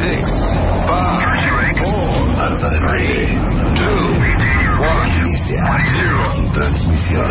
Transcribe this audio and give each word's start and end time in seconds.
six, 0.00 0.22
five, 0.88 1.76
four. 1.78 2.08
Marta 2.36 2.68
de 2.70 2.78
baile. 2.80 3.26
Two, 3.76 4.02
one. 4.80 5.10
Inicia. 5.20 5.62
Zero. 5.92 6.50
Transmisión. 6.52 7.30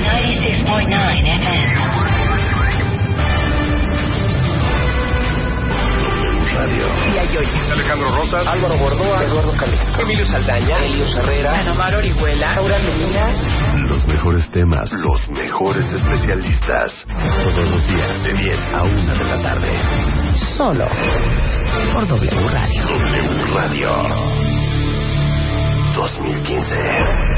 96.9 0.00 1.26
FM. 1.40 2.78
Radio. 6.54 7.08
Alejandro 7.72 8.10
Rosas. 8.12 8.46
Álvaro 8.46 8.76
Bordoa, 8.76 9.24
Eduardo 9.24 9.52
Calixto, 9.54 10.02
Emilio 10.02 10.26
Saldaña, 10.26 10.78
Elio 10.84 11.04
Herrera, 11.06 11.58
Ana 11.60 11.74
Mar 11.74 11.94
Orihuela, 11.94 12.54
Laura 12.54 12.78
Medina. 12.78 13.57
Los 13.98 14.06
mejores 14.06 14.48
temas. 14.52 14.92
Los 14.92 15.28
mejores 15.28 15.92
especialistas. 15.92 17.04
Todos 17.08 17.68
los 17.68 17.88
días 17.88 18.22
de 18.22 18.32
10 18.32 18.72
a 18.72 18.82
1 18.84 19.14
de 19.14 19.24
la 19.24 19.42
tarde. 19.42 19.76
Solo 20.56 20.86
por 21.92 22.06
W 22.06 22.48
Radio. 22.48 22.84
W 22.84 23.54
Radio. 23.54 23.90
2015. 25.96 27.37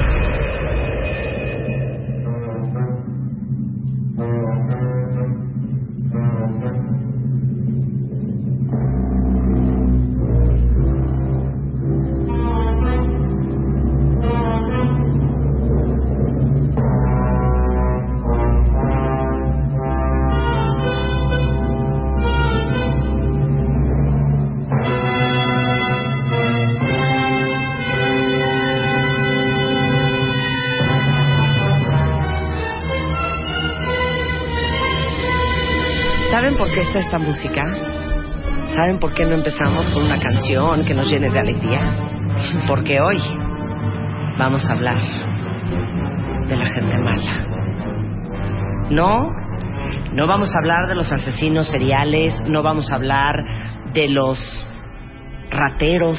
¿Saben 36.90 36.98
por 36.98 36.98
qué 36.98 36.98
está 36.98 36.98
esta 36.98 37.18
música? 37.18 37.64
¿Saben 38.74 38.98
por 38.98 39.12
qué 39.12 39.24
no 39.24 39.34
empezamos 39.36 39.88
con 39.90 40.04
una 40.04 40.18
canción 40.18 40.84
que 40.84 40.94
nos 40.94 41.08
llene 41.08 41.30
de 41.30 41.38
alegría? 41.38 41.80
Porque 42.66 42.98
hoy 43.00 43.18
vamos 44.38 44.68
a 44.68 44.72
hablar 44.72 45.00
de 46.48 46.56
la 46.56 46.66
gente 46.66 46.98
mala. 46.98 47.46
No, 48.90 49.30
no 50.14 50.26
vamos 50.26 50.52
a 50.52 50.58
hablar 50.58 50.88
de 50.88 50.94
los 50.96 51.12
asesinos 51.12 51.68
seriales, 51.68 52.42
no 52.48 52.62
vamos 52.62 52.90
a 52.90 52.96
hablar 52.96 53.36
de 53.92 54.08
los 54.08 54.38
rateros, 55.50 56.18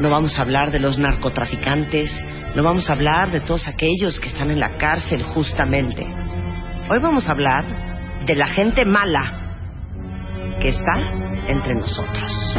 no 0.00 0.10
vamos 0.10 0.38
a 0.38 0.42
hablar 0.42 0.72
de 0.72 0.80
los 0.80 0.98
narcotraficantes, 0.98 2.10
no 2.54 2.62
vamos 2.62 2.90
a 2.90 2.92
hablar 2.92 3.30
de 3.30 3.40
todos 3.40 3.66
aquellos 3.68 4.20
que 4.20 4.28
están 4.28 4.50
en 4.50 4.60
la 4.60 4.76
cárcel 4.76 5.22
justamente. 5.34 6.04
Hoy 6.90 6.98
vamos 7.00 7.28
a 7.28 7.32
hablar 7.32 7.64
de 8.26 8.34
la 8.34 8.48
gente 8.48 8.84
mala 8.84 9.45
que 10.60 10.68
está 10.68 10.98
entre 11.46 11.74
nosotros. 11.74 12.54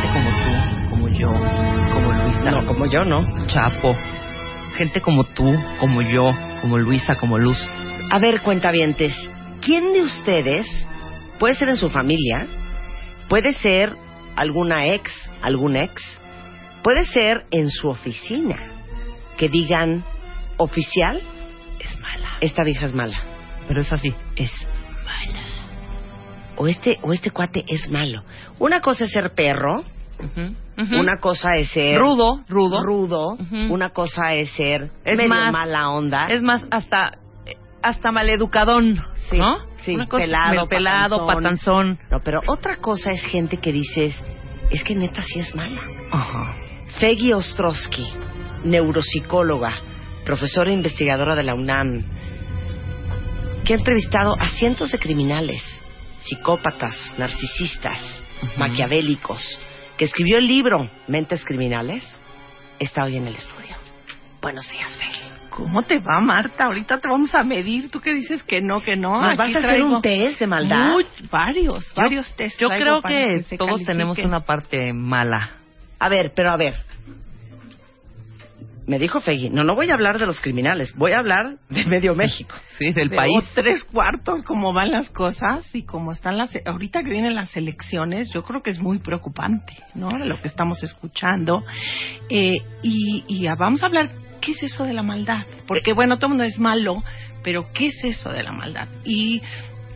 Gente 0.00 0.08
como 0.12 0.30
tú, 0.30 0.90
como 0.90 1.08
yo, 1.08 1.28
como 1.92 2.12
Luisa. 2.12 2.50
No, 2.50 2.66
como 2.66 2.86
yo 2.86 3.04
no. 3.04 3.46
Chapo. 3.46 3.96
Gente 4.76 5.00
como 5.00 5.24
tú, 5.24 5.54
como 5.78 6.02
yo, 6.02 6.32
como 6.60 6.78
Luisa, 6.78 7.14
como 7.16 7.38
Luz. 7.38 7.58
A 8.10 8.18
ver, 8.18 8.40
cuentavientes, 8.40 9.14
¿quién 9.60 9.92
de 9.92 10.02
ustedes 10.02 10.66
puede 11.38 11.54
ser 11.54 11.68
en 11.68 11.76
su 11.76 11.90
familia? 11.90 12.46
Puede 13.28 13.52
ser 13.52 13.94
alguna 14.36 14.86
ex, 14.88 15.12
algún 15.42 15.76
ex. 15.76 16.02
Puede 16.82 17.06
ser 17.06 17.44
en 17.50 17.70
su 17.70 17.88
oficina. 17.88 18.56
Que 19.38 19.48
digan, 19.48 20.04
oficial, 20.58 21.20
Es 21.80 21.98
mala. 22.00 22.36
esta 22.40 22.62
vieja 22.64 22.86
es 22.86 22.94
mala. 22.94 23.18
Pero 23.66 23.80
es 23.80 23.92
así. 23.92 24.14
Es. 24.36 24.50
O 26.56 26.66
este, 26.68 26.98
o 27.02 27.12
este 27.12 27.30
cuate 27.30 27.64
es 27.68 27.90
malo. 27.90 28.22
Una 28.58 28.80
cosa 28.80 29.04
es 29.04 29.10
ser 29.12 29.32
perro, 29.34 29.84
una 30.92 31.18
cosa 31.20 31.56
es 31.56 31.70
ser 31.70 31.98
Rudo, 32.00 32.44
rudo. 32.48 32.80
rudo, 32.82 33.36
una 33.70 33.90
cosa 33.90 34.34
es 34.34 34.50
ser 34.52 34.90
Es 35.04 35.16
medio 35.16 35.28
más- 35.30 35.52
mala 35.52 35.90
onda. 35.90 36.26
Es 36.28 36.42
más, 36.42 36.64
hasta 36.70 37.18
hasta 37.82 38.10
maleducadón, 38.12 38.96
Sí, 39.28 39.36
¿no? 39.38 39.56
sí, 39.78 39.94
Una 39.94 40.06
cosa- 40.06 40.22
pelado, 40.24 40.68
pelado, 40.68 41.26
patanzón. 41.26 41.96
patanzón. 41.96 41.98
No, 42.10 42.20
pero 42.24 42.40
otra 42.46 42.76
cosa 42.76 43.10
es 43.10 43.22
gente 43.26 43.58
que 43.58 43.72
dices, 43.72 44.24
es 44.70 44.82
que 44.84 44.94
neta 44.94 45.20
sí 45.20 45.40
es 45.40 45.54
mala. 45.54 45.82
Ajá. 46.10 46.56
Feggy 46.98 47.34
Ostrowski, 47.34 48.06
neuropsicóloga, 48.64 49.74
profesora 50.24 50.70
e 50.70 50.74
investigadora 50.74 51.34
de 51.34 51.42
la 51.42 51.54
UNAM, 51.54 52.04
que 53.66 53.74
ha 53.74 53.76
entrevistado 53.76 54.34
a 54.40 54.48
cientos 54.48 54.90
de 54.90 54.98
criminales, 54.98 55.83
psicópatas, 56.24 56.94
narcisistas, 57.18 57.98
maquiavélicos, 58.56 59.40
que 59.96 60.04
escribió 60.06 60.38
el 60.38 60.46
libro 60.46 60.88
Mentes 61.08 61.44
Criminales, 61.44 62.02
está 62.78 63.04
hoy 63.04 63.16
en 63.16 63.26
el 63.28 63.36
estudio. 63.36 63.76
Buenos 64.40 64.68
días, 64.70 64.96
Feggy. 64.98 65.24
¿Cómo 65.50 65.82
te 65.82 66.00
va, 66.00 66.20
Marta? 66.20 66.64
Ahorita 66.64 66.98
te 66.98 67.08
vamos 67.08 67.32
a 67.34 67.44
medir. 67.44 67.88
¿Tú 67.90 68.00
qué 68.00 68.12
dices 68.12 68.42
que 68.42 68.60
no, 68.60 68.80
que 68.80 68.96
no? 68.96 69.22
¿Nos 69.22 69.36
vas 69.36 69.54
a 69.54 69.58
hacer 69.58 69.82
un 69.82 70.02
test 70.02 70.40
de 70.40 70.46
maldad? 70.48 70.92
muy- 70.92 71.06
varios, 71.30 71.92
varios 71.94 72.34
test. 72.34 72.60
Yo 72.60 72.68
creo 72.68 73.00
que, 73.00 73.42
se 73.42 73.56
todos 73.56 73.70
califiquen. 73.70 73.86
tenemos 73.86 74.18
una 74.18 74.40
parte 74.40 74.92
mala. 74.92 75.52
A 76.00 76.08
ver, 76.08 76.32
pero 76.34 76.50
a 76.50 76.56
ver. 76.56 76.74
Me 78.86 78.98
dijo 78.98 79.20
Feggy, 79.20 79.48
no, 79.50 79.64
no 79.64 79.74
voy 79.74 79.90
a 79.90 79.94
hablar 79.94 80.18
de 80.18 80.26
los 80.26 80.40
criminales, 80.40 80.94
voy 80.96 81.12
a 81.12 81.18
hablar 81.18 81.56
de 81.70 81.84
medio 81.86 82.14
México. 82.16 82.54
Sí, 82.78 82.92
del 82.92 83.08
De 83.08 83.16
país. 83.16 83.42
tres 83.54 83.82
cuartos, 83.84 84.42
cómo 84.42 84.72
van 84.72 84.90
las 84.90 85.08
cosas 85.08 85.64
y 85.74 85.84
cómo 85.84 86.12
están 86.12 86.36
las... 86.36 86.50
Ahorita 86.66 87.02
que 87.02 87.10
vienen 87.10 87.34
las 87.34 87.56
elecciones, 87.56 88.30
yo 88.30 88.42
creo 88.42 88.62
que 88.62 88.70
es 88.70 88.78
muy 88.80 88.98
preocupante, 88.98 89.72
¿no? 89.94 90.10
Lo 90.18 90.40
que 90.40 90.48
estamos 90.48 90.82
escuchando. 90.82 91.64
Eh, 92.28 92.56
y, 92.82 93.24
y 93.26 93.46
vamos 93.58 93.82
a 93.82 93.86
hablar, 93.86 94.10
¿qué 94.40 94.52
es 94.52 94.62
eso 94.62 94.84
de 94.84 94.92
la 94.92 95.02
maldad? 95.02 95.44
Porque, 95.66 95.92
bueno, 95.94 96.16
todo 96.16 96.26
el 96.26 96.30
mundo 96.32 96.44
es 96.44 96.58
malo, 96.58 97.02
pero 97.42 97.66
¿qué 97.72 97.86
es 97.86 98.04
eso 98.04 98.30
de 98.32 98.42
la 98.42 98.52
maldad? 98.52 98.88
Y 99.04 99.40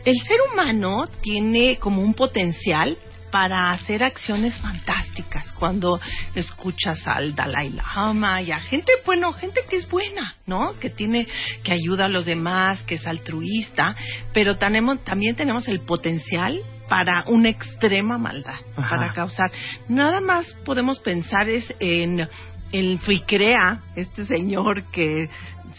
el 0.05 0.15
ser 0.17 0.37
humano 0.51 1.03
tiene 1.21 1.77
como 1.77 2.01
un 2.01 2.13
potencial 2.15 2.97
para 3.31 3.71
hacer 3.71 4.03
acciones 4.03 4.55
fantásticas 4.57 5.51
cuando 5.53 5.99
escuchas 6.35 7.07
al 7.07 7.35
Dalai 7.35 7.69
Lama 7.69 8.41
y 8.41 8.51
a 8.51 8.59
gente, 8.59 8.91
bueno, 9.05 9.33
gente 9.33 9.61
que 9.69 9.77
es 9.77 9.87
buena, 9.87 10.35
¿no? 10.45 10.77
Que 10.79 10.89
tiene, 10.89 11.27
que 11.63 11.71
ayuda 11.71 12.05
a 12.05 12.09
los 12.09 12.25
demás, 12.25 12.83
que 12.83 12.95
es 12.95 13.07
altruista, 13.07 13.95
pero 14.33 14.57
tenemos, 14.57 15.03
también 15.03 15.35
tenemos 15.35 15.67
el 15.67 15.81
potencial 15.81 16.59
para 16.89 17.23
una 17.27 17.49
extrema 17.49 18.17
maldad, 18.17 18.59
Ajá. 18.75 18.89
para 18.89 19.13
causar. 19.13 19.51
Nada 19.87 20.21
más 20.21 20.47
podemos 20.65 20.99
pensar 20.99 21.47
es 21.47 21.73
en 21.79 22.27
el 22.71 22.99
Fuicrea, 22.99 23.81
este 23.95 24.25
señor 24.25 24.83
que 24.91 25.29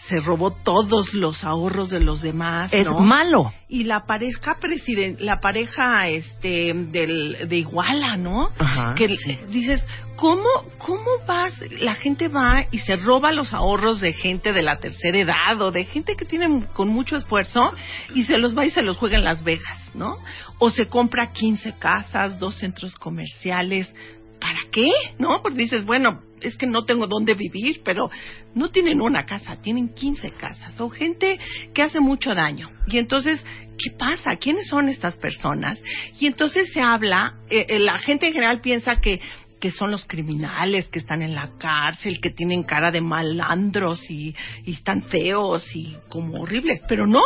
se 0.07 0.19
robó 0.21 0.51
todos 0.51 1.13
los 1.13 1.43
ahorros 1.43 1.89
de 1.89 1.99
los 1.99 2.21
demás, 2.21 2.73
Es 2.73 2.85
¿no? 2.85 2.99
malo. 2.99 3.53
y 3.67 3.83
la 3.83 4.05
pareja 4.05 4.57
presiden 4.59 5.17
la 5.19 5.39
pareja 5.39 6.07
este 6.09 6.73
del 6.73 7.47
de 7.47 7.57
Iguala, 7.57 8.17
¿no? 8.17 8.49
Ajá, 8.57 8.95
que 8.95 9.07
sí. 9.17 9.37
dices, 9.49 9.85
¿cómo 10.15 10.47
cómo 10.79 11.05
vas? 11.27 11.53
La 11.81 11.93
gente 11.95 12.29
va 12.29 12.65
y 12.71 12.79
se 12.79 12.95
roba 12.95 13.31
los 13.31 13.53
ahorros 13.53 13.99
de 14.01 14.13
gente 14.13 14.53
de 14.53 14.61
la 14.63 14.77
tercera 14.79 15.19
edad 15.19 15.61
o 15.61 15.71
de 15.71 15.85
gente 15.85 16.15
que 16.15 16.25
tiene 16.25 16.65
con 16.73 16.87
mucho 16.87 17.15
esfuerzo 17.17 17.71
y 18.15 18.23
se 18.23 18.37
los 18.37 18.57
va 18.57 18.65
y 18.65 18.71
se 18.71 18.81
los 18.81 18.97
juega 18.97 19.17
en 19.17 19.25
Las 19.25 19.43
Vegas, 19.43 19.91
¿no? 19.93 20.17
O 20.57 20.69
se 20.69 20.87
compra 20.87 21.31
15 21.31 21.73
casas, 21.77 22.39
dos 22.39 22.55
centros 22.55 22.95
comerciales, 22.95 23.93
¿para 24.41 24.59
qué? 24.71 24.89
¿No? 25.19 25.41
Porque 25.41 25.59
dices, 25.59 25.85
bueno, 25.85 26.21
es 26.41 26.57
que 26.57 26.65
no 26.65 26.83
tengo 26.83 27.07
dónde 27.07 27.35
vivir, 27.35 27.81
pero 27.85 28.09
no 28.55 28.71
tienen 28.71 28.99
una 28.99 29.25
casa, 29.25 29.61
tienen 29.61 29.93
15 29.93 30.31
casas. 30.31 30.73
Son 30.73 30.89
gente 30.89 31.39
que 31.73 31.83
hace 31.83 31.99
mucho 31.99 32.33
daño. 32.33 32.69
Y 32.87 32.97
entonces, 32.97 33.45
¿qué 33.77 33.91
pasa? 33.91 34.35
¿Quiénes 34.37 34.67
son 34.67 34.89
estas 34.89 35.15
personas? 35.15 35.81
Y 36.19 36.25
entonces 36.25 36.73
se 36.73 36.81
habla, 36.81 37.35
eh, 37.49 37.67
eh, 37.69 37.79
la 37.79 37.99
gente 37.99 38.27
en 38.27 38.33
general 38.33 38.59
piensa 38.59 38.99
que 38.99 39.21
que 39.61 39.69
son 39.69 39.91
los 39.91 40.07
criminales 40.07 40.87
que 40.87 40.97
están 40.97 41.21
en 41.21 41.35
la 41.35 41.51
cárcel, 41.59 42.19
que 42.19 42.31
tienen 42.31 42.63
cara 42.63 42.89
de 42.89 42.99
malandros 42.99 44.09
y, 44.09 44.35
y 44.65 44.71
están 44.71 45.03
feos 45.03 45.63
y 45.75 45.95
como 46.09 46.41
horribles, 46.41 46.81
pero 46.87 47.05
no, 47.05 47.21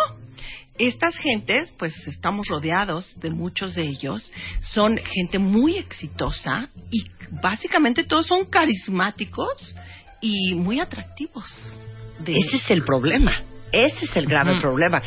estas 0.78 1.16
gentes, 1.18 1.72
pues 1.78 1.94
estamos 2.08 2.48
rodeados 2.48 3.18
de 3.20 3.30
muchos 3.32 3.76
de 3.76 3.84
ellos, 3.84 4.32
son 4.62 4.98
gente 4.98 5.40
muy 5.40 5.78
exitosa 5.78 6.70
y 6.92 7.06
básicamente 7.42 8.04
todos 8.04 8.28
son 8.28 8.46
carismáticos 8.46 9.76
y 10.22 10.54
muy 10.56 10.80
atractivos. 10.80 11.46
De- 12.20 12.36
Ese 12.38 12.58
es 12.58 12.72
el 12.72 12.84
problema. 12.84 13.44
Ese 13.72 14.06
es 14.06 14.16
el 14.16 14.26
grave 14.26 14.58
problema. 14.60 15.02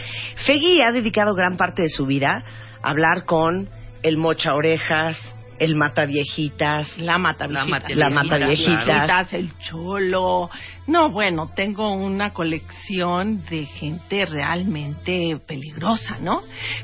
Feggy 0.47 0.83
ha 0.83 0.93
dedicado 0.93 1.35
gran 1.35 1.57
parte 1.57 1.83
de 1.83 1.89
su 1.89 2.05
vida 2.07 2.45
a 2.83 2.91
hablar 2.91 3.25
con 3.25 3.69
el 4.03 4.19
mocha 4.19 4.55
orejas, 4.55 5.17
el 5.59 5.77
mata 5.77 6.07
viejitas. 6.07 6.99
La 6.99 7.19
mata 7.19 7.47
La 7.47 7.65
viejitas. 7.65 7.97
La 7.97 8.11
mata 8.11 8.37
viejitas. 8.39 8.85
viejitas, 8.85 9.33
el 9.33 9.59
cholo. 9.59 10.51
No, 10.87 11.11
bueno, 11.11 11.51
tengo 11.55 11.93
una 11.93 12.33
colección 12.33 13.45
de 13.51 13.67
gente 13.67 14.25
realmente 14.25 15.39
peligrosa, 15.47 16.19
¿no? 16.21 16.43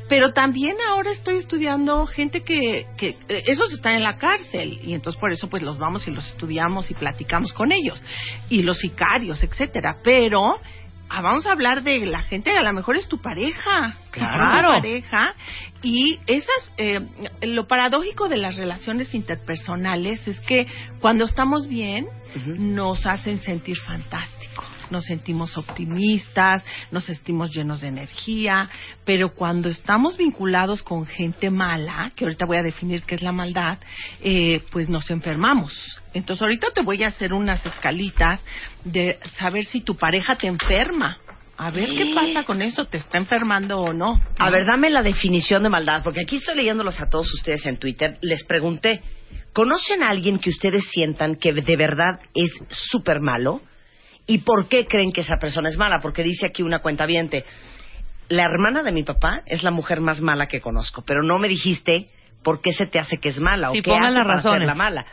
Pero 0.08 0.32
también 0.32 0.76
ahora 0.88 1.10
estoy 1.10 1.36
estudiando 1.36 2.06
gente 2.06 2.42
que, 2.42 2.86
que 2.96 3.16
eh, 3.28 3.44
esos 3.46 3.72
están 3.72 3.94
en 3.94 4.02
la 4.02 4.16
cárcel 4.16 4.80
y 4.82 4.92
entonces 4.94 5.18
por 5.18 5.32
eso 5.32 5.48
pues 5.48 5.62
los 5.62 5.78
vamos 5.78 6.06
y 6.06 6.10
los 6.10 6.26
estudiamos 6.28 6.90
y 6.90 6.94
platicamos 6.94 7.52
con 7.52 7.72
ellos 7.72 8.02
y 8.50 8.62
los 8.62 8.78
sicarios, 8.78 9.42
etcétera. 9.42 9.96
Pero 10.02 10.58
ah, 11.08 11.20
vamos 11.22 11.46
a 11.46 11.52
hablar 11.52 11.82
de 11.82 12.06
la 12.06 12.20
gente 12.22 12.50
a 12.50 12.62
lo 12.62 12.72
mejor 12.72 12.96
es 12.96 13.08
tu 13.08 13.18
pareja, 13.18 13.94
Claro. 14.10 14.68
tu 14.68 14.74
pareja 14.82 15.34
y 15.82 16.18
esas 16.26 16.72
eh, 16.76 17.00
lo 17.42 17.66
paradójico 17.66 18.28
de 18.28 18.36
las 18.38 18.56
relaciones 18.56 19.14
interpersonales 19.14 20.26
es 20.26 20.40
que 20.40 20.66
cuando 21.00 21.24
estamos 21.24 21.68
bien 21.68 22.06
nos 22.46 23.06
hacen 23.06 23.38
sentir 23.38 23.76
fantástico. 23.78 24.64
Nos 24.90 25.04
sentimos 25.04 25.56
optimistas, 25.56 26.64
nos 26.90 27.04
sentimos 27.04 27.50
llenos 27.50 27.80
de 27.80 27.88
energía, 27.88 28.68
pero 29.04 29.34
cuando 29.34 29.68
estamos 29.68 30.16
vinculados 30.16 30.82
con 30.82 31.06
gente 31.06 31.50
mala, 31.50 32.12
que 32.14 32.24
ahorita 32.24 32.46
voy 32.46 32.58
a 32.58 32.62
definir 32.62 33.02
qué 33.02 33.14
es 33.14 33.22
la 33.22 33.32
maldad, 33.32 33.78
eh, 34.22 34.62
pues 34.70 34.88
nos 34.88 35.10
enfermamos. 35.10 35.72
Entonces 36.12 36.42
ahorita 36.42 36.68
te 36.72 36.82
voy 36.82 37.02
a 37.02 37.08
hacer 37.08 37.32
unas 37.32 37.64
escalitas 37.66 38.40
de 38.84 39.18
saber 39.36 39.64
si 39.64 39.80
tu 39.80 39.96
pareja 39.96 40.36
te 40.36 40.46
enferma. 40.46 41.18
A 41.56 41.70
ver 41.70 41.88
qué 41.90 42.12
pasa 42.14 42.42
con 42.44 42.62
eso, 42.62 42.86
te 42.86 42.98
está 42.98 43.18
enfermando 43.18 43.78
o 43.78 43.92
no. 43.92 44.20
A 44.38 44.50
ver, 44.50 44.66
dame 44.66 44.90
la 44.90 45.02
definición 45.02 45.62
de 45.62 45.68
maldad, 45.68 46.02
porque 46.02 46.22
aquí 46.22 46.36
estoy 46.36 46.56
leyéndolos 46.56 47.00
a 47.00 47.08
todos 47.08 47.32
ustedes 47.32 47.64
en 47.66 47.76
Twitter. 47.76 48.18
Les 48.22 48.44
pregunté, 48.44 49.02
¿conocen 49.52 50.02
a 50.02 50.10
alguien 50.10 50.40
que 50.40 50.50
ustedes 50.50 50.84
sientan 50.90 51.36
que 51.36 51.52
de 51.52 51.76
verdad 51.76 52.18
es 52.34 52.50
súper 52.70 53.20
malo? 53.20 53.60
¿Y 54.26 54.38
por 54.38 54.68
qué 54.68 54.86
creen 54.86 55.12
que 55.12 55.20
esa 55.20 55.36
persona 55.36 55.68
es 55.68 55.76
mala? 55.76 56.00
Porque 56.00 56.22
dice 56.22 56.46
aquí 56.48 56.62
una 56.62 56.80
cuenta 56.80 57.06
la 58.28 58.44
hermana 58.44 58.82
de 58.82 58.92
mi 58.92 59.02
papá 59.02 59.42
es 59.46 59.62
la 59.62 59.70
mujer 59.70 60.00
más 60.00 60.20
mala 60.20 60.46
que 60.46 60.60
conozco, 60.60 61.02
pero 61.06 61.22
no 61.22 61.38
me 61.38 61.48
dijiste 61.48 62.08
por 62.42 62.60
qué 62.60 62.72
se 62.72 62.86
te 62.86 62.98
hace 62.98 63.18
que 63.18 63.28
es 63.28 63.38
mala 63.38 63.70
Sí, 63.72 63.80
o 63.80 63.82
qué 63.82 63.92
hace 63.92 64.14
las 64.14 64.24
para 64.24 64.34
razones. 64.36 64.56
hacerla 64.56 64.74
mala. 64.74 65.06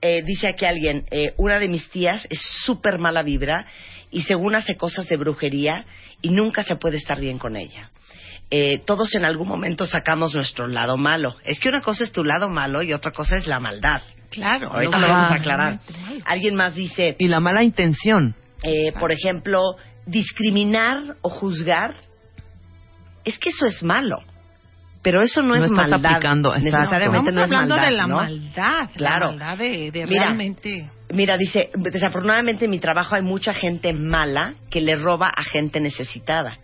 Eh, 0.00 0.22
dice 0.24 0.48
aquí 0.48 0.64
alguien, 0.64 1.04
eh, 1.10 1.34
una 1.36 1.58
de 1.58 1.68
mis 1.68 1.88
tías 1.90 2.26
es 2.30 2.40
súper 2.64 2.98
mala 2.98 3.22
vibra 3.22 3.66
y 4.10 4.22
según 4.22 4.54
hace 4.54 4.76
cosas 4.76 5.08
de 5.08 5.16
brujería 5.16 5.84
y 6.22 6.30
nunca 6.30 6.62
se 6.62 6.76
puede 6.76 6.96
estar 6.96 7.20
bien 7.20 7.38
con 7.38 7.56
ella. 7.56 7.90
Eh, 8.50 8.80
todos 8.86 9.14
en 9.14 9.24
algún 9.24 9.46
momento 9.46 9.84
sacamos 9.84 10.34
nuestro 10.34 10.68
lado 10.68 10.96
malo. 10.96 11.36
Es 11.44 11.60
que 11.60 11.68
una 11.68 11.82
cosa 11.82 12.04
es 12.04 12.12
tu 12.12 12.24
lado 12.24 12.48
malo 12.48 12.82
y 12.82 12.92
otra 12.92 13.12
cosa 13.12 13.36
es 13.36 13.46
la 13.46 13.60
maldad. 13.60 14.00
Claro. 14.30 14.72
Ahorita 14.72 14.98
lo 14.98 15.06
lo 15.06 15.12
vamos 15.12 15.30
a 15.32 15.34
aclarar. 15.34 15.80
Alguien 16.24 16.54
más 16.54 16.74
dice, 16.74 17.16
Y 17.18 17.28
la 17.28 17.40
mala 17.40 17.62
intención. 17.62 18.34
Eh, 18.62 18.92
por 18.98 19.12
ejemplo, 19.12 19.60
discriminar 20.06 21.16
o 21.22 21.28
juzgar. 21.30 21.94
Es 23.24 23.38
que 23.38 23.50
eso 23.50 23.66
es 23.66 23.82
malo. 23.82 24.18
Pero 25.02 25.22
eso 25.22 25.42
no, 25.42 25.54
No 25.54 25.64
es 25.64 25.70
estás 25.70 25.88
maldad. 25.90 26.10
aplicando, 26.12 26.56
necesariamente 26.58 27.30
Estamos 27.30 27.34
no 27.34 27.40
es 27.44 27.52
hablando 27.52 27.76
maldad, 27.76 27.88
de 27.90 27.96
la 27.96 28.06
¿no? 28.06 28.16
maldad, 28.16 28.90
Claro. 28.96 29.32
la 29.32 29.46
maldad 29.46 29.58
de, 29.58 29.90
de 29.92 30.06
Mira, 30.06 30.24
realmente. 30.24 30.90
Mira, 31.10 31.36
dice, 31.38 31.70
desafortunadamente 31.74 32.64
en 32.64 32.70
mi 32.72 32.80
trabajo 32.80 33.14
hay 33.14 33.22
mucha 33.22 33.52
gente 33.54 33.92
mala 33.92 34.54
que 34.70 34.80
le 34.80 34.96
roba 34.96 35.30
a 35.34 35.44
gente 35.44 35.80
necesitada. 35.80 36.58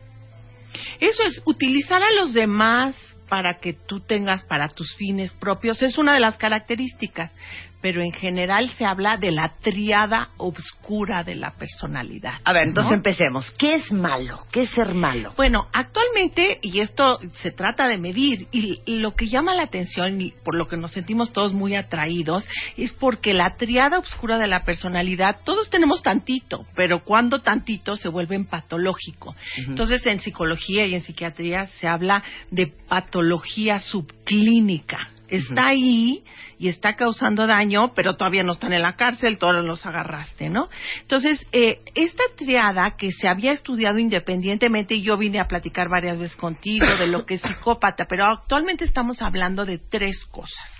Eso 1.00 1.22
es, 1.22 1.40
utilizar 1.46 2.02
a 2.02 2.10
los 2.12 2.32
demás 2.34 2.96
para 3.28 3.58
que 3.58 3.72
tú 3.72 4.00
tengas 4.00 4.42
para 4.44 4.68
tus 4.68 4.94
fines 4.96 5.32
propios 5.34 5.80
es 5.82 5.96
una 5.96 6.12
de 6.12 6.20
las 6.20 6.36
características, 6.36 7.32
pero 7.84 8.00
en 8.00 8.12
general 8.12 8.70
se 8.70 8.86
habla 8.86 9.18
de 9.18 9.30
la 9.30 9.56
triada 9.60 10.30
obscura 10.38 11.22
de 11.22 11.34
la 11.34 11.50
personalidad. 11.50 12.32
A 12.42 12.54
ver, 12.54 12.68
entonces 12.68 12.94
empecemos. 12.94 13.50
¿Qué 13.58 13.74
es 13.74 13.92
malo? 13.92 14.38
¿Qué 14.50 14.62
es 14.62 14.70
ser 14.70 14.94
malo? 14.94 15.34
Bueno, 15.36 15.68
actualmente, 15.70 16.60
y 16.62 16.80
esto 16.80 17.18
se 17.34 17.50
trata 17.50 17.86
de 17.86 17.98
medir, 17.98 18.48
y 18.52 18.80
lo 18.86 19.14
que 19.14 19.26
llama 19.26 19.54
la 19.54 19.64
atención 19.64 20.18
y 20.18 20.30
por 20.30 20.54
lo 20.54 20.66
que 20.66 20.78
nos 20.78 20.92
sentimos 20.92 21.34
todos 21.34 21.52
muy 21.52 21.74
atraídos, 21.74 22.48
es 22.78 22.94
porque 22.94 23.34
la 23.34 23.56
triada 23.56 23.98
oscura 23.98 24.38
de 24.38 24.46
la 24.46 24.64
personalidad, 24.64 25.40
todos 25.44 25.68
tenemos 25.68 26.02
tantito, 26.02 26.64
pero 26.74 27.04
cuando 27.04 27.42
tantito 27.42 27.96
se 27.96 28.08
vuelven 28.08 28.46
patológico. 28.46 29.36
Entonces, 29.58 30.06
en 30.06 30.20
psicología 30.20 30.86
y 30.86 30.94
en 30.94 31.02
psiquiatría 31.02 31.66
se 31.66 31.86
habla 31.86 32.24
de 32.50 32.66
patología 32.66 33.78
subclínica. 33.78 35.10
Está 35.28 35.68
ahí 35.68 36.22
y 36.58 36.68
está 36.68 36.94
causando 36.94 37.46
daño, 37.46 37.94
pero 37.94 38.16
todavía 38.16 38.42
no 38.42 38.52
están 38.52 38.72
en 38.72 38.82
la 38.82 38.94
cárcel, 38.94 39.38
todos 39.38 39.64
los 39.64 39.84
agarraste, 39.86 40.50
¿no? 40.50 40.68
Entonces, 41.00 41.44
eh, 41.52 41.80
esta 41.94 42.22
triada 42.36 42.96
que 42.96 43.10
se 43.10 43.28
había 43.28 43.52
estudiado 43.52 43.98
independientemente, 43.98 44.94
y 44.94 45.02
yo 45.02 45.16
vine 45.16 45.40
a 45.40 45.48
platicar 45.48 45.88
varias 45.88 46.18
veces 46.18 46.36
contigo 46.36 46.86
de 46.98 47.06
lo 47.06 47.24
que 47.24 47.34
es 47.34 47.40
psicópata, 47.40 48.04
pero 48.08 48.26
actualmente 48.26 48.84
estamos 48.84 49.22
hablando 49.22 49.64
de 49.64 49.78
tres 49.78 50.24
cosas. 50.26 50.70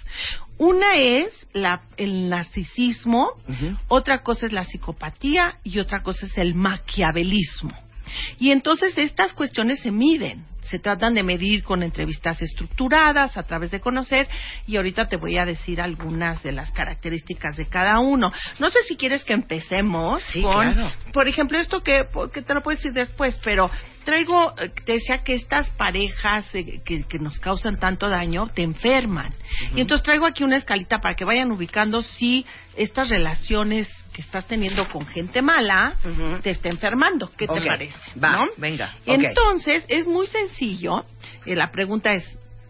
Una 0.58 0.96
es 0.96 1.46
la, 1.52 1.82
el 1.96 2.28
narcisismo, 2.28 3.32
otra 3.88 4.22
cosa 4.22 4.46
es 4.46 4.52
la 4.52 4.62
psicopatía 4.62 5.58
y 5.64 5.80
otra 5.80 6.02
cosa 6.02 6.26
es 6.26 6.38
el 6.38 6.54
maquiavelismo. 6.54 7.72
Y 8.38 8.50
entonces 8.50 8.96
estas 8.98 9.32
cuestiones 9.32 9.80
se 9.80 9.90
miden, 9.90 10.44
se 10.62 10.78
tratan 10.78 11.14
de 11.14 11.22
medir 11.22 11.62
con 11.62 11.82
entrevistas 11.82 12.40
estructuradas, 12.40 13.36
a 13.36 13.42
través 13.42 13.70
de 13.70 13.80
conocer, 13.80 14.26
y 14.66 14.76
ahorita 14.76 15.08
te 15.08 15.16
voy 15.16 15.36
a 15.38 15.44
decir 15.44 15.80
algunas 15.80 16.42
de 16.42 16.52
las 16.52 16.70
características 16.72 17.56
de 17.56 17.66
cada 17.66 17.98
uno. 18.00 18.32
No 18.58 18.70
sé 18.70 18.82
si 18.82 18.96
quieres 18.96 19.24
que 19.24 19.34
empecemos 19.34 20.22
Sí, 20.32 20.40
con, 20.42 20.72
claro. 20.72 20.92
por 21.12 21.28
ejemplo, 21.28 21.58
esto 21.58 21.82
que, 21.82 22.02
que 22.32 22.42
te 22.42 22.54
lo 22.54 22.62
puedo 22.62 22.76
decir 22.76 22.92
después, 22.92 23.38
pero 23.44 23.70
traigo, 24.04 24.54
eh, 24.58 24.70
te 24.84 24.92
decía 24.92 25.22
que 25.22 25.34
estas 25.34 25.68
parejas 25.70 26.52
eh, 26.54 26.80
que, 26.84 27.04
que 27.04 27.18
nos 27.18 27.38
causan 27.40 27.78
tanto 27.78 28.08
daño 28.08 28.48
te 28.48 28.62
enferman. 28.62 29.32
Y 29.74 29.80
entonces 29.82 30.02
traigo 30.02 30.26
aquí 30.26 30.44
una 30.44 30.56
escalita 30.56 30.98
para 30.98 31.14
que 31.14 31.24
vayan 31.24 31.50
ubicando 31.52 32.00
si 32.00 32.46
estas 32.76 33.10
relaciones 33.10 33.88
que 34.14 34.22
estás 34.22 34.46
teniendo 34.46 34.86
con 34.86 35.04
gente 35.06 35.42
mala 35.42 35.96
te 36.42 36.50
está 36.50 36.68
enfermando. 36.68 37.28
¿Qué 37.36 37.46
te 37.46 37.66
parece? 37.66 37.98
va, 38.18 38.32
¿No? 38.36 38.48
venga. 38.56 38.94
Entonces, 39.04 39.84
es 39.88 40.06
muy 40.06 40.28
sencillo. 40.28 41.04
Eh, 41.44 41.56
la 41.56 41.72
pregunta 41.72 42.12
es, 42.14 42.24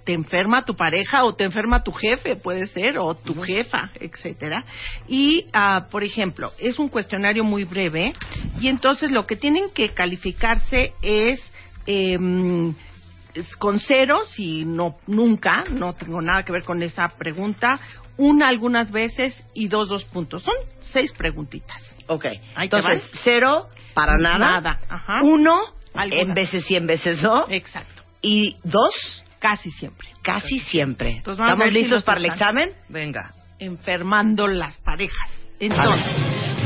¿te 0.04 0.14
enferma 0.14 0.64
tu 0.64 0.74
pareja 0.74 1.24
o 1.24 1.34
te 1.34 1.44
enferma 1.44 1.82
tu 1.82 1.92
jefe? 1.92 2.36
Puede 2.36 2.66
ser, 2.66 2.98
o 2.98 3.14
tu 3.14 3.40
jefa, 3.42 3.90
etcétera. 4.00 4.64
Y, 5.06 5.46
ah, 5.52 5.86
por 5.90 6.02
ejemplo, 6.02 6.50
es 6.58 6.78
un 6.78 6.88
cuestionario 6.88 7.44
muy 7.44 7.64
breve 7.64 8.14
y 8.58 8.68
entonces 8.68 9.10
lo 9.12 9.26
que 9.26 9.36
tienen 9.36 9.70
que 9.70 9.90
calificarse 9.90 10.94
es... 11.02 11.40
es 11.86 13.56
con 13.58 13.80
ceros 13.80 14.38
y 14.38 14.64
no 14.64 14.94
nunca, 15.08 15.64
no 15.72 15.92
tengo 15.94 16.22
nada 16.22 16.44
que 16.44 16.52
ver 16.52 16.62
con 16.62 16.80
esa 16.84 17.08
pregunta, 17.18 17.80
una 18.16 18.48
algunas 18.48 18.90
veces 18.92 19.34
y 19.54 19.68
dos 19.68 19.88
dos 19.88 20.04
puntos. 20.04 20.42
Son 20.42 20.54
seis 20.80 21.12
preguntitas. 21.12 21.80
Ok. 22.06 22.24
Ahí 22.54 22.64
Entonces, 22.64 23.02
cero 23.22 23.68
para 23.94 24.16
nada. 24.16 24.38
Nada, 24.38 24.80
ajá. 24.88 25.18
Uno, 25.22 25.58
Algunas. 25.94 26.28
en 26.28 26.34
veces 26.34 26.64
sí, 26.66 26.76
en 26.76 26.86
veces 26.86 27.22
no. 27.22 27.46
Exacto. 27.48 28.02
Y 28.22 28.56
dos, 28.64 29.22
Casi 29.38 29.70
siempre. 29.70 30.08
casi 30.22 30.58
siempre. 30.60 31.16
Entonces, 31.18 31.38
vamos 31.38 31.52
a 31.60 31.64
¿Estamos 31.64 31.72
si 31.74 31.80
listos 31.82 32.02
para 32.04 32.18
el 32.18 32.26
examen? 32.26 32.70
Venga. 32.88 33.32
enfermando 33.58 34.48
las 34.48 34.76
parejas. 34.78 35.30
Entonces, 35.60 36.04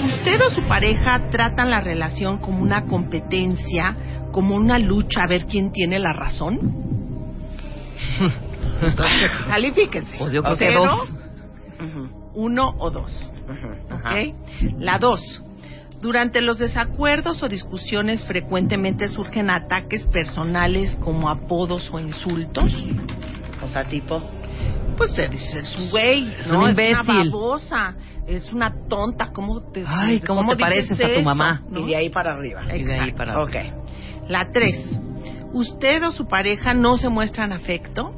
usted 0.04 0.40
o 0.42 0.50
su 0.50 0.62
pareja 0.66 1.28
tratan 1.30 1.70
la 1.70 1.80
relación 1.80 2.38
como 2.38 2.62
una 2.62 2.86
competencia, 2.86 3.96
como 4.32 4.54
una 4.56 4.78
lucha 4.78 5.22
a 5.24 5.28
ver 5.28 5.46
quién 5.46 5.70
tiene 5.72 5.98
la 5.98 6.12
razón. 6.12 6.58
Califíquense. 9.48 10.16
Pues 10.18 10.32
yo 10.32 10.42
creo 10.42 10.56
que 10.56 10.64
Cero, 10.70 10.84
dos. 10.86 11.12
Uno 12.34 12.74
o 12.78 12.90
dos. 12.90 13.32
ujú. 13.48 13.94
Ajá. 13.94 14.10
¿Ok? 14.14 14.34
La 14.78 14.98
dos. 14.98 15.20
Durante 16.00 16.40
los 16.40 16.58
desacuerdos 16.58 17.42
o 17.42 17.48
discusiones 17.48 18.24
frecuentemente 18.24 19.08
surgen 19.08 19.50
ataques 19.50 20.06
personales 20.06 20.96
como 21.00 21.28
apodos 21.28 21.90
o 21.92 21.98
insultos. 21.98 22.72
O 23.62 23.66
sea, 23.68 23.84
tipo. 23.88 24.22
Pues 24.96 25.12
te 25.14 25.28
dices, 25.28 25.54
es 25.54 25.76
un 25.76 25.90
güey, 25.90 26.28
Es 26.40 26.48
¿no? 26.48 26.66
Es 26.68 26.76
una 26.78 27.02
babosa, 27.02 27.94
es 28.26 28.52
una 28.52 28.72
tonta, 28.88 29.28
¿cómo 29.32 29.60
te 29.72 29.84
Ay, 29.86 30.20
¿cómo 30.20 30.54
te 30.54 30.60
pareces 30.60 31.00
a 31.00 31.06
tu 31.06 31.12
eso? 31.12 31.22
mamá? 31.22 31.62
¿No? 31.70 31.80
Y 31.80 31.86
de 31.86 31.96
ahí 31.96 32.10
para 32.10 32.32
arriba. 32.32 32.62
Y 32.74 32.82
de 32.82 32.94
ahí 32.94 33.10
Exacto. 33.10 33.16
para 33.16 33.42
Ok. 33.42 33.54
La 34.28 34.50
tres, 34.52 34.76
¿usted 35.52 36.02
o 36.04 36.10
su 36.10 36.26
pareja 36.26 36.74
no 36.74 36.96
se 36.96 37.08
muestran 37.08 37.52
afecto? 37.52 38.12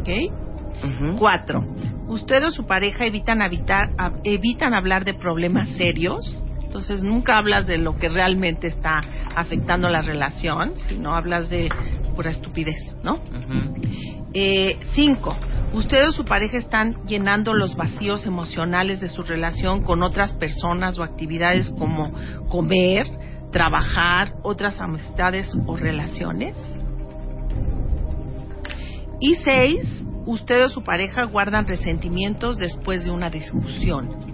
¿Ok? 0.00 0.08
Cuatro, 1.18 1.64
¿usted 2.08 2.44
o 2.44 2.50
su 2.50 2.66
pareja 2.66 3.04
evitan, 3.04 3.42
habitar, 3.42 3.90
evitan 4.24 4.74
hablar 4.74 5.04
de 5.04 5.14
problemas 5.14 5.68
serios? 5.70 6.44
Entonces 6.62 7.02
nunca 7.02 7.36
hablas 7.36 7.66
de 7.66 7.78
lo 7.78 7.96
que 7.96 8.08
realmente 8.08 8.68
está 8.68 9.00
afectando 9.34 9.88
la 9.88 10.02
relación, 10.02 10.76
sino 10.88 11.16
hablas 11.16 11.50
de 11.50 11.68
pura 12.14 12.30
estupidez, 12.30 12.96
¿no? 13.02 13.18
Eh, 14.32 14.78
cinco, 14.92 15.36
usted 15.72 16.06
o 16.06 16.12
su 16.12 16.24
pareja 16.24 16.58
están 16.58 17.04
llenando 17.06 17.54
los 17.54 17.74
vacíos 17.74 18.24
emocionales 18.24 19.00
de 19.00 19.08
su 19.08 19.22
relación 19.24 19.82
con 19.82 20.04
otras 20.04 20.32
personas 20.34 20.96
o 20.98 21.02
actividades 21.02 21.70
como 21.76 22.12
comer, 22.48 23.06
trabajar, 23.50 24.34
otras 24.44 24.80
amistades 24.80 25.52
o 25.66 25.76
relaciones. 25.76 26.54
Y 29.20 29.34
seis, 29.42 29.80
usted 30.26 30.64
o 30.64 30.68
su 30.68 30.82
pareja 30.82 31.24
guardan 31.24 31.66
resentimientos 31.66 32.58
después 32.58 33.04
de 33.04 33.10
una 33.10 33.30
discusión. 33.30 34.30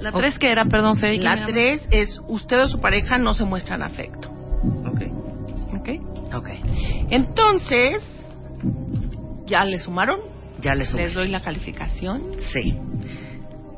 La 0.00 0.12
tres 0.12 0.38
que 0.38 0.50
era, 0.50 0.64
perdón, 0.64 0.96
Fede. 0.96 1.18
¿quién 1.18 1.40
La 1.40 1.46
tres 1.46 1.86
es 1.90 2.20
usted 2.26 2.62
o 2.62 2.68
su 2.68 2.80
pareja 2.80 3.18
no 3.18 3.34
se 3.34 3.44
muestran 3.44 3.82
afecto. 3.82 4.30
Ok. 4.86 5.02
¿Ok? 5.78 5.88
Ok, 6.32 6.48
Entonces, 7.10 8.02
¿ya 9.46 9.64
le 9.64 9.78
sumaron? 9.78 10.20
ya 10.62 10.74
les 10.74 10.92
Les 10.94 11.14
doy 11.14 11.28
la 11.28 11.40
calificación. 11.40 12.34
Sí. 12.52 12.78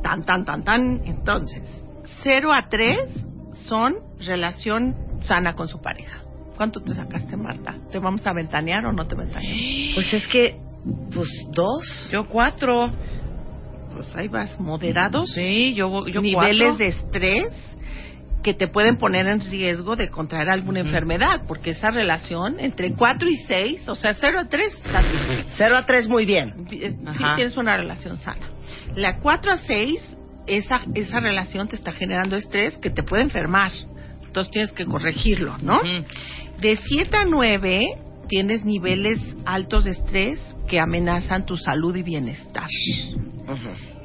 Tan, 0.02 0.24
tan, 0.24 0.44
tan, 0.44 0.64
tan. 0.64 1.00
Entonces, 1.06 1.84
0 2.22 2.52
a 2.52 2.68
3 2.68 3.26
son 3.52 3.96
relación 4.18 4.96
sana 5.22 5.54
con 5.54 5.68
su 5.68 5.80
pareja. 5.80 6.21
¿Cuánto 6.62 6.80
te 6.80 6.94
sacaste, 6.94 7.36
Marta? 7.36 7.74
¿Te 7.90 7.98
vamos 7.98 8.24
a 8.24 8.32
ventanear 8.32 8.86
o 8.86 8.92
no 8.92 9.04
te 9.04 9.16
ventaneamos? 9.16 9.94
Pues 9.96 10.14
es 10.14 10.28
que, 10.28 10.60
pues 11.12 11.28
dos. 11.50 12.08
Yo 12.12 12.28
cuatro. 12.28 12.88
Pues 13.92 14.14
ahí 14.14 14.28
vas, 14.28 14.60
moderados. 14.60 15.28
Sí, 15.32 15.74
yo, 15.74 16.06
yo 16.06 16.20
niveles 16.20 16.68
cuatro. 16.68 16.76
de 16.76 16.86
estrés 16.86 17.76
que 18.44 18.54
te 18.54 18.68
pueden 18.68 18.96
poner 18.96 19.26
en 19.26 19.40
riesgo 19.40 19.96
de 19.96 20.08
contraer 20.08 20.50
alguna 20.50 20.78
enfermedad, 20.78 21.42
porque 21.48 21.70
esa 21.70 21.90
relación 21.90 22.60
entre 22.60 22.92
4 22.92 23.28
y 23.28 23.36
6, 23.38 23.88
o 23.88 23.96
sea, 23.96 24.14
0 24.14 24.38
a 24.38 24.48
3, 24.48 24.72
estás 24.72 25.04
bien. 25.10 25.44
Cero 25.56 25.76
a 25.76 25.84
tres, 25.84 26.06
muy 26.06 26.24
bien. 26.24 26.68
Eh, 26.70 26.94
sí 27.10 27.24
tienes 27.34 27.56
una 27.56 27.76
relación 27.76 28.18
sana. 28.18 28.50
La 28.94 29.18
4 29.18 29.50
a 29.50 29.56
6, 29.56 30.16
esa, 30.46 30.76
esa 30.94 31.18
relación 31.18 31.66
te 31.66 31.74
está 31.74 31.90
generando 31.90 32.36
estrés 32.36 32.78
que 32.78 32.90
te 32.90 33.02
puede 33.02 33.24
enfermar. 33.24 33.72
Entonces 34.32 34.50
tienes 34.50 34.72
que 34.72 34.86
corregirlo, 34.86 35.58
¿no? 35.60 35.82
De 36.62 36.76
7 36.76 37.16
a 37.16 37.24
9 37.24 37.98
tienes 38.28 38.64
niveles 38.64 39.18
altos 39.44 39.82
de 39.82 39.90
estrés 39.90 40.38
que 40.68 40.78
amenazan 40.78 41.44
tu 41.44 41.56
salud 41.56 41.96
y 41.96 42.04
bienestar. 42.04 42.68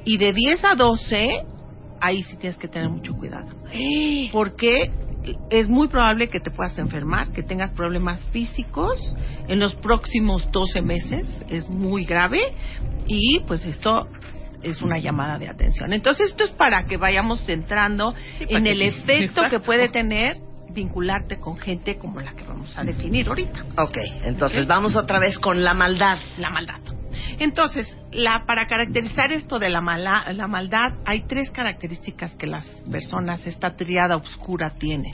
Y 0.03 0.17
de 0.17 0.33
10 0.33 0.65
a 0.65 0.73
12, 0.73 1.43
ahí 2.01 2.23
sí 2.23 2.35
tienes 2.37 2.57
que 2.57 2.67
tener 2.67 2.89
mucho 2.89 3.13
cuidado. 3.13 3.45
Porque 4.31 4.91
es 5.51 5.69
muy 5.69 5.87
probable 5.87 6.29
que 6.29 6.39
te 6.39 6.49
puedas 6.49 6.75
enfermar, 6.79 7.31
que 7.31 7.43
tengas 7.43 7.69
problemas 7.73 8.27
físicos 8.29 8.97
en 9.47 9.59
los 9.59 9.75
próximos 9.75 10.49
12 10.51 10.81
meses. 10.81 11.27
Es 11.49 11.69
muy 11.69 12.05
grave. 12.05 12.39
Y 13.05 13.41
pues 13.41 13.65
esto 13.65 14.07
es 14.63 14.81
una 14.81 14.97
llamada 14.97 15.37
de 15.37 15.47
atención. 15.47 15.93
Entonces 15.93 16.31
esto 16.31 16.43
es 16.43 16.51
para 16.53 16.87
que 16.87 16.97
vayamos 16.97 17.47
entrando 17.47 18.15
Sí, 18.39 18.47
en 18.49 18.65
el 18.65 18.81
efecto 18.81 19.43
que 19.47 19.59
puede 19.59 19.89
tener 19.89 20.46
vincularte 20.77 21.39
con 21.39 21.57
gente 21.57 21.97
como 21.97 22.21
la 22.21 22.33
que 22.33 22.43
vamos 22.43 22.77
a 22.77 22.83
definir 22.83 23.27
ahorita 23.27 23.65
Ok, 23.77 23.97
entonces 24.23 24.67
vamos 24.67 24.95
otra 24.95 25.17
vez 25.19 25.37
con 25.39 25.63
la 25.63 25.73
maldad. 25.73 26.19
la 26.37 26.51
maldad. 26.51 26.79
Entonces, 27.39 27.87
la, 28.11 28.43
para 28.45 28.67
caracterizar 28.67 29.31
esto 29.31 29.57
de 29.57 29.69
la, 29.69 29.81
mala- 29.81 30.31
la 30.33 30.47
maldad, 30.47 30.99
hay 31.03 31.21
tres 31.27 31.49
características 31.49 32.35
que 32.35 32.45
las 32.45 32.65
personas, 32.91 33.45
esta 33.47 33.75
triada 33.75 34.15
oscura, 34.17 34.73
tienen. 34.77 35.13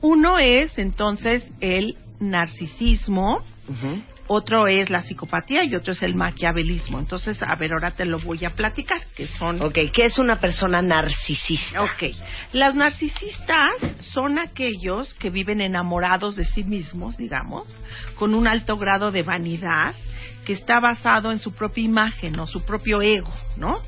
Uno 0.00 0.38
es, 0.38 0.78
entonces, 0.78 1.50
el 1.60 1.96
narcisismo, 2.20 3.38
Ujú. 3.68 4.02
Otro 4.32 4.68
es 4.68 4.90
la 4.90 5.00
psicopatía 5.00 5.64
y 5.64 5.74
otro 5.74 5.92
es 5.92 6.02
el 6.02 6.14
maquiavelismo. 6.14 7.00
Entonces, 7.00 7.42
a 7.42 7.52
ver, 7.56 7.72
ahora 7.72 7.90
te 7.90 8.04
lo 8.04 8.20
voy 8.20 8.44
a 8.44 8.50
platicar, 8.50 9.00
que 9.16 9.26
son... 9.26 9.60
Ok, 9.60 9.76
¿qué 9.92 10.04
es 10.04 10.20
una 10.20 10.38
persona 10.38 10.80
narcisista? 10.80 11.82
Ok. 11.82 12.14
Las 12.52 12.76
narcisistas 12.76 13.72
son 14.12 14.38
aquellos 14.38 15.12
que 15.14 15.30
viven 15.30 15.60
enamorados 15.60 16.36
de 16.36 16.44
sí 16.44 16.62
mismos, 16.62 17.16
digamos, 17.16 17.66
con 18.14 18.36
un 18.36 18.46
alto 18.46 18.76
grado 18.76 19.10
de 19.10 19.24
vanidad 19.24 19.96
que 20.44 20.52
está 20.52 20.78
basado 20.78 21.32
en 21.32 21.38
su 21.38 21.52
propia 21.52 21.82
imagen 21.82 22.38
o 22.38 22.46
su 22.46 22.62
propio 22.64 23.02
ego, 23.02 23.32
¿no? 23.56 23.82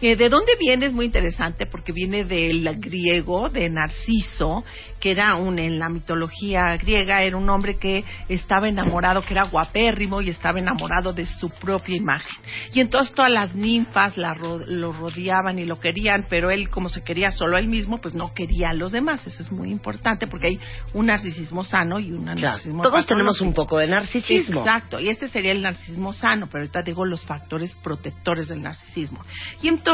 Eh, 0.00 0.14
¿De 0.14 0.28
dónde 0.28 0.52
viene? 0.60 0.86
Es 0.86 0.92
muy 0.92 1.06
interesante 1.06 1.66
porque 1.66 1.92
viene 1.92 2.24
del 2.24 2.68
griego, 2.78 3.48
de 3.48 3.68
Narciso, 3.68 4.64
que 5.00 5.10
era 5.10 5.34
un, 5.34 5.58
en 5.58 5.78
la 5.78 5.88
mitología 5.88 6.76
griega, 6.80 7.22
era 7.22 7.36
un 7.36 7.48
hombre 7.50 7.76
que 7.78 8.04
estaba 8.28 8.68
enamorado, 8.68 9.22
que 9.22 9.34
era 9.34 9.44
guapérrimo 9.44 10.20
y 10.20 10.28
estaba 10.28 10.60
enamorado 10.60 11.12
de 11.12 11.26
su 11.26 11.50
propia 11.50 11.96
imagen. 11.96 12.36
Y 12.72 12.80
entonces 12.80 13.12
todas 13.14 13.32
las 13.32 13.54
ninfas 13.54 14.16
la 14.16 14.34
lo 14.34 14.92
rodeaban 14.92 15.58
y 15.58 15.64
lo 15.64 15.80
querían, 15.80 16.26
pero 16.30 16.50
él, 16.50 16.68
como 16.70 16.88
se 16.88 17.02
quería 17.02 17.32
solo 17.32 17.56
a 17.56 17.58
él 17.58 17.66
mismo, 17.66 17.98
pues 17.98 18.14
no 18.14 18.32
quería 18.34 18.70
a 18.70 18.74
los 18.74 18.92
demás. 18.92 19.26
Eso 19.26 19.42
es 19.42 19.50
muy 19.50 19.70
importante 19.70 20.28
porque 20.28 20.48
hay 20.48 20.60
un 20.94 21.06
narcisismo 21.06 21.64
sano 21.64 21.98
y 21.98 22.12
un 22.12 22.24
Claro, 22.24 22.40
narcisismo 22.40 22.82
todos 22.82 23.06
tenemos 23.06 23.40
un 23.40 23.52
poco 23.52 23.78
de 23.78 23.88
narcisismo. 23.88 24.60
Exacto, 24.60 25.00
y 25.00 25.08
este 25.08 25.26
sería 25.28 25.52
el 25.52 25.62
narcisismo 25.62 26.12
sano, 26.12 26.46
pero 26.46 26.62
ahorita 26.62 26.82
digo 26.82 27.04
los 27.04 27.24
factores 27.24 27.74
protectores 27.82 28.48
del 28.48 28.62
narcisismo. 28.62 29.24
Y 29.60 29.68
entonces, 29.68 29.87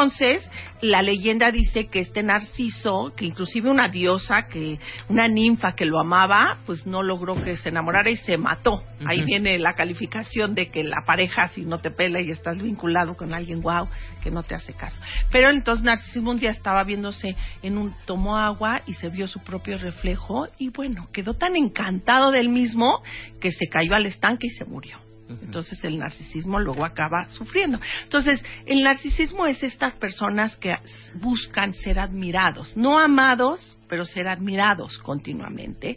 la 0.81 1.03
leyenda 1.03 1.51
dice 1.51 1.87
que 1.87 2.01
este 2.01 2.23
narciso, 2.23 3.13
que 3.17 3.25
inclusive 3.25 3.71
una 3.71 3.89
diosa, 3.89 4.49
que 4.49 4.79
una 5.09 5.29
ninfa 5.29 5.75
que 5.75 5.87
lo 5.87 5.99
amaba, 5.99 6.59
pues 6.67 6.87
no 6.87 7.03
logró 7.03 7.43
que 7.43 7.57
se 7.57 7.71
enamorara 7.71 8.11
y 8.11 8.17
se 8.17 8.37
mató. 8.37 8.83
Ahí 9.07 9.25
viene 9.25 9.59
la 9.59 9.75
calificación 9.75 10.55
de 10.55 10.71
que 10.71 10.85
la 10.85 11.03
pareja, 11.07 11.47
si 11.47 11.63
no 11.63 11.79
te 11.79 11.91
pela 11.91 12.21
y 12.21 12.31
estás 12.31 12.61
vinculado 12.61 13.17
con 13.17 13.33
alguien, 13.33 13.63
wow, 13.63 13.89
que 14.23 14.31
no 14.31 14.43
te 14.43 14.55
hace 14.55 14.75
caso. 14.75 15.01
Pero 15.31 15.51
entonces 15.51 15.85
Narcisismo 15.85 16.33
un 16.33 16.39
día 16.39 16.51
estaba 16.51 16.85
viéndose 16.85 17.35
en 17.63 17.79
un, 17.79 17.95
tomó 18.05 18.37
agua 18.37 18.83
y 18.87 18.95
se 18.95 19.09
vio 19.09 19.27
su 19.27 19.41
propio 19.41 19.79
reflejo 19.79 20.49
y 20.59 20.71
bueno, 20.71 21.09
quedó 21.13 21.35
tan 21.35 21.57
encantado 21.57 22.31
del 22.31 22.49
mismo 22.49 23.03
que 23.41 23.51
se 23.51 23.69
cayó 23.69 23.95
al 23.95 24.07
estanque 24.07 24.49
y 24.49 24.51
se 24.51 24.65
murió. 24.65 25.04
Entonces 25.29 25.83
el 25.85 25.99
narcisismo 25.99 26.61
luego 26.61 26.85
acaba 26.85 27.29
sufriendo. 27.29 27.81
Entonces 28.03 28.45
el 28.67 28.83
narcisismo 28.83 29.47
es 29.47 29.63
estas 29.63 29.95
personas 29.95 30.57
que 30.57 30.77
buscan 31.15 31.73
ser 31.73 31.99
admirados, 31.99 32.77
no 32.77 32.99
amados, 32.99 33.77
pero 33.89 34.05
ser 34.05 34.29
admirados 34.29 34.99
continuamente 34.99 35.97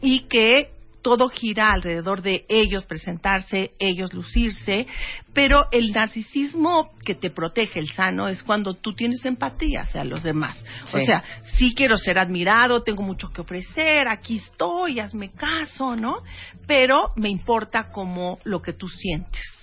y 0.00 0.20
que 0.20 0.70
todo 1.04 1.28
gira 1.28 1.70
alrededor 1.70 2.22
de 2.22 2.46
ellos 2.48 2.86
presentarse, 2.86 3.72
ellos 3.78 4.14
lucirse, 4.14 4.86
pero 5.34 5.66
el 5.70 5.92
narcisismo 5.92 6.92
que 7.04 7.14
te 7.14 7.28
protege, 7.28 7.78
el 7.78 7.88
sano, 7.88 8.26
es 8.26 8.42
cuando 8.42 8.72
tú 8.72 8.94
tienes 8.94 9.22
empatía 9.26 9.82
hacia 9.82 10.02
los 10.02 10.22
demás. 10.22 10.64
O 10.94 10.98
sea, 10.98 11.22
sí 11.42 11.74
quiero 11.76 11.98
ser 11.98 12.18
admirado, 12.18 12.82
tengo 12.82 13.02
mucho 13.02 13.28
que 13.28 13.42
ofrecer, 13.42 14.08
aquí 14.08 14.36
estoy, 14.36 14.98
hazme 14.98 15.30
caso, 15.32 15.94
¿no? 15.94 16.22
Pero 16.66 17.12
me 17.16 17.28
importa 17.28 17.90
como 17.92 18.38
lo 18.44 18.62
que 18.62 18.72
tú 18.72 18.88
sientes. 18.88 19.53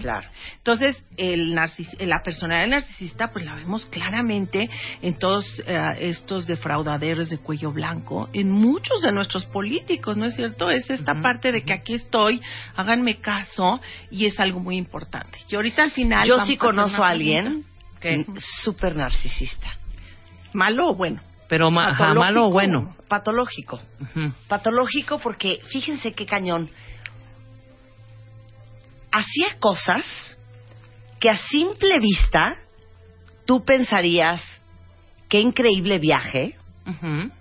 Claro. 0.00 0.26
Entonces, 0.56 1.04
el 1.18 1.52
narcis- 1.54 1.98
la 2.00 2.22
personalidad 2.24 2.66
narcisista, 2.68 3.30
pues 3.30 3.44
la 3.44 3.54
vemos 3.54 3.84
claramente 3.86 4.70
en 5.02 5.18
todos 5.18 5.44
eh, 5.66 5.78
estos 5.98 6.46
defraudaderos 6.46 7.28
de 7.28 7.38
cuello 7.38 7.72
blanco, 7.72 8.30
en 8.32 8.50
muchos 8.50 9.02
de 9.02 9.12
nuestros 9.12 9.44
políticos, 9.46 10.16
¿no 10.16 10.24
es 10.26 10.34
cierto? 10.34 10.70
Es 10.70 10.88
esta 10.88 11.12
parte 11.20 11.52
de 11.52 11.62
que 11.62 11.74
aquí 11.74 11.94
estoy, 11.94 12.40
háganme 12.74 13.16
caso, 13.20 13.80
y 14.10 14.24
es 14.26 14.40
algo 14.40 14.60
muy 14.60 14.76
importante. 14.78 15.38
Y 15.48 15.56
ahorita 15.56 15.82
al 15.82 15.90
final. 15.90 16.26
Yo 16.26 16.40
sí 16.46 16.56
conozco 16.56 17.04
a 17.04 17.08
alguien 17.08 17.64
mm, 18.26 18.36
súper 18.64 18.96
narcisista. 18.96 19.68
¿Malo 20.54 20.88
o 20.88 20.94
bueno? 20.94 21.20
Pero 21.48 21.70
ma- 21.70 21.90
malo 22.20 22.46
o 22.46 22.50
bueno. 22.50 22.96
Patológico. 23.08 23.78
Ujú. 24.00 24.32
Patológico 24.48 25.18
porque, 25.18 25.60
fíjense 25.68 26.14
qué 26.14 26.24
cañón. 26.24 26.70
Hacía 29.12 29.58
cosas 29.60 30.04
que 31.20 31.30
a 31.30 31.36
simple 31.36 32.00
vista 32.00 32.52
tú 33.46 33.64
pensarías, 33.64 34.42
qué 35.28 35.40
increíble 35.40 35.98
viaje 35.98 36.56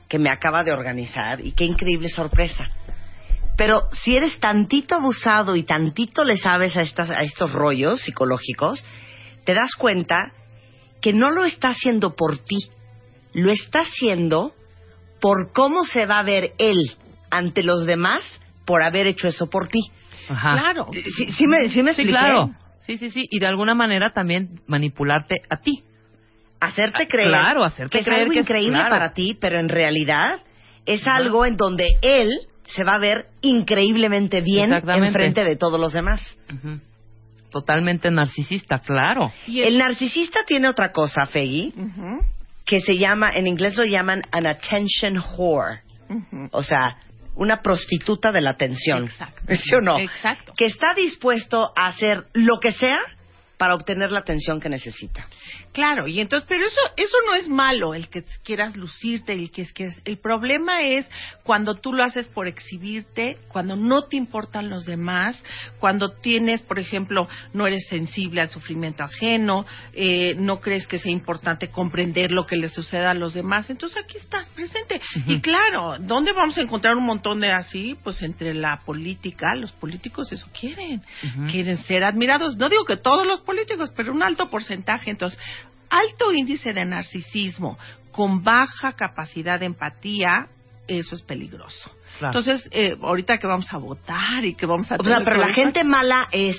que 0.08 0.20
me 0.20 0.32
acaba 0.32 0.64
de 0.64 0.72
organizar 0.72 1.44
y 1.46 1.54
qué 1.54 1.64
increíble 1.66 2.10
sorpresa. 2.10 2.70
Pero 3.58 3.90
si 3.92 4.16
eres 4.16 4.40
tantito 4.40 4.96
abusado 4.96 5.56
y 5.56 5.64
tantito 5.64 6.24
le 6.24 6.38
sabes 6.38 6.76
a, 6.78 6.82
estas, 6.82 7.10
a 7.10 7.24
estos 7.24 7.52
rollos 7.52 8.02
psicológicos, 8.02 8.86
te 9.46 9.54
das 9.54 9.72
cuenta 9.78 10.34
que 11.02 11.14
no 11.14 11.32
lo 11.32 11.46
está 11.46 11.70
haciendo 11.70 12.16
por 12.16 12.38
ti, 12.38 12.58
lo 13.34 13.52
está 13.52 13.82
haciendo 13.82 14.54
por 15.20 15.52
cómo 15.54 15.84
se 15.84 16.06
va 16.06 16.20
a 16.20 16.24
ver 16.24 16.54
él 16.58 16.96
ante 17.30 17.64
los 17.64 17.86
demás 17.86 18.24
por 18.66 18.84
haber 18.84 19.08
hecho 19.08 19.28
eso 19.28 19.50
por 19.50 19.68
ti. 19.68 19.80
Ajá. 20.30 20.54
Claro. 20.60 20.88
¿Sí, 20.94 21.30
sí 21.32 21.48
me, 21.48 21.70
sí 21.70 21.84
me 21.84 21.94
Sí, 21.94 22.02
expliqué? 22.02 22.12
claro. 22.12 22.52
Sí, 22.86 22.98
sí, 22.98 23.10
sí. 23.12 23.26
Y 23.30 23.40
de 23.40 23.48
alguna 23.48 23.74
manera 23.76 24.12
también 24.12 24.62
manipularte 24.68 25.42
a 25.50 25.58
ti. 25.58 25.84
Hacerte 26.60 27.04
Ah, 27.04 27.08
creer, 27.10 27.28
claro, 27.30 27.64
hacerte 27.64 27.92
que 27.92 28.00
es 28.00 28.06
creer 28.06 28.22
algo 28.22 28.34
que 28.34 28.40
es- 28.40 28.46
increíble 28.46 28.78
claro. 28.78 28.90
para 28.90 29.14
ti, 29.14 29.38
pero 29.40 29.60
en 29.60 29.70
realidad 29.70 30.42
es 30.86 31.06
Ajá. 31.08 31.18
algo 31.18 31.46
en 31.46 31.58
donde 31.58 31.88
él 32.02 32.32
se 32.68 32.84
va 32.84 32.96
a 32.96 33.00
ver 33.00 33.26
increíblemente 33.42 34.42
bien 34.42 34.72
enfrente 34.74 35.44
de 35.44 35.56
todos 35.58 35.80
los 35.80 35.94
demás. 35.94 36.22
Totalmente 37.52 38.10
narcisista, 38.12 38.80
claro. 38.80 39.32
Y 39.46 39.62
El 39.62 39.78
narcisista 39.78 40.40
tiene 40.46 40.70
otra 40.70 40.92
cosa, 40.94 41.26
Feggy, 41.26 41.74
que 42.66 42.80
se 42.80 42.98
llama, 42.98 43.30
en 43.36 43.46
inglés 43.48 43.76
lo 43.76 43.84
llaman 43.84 44.22
an 44.32 44.48
attention 44.48 45.18
whore. 45.36 45.82
O 46.52 46.64
sea, 46.64 46.96
una 47.36 47.62
prostituta 47.62 48.32
de 48.32 48.42
la 48.42 48.52
atención. 48.52 49.06
Exacto. 49.06 49.56
¿Sí 49.56 49.76
o 49.76 49.82
no? 49.82 50.00
Exacto. 50.00 50.54
Que 50.56 50.66
está 50.66 50.94
dispuesto 50.94 51.72
a 51.76 51.88
hacer 51.88 52.26
lo 52.34 52.60
que 52.60 52.72
sea 52.72 53.00
para 53.58 53.76
obtener 53.76 54.12
la 54.12 54.20
atención 54.20 54.60
que 54.60 54.70
necesita. 54.70 55.28
Claro, 55.74 56.08
y 56.08 56.20
entonces, 56.20 56.46
pero 56.50 56.66
eso, 56.66 56.80
eso 56.98 57.16
no 57.26 57.34
es 57.34 57.48
malo, 57.48 57.94
el 57.94 58.10
que 58.10 58.24
quieras 58.44 58.76
lucirte, 58.76 59.32
el 59.32 59.52
que 59.52 59.66
quieras. 59.68 60.02
El 60.04 60.18
problema 60.18 60.82
es 60.82 61.10
cuando 61.44 61.76
tú 61.76 61.94
lo 61.94 62.04
haces 62.04 62.28
por 62.28 62.48
exhibirte, 62.48 63.38
cuando 63.48 63.78
no 63.78 64.04
te 64.04 64.18
importan 64.18 64.70
los 64.70 64.86
demás, 64.86 65.42
cuando 65.80 66.12
tienes, 66.12 66.62
por 66.62 66.78
ejemplo, 66.78 67.30
no 67.54 67.68
eres 67.68 67.88
sensible 67.88 68.42
al 68.42 68.50
sufrimiento 68.50 69.04
ajeno, 69.04 69.66
eh, 69.94 70.36
no 70.38 70.60
crees 70.60 70.88
que 70.88 71.00
sea 71.00 71.12
importante 71.12 71.70
comprender 71.70 72.32
lo 72.32 72.46
que 72.46 72.58
le 72.58 72.68
sucede 72.68 73.06
a 73.06 73.14
los 73.14 73.34
demás. 73.34 73.70
Entonces 73.70 74.04
aquí 74.04 74.18
estás 74.18 74.50
presente. 74.50 75.00
Y 75.26 75.40
claro, 75.40 75.96
¿dónde 76.00 76.34
vamos 76.34 76.58
a 76.58 76.62
encontrar 76.62 76.98
un 76.98 77.06
montón 77.06 77.40
de 77.40 77.52
así? 77.52 77.98
Pues 78.04 78.22
entre 78.24 78.54
la 78.54 78.82
política, 78.86 79.56
los 79.56 79.72
políticos 79.72 80.32
eso 80.32 80.48
quieren. 80.58 81.02
Quieren 81.50 81.78
ser 81.78 82.04
admirados. 82.04 82.58
No 82.58 82.68
digo 82.68 82.84
que 82.84 82.98
todos 82.98 83.26
los 83.26 83.40
políticos, 83.42 83.92
pero 83.96 84.12
un 84.12 84.22
alto 84.22 84.50
porcentaje. 84.50 85.12
Entonces, 85.12 85.40
alto 85.92 86.32
índice 86.34 86.74
de 86.74 86.86
narcisismo 86.86 87.78
con 88.12 88.44
baja 88.44 88.94
capacidad 88.94 89.60
de 89.60 89.68
empatía, 89.68 90.48
eso 90.88 91.16
es 91.16 91.22
peligroso. 91.22 91.92
Claro. 92.20 92.38
Entonces, 92.40 92.68
eh, 92.72 92.96
ahorita 93.02 93.38
que 93.38 93.48
vamos 93.48 93.72
a 93.72 93.78
votar 93.78 94.44
y 94.44 94.56
que 94.56 94.66
vamos 94.66 94.92
a... 94.92 94.96
O 94.96 95.04
sea, 95.04 95.22
pero 95.24 95.38
la 95.38 95.54
gente 95.54 95.84
mala 95.84 96.28
es 96.32 96.58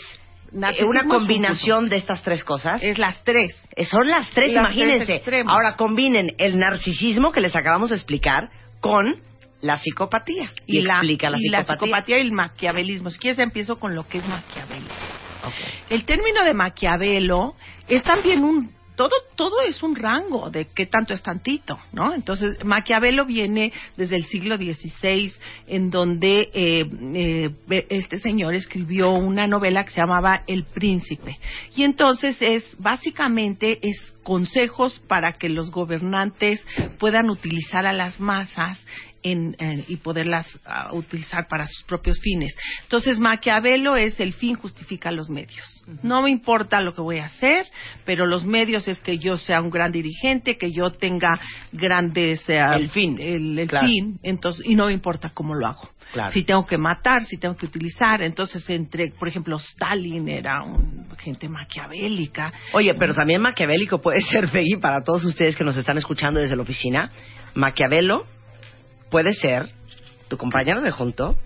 eh, 0.52 0.84
una 0.84 1.04
combinación 1.04 1.88
de 1.88 1.96
estas 1.96 2.22
tres 2.22 2.44
cosas. 2.44 2.82
Es 2.82 2.98
las 2.98 3.22
tres. 3.24 3.54
Eh, 3.76 3.84
Son 3.84 4.08
las 4.08 4.30
tres, 4.30 4.52
Las 4.52 4.68
tres 4.72 4.78
imagínense. 4.78 5.14
extremos. 5.16 5.52
Ahora 5.52 5.76
combinen 5.76 6.34
el 6.38 6.58
narcisismo 6.58 7.32
que 7.32 7.40
les 7.40 7.54
acabamos 7.56 7.90
de 7.90 7.96
explicar 7.96 8.50
con 8.80 9.04
la 9.60 9.78
psicopatía. 9.78 10.52
Y, 10.66 10.78
explica 10.80 11.30
la 11.30 11.36
y 11.38 11.40
psicopatía. 11.42 11.74
psicopatía 11.74 12.18
y 12.18 12.22
el 12.22 12.32
maquiavelismo. 12.32 13.10
Si 13.10 13.18
quieres, 13.18 13.38
empiezo 13.38 13.76
con 13.76 13.94
lo 13.94 14.06
que 14.06 14.18
es 14.18 14.26
maquiavelismo. 14.26 14.92
El 15.90 16.04
término 16.04 16.44
de 16.44 16.54
Maquiavelo 16.54 17.56
es 17.88 18.02
también 18.04 18.44
un 18.44 18.70
todo 18.96 19.10
todo 19.36 19.60
es 19.62 19.82
un 19.82 19.96
rango 19.96 20.50
de 20.50 20.66
qué 20.74 20.86
tanto 20.86 21.14
es 21.14 21.22
tantito, 21.22 21.78
¿no? 21.92 22.14
Entonces 22.14 22.56
Maquiavelo 22.64 23.24
viene 23.24 23.72
desde 23.96 24.16
el 24.16 24.24
siglo 24.26 24.56
XVI, 24.56 25.32
en 25.66 25.90
donde 25.90 26.50
eh, 26.52 26.86
eh, 27.14 27.86
este 27.88 28.18
señor 28.18 28.54
escribió 28.54 29.10
una 29.12 29.46
novela 29.46 29.84
que 29.84 29.90
se 29.90 30.00
llamaba 30.00 30.42
El 30.46 30.64
Príncipe 30.64 31.38
y 31.74 31.84
entonces 31.84 32.36
es 32.40 32.76
básicamente 32.78 33.78
es 33.82 34.14
consejos 34.22 35.00
para 35.08 35.32
que 35.32 35.48
los 35.48 35.70
gobernantes 35.70 36.64
puedan 36.98 37.30
utilizar 37.30 37.86
a 37.86 37.92
las 37.92 38.20
masas 38.20 38.84
en, 39.22 39.54
en- 39.58 39.84
y 39.88 39.96
poderlas 39.96 40.46
ah, 40.64 40.90
utilizar 40.92 41.46
para 41.48 41.66
sus 41.66 41.82
propios 41.84 42.18
fines. 42.20 42.54
Entonces, 42.82 43.18
Maquiavelo 43.18 43.96
es 43.96 44.18
el 44.20 44.32
fin 44.32 44.56
justifica 44.56 45.10
los 45.10 45.28
medios. 45.30 45.64
No 46.02 46.22
me 46.22 46.30
importa 46.30 46.80
lo 46.80 46.94
que 46.94 47.00
voy 47.00 47.18
a 47.18 47.24
hacer, 47.24 47.66
pero 48.04 48.24
los 48.26 48.44
medios 48.44 48.86
es 48.88 49.00
que 49.00 49.18
yo 49.18 49.36
sea 49.36 49.60
un 49.60 49.70
gran 49.70 49.90
dirigente, 49.92 50.56
que 50.56 50.70
yo 50.70 50.90
tenga 50.92 51.40
grandes... 51.72 52.48
eh, 52.48 52.60
El 52.76 52.88
fin. 52.90 53.16
El, 53.20 53.58
el 53.58 53.68
Claro. 53.68 53.86
fin, 53.88 54.18
entonces, 54.22 54.64
y 54.64 54.74
no 54.74 54.86
me 54.86 54.92
importa 54.92 55.30
cómo 55.34 55.54
lo 55.54 55.66
hago. 55.66 55.88
Claro. 56.12 56.30
Si 56.30 56.44
tengo 56.44 56.66
que 56.66 56.76
matar, 56.76 57.24
si 57.24 57.38
tengo 57.38 57.56
que 57.56 57.66
utilizar. 57.66 58.20
Entonces, 58.22 58.68
entre, 58.70 59.10
por 59.12 59.28
ejemplo, 59.28 59.56
Stalin 59.56 60.28
era 60.28 60.62
un, 60.62 61.06
gente 61.18 61.48
maquiavélica. 61.48 62.52
Oye, 62.72 62.94
pero 62.94 63.14
también 63.14 63.40
maquiavélico 63.40 64.00
puede 64.00 64.20
ser, 64.30 64.48
Peggy, 64.50 64.76
para 64.76 65.02
todos 65.02 65.24
ustedes 65.24 65.56
que 65.56 65.64
nos 65.64 65.76
están 65.76 65.96
escuchando 65.98 66.38
desde 66.40 66.54
la 66.56 66.62
oficina. 66.62 67.10
Maquiavelo 67.54 68.24
puede 69.12 69.34
ser 69.34 69.68
tu 70.28 70.38
compañero 70.38 70.80
de 70.80 70.90
junto 70.90 71.36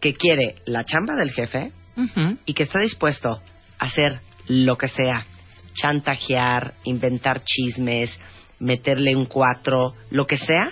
que 0.00 0.14
quiere 0.14 0.54
la 0.64 0.84
chamba 0.84 1.14
del 1.16 1.32
jefe 1.32 1.72
y 2.46 2.54
que 2.54 2.62
está 2.62 2.80
dispuesto 2.80 3.42
a 3.78 3.84
hacer 3.84 4.20
lo 4.46 4.78
que 4.78 4.88
sea. 4.88 5.26
Chantajear, 5.74 6.74
inventar 6.84 7.42
chismes, 7.44 8.18
meterle 8.60 9.16
un 9.16 9.24
cuatro, 9.26 9.94
lo 10.10 10.26
que 10.26 10.36
sea, 10.36 10.70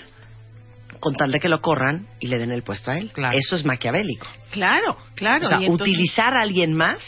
con 1.01 1.15
tal 1.15 1.33
de 1.33 1.41
que 1.41 1.49
lo 1.49 1.61
corran 1.61 2.07
y 2.21 2.29
le 2.29 2.39
den 2.39 2.53
el 2.53 2.63
puesto 2.63 2.93
a 2.93 2.99
él. 2.99 3.11
Claro. 3.13 3.37
Eso 3.37 3.57
es 3.57 3.65
maquiavélico. 3.65 4.29
Claro, 4.53 4.97
claro. 5.17 5.47
o 5.47 5.49
sea, 5.49 5.59
entonces- 5.59 5.89
utilizar 5.89 6.37
a 6.37 6.43
alguien 6.43 6.75
más 6.75 6.99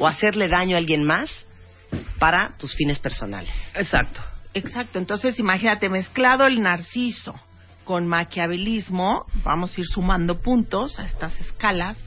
o 0.00 0.08
hacerle 0.08 0.48
daño 0.48 0.74
a 0.74 0.78
alguien 0.78 1.04
más 1.04 1.46
para 2.18 2.56
tus 2.58 2.74
fines 2.74 2.98
personales. 2.98 3.52
Exacto. 3.74 4.20
Exacto, 4.54 4.98
entonces 4.98 5.38
imagínate, 5.38 5.88
mezclado 5.88 6.46
el 6.46 6.60
narciso 6.60 7.34
con 7.84 8.06
maquiavelismo, 8.06 9.26
vamos 9.44 9.76
a 9.76 9.80
ir 9.80 9.86
sumando 9.86 10.40
puntos 10.40 10.98
a 10.98 11.04
estas 11.04 11.38
escalas 11.40 11.98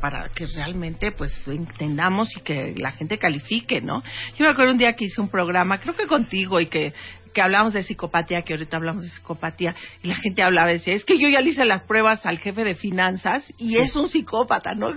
para 0.00 0.28
que 0.28 0.46
realmente 0.46 1.12
pues 1.12 1.32
entendamos 1.48 2.28
y 2.36 2.40
que 2.40 2.74
la 2.76 2.92
gente 2.92 3.18
califique, 3.18 3.80
¿no? 3.80 4.02
Yo 4.36 4.44
me 4.44 4.50
acuerdo 4.50 4.72
un 4.72 4.78
día 4.78 4.94
que 4.94 5.06
hice 5.06 5.20
un 5.20 5.28
programa, 5.28 5.80
creo 5.80 5.94
que 5.94 6.06
contigo 6.06 6.60
y 6.60 6.66
que 6.66 6.92
que 7.32 7.42
hablamos 7.42 7.72
de 7.72 7.82
psicopatía, 7.82 8.42
que 8.42 8.54
ahorita 8.54 8.76
hablamos 8.76 9.02
de 9.02 9.08
psicopatía, 9.10 9.74
y 10.02 10.08
la 10.08 10.14
gente 10.16 10.42
hablaba 10.42 10.70
y 10.70 10.74
decía, 10.74 10.94
es 10.94 11.04
que 11.04 11.18
yo 11.18 11.28
ya 11.28 11.40
le 11.40 11.50
hice 11.50 11.64
las 11.64 11.82
pruebas 11.82 12.24
al 12.26 12.38
jefe 12.38 12.64
de 12.64 12.74
finanzas 12.74 13.44
y 13.58 13.78
es 13.78 13.94
un 13.96 14.08
psicópata, 14.08 14.74
¿no? 14.74 14.90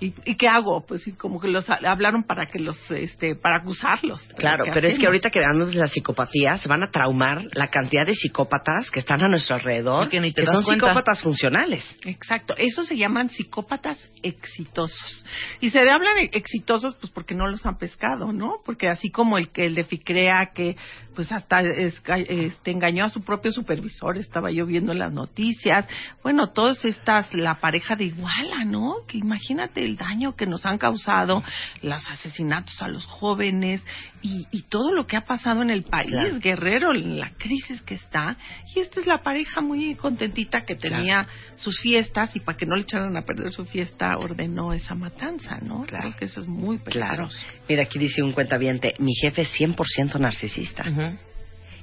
¿Y, 0.00 0.14
y 0.24 0.34
qué 0.36 0.48
hago? 0.48 0.84
Pues 0.86 1.04
como 1.18 1.40
que 1.40 1.48
los 1.48 1.68
ha- 1.70 1.78
hablaron 1.86 2.22
para 2.24 2.46
que 2.46 2.58
los, 2.58 2.78
este, 2.90 3.34
para 3.36 3.56
acusarlos. 3.56 4.20
Claro, 4.36 4.64
¿Qué 4.64 4.70
pero 4.72 4.86
es 4.86 4.92
que 4.94 4.98
hacemos? 4.98 5.06
ahorita 5.06 5.30
que 5.30 5.44
hablamos 5.44 5.72
de 5.72 5.78
la 5.80 5.88
psicopatía, 5.88 6.56
se 6.58 6.68
van 6.68 6.82
a 6.82 6.90
traumar 6.90 7.42
la 7.52 7.68
cantidad 7.68 8.06
de 8.06 8.14
psicópatas 8.14 8.90
que 8.90 9.00
están 9.00 9.22
a 9.24 9.28
nuestro 9.28 9.56
alrededor, 9.56 10.06
Y 10.06 10.10
que 10.10 10.20
ni 10.20 10.32
te 10.32 10.42
das 10.42 10.52
son 10.54 10.64
cuenta. 10.64 10.86
psicópatas 10.86 11.22
funcionales. 11.22 11.84
Exacto, 12.04 12.54
eso 12.56 12.84
se 12.84 12.96
llaman 12.96 13.28
psicópatas 13.30 14.10
exitosos. 14.22 15.24
Y 15.60 15.70
se 15.70 15.80
hablan 15.80 16.14
de 16.16 16.30
exitosos 16.32 16.96
pues 16.96 17.12
porque 17.12 17.34
no 17.34 17.46
los 17.48 17.64
han 17.66 17.76
pescado, 17.78 18.32
¿no? 18.32 18.56
Porque 18.64 18.88
así 18.88 19.10
como 19.10 19.38
el 19.38 19.50
que 19.50 19.66
el 19.66 19.74
de 19.74 19.84
Ficrea 19.84 20.50
que 20.54 20.76
pues 21.20 21.32
hasta 21.32 21.60
es- 21.60 22.00
este, 22.06 22.70
engañó 22.70 23.04
a 23.04 23.10
su 23.10 23.20
propio 23.22 23.52
supervisor, 23.52 24.16
estaba 24.16 24.50
yo 24.50 24.64
viendo 24.64 24.92
en 24.92 25.00
las 25.00 25.12
noticias. 25.12 25.86
Bueno, 26.22 26.46
todas 26.46 26.82
estas, 26.86 27.34
la 27.34 27.56
pareja 27.56 27.94
de 27.94 28.04
Iguala, 28.04 28.64
¿no? 28.64 28.94
Que 29.06 29.18
imagínate 29.18 29.84
el 29.84 29.96
daño 29.98 30.34
que 30.34 30.46
nos 30.46 30.64
han 30.64 30.78
causado, 30.78 31.42
los 31.82 32.08
asesinatos 32.08 32.80
a 32.80 32.88
los 32.88 33.04
jóvenes 33.04 33.84
y, 34.22 34.46
y 34.50 34.62
todo 34.62 34.94
lo 34.94 35.06
que 35.06 35.18
ha 35.18 35.26
pasado 35.26 35.60
en 35.60 35.68
el 35.68 35.82
país, 35.82 36.08
Claro. 36.10 36.38
Guerrero, 36.40 36.92
la 36.94 37.32
crisis 37.36 37.82
que 37.82 37.96
está. 37.96 38.38
Y 38.74 38.80
esta 38.80 38.98
es 39.00 39.06
la 39.06 39.18
pareja 39.22 39.60
muy 39.60 39.94
contentita 39.96 40.64
que 40.64 40.74
tenía 40.76 41.28
sus 41.56 41.78
fiestas 41.82 42.34
y 42.34 42.40
para 42.40 42.56
que 42.56 42.64
no 42.64 42.76
le 42.76 42.82
echaran 42.84 43.14
a 43.18 43.26
perder 43.26 43.52
su 43.52 43.66
fiesta 43.66 44.16
ordenó 44.16 44.72
esa 44.72 44.94
matanza, 44.94 45.58
¿no? 45.60 45.82
Claro. 45.82 46.04
Creo 46.08 46.16
que 46.16 46.24
eso 46.24 46.40
es 46.40 46.46
muy 46.48 46.78
Claro. 46.78 47.26
peligroso. 47.28 47.46
Mira, 47.68 47.82
aquí 47.82 47.98
dice 47.98 48.22
un 48.22 48.32
cuentaviente, 48.32 48.94
mi 48.98 49.12
jefe 49.20 49.42
es 49.42 49.50
100% 49.52 50.18
narcisista. 50.18 50.84
Ujú. 50.88 51.09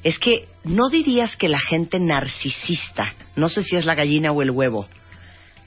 Es 0.03 0.19
que 0.19 0.47
no 0.63 0.89
dirías 0.89 1.35
que 1.37 1.49
la 1.49 1.59
gente 1.59 1.99
narcisista, 1.99 3.13
no 3.35 3.49
sé 3.49 3.63
si 3.63 3.75
es 3.75 3.85
la 3.85 3.95
gallina 3.95 4.31
o 4.31 4.41
el 4.41 4.51
huevo, 4.51 4.87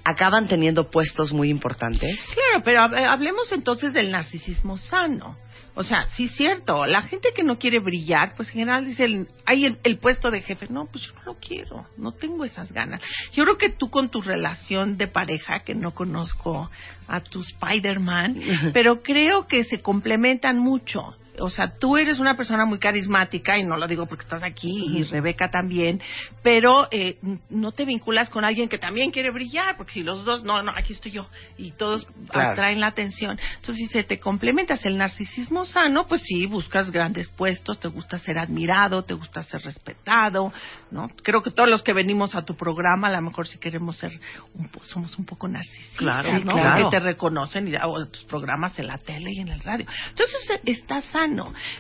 acaban 0.05 0.49
teniendo 0.49 0.91
puestos 0.91 1.33
muy 1.33 1.49
importantes. 1.51 2.19
Claro, 2.35 2.63
pero 2.65 2.81
hab- 2.81 3.07
hablemos 3.09 3.51
entonces 3.53 3.93
del 3.93 4.11
narcisismo 4.11 4.79
sano. 4.79 5.37
O 5.75 5.85
sea, 5.85 6.09
sí 6.17 6.25
es 6.25 6.33
cierto, 6.33 6.85
la 6.85 7.01
gente 7.03 7.29
que 7.35 7.45
no 7.45 7.59
quiere 7.59 7.79
brillar, 7.79 8.35
pues 8.37 8.49
en 8.49 8.55
general 8.55 8.85
dice, 8.85 9.05
el- 9.05 9.29
hay 9.47 9.67
el, 9.67 9.79
el 9.85 9.99
puesto 9.99 10.31
de 10.31 10.41
jefe, 10.41 10.67
no, 10.69 10.87
pues 10.87 11.05
yo 11.05 11.13
no 11.15 11.23
lo 11.33 11.35
quiero, 11.39 11.87
no 11.97 12.13
tengo 12.13 12.45
esas 12.45 12.73
ganas. 12.73 13.01
Yo 13.33 13.45
creo 13.45 13.57
que 13.57 13.69
tú 13.71 13.89
con 13.89 14.11
tu 14.11 14.21
relación 14.21 14.97
de 14.97 15.07
pareja, 15.07 15.61
que 15.65 15.75
no 15.75 15.93
conozco 15.93 16.71
a 17.07 17.21
tu 17.21 17.41
Spider-Man, 17.41 18.41
pero 18.73 19.01
creo 19.03 19.47
que 19.47 19.63
se 19.65 19.81
complementan 19.81 20.59
mucho. 20.59 21.15
O 21.41 21.51
sea, 21.51 21.73
tú 21.79 21.97
eres 21.97 22.19
una 22.19 22.37
persona 22.37 22.65
muy 22.67 22.79
carismática, 22.79 23.59
y 23.59 23.65
no 23.65 23.77
lo 23.77 23.87
digo 23.87 24.07
porque 24.07 24.23
estás 24.25 24.43
aquí, 24.43 24.99
y 24.99 25.05
Rebeca 25.05 25.49
también, 25.51 26.01
pero 26.43 26.89
eh, 26.91 27.19
no 27.51 27.73
te 27.73 27.85
vinculas 27.85 28.31
con 28.31 28.45
alguien 28.45 28.69
que 28.69 28.79
también 28.79 29.11
quiere 29.11 29.31
brillar, 29.31 29.77
porque 29.77 29.93
si 29.93 30.03
los 30.03 30.25
dos, 30.25 30.45
no, 30.45 30.63
no, 30.63 30.73
aquí 30.77 30.93
estoy 30.93 31.13
yo, 31.13 31.27
y 31.59 31.73
todos 31.73 32.07
Claro. 32.31 32.51
atraen 32.53 32.81
la 32.81 32.89
atención. 32.89 33.39
Entonces, 33.57 33.77
si 33.77 33.87
se 33.89 34.05
te 34.05 34.19
complementas 34.21 34.85
el 34.87 34.97
narcisismo 34.97 35.65
sano, 35.65 36.07
pues 36.07 36.23
sí, 36.23 36.47
buscas 36.47 36.91
grandes 36.91 37.29
puestos, 37.31 37.81
te 37.81 37.89
gusta 37.89 38.19
ser 38.19 38.39
admirado, 38.39 39.03
te 39.03 39.15
gusta 39.15 39.43
ser 39.43 39.63
respetado, 39.63 40.53
¿no? 40.91 41.09
Creo 41.23 41.43
que 41.43 41.51
todos 41.51 41.69
los 41.69 41.83
que 41.83 41.93
venimos 41.93 42.35
a 42.35 42.43
tu 42.43 42.55
programa, 42.57 43.09
a 43.09 43.13
lo 43.13 43.23
mejor 43.23 43.47
si 43.47 43.59
queremos 43.59 43.97
ser, 43.97 44.13
un 44.55 44.69
po- 44.69 44.85
somos 44.85 45.19
un 45.19 45.25
poco 45.25 45.49
narcisistas, 45.49 45.99
Claro, 45.99 46.33
¿no? 46.45 46.53
claro. 46.53 46.85
Que 46.91 46.91
te 46.97 47.01
reconocen 47.01 47.69
y, 47.69 47.75
o 47.83 48.07
tus 48.07 48.25
programas 48.25 48.79
en 48.79 48.87
la 48.87 48.97
tele 48.99 49.31
y 49.33 49.41
en 49.41 49.49
el 49.49 49.61
radio. 49.61 49.87
Entonces, 50.11 50.51
eh, 50.51 50.61
está 50.67 51.01
sano. 51.01 51.30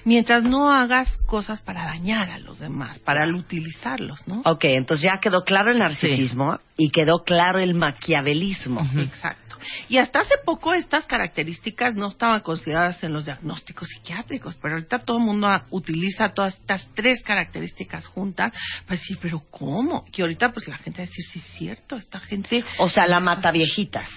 Mientras 0.04 0.44
no 0.44 0.70
hagas 0.70 1.10
cosas 1.26 1.60
para 1.60 1.84
dañar 1.84 2.30
a 2.30 2.38
los 2.38 2.58
demás, 2.58 2.98
para 3.00 3.26
utilizarlos, 3.34 4.26
¿no? 4.26 4.42
Ok, 4.44 4.64
entonces 4.64 5.06
ya 5.12 5.20
quedó 5.20 5.44
claro 5.44 5.70
el 5.72 5.78
narcisismo 5.78 6.58
y 6.76 6.90
quedó 6.90 7.24
claro 7.24 7.60
el 7.60 7.74
maquiavelismo. 7.74 8.80
Exacto. 8.96 9.49
Y 9.88 9.98
hasta 9.98 10.20
hace 10.20 10.34
poco 10.44 10.74
estas 10.74 11.06
características 11.06 11.94
no 11.94 12.08
estaban 12.08 12.40
consideradas 12.40 13.02
en 13.04 13.12
los 13.12 13.24
diagnósticos 13.24 13.88
psiquiátricos, 13.88 14.56
pero 14.60 14.74
ahorita 14.74 14.98
todo 15.00 15.18
el 15.18 15.24
mundo 15.24 15.48
utiliza 15.70 16.32
todas 16.32 16.54
estas 16.54 16.88
tres 16.94 17.22
características 17.22 18.06
juntas. 18.06 18.52
Pues 18.86 19.00
sí, 19.00 19.16
pero 19.20 19.42
¿cómo? 19.50 20.04
Que 20.12 20.22
ahorita 20.22 20.50
pues 20.52 20.68
la 20.68 20.76
gente 20.76 20.98
va 21.02 21.04
a 21.04 21.06
decir, 21.06 21.24
sí 21.24 21.38
es 21.38 21.44
cierto, 21.58 21.96
esta 21.96 22.20
gente... 22.20 22.64
O 22.78 22.88
sea, 22.88 23.06
la 23.06 23.20
mata 23.20 23.50
viejitas. 23.50 24.08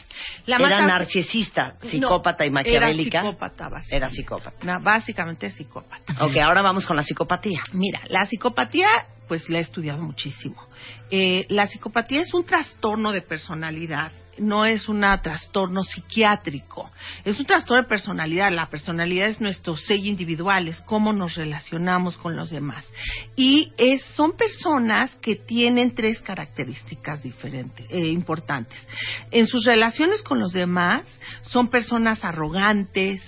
La 0.46 0.58
era 0.58 0.70
mata- 0.70 0.88
narcisista, 0.88 1.76
No, 1.84 1.90
psicópata 1.90 2.46
y 2.46 2.50
maquiavélica. 2.52 3.20
Era 3.20 3.30
psicópata, 3.32 3.70
básicamente. 3.70 3.96
Era 3.96 4.10
psicópata. 4.10 4.58
No, 4.66 4.82
básicamente 4.84 5.50
psicópata. 5.50 6.14
Ok, 6.24 6.38
ahora 6.44 6.62
vamos 6.62 6.86
con 6.86 6.96
la 6.96 7.04
psicopatía. 7.04 7.62
Mira, 7.74 8.02
la 8.10 8.26
psicopatía, 8.26 8.88
pues 9.34 9.50
la 9.50 9.58
he 9.58 9.62
estudiado 9.62 10.00
muchísimo. 10.00 10.62
Eh, 11.10 11.48
la 11.50 11.66
psicopatía 11.66 12.22
es 12.22 12.32
un 12.36 12.44
trastorno 12.44 13.12
de 13.12 13.24
personalidad, 13.24 14.12
no 14.38 14.64
es 14.64 14.88
un 14.88 15.02
trastorno 15.24 15.82
psiquiátrico. 15.82 16.92
Es 17.26 17.40
un 17.40 17.46
trastorno 17.48 17.82
de 17.82 17.90
personalidad. 17.90 18.52
La 18.52 18.70
personalidad 18.70 19.30
es 19.30 19.42
nuestro 19.42 19.76
sello 19.76 20.08
individual, 20.08 20.68
es 20.68 20.82
cómo 20.82 21.14
nos 21.14 21.34
relacionamos 21.34 22.16
con 22.16 22.36
los 22.36 22.52
demás. 22.52 22.88
Y 23.36 23.74
es, 23.76 24.04
son 24.14 24.38
personas 24.38 25.16
que 25.16 25.36
tienen 25.36 25.96
tres 25.96 26.22
características 26.22 27.24
diferentes, 27.24 27.88
eh, 27.90 28.10
importantes. 28.10 28.78
En 29.32 29.48
sus 29.48 29.66
relaciones 29.66 30.22
con 30.22 30.40
los 30.40 30.54
demás, 30.54 31.08
son 31.42 31.70
personas 31.70 32.24
arrogantes, 32.24 33.20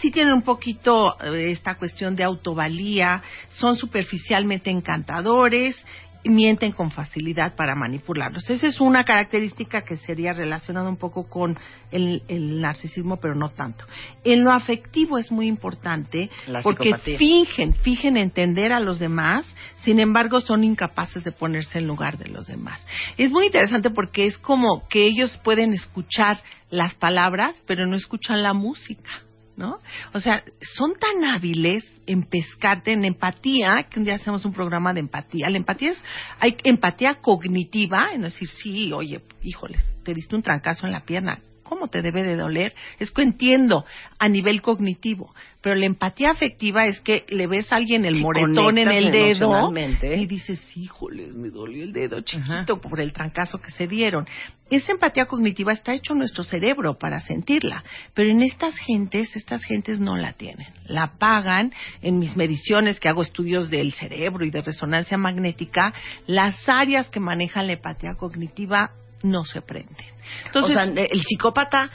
sí 0.00 0.10
tienen 0.10 0.34
un 0.34 0.42
poquito 0.42 1.20
eh, 1.20 1.50
esta 1.50 1.76
cuestión 1.76 2.16
de 2.16 2.24
autovalía, 2.24 3.22
son 3.50 3.76
superficialmente 3.76 4.70
encantadores, 4.70 5.76
mienten 6.24 6.72
con 6.72 6.90
facilidad 6.90 7.54
para 7.54 7.74
manipularlos. 7.74 8.48
Esa 8.50 8.66
es 8.66 8.80
una 8.80 9.04
característica 9.04 9.82
que 9.82 9.96
sería 9.96 10.32
relacionada 10.32 10.88
un 10.88 10.96
poco 10.96 11.28
con 11.28 11.58
el, 11.90 12.22
el 12.28 12.60
narcisismo, 12.60 13.18
pero 13.18 13.34
no 13.34 13.50
tanto. 13.50 13.84
En 14.24 14.44
lo 14.44 14.52
afectivo 14.52 15.18
es 15.18 15.30
muy 15.30 15.46
importante 15.46 16.30
La 16.46 16.62
porque 16.62 16.96
fingen, 16.96 17.74
fingen 17.74 18.16
entender 18.16 18.72
a 18.72 18.80
los 18.80 18.98
demás, 18.98 19.46
sin 19.82 20.00
embargo 20.00 20.40
son 20.40 20.64
incapaces 20.64 21.24
de 21.24 21.32
ponerse 21.32 21.78
en 21.78 21.86
lugar 21.86 22.18
de 22.18 22.28
los 22.28 22.46
demás. 22.46 22.84
Es 23.16 23.30
muy 23.30 23.46
interesante 23.46 23.90
porque 23.90 24.26
es 24.26 24.36
como 24.38 24.86
que 24.88 25.06
ellos 25.06 25.40
pueden 25.42 25.72
escuchar 25.72 26.38
las 26.70 26.94
palabras, 26.94 27.56
pero 27.66 27.86
no 27.86 27.96
escuchan 27.96 28.42
la 28.42 28.52
música. 28.52 29.22
¿No? 29.58 29.80
O 30.14 30.20
sea, 30.20 30.44
son 30.76 30.94
tan 30.94 31.24
hábiles 31.24 31.84
en 32.06 32.22
pescarte 32.22 32.92
en 32.92 33.04
empatía, 33.04 33.88
que 33.90 33.98
un 33.98 34.04
día 34.04 34.14
hacemos 34.14 34.44
un 34.44 34.52
programa 34.52 34.94
de 34.94 35.00
empatía. 35.00 35.50
La 35.50 35.56
empatía 35.56 35.90
es, 35.90 36.04
hay 36.38 36.56
empatía 36.62 37.16
cognitiva, 37.20 38.12
en 38.14 38.22
decir, 38.22 38.46
sí, 38.46 38.92
oye, 38.92 39.20
híjoles, 39.42 39.82
te 40.04 40.14
diste 40.14 40.36
un 40.36 40.42
trancazo 40.42 40.86
en 40.86 40.92
la 40.92 41.00
pierna, 41.00 41.40
¿cómo 41.68 41.88
te 41.88 42.02
debe 42.02 42.22
de 42.22 42.36
doler? 42.36 42.74
Es 42.98 43.10
que 43.10 43.22
entiendo 43.22 43.84
a 44.18 44.28
nivel 44.28 44.62
cognitivo, 44.62 45.34
pero 45.60 45.74
la 45.74 45.86
empatía 45.86 46.30
afectiva 46.30 46.86
es 46.86 47.00
que 47.00 47.26
le 47.28 47.46
ves 47.46 47.70
a 47.72 47.76
alguien 47.76 48.06
el 48.06 48.16
moretón 48.16 48.78
en 48.78 48.90
el 48.90 49.12
dedo 49.12 49.70
y 50.02 50.26
dices, 50.26 50.60
híjoles, 50.76 51.34
me 51.34 51.50
dolió 51.50 51.84
el 51.84 51.92
dedo 51.92 52.20
chiquito 52.22 52.80
por 52.80 53.00
el 53.00 53.12
trancazo 53.12 53.58
que 53.58 53.70
se 53.70 53.86
dieron. 53.86 54.26
Esa 54.70 54.92
empatía 54.92 55.26
cognitiva 55.26 55.72
está 55.72 55.92
hecho 55.92 56.12
en 56.14 56.20
nuestro 56.20 56.42
cerebro 56.42 56.98
para 56.98 57.20
sentirla, 57.20 57.84
pero 58.14 58.30
en 58.30 58.42
estas 58.42 58.76
gentes, 58.78 59.34
estas 59.36 59.64
gentes 59.64 60.00
no 60.00 60.16
la 60.16 60.32
tienen. 60.32 60.68
La 60.86 61.18
pagan 61.18 61.72
en 62.02 62.18
mis 62.18 62.36
mediciones 62.36 62.98
que 62.98 63.08
hago 63.08 63.22
estudios 63.22 63.68
del 63.70 63.92
cerebro 63.92 64.44
y 64.44 64.50
de 64.50 64.62
resonancia 64.62 65.18
magnética, 65.18 65.92
las 66.26 66.68
áreas 66.68 67.08
que 67.08 67.20
manejan 67.20 67.66
la 67.66 67.74
empatía 67.74 68.14
cognitiva 68.14 68.92
no 69.22 69.44
se 69.44 69.62
prenden. 69.62 70.06
Entonces, 70.46 70.76
o 70.76 70.80
sea, 70.80 71.04
el 71.04 71.22
psicópata 71.22 71.90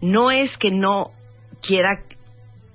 no 0.00 0.30
es 0.30 0.56
que 0.56 0.70
no 0.70 1.12
quiera 1.62 2.02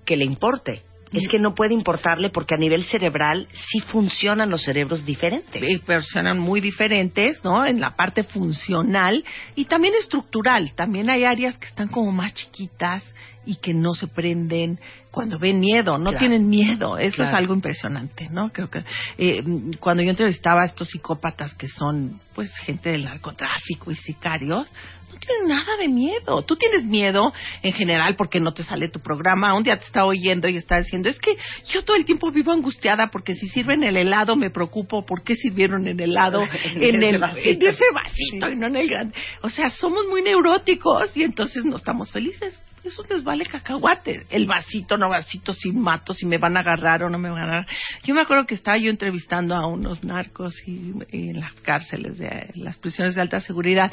que 0.06 0.18
le 0.18 0.26
importe, 0.26 0.84
es 1.14 1.28
que 1.28 1.40
no 1.40 1.54
puede 1.56 1.74
importarle 1.74 2.30
porque 2.30 2.56
a 2.56 2.58
nivel 2.58 2.84
cerebral 2.86 3.48
sí 3.54 3.82
funcionan 3.82 4.50
los 4.50 4.64
cerebros 4.64 5.06
diferentes. 5.06 5.62
eh, 5.62 5.80
personas 5.86 6.38
muy 6.38 6.62
diferentes, 6.62 7.44
¿no? 7.44 7.66
En 7.66 7.82
la 7.82 7.96
parte 7.96 8.24
funcional 8.24 9.24
y 9.56 9.66
también 9.66 9.94
estructural. 9.96 10.74
También 10.74 11.10
hay 11.10 11.26
áreas 11.26 11.58
que 11.58 11.68
están 11.68 11.90
como 11.90 12.12
más 12.12 12.34
chiquitas 12.34 13.04
y 13.46 13.56
que 13.56 13.74
no 13.74 13.94
se 13.94 14.08
prenden 14.08 14.80
cuando 15.10 15.40
ven 15.40 15.60
miedo, 15.60 15.98
no 15.98 16.12
Claro. 16.12 16.18
tienen 16.20 16.48
miedo. 16.48 16.98
Eso 16.98 17.18
Claro. 17.18 17.32
es 17.32 17.38
algo 17.40 17.54
impresionante, 17.56 18.30
¿no? 18.30 18.50
Creo 18.54 18.70
que 18.70 18.84
eh, 19.18 19.42
cuando 19.80 20.04
yo 20.04 20.12
entrevistaba 20.12 20.62
a 20.62 20.66
estos 20.66 20.90
psicópatas 20.90 21.54
que 21.56 21.68
son, 21.68 22.20
pues, 22.36 22.54
gente 22.66 22.92
del 22.92 23.06
narcotráfico 23.06 23.92
y 23.92 23.96
sicarios, 23.96 24.72
no 25.12 25.20
tienen 25.20 25.48
nada 25.50 25.76
de 25.78 25.90
miedo. 25.90 26.44
Tú 26.44 26.56
tienes 26.56 26.86
miedo 26.86 27.34
en 27.64 27.74
general 27.74 28.16
porque 28.16 28.40
no 28.40 28.54
te 28.54 28.64
sale 28.64 28.88
tu 28.90 29.00
programa. 29.02 29.54
Un 29.56 29.64
día 29.64 29.78
te 29.78 29.86
está 29.86 30.06
oyendo 30.06 30.48
y 30.48 30.56
está 30.56 30.78
diciendo, 30.78 31.10
es 31.10 31.20
que 31.20 31.36
yo 31.74 31.84
todo 31.84 31.98
el 31.98 32.06
tiempo 32.06 32.32
vivo 32.32 32.52
angustiada 32.54 33.08
porque 33.08 33.34
si 33.34 33.48
sirven 33.48 33.84
el 33.84 33.98
helado 33.98 34.36
me 34.38 34.52
preocupo 34.52 35.04
por 35.06 35.24
qué 35.24 35.36
sirvieron 35.36 35.88
el 35.88 36.00
helado 36.00 36.44
En 36.76 37.04
el, 37.04 37.18
vasito. 37.18 37.50
en 37.50 37.68
ese 37.74 37.86
vasito 37.94 38.50
y 38.50 38.56
no 38.56 38.68
en 38.68 38.76
el 38.78 38.88
grande. 38.88 39.16
O 39.42 39.50
sea, 39.50 39.68
somos 39.70 40.06
muy 40.10 40.22
neuróticos 40.22 41.18
y 41.18 41.24
entonces 41.24 41.66
no 41.66 41.76
estamos 41.76 42.12
felices. 42.12 42.64
Eso 42.84 43.04
les 43.10 43.24
vale 43.24 43.46
cacahuate. 43.46 44.26
El 44.30 44.48
vasito, 44.48 44.98
no 44.98 45.10
vasito, 45.10 45.54
si 45.54 45.72
mato, 45.72 46.14
si 46.14 46.26
me 46.26 46.38
van 46.38 46.58
a 46.58 46.62
agarrar 46.62 47.04
o 47.04 47.10
no 47.10 47.20
me 47.20 47.30
van 47.30 47.40
a 47.40 47.44
agarrar. 47.44 47.68
Yo 48.04 48.16
me 48.16 48.22
acuerdo 48.22 48.48
que 48.48 48.56
estaba 48.56 48.78
yo 48.78 48.90
entrevistando 48.90 49.56
a 49.56 49.68
unos 49.68 50.04
narcos 50.04 50.56
y, 50.66 50.94
en 51.12 51.40
las 51.40 51.54
cárceles, 51.62 52.18
de 52.18 52.52
las 52.56 52.78
prisiones 52.78 53.16
de 53.16 53.22
alta 53.22 53.40
seguridad. 53.40 53.92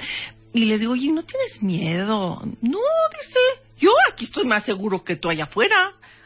Y 0.53 0.65
les 0.65 0.81
digo, 0.81 0.93
oye, 0.93 1.13
¿no 1.13 1.23
tienes 1.23 1.63
miedo? 1.63 2.41
No, 2.63 2.79
dice, 3.21 3.41
yo 3.79 3.91
aquí 4.13 4.25
estoy 4.25 4.47
más 4.47 4.65
seguro 4.65 5.05
que 5.05 5.17
tú 5.17 5.29
allá 5.29 5.45
afuera. 5.45 5.77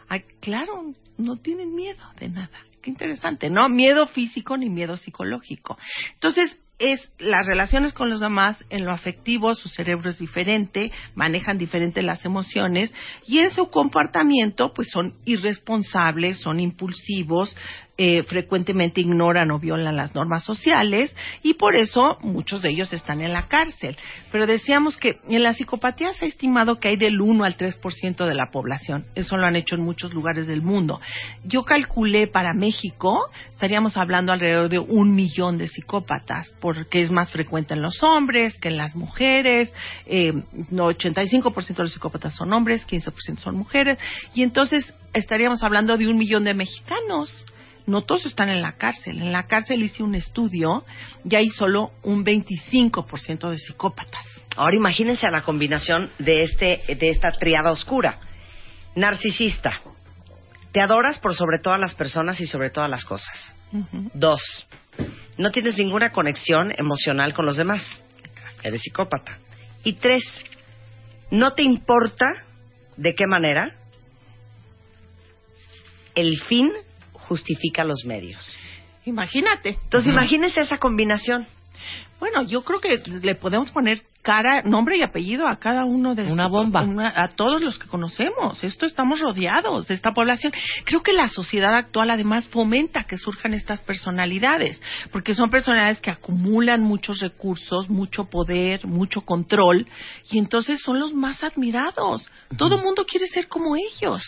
Ay, 0.09 0.23
claro, 0.41 0.93
no 1.19 1.37
tienen 1.37 1.75
miedo 1.75 2.05
de 2.21 2.29
nada. 2.29 2.59
Qué 2.81 2.91
interesante, 2.91 3.49
¿no? 3.49 3.69
Miedo 3.69 4.07
físico 4.09 4.57
ni 4.57 4.69
miedo 4.69 4.97
psicológico. 4.97 5.79
Entonces, 6.15 6.59
es 6.79 7.13
las 7.19 7.47
relaciones 7.47 7.93
con 7.93 8.11
los 8.11 8.21
demás, 8.21 8.65
en 8.71 8.85
lo 8.85 8.93
afectivo, 8.93 9.55
su 9.55 9.69
cerebro 9.69 10.11
es 10.11 10.19
diferente, 10.19 10.91
manejan 11.15 11.59
diferente 11.59 12.03
las 12.03 12.25
emociones 12.25 12.93
y 13.27 13.39
en 13.39 13.51
su 13.51 13.71
comportamiento, 13.71 14.73
pues 14.75 14.89
son 14.91 15.15
irresponsables, 15.25 16.41
son 16.41 16.59
impulsivos, 16.59 17.57
eh, 17.99 18.23
frecuentemente 18.23 19.03
ignoran 19.03 19.51
o 19.51 19.59
violan 19.59 19.97
las 19.97 20.15
normas 20.15 20.45
sociales 20.45 21.15
y 21.43 21.55
por 21.55 21.77
eso 21.77 22.17
muchos 22.23 22.63
de 22.63 22.71
ellos 22.71 22.93
están 22.95 23.21
en 23.21 23.33
la 23.35 23.49
cárcel. 23.49 23.99
Pero 24.31 24.47
decíamos 24.47 24.97
que 24.97 25.21
en 25.29 25.43
la 25.43 25.53
psicopatía 25.53 26.11
se 26.13 26.25
ha 26.25 26.29
estimado 26.29 26.81
que 26.81 26.89
hay 26.89 26.97
del 26.97 27.21
1 27.21 27.45
al 27.45 27.57
3% 27.57 28.27
de 28.27 28.35
la 28.35 28.51
población. 28.51 29.05
Eso 29.15 29.37
lo 29.37 29.47
han 29.47 29.57
hecho 29.57 29.75
en 29.75 29.83
muchos 29.83 30.15
lugares 30.15 30.47
del 30.47 30.63
mundo. 30.63 31.01
Yo 31.45 31.65
calculé 31.65 32.27
para 32.27 32.55
México, 32.55 33.29
estaríamos 33.51 33.99
hablando 33.99 34.33
alrededor 34.33 34.71
de 34.71 34.79
un 34.79 35.15
millón 35.15 35.59
de 35.59 35.69
psicópatas, 35.69 36.51
porque 36.61 37.03
es 37.03 37.11
más 37.11 37.31
frecuente 37.31 37.75
en 37.75 37.83
los 37.83 38.03
hombres 38.03 38.57
que 38.59 38.69
en 38.69 38.79
las 38.79 38.97
mujeres. 38.97 39.73
Eh, 40.07 40.33
no, 40.71 40.89
85% 40.89 41.77
de 41.77 41.83
los 41.83 41.93
psicópatas 41.93 42.35
son 42.35 42.53
hombres, 42.55 42.87
15% 42.87 43.41
son 43.41 43.57
mujeres. 43.57 43.99
Y 44.35 44.43
entonces 44.43 44.95
estaríamos 45.13 45.63
hablando 45.63 45.99
de 45.99 46.09
un 46.09 46.17
millón 46.17 46.45
de 46.45 46.55
mexicanos 46.55 47.45
no 47.87 48.03
todos 48.03 48.27
están 48.27 48.49
en 48.49 48.63
la 48.63 48.73
cárcel. 48.73 49.21
En 49.21 49.33
la 49.33 49.47
cárcel 49.47 49.83
hice 49.83 50.03
un 50.03 50.15
estudio 50.15 50.85
y 51.29 51.35
hay 51.35 51.49
solo 51.51 51.93
un 52.03 52.25
25% 52.25 53.51
de 53.51 53.59
psicópatas. 53.59 54.25
Ahora 54.57 54.77
imagínense 54.77 55.27
a 55.27 55.31
la 55.31 55.43
combinación 55.43 56.11
de 56.19 56.43
este 56.43 56.83
de 56.89 57.09
esta 57.09 57.33
triada 57.33 57.71
oscura. 57.71 58.21
Narcisista. 58.95 59.81
Te 60.73 60.81
adoras 60.81 61.19
por 61.19 61.35
sobre 61.35 61.59
todas 61.59 61.81
las 61.81 61.95
personas 61.95 62.41
y 62.41 62.47
sobre 62.47 62.71
todas 62.71 62.89
las 62.89 63.05
cosas. 63.05 63.57
Dos. 64.15 64.67
No 65.39 65.51
tienes 65.51 65.77
ninguna 65.79 66.13
conexión 66.13 66.73
emocional 66.77 67.33
con 67.35 67.47
los 67.47 67.57
demás. 67.57 67.83
Eres 68.63 68.83
psicópata. 68.83 69.39
Y 69.85 69.95
tres. 69.95 70.23
No 71.31 71.55
te 71.55 71.63
importa 71.63 72.33
de 72.97 73.15
qué 73.15 73.27
manera 73.27 73.73
el 76.15 76.39
fin 76.41 76.71
justifica 77.29 77.85
los 77.85 78.05
medios. 78.05 78.57
Imagínate. 79.05 79.79
Entonces 79.85 80.11
imagínense 80.13 80.61
esa 80.61 80.79
combinación. 80.79 81.47
Bueno, 82.21 82.43
yo 82.45 82.63
creo 82.63 82.79
que 82.81 83.03
le 83.21 83.35
podemos 83.35 83.73
poner 83.73 84.03
cara, 84.23 84.63
nombre 84.63 84.97
y 84.97 85.03
apellido 85.03 85.49
a 85.49 85.57
cada 85.57 85.85
uno 85.85 86.15
de 86.15 86.31
Una 86.31 86.47
bomba. 86.47 86.83
una- 86.83 87.09
a 87.09 87.27
todos 87.35 87.61
los 87.61 87.77
que 87.81 87.89
conocemos. 87.89 88.63
Esto 88.63 88.87
estamos 88.87 89.19
rodeados 89.19 89.89
de 89.89 89.95
esta 89.95 90.13
población. 90.13 90.53
Creo 90.85 91.03
que 91.03 91.13
la 91.13 91.27
sociedad 91.27 91.75
actual 91.75 92.11
además 92.11 92.47
fomenta 92.47 93.03
que 93.03 93.17
surjan 93.17 93.55
estas 93.55 93.81
personalidades, 93.81 94.81
porque 95.11 95.35
son 95.35 95.51
personalidades 95.51 96.01
que 96.01 96.13
acumulan 96.13 96.83
muchos 96.85 97.19
recursos, 97.19 97.91
mucho 97.91 98.27
poder, 98.27 98.87
mucho 98.87 99.23
control, 99.23 99.89
y 100.31 100.39
entonces 100.39 100.81
son 100.81 101.01
los 101.01 101.13
más 101.13 101.43
admirados. 101.43 102.31
Todo 102.57 102.77
el 102.77 102.85
mundo 102.85 103.05
quiere 103.05 103.27
ser 103.27 103.49
como 103.49 103.75
ellos. 103.75 104.23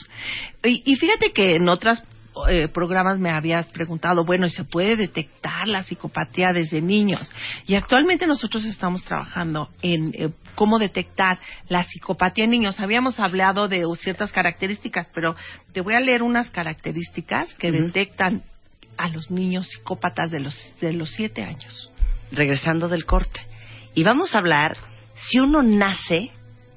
Y, 0.65 0.83
y 0.85 0.97
fíjate 0.97 1.31
que 1.33 1.55
en 1.55 1.69
otras 1.69 2.03
eh, 2.49 2.68
programas 2.68 3.18
me 3.18 3.31
habías 3.31 3.66
preguntado, 3.66 4.25
bueno, 4.25 4.47
¿y 4.47 4.51
se 4.51 4.64
puede 4.64 4.97
detectar 4.97 5.68
la 5.68 5.83
psicopatía 5.83 6.53
desde 6.53 6.81
niños? 6.81 7.31
Y 7.66 7.75
actualmente 7.75 8.27
nosotros 8.27 8.64
estamos 8.64 9.05
trabajando 9.05 9.70
en 9.83 10.12
eh, 10.14 10.31
cómo 10.55 10.79
detectar 10.79 11.38
la 11.68 11.83
psicopatía 11.83 12.44
en 12.44 12.51
niños. 12.51 12.81
Habíamos 12.81 13.20
hablado 13.20 13.68
de 13.68 13.85
ciertas 14.01 14.33
características, 14.33 15.07
pero 15.14 15.37
te 15.73 15.81
voy 15.81 15.94
a 15.94 16.01
leer 16.01 16.23
unas 16.23 16.51
características 16.51 17.55
que 17.55 17.70
detectan 17.70 18.42
a 18.97 19.09
los 19.09 19.31
niños 19.31 19.68
psicópatas 19.68 20.31
de 20.31 20.40
los, 20.40 20.57
de 20.81 20.92
los 20.92 21.11
siete 21.11 21.42
años. 21.42 21.90
regresando 22.33 22.88
del 22.88 23.05
corte. 23.05 23.40
Y 23.94 24.03
vamos 24.03 24.35
a 24.35 24.38
hablar 24.38 24.77
si 25.16 25.38
uno 25.38 25.62
nace 25.62 26.33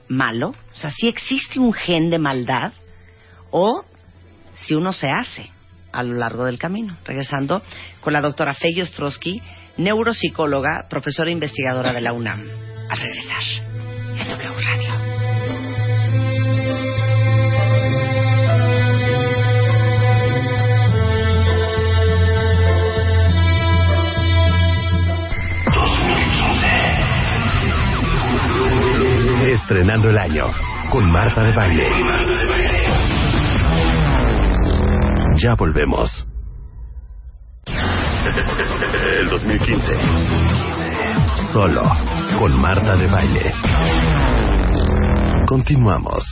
malo, 0.07 0.49
o 0.49 0.75
sea, 0.75 0.91
si 0.91 1.07
existe 1.07 1.59
un 1.59 1.73
gen 1.73 2.09
de 2.09 2.19
maldad, 2.19 2.73
o 3.49 3.85
si 4.57 4.73
uno 4.73 4.91
se 4.91 5.09
hace 5.09 5.49
a 5.91 6.03
lo 6.03 6.15
largo 6.15 6.45
del 6.45 6.59
camino. 6.59 6.97
Regresando 7.05 7.61
con 8.01 8.13
la 8.13 8.21
doctora 8.21 8.53
Fey 8.53 8.79
Ostrowski, 8.81 9.41
neuropsicóloga, 9.77 10.87
profesora 10.89 11.31
investigadora 11.31 11.93
de 11.93 12.01
la 12.01 12.13
UNAM. 12.13 12.43
A 12.89 12.95
regresar 12.95 13.43
en 14.17 14.29
W 14.29 14.61
Radio. 14.65 15.17
Estrenando 29.47 30.09
el 30.09 30.17
año 30.17 30.45
con 30.91 31.09
Marta 31.09 31.43
de 31.43 31.51
Baile. 31.53 32.66
Ya 35.37 35.53
volvemos. 35.53 36.09
El 39.19 39.29
2015. 39.29 39.93
Solo 41.53 41.83
con 42.39 42.59
Marta 42.59 42.95
de 42.95 43.05
Baile. 43.07 43.51
Continuamos. 45.47 46.23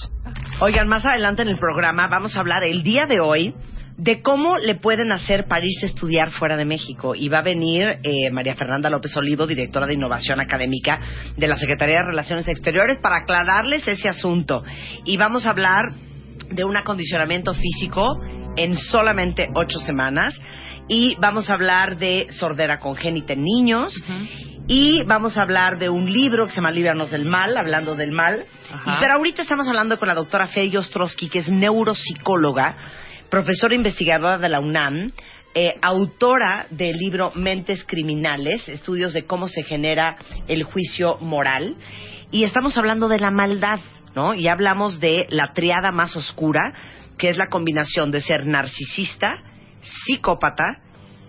Oigan, 0.59 0.87
más 0.87 1.05
adelante 1.05 1.43
en 1.43 1.49
el 1.49 1.59
programa 1.59 2.07
vamos 2.07 2.35
a 2.35 2.39
hablar 2.39 2.63
el 2.63 2.81
día 2.81 3.05
de 3.05 3.19
hoy 3.19 3.53
de 3.97 4.23
cómo 4.23 4.57
le 4.57 4.73
pueden 4.73 5.11
hacer 5.11 5.45
para 5.47 5.65
irse 5.65 5.85
a 5.85 5.89
estudiar 5.89 6.31
fuera 6.31 6.57
de 6.57 6.65
México. 6.65 7.13
Y 7.13 7.29
va 7.29 7.39
a 7.39 7.43
venir 7.43 7.99
eh, 8.01 8.31
María 8.31 8.55
Fernanda 8.55 8.89
López 8.89 9.15
Olivo, 9.17 9.45
directora 9.45 9.85
de 9.85 9.93
Innovación 9.93 10.39
Académica 10.39 10.99
de 11.37 11.47
la 11.47 11.57
Secretaría 11.57 11.99
de 11.99 12.07
Relaciones 12.07 12.47
Exteriores, 12.47 12.97
para 12.97 13.17
aclararles 13.17 13.87
ese 13.87 14.09
asunto. 14.09 14.63
Y 15.05 15.15
vamos 15.17 15.45
a 15.45 15.51
hablar 15.51 15.93
de 16.49 16.63
un 16.63 16.75
acondicionamiento 16.75 17.53
físico 17.53 18.19
en 18.55 18.75
solamente 18.75 19.49
ocho 19.55 19.79
semanas. 19.79 20.39
Y 20.87 21.15
vamos 21.19 21.49
a 21.49 21.55
hablar 21.55 21.97
de 21.97 22.27
sordera 22.31 22.79
congénita 22.79 23.33
en 23.33 23.43
niños. 23.43 23.93
Y 24.67 25.03
vamos 25.03 25.37
a 25.37 25.43
hablar 25.43 25.77
de 25.77 25.89
un 25.89 26.11
libro 26.11 26.45
que 26.45 26.51
se 26.51 26.57
llama 26.57 26.71
Líbranos 26.71 27.11
del 27.11 27.25
Mal, 27.25 27.55
hablando 27.57 27.95
del 27.95 28.11
mal. 28.11 28.45
Y 28.85 28.91
pero 28.99 29.13
ahorita 29.13 29.43
estamos 29.43 29.67
hablando 29.67 29.99
con 29.99 30.07
la 30.07 30.15
doctora 30.15 30.47
Fey 30.47 30.75
Ostrowski, 30.75 31.29
que 31.29 31.39
es 31.39 31.47
neuropsicóloga, 31.47 32.75
profesora 33.29 33.75
investigadora 33.75 34.37
de 34.39 34.49
la 34.49 34.59
UNAM, 34.59 35.11
eh, 35.53 35.73
autora 35.81 36.67
del 36.69 36.97
libro 36.97 37.31
Mentes 37.35 37.83
Criminales, 37.85 38.67
estudios 38.67 39.13
de 39.13 39.25
cómo 39.25 39.47
se 39.47 39.63
genera 39.63 40.17
el 40.47 40.63
juicio 40.63 41.17
moral. 41.21 41.75
Y 42.31 42.43
estamos 42.43 42.77
hablando 42.77 43.07
de 43.07 43.19
la 43.19 43.31
maldad, 43.31 43.79
¿no? 44.15 44.33
Y 44.33 44.47
hablamos 44.47 44.99
de 44.99 45.27
la 45.29 45.53
triada 45.53 45.91
más 45.91 46.15
oscura, 46.15 46.73
que 47.17 47.29
es 47.29 47.37
la 47.37 47.47
combinación 47.47 48.11
de 48.11 48.21
ser 48.21 48.45
narcisista, 48.45 49.43
psicópata 49.81 50.79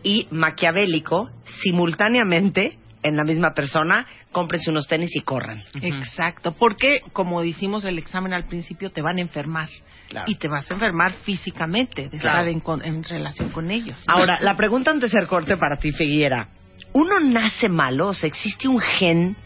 y 0.02 0.28
maquiavélico 0.30 1.30
simultáneamente 1.62 2.78
en 3.02 3.16
la 3.16 3.24
misma 3.24 3.54
persona. 3.54 4.06
Cómprense 4.32 4.70
unos 4.70 4.86
tenis 4.86 5.14
y 5.16 5.20
corran. 5.20 5.62
Exacto, 5.82 6.52
porque 6.52 7.00
como 7.12 7.42
hicimos 7.42 7.84
el 7.84 7.98
examen 7.98 8.32
al 8.34 8.44
principio, 8.44 8.90
te 8.90 9.00
van 9.02 9.18
a 9.18 9.20
enfermar. 9.20 9.68
Claro. 10.08 10.30
Y 10.30 10.36
te 10.36 10.46
vas 10.46 10.70
a 10.70 10.74
enfermar 10.74 11.12
físicamente 11.24 12.02
de 12.08 12.18
Claro. 12.18 12.28
estar 12.28 12.48
en, 12.48 12.60
con- 12.60 12.84
en 12.84 13.02
relación 13.02 13.48
con 13.48 13.70
ellos. 13.72 14.04
Ahora, 14.06 14.38
la 14.40 14.56
pregunta 14.56 14.90
antes 14.92 15.10
de 15.10 15.18
hacer 15.18 15.28
corte 15.28 15.56
para 15.56 15.76
ti, 15.76 15.90
Figuera. 15.92 16.48
¿Uno 16.92 17.18
nace 17.18 17.68
malo? 17.68 18.08
O 18.08 18.14
sea, 18.14 18.28
¿existe 18.28 18.68
un 18.68 18.78
gen 18.80 19.36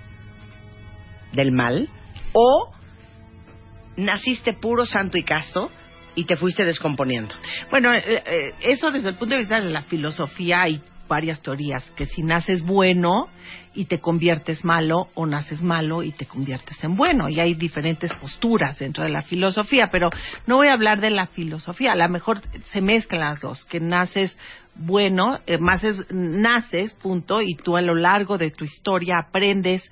del 1.33 1.53
mal? 1.53 1.89
¿O 2.33 2.73
naciste 4.01 4.55
puro, 4.55 4.85
santo 4.87 5.17
y 5.19 5.23
casto 5.23 5.71
y 6.15 6.25
te 6.25 6.37
fuiste 6.37 6.65
descomponiendo? 6.65 7.35
Bueno, 7.71 7.93
eh, 7.95 8.03
eh, 8.07 8.55
eso 8.63 8.91
desde 8.91 9.11
el 9.11 9.15
punto 9.17 9.35
de 9.35 9.41
vista 9.41 9.61
de 9.61 9.71
la 9.71 9.83
filosofía 9.83 10.63
hay 10.63 10.81
varias 11.09 11.43
teorías, 11.43 11.91
que 11.97 12.07
si 12.07 12.23
naces 12.23 12.63
bueno 12.63 13.27
y 13.75 13.87
te 13.87 13.99
conviertes 13.99 14.65
malo 14.65 15.09
o 15.15 15.27
naces 15.27 15.61
malo 15.61 16.05
y 16.05 16.13
te 16.13 16.27
conviertes 16.27 16.83
en 16.85 16.95
bueno. 16.95 17.29
Y 17.29 17.41
hay 17.41 17.55
diferentes 17.55 18.15
posturas 18.15 18.79
dentro 18.79 19.03
de 19.03 19.11
la 19.11 19.21
filosofía, 19.21 19.89
pero 19.91 20.09
no 20.47 20.57
voy 20.57 20.69
a 20.69 20.73
hablar 20.73 21.01
de 21.01 21.11
la 21.11 21.27
filosofía, 21.27 21.93
a 21.93 21.97
lo 21.97 22.09
mejor 22.09 22.41
se 22.67 22.81
mezclan 22.81 23.23
las 23.23 23.41
dos, 23.41 23.65
que 23.65 23.81
naces 23.81 24.39
bueno, 24.77 25.41
eh, 25.47 25.59
más 25.59 25.83
es- 25.83 26.07
naces, 26.11 26.95
punto, 26.95 27.43
y 27.43 27.57
tú 27.57 27.77
a 27.77 27.81
lo 27.83 27.97
largo 27.97 28.39
de 28.39 28.51
tu 28.53 28.65
historia 28.65 29.17
aprendes 29.29 29.83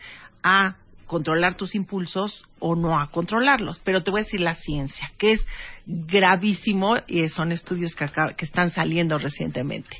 a 0.44 0.76
controlar 1.08 1.56
tus 1.56 1.74
impulsos 1.74 2.44
o 2.60 2.76
no 2.76 3.00
a 3.00 3.10
controlarlos. 3.10 3.80
Pero 3.82 4.04
te 4.04 4.12
voy 4.12 4.20
a 4.20 4.24
decir 4.24 4.40
la 4.40 4.54
ciencia, 4.54 5.10
que 5.18 5.32
es 5.32 5.46
gravísimo 5.86 6.96
y 7.08 7.28
son 7.30 7.50
estudios 7.50 7.96
que, 7.96 8.06
que 8.36 8.44
están 8.44 8.70
saliendo 8.70 9.18
recientemente. 9.18 9.96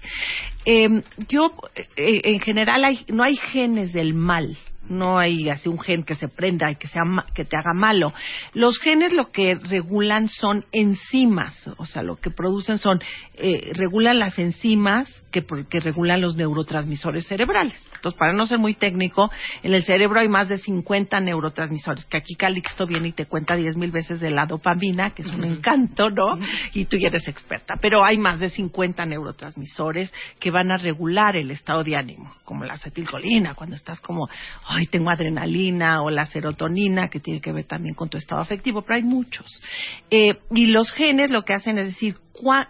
Eh, 0.65 1.03
yo, 1.29 1.53
eh, 1.97 2.21
en 2.25 2.39
general, 2.39 2.85
hay, 2.85 3.05
no 3.09 3.25
hay 3.25 3.35
genes 3.35 3.93
del 3.93 4.15
mal. 4.15 4.57
No 4.89 5.19
hay 5.19 5.49
así 5.49 5.69
un 5.69 5.79
gen 5.79 6.03
que 6.03 6.15
se 6.15 6.29
prenda 6.29 6.71
y 6.71 6.77
que, 6.77 6.89
sea, 6.89 7.03
que 7.35 7.45
te 7.45 7.57
haga 7.57 7.73
malo. 7.75 8.13
Los 8.55 8.79
genes 8.79 9.13
lo 9.13 9.31
que 9.31 9.55
regulan 9.55 10.29
son 10.29 10.65
enzimas, 10.73 11.71
o 11.77 11.87
sea, 11.87 12.03
lo 12.03 12.17
que 12.17 12.31
producen 12.31 12.79
son, 12.79 13.01
eh, 13.35 13.73
regulan 13.75 14.19
las 14.19 14.39
enzimas 14.39 15.09
que, 15.31 15.45
regulan 15.81 16.21
los 16.21 16.37
neurotransmisores 16.37 17.27
cerebrales. 17.27 17.79
Entonces, 17.95 18.19
para 18.19 18.33
no 18.33 18.47
ser 18.47 18.59
muy 18.59 18.75
técnico, 18.75 19.31
en 19.63 19.75
el 19.75 19.85
cerebro 19.85 20.21
hay 20.21 20.29
más 20.29 20.49
de 20.49 20.57
50 20.57 21.21
neurotransmisores, 21.21 22.05
que 22.07 22.19
aquí 22.19 22.35
Calixto 22.35 22.87
viene 22.87 23.09
y 23.09 23.13
te 23.13 23.27
cuenta 23.27 23.55
10 23.55 23.77
mil 23.77 23.91
veces 23.91 24.21
de 24.21 24.31
la 24.31 24.47
dopamina, 24.47 25.11
que 25.11 25.23
es 25.23 25.29
un 25.29 25.45
encanto, 25.45 26.11
¿no? 26.11 26.39
Y 26.73 26.87
tú 26.87 26.97
ya 26.97 27.09
eres 27.09 27.29
experta. 27.29 27.75
Pero 27.81 28.05
hay 28.05 28.17
más 28.19 28.41
de 28.41 28.49
50 28.49 29.05
neurotransmisores 29.07 30.13
que 30.41 30.51
van 30.51 30.71
a 30.71 30.77
regular 30.77 31.37
el 31.37 31.51
estado 31.51 31.83
de 31.83 31.97
ánimo, 31.97 32.35
como 32.45 32.65
la 32.65 32.75
acetilcolina, 32.75 33.55
cuando 33.55 33.77
estás 33.77 34.01
como, 34.01 34.29
ay, 34.67 34.78
tengo 34.87 35.11
adrenalina, 35.11 36.03
o 36.03 36.11
la 36.11 36.25
serotonina, 36.25 37.09
que 37.09 37.21
tiene 37.21 37.41
que 37.41 37.53
ver 37.53 37.65
también 37.65 37.95
con 37.95 38.09
tu 38.09 38.17
estado 38.17 38.41
afectivo, 38.41 38.83
pero 38.83 38.97
hay 38.97 39.03
muchos. 39.03 39.47
Eh, 40.11 40.39
y 40.55 40.67
los 40.67 40.91
genes 40.93 41.31
lo 41.31 41.43
que 41.43 41.55
hacen 41.55 41.79
es 41.79 41.87
decir, 41.87 42.17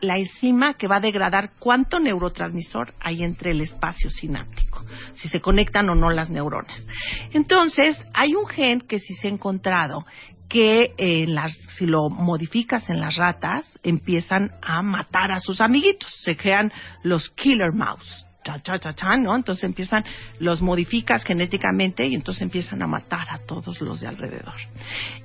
la 0.00 0.18
enzima 0.18 0.74
que 0.74 0.86
va 0.86 0.96
a 0.96 1.00
degradar 1.00 1.52
cuánto 1.58 1.98
neurotransmisor 1.98 2.94
hay 3.00 3.22
entre 3.22 3.50
el 3.50 3.60
espacio 3.60 4.10
sináptico, 4.10 4.84
si 5.14 5.28
se 5.28 5.40
conectan 5.40 5.90
o 5.90 5.94
no 5.94 6.10
las 6.10 6.30
neuronas. 6.30 6.86
Entonces, 7.32 8.02
hay 8.14 8.34
un 8.34 8.46
gen 8.46 8.80
que 8.80 8.98
sí 8.98 9.14
se 9.14 9.28
ha 9.28 9.30
encontrado 9.30 10.04
que 10.48 10.94
eh, 10.96 11.26
las, 11.26 11.52
si 11.76 11.84
lo 11.84 12.08
modificas 12.08 12.88
en 12.88 13.00
las 13.00 13.16
ratas, 13.16 13.78
empiezan 13.82 14.52
a 14.62 14.82
matar 14.82 15.30
a 15.30 15.40
sus 15.40 15.60
amiguitos, 15.60 16.10
se 16.22 16.36
crean 16.36 16.72
los 17.02 17.28
killer 17.30 17.72
mouse. 17.74 18.27
Cha, 18.44 18.58
cha, 18.60 18.78
cha, 18.78 18.92
cha, 18.94 19.16
¿no? 19.16 19.34
Entonces 19.36 19.64
empiezan, 19.64 20.04
los 20.38 20.62
modificas 20.62 21.24
genéticamente 21.24 22.06
y 22.06 22.14
entonces 22.14 22.42
empiezan 22.42 22.82
a 22.82 22.86
matar 22.86 23.26
a 23.30 23.38
todos 23.46 23.80
los 23.80 24.00
de 24.00 24.06
alrededor. 24.08 24.54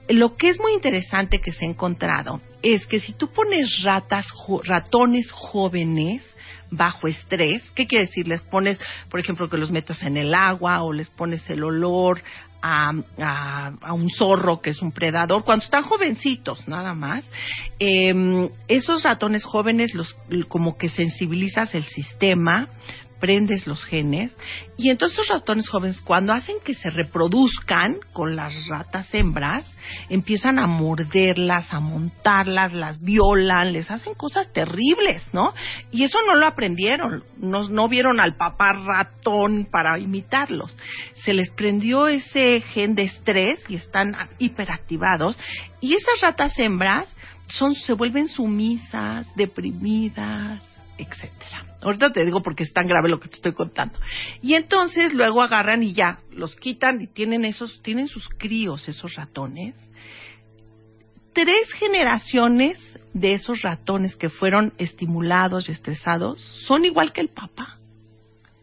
Lo 0.10 0.36
que 0.36 0.50
es 0.50 0.60
muy 0.60 0.74
interesante 0.74 1.40
que 1.40 1.52
se 1.52 1.66
ha 1.66 1.70
encontrado 1.70 2.42
es 2.62 2.86
que 2.88 3.00
si 3.00 3.14
tú 3.14 3.28
pones 3.28 3.82
ratas, 3.84 4.28
ratones 4.66 5.32
jóvenes, 5.32 6.22
bajo 6.72 7.08
estrés. 7.08 7.70
¿Qué 7.76 7.86
quiere 7.86 8.06
decir? 8.08 8.28
Les 8.28 8.42
pones, 8.42 8.80
por 9.10 9.20
ejemplo, 9.20 9.48
que 9.48 9.58
los 9.58 9.70
metas 9.70 10.02
en 10.04 10.18
el 10.18 10.34
agua 10.34 10.82
o 10.82 10.92
les 10.92 11.08
pones 11.12 11.48
el 11.52 11.64
olor 11.64 12.22
a, 12.64 12.92
a- 13.20 13.94
un 13.94 14.10
zorro 14.10 14.60
que 14.62 14.72
es 14.72 14.82
un 14.82 14.92
predador, 14.92 15.44
cuando 15.44 15.64
están 15.66 15.84
jovencitos, 15.84 16.68
nada 16.68 16.94
más. 16.96 17.30
eh, 17.80 18.50
esos 18.68 19.04
ratones 19.04 19.44
jóvenes, 19.44 19.94
los, 19.94 20.16
como 20.48 20.78
que 20.78 20.88
sensibilizas 20.90 21.76
el 21.76 21.84
sistema 21.84 22.70
aprendes 23.24 23.66
los 23.68 23.82
genes 23.86 24.36
y 24.76 24.90
entonces 24.90 25.18
los 25.18 25.30
ratones 25.30 25.70
jóvenes 25.70 26.02
cuando 26.02 26.34
hacen 26.34 26.58
que 26.62 26.74
se 26.74 26.90
reproduzcan 26.90 28.00
con 28.12 28.36
las 28.36 28.68
ratas 28.68 29.14
hembras 29.14 29.74
empiezan 30.10 30.60
a 30.60 30.68
morderlas, 30.68 31.72
a 31.72 31.80
montarlas, 31.80 32.74
las 32.74 33.00
violan, 33.00 33.72
les 33.72 33.90
hacen 33.90 34.14
cosas 34.16 34.52
terribles, 34.52 35.26
¿no? 35.34 35.54
Y 35.90 36.04
eso 36.04 36.18
no 36.28 36.36
lo 36.36 36.46
aprendieron, 36.46 37.24
no, 37.38 37.70
no 37.70 37.88
vieron 37.88 38.20
al 38.20 38.36
papá 38.36 38.74
ratón 38.74 39.70
para 39.72 39.98
imitarlos. 40.00 40.78
Se 41.14 41.34
les 41.34 41.50
prendió 41.52 42.10
ese 42.10 42.60
gen 42.60 42.94
de 42.94 43.04
estrés 43.04 43.64
y 43.70 43.76
están 43.76 44.18
hiperactivados 44.38 45.40
y 45.80 45.94
esas 45.94 46.20
ratas 46.22 46.60
hembras 46.60 47.16
son 47.48 47.74
se 47.74 47.94
vuelven 47.94 48.28
sumisas, 48.28 49.34
deprimidas, 49.36 50.73
etcétera. 50.98 51.66
Ahorita 51.82 52.12
te 52.12 52.24
digo 52.24 52.42
porque 52.42 52.64
es 52.64 52.74
tan 52.74 52.88
grave 52.88 53.10
lo 53.10 53.20
que 53.20 53.30
te 53.30 53.36
estoy 53.36 53.54
contando. 53.54 53.98
Y 54.42 54.54
entonces 54.54 55.14
luego 55.14 55.42
agarran 55.42 55.84
y 55.84 55.94
ya 55.94 56.20
los 56.32 56.56
quitan 56.56 57.02
y 57.02 57.08
tienen 57.08 57.46
esos 57.46 57.82
tienen 57.82 58.08
sus 58.08 58.28
críos 58.30 58.88
esos 58.88 59.16
ratones. 59.16 59.76
Tres 61.34 61.74
generaciones 61.74 62.80
de 63.14 63.34
esos 63.34 63.64
ratones 63.64 64.16
que 64.16 64.30
fueron 64.30 64.74
estimulados 64.78 65.68
y 65.68 65.72
estresados 65.72 66.44
son 66.66 66.86
igual 66.86 67.12
que 67.12 67.22
el 67.22 67.30
papá 67.30 67.80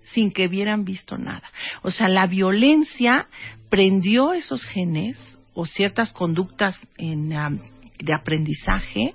sin 0.02 0.32
que 0.32 0.46
hubieran 0.46 0.84
visto 0.84 1.16
nada. 1.16 1.50
O 1.82 1.90
sea, 1.90 2.08
la 2.08 2.26
violencia 2.26 3.28
prendió 3.68 4.32
esos 4.32 4.64
genes 4.64 5.16
o 5.54 5.66
ciertas 5.66 6.12
conductas 6.12 6.78
en, 6.96 7.32
um, 7.32 7.58
de 7.98 8.14
aprendizaje 8.14 9.14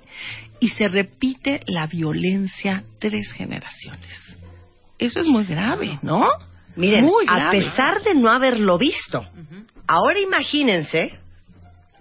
y 0.60 0.68
se 0.68 0.88
repite 0.88 1.60
la 1.66 1.86
violencia 1.86 2.84
tres 2.98 3.32
generaciones. 3.32 4.36
Eso 4.98 5.20
es 5.20 5.26
muy 5.26 5.44
grave, 5.44 5.98
¿no? 6.02 6.28
Miren, 6.76 7.04
Muy 7.04 7.24
a 7.28 7.36
grave. 7.36 7.58
pesar 7.60 8.02
de 8.02 8.14
no 8.14 8.30
haberlo 8.30 8.78
visto, 8.78 9.24
ahora 9.86 10.20
imagínense 10.20 11.18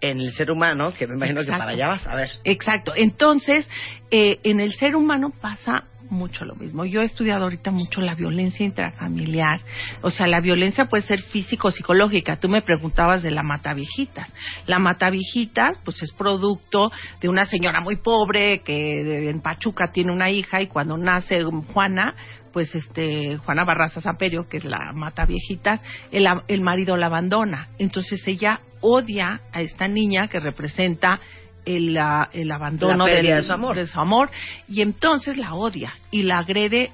en 0.10 0.22
el 0.22 0.32
ser 0.34 0.52
humano, 0.52 0.92
que 0.92 1.08
me 1.08 1.16
imagino 1.16 1.42
que 1.42 1.48
Exacto. 1.48 1.60
para 1.60 1.72
allá 1.72 1.88
vas 1.88 2.08
a 2.08 2.16
ver. 2.16 2.30
Exacto. 2.44 2.94
Entonces, 2.96 3.70
eh, 4.12 4.40
en 4.44 4.60
el 4.60 4.74
ser 4.74 4.96
humano 4.96 5.32
pasa 5.42 5.86
mucho 6.10 6.46
lo 6.46 6.56
mismo. 6.56 6.86
Yo 6.86 7.02
he 7.02 7.06
estudiado 7.06 7.44
ahorita 7.44 7.72
mucho 7.72 8.02
la 8.02 8.16
violencia 8.16 8.66
intrafamiliar. 8.66 9.60
O 10.02 10.12
sea, 10.12 10.28
la 10.28 10.40
violencia 10.40 10.86
puede 10.86 11.04
ser 11.04 11.22
físico-psicológica. 11.22 12.38
Tú 12.38 12.50
me 12.50 12.62
preguntabas 12.62 13.24
de 13.24 13.32
la 13.32 13.44
mataviejitas. 13.44 14.32
La 14.68 14.80
mataviejitas, 14.80 15.78
pues 15.84 16.02
es 16.02 16.12
producto 16.12 16.92
de 17.22 17.30
una 17.30 17.46
señora 17.46 17.82
muy 17.82 17.98
pobre 17.98 18.62
que 18.62 19.30
en 19.30 19.42
Pachuca 19.42 19.92
tiene 19.92 20.12
una 20.12 20.30
hija 20.30 20.62
y 20.62 20.68
cuando 20.68 20.98
nace 20.98 21.44
Juana, 21.44 22.16
pues 22.56 22.74
este 22.74 23.36
Juana 23.36 23.66
Barraza 23.66 24.00
Zaperio, 24.00 24.48
que 24.48 24.56
es 24.56 24.64
la 24.64 24.94
mata 24.94 25.26
viejitas, 25.26 25.82
el, 26.10 26.26
el 26.48 26.62
marido 26.62 26.96
la 26.96 27.08
abandona. 27.08 27.68
Entonces 27.80 28.26
ella 28.26 28.62
odia 28.80 29.42
a 29.52 29.62
esta 29.62 29.90
niña 29.90 30.30
que 30.30 30.40
representa 30.40 31.20
el, 31.66 32.00
el 32.32 32.52
abandono 32.52 33.04
del- 33.04 33.26
de 33.26 33.42
su 33.42 33.52
amor. 33.52 33.76
de 33.76 33.86
su 33.86 34.00
amor, 34.00 34.30
y 34.70 34.82
entonces 34.82 35.38
la 35.38 35.54
odia 35.54 35.96
y 36.12 36.24
la 36.24 36.38
agrede 36.40 36.92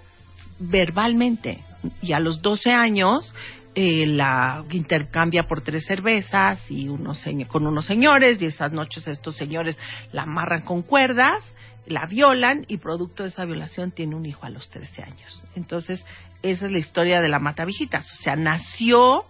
verbalmente. 0.60 1.60
Y 2.02 2.13
a 2.13 2.19
los 2.19 2.41
12 2.41 2.71
años 2.71 3.32
eh, 3.76 4.08
la 4.08 4.63
intercambia 4.71 5.43
por 5.43 5.62
tres 5.62 5.86
cervezas 5.86 6.60
y 6.71 6.89
unos 6.89 7.24
con 7.47 7.67
unos 7.67 7.86
señores 7.86 8.41
y 8.41 8.45
esas 8.47 8.71
noches 8.71 9.08
estos 9.08 9.36
señores 9.36 9.78
la 10.12 10.24
amarran 10.24 10.63
con 10.63 10.82
cuerdas, 10.82 11.43
la 11.86 12.06
violan 12.06 12.65
y 12.67 12.78
producto 12.78 13.24
de 13.24 13.30
esa 13.30 13.46
violación 13.46 13.91
tiene 13.91 14.15
un 14.15 14.26
hijo 14.26 14.46
a 14.46 14.50
los 14.50 14.70
13 14.70 15.04
años. 15.04 15.46
Entonces, 15.56 16.06
esa 16.41 16.65
es 16.65 16.72
la 16.72 16.78
historia 16.78 17.22
de 17.22 17.30
la 17.30 17.39
matavijitas. 17.39 18.06
O 18.12 18.24
sea, 18.24 18.36
nació 18.36 19.26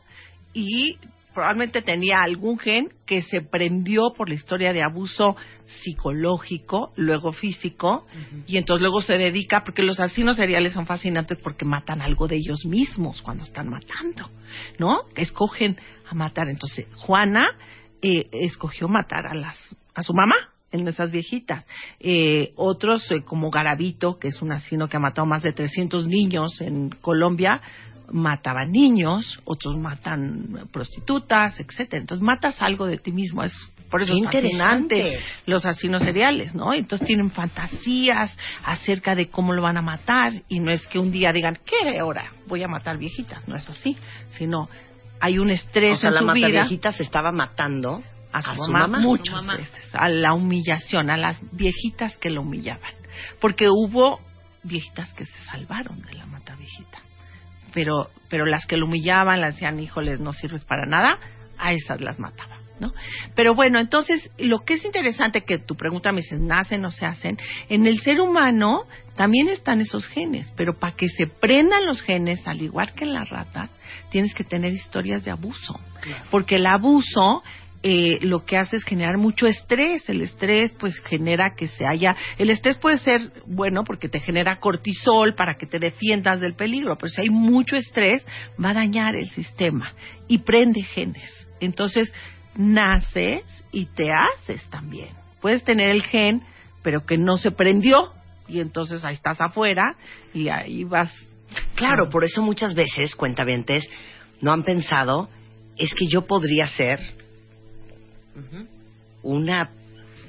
y 0.53 0.97
probablemente 1.33 1.81
tenía 1.81 2.21
algún 2.21 2.59
gen 2.59 2.89
que 3.05 3.21
se 3.21 3.41
prendió 3.41 4.11
por 4.15 4.27
la 4.27 4.35
historia 4.35 4.73
de 4.73 4.83
abuso 4.83 5.35
psicológico, 5.65 6.91
luego 6.97 7.31
físico, 7.31 8.05
y 8.47 8.57
entonces 8.57 8.81
luego 8.81 9.01
se 9.01 9.17
dedica, 9.17 9.63
porque 9.63 9.83
los 9.83 9.99
asesinos 10.01 10.35
seriales 10.35 10.73
son 10.73 10.85
fascinantes 10.85 11.39
porque 11.39 11.63
matan 11.63 12.01
algo 12.01 12.27
de 12.27 12.35
ellos 12.35 12.65
mismos 12.65 13.21
cuando 13.21 13.43
están 13.43 13.69
matando, 13.69 14.29
¿no? 14.77 15.03
Escogen 15.15 15.77
a 16.09 16.13
matar. 16.13 16.49
Entonces, 16.49 16.85
Juana 16.97 17.47
eh, 18.01 18.27
escogió 18.33 18.89
matar 18.89 19.27
a 19.27 19.33
las 19.33 19.57
a 19.93 20.03
su 20.03 20.13
mamá 20.13 20.50
en 20.71 20.87
esas 20.87 21.11
viejitas. 21.11 21.65
Eh, 21.99 22.53
otros, 22.55 23.09
eh, 23.11 23.23
como 23.23 23.49
Garavito, 23.49 24.17
que 24.17 24.29
es 24.29 24.41
un 24.41 24.51
asesino 24.51 24.87
que 24.87 24.97
ha 24.97 25.01
matado 25.01 25.25
más 25.25 25.43
de 25.43 25.53
300 25.53 26.07
niños 26.07 26.59
en 26.61 26.89
Colombia, 26.89 27.61
mataban 28.11 28.71
niños, 28.71 29.39
otros 29.45 29.77
matan 29.77 30.67
prostitutas, 30.71 31.59
etcétera. 31.59 32.01
Entonces 32.01 32.23
matas 32.23 32.61
algo 32.61 32.85
de 32.85 32.97
ti 32.97 33.11
mismo, 33.11 33.43
es 33.43 33.53
por 33.89 34.01
eso 34.01 34.13
es 34.13 34.23
fascinante 34.23 35.19
los 35.45 35.65
asesinos 35.65 36.01
seriales, 36.01 36.55
¿no? 36.55 36.73
Entonces 36.73 37.05
tienen 37.05 37.29
fantasías 37.29 38.37
acerca 38.63 39.15
de 39.15 39.27
cómo 39.27 39.53
lo 39.53 39.61
van 39.61 39.75
a 39.75 39.81
matar 39.81 40.31
y 40.47 40.59
no 40.61 40.71
es 40.71 40.87
que 40.87 40.97
un 40.97 41.11
día 41.11 41.33
digan, 41.33 41.59
¿qué 41.65 42.01
hora 42.01 42.31
voy 42.47 42.63
a 42.63 42.69
matar 42.69 42.97
viejitas? 42.97 43.47
No 43.49 43.55
es 43.57 43.69
así, 43.69 43.97
sino 44.29 44.69
hay 45.19 45.37
un 45.39 45.51
estrés 45.51 45.97
O 45.97 46.01
sea, 46.01 46.09
en 46.09 46.13
la 46.15 46.21
su 46.21 46.31
vida 46.33 46.47
mataviejita 46.47 46.91
se 46.93 47.03
estaba 47.03 47.33
matando 47.33 48.01
a 48.31 48.41
su, 48.41 48.71
mamá, 48.71 48.99
muchas 48.99 49.45
veces, 49.47 49.89
a 49.93 50.09
la 50.09 50.33
humillación, 50.33 51.09
a 51.09 51.17
las 51.17 51.37
viejitas 51.51 52.17
que 52.17 52.29
lo 52.29 52.41
humillaban. 52.41 52.93
Porque 53.39 53.67
hubo 53.69 54.19
viejitas 54.63 55.13
que 55.13 55.25
se 55.25 55.39
salvaron 55.45 56.01
de 56.01 56.13
la 56.13 56.25
mata 56.25 56.55
viejita. 56.55 56.99
Pero, 57.73 58.09
pero 58.29 58.45
las 58.45 58.65
que 58.65 58.77
lo 58.77 58.85
humillaban, 58.85 59.41
las 59.41 59.55
decían, 59.55 59.79
híjoles, 59.79 60.19
no 60.19 60.33
sirves 60.33 60.65
para 60.65 60.85
nada, 60.85 61.19
a 61.57 61.73
esas 61.73 62.01
las 62.01 62.19
mataba. 62.19 62.57
¿No? 62.79 62.93
Pero 63.35 63.53
bueno, 63.53 63.77
entonces 63.77 64.31
lo 64.39 64.61
que 64.61 64.73
es 64.73 64.85
interesante 64.85 65.41
que 65.41 65.59
tu 65.59 65.75
pregunta 65.75 66.11
me 66.11 66.21
dices, 66.21 66.39
¿nacen 66.39 66.83
o 66.83 66.89
se 66.89 67.05
hacen? 67.05 67.37
En 67.69 67.85
el 67.85 67.99
ser 67.99 68.19
humano 68.19 68.87
también 69.15 69.49
están 69.49 69.81
esos 69.81 70.07
genes, 70.07 70.51
pero 70.57 70.79
para 70.79 70.95
que 70.95 71.07
se 71.07 71.27
prendan 71.27 71.85
los 71.85 72.01
genes, 72.01 72.47
al 72.47 72.59
igual 72.59 72.91
que 72.93 73.03
en 73.03 73.13
la 73.13 73.23
rata, 73.23 73.69
tienes 74.09 74.33
que 74.33 74.43
tener 74.43 74.73
historias 74.73 75.23
de 75.23 75.29
abuso. 75.29 75.79
Porque 76.31 76.55
el 76.55 76.65
abuso 76.65 77.43
eh, 77.83 78.19
lo 78.21 78.45
que 78.45 78.57
hace 78.57 78.75
es 78.75 78.83
generar 78.83 79.17
mucho 79.17 79.47
estrés. 79.47 80.07
El 80.09 80.21
estrés, 80.21 80.71
pues, 80.79 80.99
genera 80.99 81.55
que 81.55 81.67
se 81.67 81.83
haya. 81.85 82.15
El 82.37 82.49
estrés 82.49 82.77
puede 82.77 82.97
ser 82.99 83.31
bueno 83.47 83.83
porque 83.83 84.09
te 84.09 84.19
genera 84.19 84.59
cortisol 84.59 85.33
para 85.33 85.55
que 85.55 85.65
te 85.65 85.79
defiendas 85.79 86.39
del 86.39 86.55
peligro, 86.55 86.97
pero 86.97 87.09
si 87.09 87.21
hay 87.21 87.29
mucho 87.29 87.75
estrés, 87.75 88.25
va 88.63 88.71
a 88.71 88.75
dañar 88.75 89.15
el 89.15 89.29
sistema 89.29 89.93
y 90.27 90.39
prende 90.39 90.83
genes. 90.83 91.29
Entonces, 91.59 92.13
naces 92.55 93.43
y 93.71 93.85
te 93.85 94.11
haces 94.11 94.63
también. 94.69 95.09
Puedes 95.39 95.63
tener 95.63 95.89
el 95.89 96.03
gen, 96.03 96.43
pero 96.83 97.05
que 97.05 97.17
no 97.17 97.37
se 97.37 97.51
prendió, 97.51 98.11
y 98.47 98.59
entonces 98.59 99.03
ahí 99.05 99.13
estás 99.13 99.39
afuera 99.41 99.95
y 100.33 100.49
ahí 100.49 100.83
vas. 100.83 101.11
Claro, 101.75 102.09
por 102.09 102.23
eso 102.23 102.41
muchas 102.41 102.73
veces, 102.73 103.15
cuentavientes, 103.15 103.89
no 104.41 104.51
han 104.51 104.63
pensado, 104.63 105.29
es 105.77 105.93
que 105.93 106.05
yo 106.07 106.25
podría 106.27 106.65
ser 106.65 106.99
una 109.23 109.69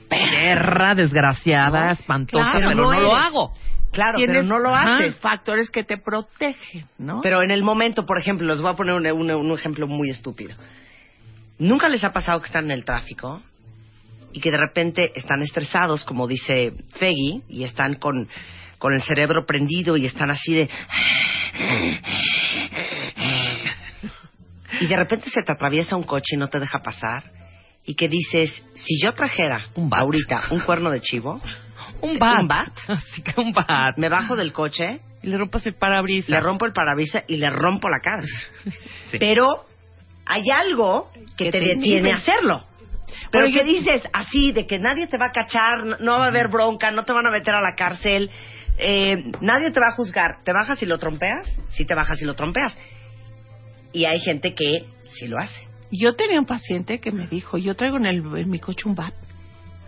Perra 0.09 0.95
desgraciada, 0.95 1.87
No, 1.87 1.91
espantosa, 1.93 2.45
claro, 2.53 2.69
pero 2.69 2.75
no 2.83 2.93
no, 2.93 3.01
lo 3.01 3.15
hago. 3.17 3.55
Claro, 3.93 4.19
pero 4.19 4.43
no 4.43 4.59
lo 4.59 4.75
ajá, 4.75 4.99
haces. 4.99 5.17
factores 5.21 5.71
que 5.71 5.85
te 5.85 5.97
protegen, 5.99 6.87
¿no? 6.99 7.21
Pero 7.23 7.43
en 7.43 7.51
el 7.51 7.63
momento, 7.63 8.05
por 8.07 8.19
ejemplo, 8.19 8.47
les 8.47 8.61
voy 8.61 8.71
a 8.71 8.77
poner 8.77 8.95
un, 8.95 9.07
un- 9.07 9.31
un 9.31 9.59
ejemplo 9.59 9.87
muy 9.87 10.11
estúpido. 10.11 10.55
¿Nunca 11.59 11.89
les 11.89 12.03
ha 12.05 12.13
pasado 12.13 12.41
que 12.41 12.47
están 12.47 12.65
en 12.67 12.71
el 12.73 12.85
tráfico 12.85 13.43
y 14.33 14.41
que 14.41 14.51
de 14.51 14.57
repente 14.59 15.13
están 15.15 15.43
estresados, 15.43 16.05
como 16.05 16.27
dice 16.27 16.73
Feggy, 16.99 17.43
y 17.49 17.65
están 17.65 17.95
con, 17.95 18.29
con 18.79 18.93
el 18.95 19.03
cerebro 19.03 19.45
prendido 19.47 19.97
y 19.97 20.05
están 20.07 20.31
así 20.31 20.55
de... 20.55 20.69
Y 24.81 24.87
de 24.87 24.97
repente 24.97 25.31
se 25.31 25.43
te 25.43 25.53
atraviesa 25.53 25.97
un 25.97 26.03
coche 26.03 26.35
y 26.35 26.39
no 26.39 26.49
te 26.49 26.59
deja 26.59 26.79
pasar 26.81 27.23
y 27.85 27.95
que 27.95 28.09
dices, 28.09 28.51
si 28.75 29.01
yo 29.03 29.13
trajera 29.15 29.67
Un 29.75 29.89
bat. 29.91 30.01
ahorita 30.01 30.45
un 30.51 30.61
cuerno 30.61 30.91
de 30.91 31.01
chivo, 31.01 31.41
Un 32.01 32.19
bat. 32.19 32.41
¿Un 33.37 33.53
bat? 33.53 33.97
Un 33.97 34.01
me 34.01 34.09
bajo 34.09 34.37
del 34.37 34.53
coche, 34.53 35.01
Y 35.23 35.29
le 35.29 35.39
rompas 35.39 35.65
el 35.67 35.75
parabrisas. 35.75 36.29
le 36.31 36.41
rompo 36.41 36.67
el 36.67 36.73
parabrisas 36.73 37.25
y 37.29 37.37
le 37.37 37.51
rompo 37.51 37.89
la 37.89 38.01
cara. 38.01 38.23
Sí. 39.11 39.19
Pero 39.19 39.47
hay 40.27 40.49
algo 40.51 41.11
que, 41.37 41.45
Que 41.47 41.51
te 41.51 41.61
te 41.61 41.67
detiene 41.67 42.13
a 42.13 42.17
hacerlo. 42.17 42.65
Pero 43.31 43.45
Pero 43.45 43.47
que 43.47 43.53
yo- 43.53 43.65
dices 43.65 44.03
así, 44.13 44.53
de 44.53 44.67
que 44.67 44.79
nadie 44.79 45.07
te 45.07 45.19
va 45.19 45.27
a 45.27 45.33
cachar, 45.33 45.85
no, 45.85 45.97
no 46.01 46.19
va 46.19 46.25
a 46.25 46.29
haber 46.29 46.49
bronca, 46.49 46.91
no 46.91 47.05
te 47.05 47.13
van 47.13 47.27
a 47.27 47.31
meter 47.31 47.55
a 47.55 47.61
la 47.61 47.75
cárcel, 47.77 48.31
eh, 48.79 49.17
nadie 49.41 49.71
te 49.71 49.81
va 49.81 49.89
a 49.89 49.95
juzgar. 49.97 50.43
¿Te 50.45 50.53
bajas 50.53 50.83
y 50.83 50.87
lo 50.87 50.99
trompeas? 50.99 51.47
Sí 51.71 51.85
te 51.85 51.95
bajas 51.95 52.21
y 52.23 52.25
lo 52.25 52.35
trompeas. 52.35 52.77
Y 53.93 54.07
hay 54.07 54.19
gente 54.21 54.55
que 54.55 54.87
sí 55.09 55.27
lo 55.29 55.39
hace. 55.39 55.69
Yo 55.93 56.15
tenía 56.15 56.41
un 56.41 56.47
paciente 56.47 56.99
que 57.01 57.13
me 57.13 57.27
dijo, 57.27 57.59
yo 57.59 57.75
traigo 57.77 57.99
en, 57.99 58.07
el, 58.07 58.25
en 58.39 58.49
mi 58.51 58.59
coche 58.59 58.89
un 58.89 58.95
bat 58.95 59.13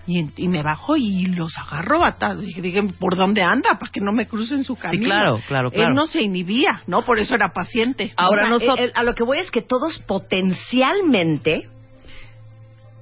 Y, 0.07 0.23
y 0.37 0.49
me 0.49 0.63
bajo 0.63 0.97
y 0.99 1.25
los 1.27 1.57
agarro 1.57 1.99
batados. 2.01 2.43
Dije, 2.43 2.61
dije, 2.61 2.83
¿por 3.01 3.17
dónde 3.17 3.43
anda? 3.43 3.79
Para 3.79 3.91
que 3.91 4.01
no 4.03 4.13
me 4.13 4.27
crucen 4.27 4.63
su 4.65 4.77
camino. 4.77 5.05
claro, 5.07 5.41
claro, 5.49 5.71
claro. 5.71 5.89
Él 5.89 5.95
no 5.95 6.07
se 6.07 6.21
inhibía, 6.21 6.83
¿no? 6.87 7.03
Por 7.07 7.19
eso 7.19 7.35
era 7.35 7.55
paciente. 7.55 8.13
Ahora 8.17 8.43
O 8.43 8.45
sea, 8.45 8.49
nosotros... 8.51 8.79
el- 8.81 8.85
el- 8.85 8.93
a 8.95 9.03
lo 9.03 9.15
que 9.15 9.25
voy 9.25 9.39
es 9.39 9.51
que 9.51 9.63
todos 9.63 9.99
potencialmente 10.07 11.69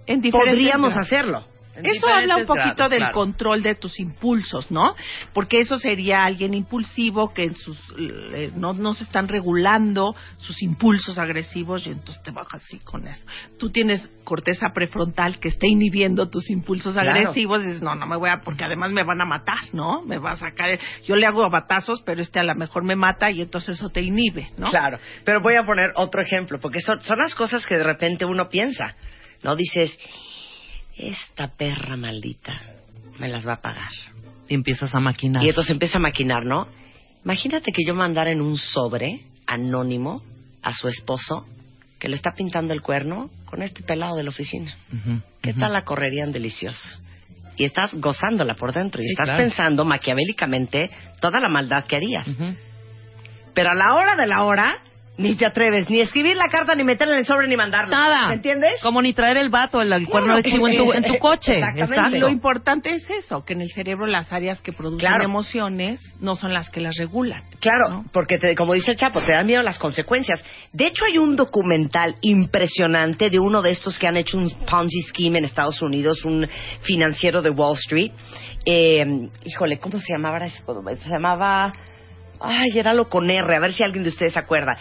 En 0.07 0.23
podríamos 0.31 0.91
grados. 0.93 1.07
hacerlo. 1.07 1.45
Eso 1.75 2.07
habla 2.09 2.37
un 2.37 2.47
poquito 2.47 2.75
grados, 2.77 2.91
del 2.91 2.99
claro. 3.01 3.15
control 3.15 3.63
de 3.63 3.75
tus 3.75 3.99
impulsos, 3.99 4.71
¿no? 4.71 4.95
Porque 5.33 5.61
eso 5.61 5.77
sería 5.79 6.25
alguien 6.25 6.55
impulsivo 6.55 7.33
que 7.33 7.45
en 7.45 7.55
sus 7.57 7.79
eh, 7.99 8.51
no, 8.55 8.73
no 8.73 8.93
se 8.95 9.05
están 9.05 9.29
regulando 9.29 10.15
sus 10.39 10.63
impulsos 10.63 11.19
agresivos 11.19 11.87
y 11.87 11.91
entonces 11.91 12.23
te 12.23 12.31
bajas 12.31 12.63
así 12.65 12.79
con 12.81 13.07
eso. 13.07 13.25
Tú 13.59 13.71
tienes 13.71 14.09
corteza 14.25 14.69
prefrontal 14.75 15.39
que 15.41 15.49
está 15.49 15.67
inhibiendo 15.67 16.29
tus 16.29 16.51
impulsos 16.51 16.95
Claro. 16.95 17.11
agresivos 17.11 17.63
y 17.63 17.67
dices, 17.67 17.83
no, 17.83 17.95
no 17.95 18.07
me 18.07 18.17
voy 18.17 18.31
a, 18.31 18.41
porque 18.43 18.65
además 18.65 18.93
me 18.93 19.03
van 19.03 19.21
a 19.21 19.25
matar, 19.25 19.59
¿no? 19.73 20.03
Me 20.03 20.19
va 20.19 20.33
a 20.33 20.37
sacar, 20.37 20.79
yo 21.05 21.17
le 21.17 21.27
hago 21.27 21.49
batazos, 21.49 22.03
pero 22.03 22.21
este 22.21 22.39
a 22.39 22.45
lo 22.45 22.55
mejor 22.55 22.85
me 22.85 22.97
mata 22.97 23.31
y 23.31 23.41
entonces 23.41 23.77
eso 23.79 23.89
te 23.89 24.03
inhibe, 24.03 24.51
¿no? 24.59 24.71
Claro, 24.71 24.99
pero 25.25 25.41
voy 25.41 25.55
a 25.57 25.65
poner 25.65 25.93
otro 25.97 26.21
ejemplo, 26.21 26.59
porque 26.61 26.81
son, 26.81 27.01
son 27.01 27.19
las 27.19 27.35
cosas 27.35 27.67
que 27.67 27.77
de 27.79 27.85
repente 27.85 28.25
uno 28.25 28.49
piensa, 28.49 28.95
¿no? 29.43 29.57
Dices, 29.57 29.99
esta 30.97 31.49
perra 31.57 31.97
maldita 31.97 32.53
me 33.19 33.29
las 33.29 33.47
va 33.47 33.55
a 33.55 33.61
pagar. 33.61 33.91
Y 34.49 34.55
empiezas 34.55 34.95
a 34.95 35.01
maquinar. 35.01 35.45
Y 35.45 35.49
entonces 35.49 35.71
empieza 35.73 35.99
a 35.99 36.01
maquinar, 36.01 36.45
¿no? 36.45 36.67
Imagínate 37.25 37.73
que 37.73 37.85
yo 37.87 37.95
mandara 37.95 38.31
en 38.31 38.41
un 38.41 38.57
sobre 38.59 39.23
anónimo 39.47 40.23
a 40.63 40.73
su 40.75 40.89
esposo 40.89 41.47
que 41.99 42.09
le 42.09 42.17
está 42.17 42.35
pintando 42.35 42.73
el 42.73 42.83
cuerno 42.83 43.31
con 43.45 43.63
este 43.63 43.83
pelado 43.83 44.17
de 44.17 44.25
la 44.25 44.31
oficina. 44.31 44.77
¿Qué 45.41 45.55
tal 45.55 45.73
la 45.73 45.85
correrían 45.85 46.33
delicioso? 46.33 46.99
Y 47.57 47.65
estás 47.65 47.95
gozándola 47.95 48.55
por 48.55 48.73
dentro 48.73 49.01
y 49.01 49.05
Sí, 49.05 49.11
estás 49.11 49.27
claro. 49.29 49.43
pensando 49.43 49.85
maquiavélicamente 49.85 50.91
toda 51.21 51.39
la 51.39 51.49
maldad 51.49 51.85
que 51.85 51.97
harías. 51.97 52.29
Pero 53.55 53.71
a 53.71 53.75
la 53.75 53.95
hora 53.95 54.17
de 54.17 54.27
la 54.27 54.43
hora, 54.43 54.83
ni 55.19 55.35
te 55.37 55.45
atreves 55.47 55.91
ni 55.91 56.01
escribir 56.01 56.37
la 56.37 56.49
carta, 56.49 56.75
ni 56.75 56.85
meterla 56.85 57.15
en 57.15 57.21
el 57.21 57.27
sobre, 57.27 57.47
ni 57.47 57.57
mandarla. 57.57 57.95
Nada. 57.97 58.29
¿Me 58.29 58.35
entiendes? 58.35 58.81
Como 58.83 59.03
ni 59.03 59.13
traer 59.13 59.37
el 59.37 59.51
vato, 59.51 59.81
el, 59.83 59.93
el 59.93 60.09
cuerno 60.09 60.37
de 60.37 60.43
chivo 60.43 60.67
en 60.69 60.77
tu, 60.79 60.93
en 60.93 61.05
tu 61.05 61.19
coche. 61.19 61.53
Exactamente. 61.53 61.95
Exacto. 61.95 62.19
Lo 62.19 62.29
importante 62.31 62.91
es 62.95 63.09
eso, 63.11 63.45
que 63.45 63.53
en 63.53 63.61
el 63.61 63.69
cerebro 63.71 64.07
las 64.07 64.33
áreas 64.33 64.61
que 64.63 64.73
producen 64.73 65.07
Claro. 65.09 65.25
emociones 65.25 66.01
no 66.21 66.35
son 66.35 66.55
las 66.55 66.71
que 66.71 66.81
las 66.81 66.97
regulan. 66.97 67.43
Claro, 67.61 67.89
¿no? 67.91 68.05
porque 68.13 68.39
te- 68.39 68.55
como 68.55 68.73
dice 68.75 68.93
el 68.93 68.97
Chapo, 68.97 69.21
te 69.21 69.33
dan 69.33 69.47
miedo 69.47 69.63
las 69.63 69.79
consecuencias. 69.79 70.43
De 70.73 70.87
hecho, 70.87 71.05
hay 71.05 71.19
un 71.19 71.37
documental 71.37 72.17
impresionante 72.23 73.29
de 73.31 73.39
uno 73.39 73.61
de 73.63 73.71
estos 73.71 73.99
que 73.99 74.07
han 74.07 74.17
hecho 74.17 74.39
un 74.39 74.51
Ponzi 74.69 75.03
scheme 75.09 75.39
en 75.39 75.45
Estados 75.45 75.83
Unidos, 75.83 76.25
un 76.25 76.49
financiero 76.81 77.43
de 77.43 77.51
Wall 77.51 77.77
Street. 77.77 78.13
Eh, 78.65 79.29
híjole, 79.45 79.79
¿cómo 79.79 79.99
se 79.99 80.13
llamaba? 80.15 80.41
Se 80.49 81.11
llamaba... 81.11 81.73
Ay, 82.43 82.79
era 82.79 82.93
lo 82.93 83.09
con 83.09 83.31
R, 83.31 83.57
a 83.57 83.61
ver 83.61 83.73
si 83.73 83.83
alguien 83.83 84.03
de 84.03 84.11
ustedes 84.11 84.33
se 84.33 84.39
acuerda. 84.39 84.77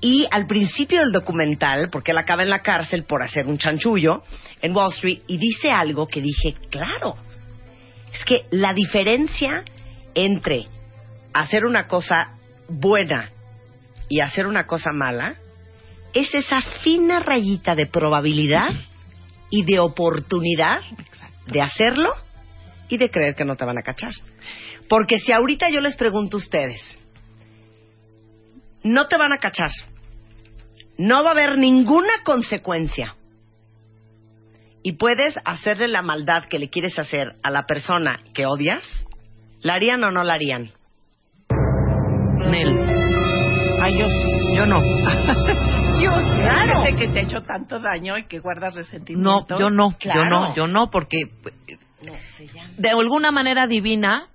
Y 0.00 0.26
al 0.30 0.46
principio 0.46 1.00
del 1.00 1.12
documental, 1.12 1.88
porque 1.90 2.10
él 2.10 2.18
acaba 2.18 2.42
en 2.42 2.50
la 2.50 2.60
cárcel 2.60 3.04
por 3.04 3.22
hacer 3.22 3.46
un 3.46 3.58
chanchullo 3.58 4.22
en 4.60 4.74
Wall 4.74 4.92
Street, 4.92 5.20
y 5.26 5.38
dice 5.38 5.70
algo 5.70 6.06
que 6.06 6.20
dije, 6.20 6.56
claro, 6.70 7.16
es 8.12 8.24
que 8.24 8.46
la 8.50 8.74
diferencia 8.74 9.64
entre 10.14 10.66
hacer 11.32 11.64
una 11.64 11.86
cosa 11.86 12.36
buena 12.68 13.30
y 14.08 14.20
hacer 14.20 14.46
una 14.46 14.66
cosa 14.66 14.90
mala 14.92 15.36
es 16.12 16.34
esa 16.34 16.60
fina 16.82 17.20
rayita 17.20 17.74
de 17.74 17.86
probabilidad 17.86 18.70
y 19.50 19.64
de 19.64 19.78
oportunidad 19.78 20.80
Exacto. 20.98 21.52
de 21.52 21.62
hacerlo 21.62 22.10
y 22.88 22.98
de 22.98 23.10
creer 23.10 23.34
que 23.34 23.44
no 23.44 23.56
te 23.56 23.64
van 23.64 23.78
a 23.78 23.82
cachar. 23.82 24.12
Porque 24.88 25.18
si 25.18 25.32
ahorita 25.32 25.70
yo 25.70 25.80
les 25.80 25.96
pregunto 25.96 26.36
a 26.36 26.40
ustedes, 26.40 26.80
no 28.82 29.06
te 29.06 29.16
van 29.16 29.32
a 29.32 29.38
cachar, 29.38 29.70
no 30.98 31.22
va 31.22 31.30
a 31.30 31.32
haber 31.32 31.58
ninguna 31.58 32.22
consecuencia 32.24 33.16
y 34.82 34.92
puedes 34.92 35.38
hacerle 35.44 35.88
la 35.88 36.02
maldad 36.02 36.44
que 36.44 36.58
le 36.58 36.68
quieres 36.68 36.98
hacer 36.98 37.34
a 37.42 37.50
la 37.50 37.64
persona 37.64 38.20
que 38.34 38.46
odias, 38.46 38.84
¿la 39.60 39.74
harían 39.74 40.02
o 40.04 40.10
no 40.10 40.24
la 40.24 40.34
harían? 40.34 40.72
Nel. 42.50 42.92
Ay, 43.80 43.98
yo. 43.98 44.06
Yo 44.54 44.66
no. 44.66 44.80
Yo. 46.02 46.10
Claro. 46.10 46.82
Gente 46.82 46.98
que 46.98 47.12
te 47.12 47.20
ha 47.20 47.22
hecho 47.22 47.42
tanto 47.42 47.78
daño 47.78 48.18
y 48.18 48.26
que 48.26 48.40
guardas 48.40 48.74
resentimiento. 48.74 49.46
No, 49.48 49.58
yo 49.58 49.70
no. 49.70 49.96
Claro. 49.98 50.24
Yo 50.24 50.28
no, 50.28 50.54
yo 50.54 50.66
no, 50.66 50.90
porque 50.90 51.18
No, 52.02 52.12
de 52.76 52.90
alguna 52.90 53.30
manera 53.30 53.66
divina, 53.68 54.28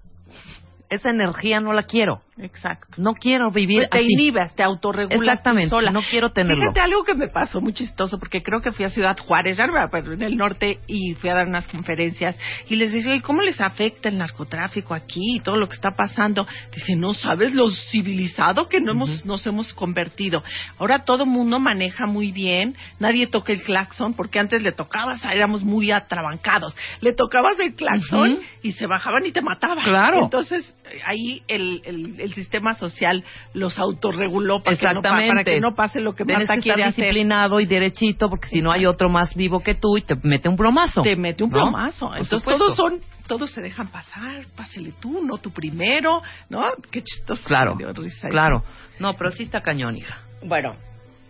esa 0.90 1.10
energía 1.10 1.60
no 1.60 1.74
la 1.74 1.84
quiero. 1.84 2.22
Exacto. 2.40 2.88
No 3.02 3.14
quiero 3.16 3.50
vivir 3.50 3.80
Pues 3.80 3.90
te 3.90 3.98
así. 4.00 4.08
inhibas, 4.10 4.56
te 4.56 4.64
autorregulas 4.64 5.22
Exactamente, 5.22 5.70
sola. 5.70 5.92
no 5.92 6.02
quiero 6.02 6.30
tenerlo. 6.32 6.62
Fíjate 6.72 6.82
algo 6.82 7.04
que 7.04 7.16
me 7.16 7.28
pasó 7.30 7.62
muy 7.62 7.74
chistoso, 7.74 8.20
porque 8.20 8.44
creo 8.44 8.62
que 8.62 8.72
fui 8.72 8.86
a 8.86 8.90
Ciudad 8.90 9.18
Juárez, 9.18 9.58
ya 9.58 9.66
no 9.68 9.74
me 9.74 9.80
en 10.14 10.22
el 10.22 10.38
norte, 10.38 10.80
y 10.88 11.14
fui 11.16 11.30
a 11.30 11.34
dar 11.36 11.48
unas 11.48 11.68
conferencias, 11.68 12.38
y 12.70 12.76
les 12.76 12.92
decía, 12.94 13.16
¿y 13.16 13.22
cómo 13.22 13.42
les 13.42 13.60
afecta 13.60 14.10
el 14.10 14.18
narcotráfico 14.18 14.94
aquí 14.94 15.38
y 15.38 15.40
todo 15.40 15.58
lo 15.58 15.68
que 15.68 15.76
está 15.76 15.92
pasando? 15.92 16.46
Dice, 16.74 16.96
no 16.96 17.14
sabes 17.14 17.54
lo 17.54 17.70
civilizado 17.70 18.70
que 18.70 18.80
no 18.80 18.92
hemos, 18.92 19.26
nos 19.26 19.46
hemos 19.48 19.74
convertido. 19.74 20.44
Ahora 20.78 21.00
todo 21.06 21.26
mundo 21.26 21.60
maneja 21.60 22.06
muy 22.06 22.32
bien, 22.32 22.76
nadie 23.00 23.28
toca 23.28 23.52
el 23.54 23.62
claxon, 23.64 24.14
porque 24.14 24.40
antes 24.40 24.62
le 24.62 24.72
tocabas, 24.72 25.24
éramos 25.26 25.64
muy 25.64 25.92
atrabancados, 25.92 26.76
le 27.02 27.14
tocabas 27.14 27.60
el 27.60 27.74
claxon 27.74 28.34
Ujú. 28.34 28.42
y 28.62 28.72
se 28.74 28.86
bajaban 28.86 29.26
y 29.26 29.32
te 29.32 29.42
mataban. 29.42 29.84
Claro. 29.84 30.20
Entonces, 30.24 30.76
ahí 31.06 31.42
el, 31.48 31.82
el, 31.86 32.27
el 32.28 32.34
sistema 32.36 32.76
social 32.76 33.24
los 33.54 33.78
autorreguló 33.80 34.62
para, 34.62 34.78
que 34.78 34.86
no, 34.94 35.02
para 35.02 35.44
que 35.44 35.60
no 35.60 35.74
pase 35.76 36.00
lo 36.00 36.14
que 36.14 36.24
Tienes 36.26 36.48
Marta 36.48 36.56
que 36.56 36.62
quiere 36.62 36.82
estar 36.82 36.90
hacer. 36.94 37.04
disciplinado 37.06 37.60
y 37.60 37.66
derechito, 37.66 38.30
porque 38.30 38.48
si 38.50 38.62
no 38.62 38.72
hay 38.72 38.86
otro 38.86 39.10
más 39.10 39.34
vivo 39.36 39.62
que 39.62 39.76
tú 39.76 39.98
y 39.98 40.02
te 40.02 40.16
mete 40.24 40.50
un 40.50 40.56
plomazo. 40.58 41.02
Te 41.02 41.16
mete 41.16 41.44
un 41.44 41.50
¿no? 41.50 41.56
plomazo. 41.56 42.08
Por 42.08 42.18
Entonces 42.18 42.40
supuesto. 42.42 42.64
todos 42.64 42.76
son, 42.76 43.02
todos 43.28 43.52
se 43.52 43.62
dejan 43.62 43.88
pasar, 43.92 44.46
pásele 44.56 44.94
tú, 45.00 45.24
no 45.26 45.38
tú 45.40 45.52
primero, 45.52 46.22
¿no? 46.50 46.64
Qué 46.92 47.02
chistoso. 47.02 47.44
Claro, 47.48 47.76
me 47.76 47.84
dio 47.86 47.94
risa 47.94 48.28
eso. 48.28 48.30
claro. 48.30 48.64
No, 49.00 49.16
pero 49.16 49.32
sí 49.32 49.44
está 49.44 49.62
cañón, 49.62 49.96
hija. 49.98 50.20
Bueno, 50.44 50.76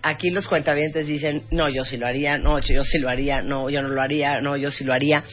aquí 0.02 0.30
los 0.30 0.48
cuentavientes 0.48 1.06
dicen, 1.08 1.44
no, 1.52 1.70
yo 1.70 1.84
sí 1.84 1.98
lo 1.98 2.08
haría, 2.08 2.38
no, 2.38 2.60
yo 2.60 2.82
sí 2.84 2.98
lo 3.00 3.10
haría, 3.10 3.42
no, 3.42 3.70
yo 3.70 3.82
no 3.82 3.90
lo 3.90 4.02
haría, 4.02 4.40
no, 4.42 4.56
yo 4.58 4.72
sí 4.72 4.84
lo 4.86 4.94
haría. 4.94 5.24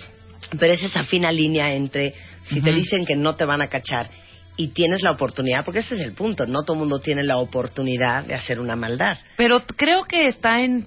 Pero 0.58 0.72
es 0.72 0.82
esa 0.82 1.04
fina 1.04 1.30
línea 1.32 1.72
entre 1.74 2.14
si 2.44 2.60
te 2.60 2.70
dicen 2.72 3.06
que 3.06 3.16
no 3.16 3.34
te 3.36 3.44
van 3.44 3.62
a 3.62 3.68
cachar 3.68 4.10
y 4.56 4.68
tienes 4.68 5.02
la 5.02 5.12
oportunidad, 5.12 5.64
porque 5.64 5.80
ese 5.80 5.96
es 5.96 6.00
el 6.00 6.12
punto, 6.12 6.46
no 6.46 6.62
todo 6.62 6.74
el 6.74 6.80
mundo 6.80 7.00
tiene 7.00 7.24
la 7.24 7.38
oportunidad 7.38 8.24
de 8.24 8.34
hacer 8.34 8.60
una 8.60 8.76
maldad. 8.76 9.16
Pero 9.36 9.64
creo 9.76 10.04
que 10.04 10.28
está 10.28 10.60
en, 10.60 10.86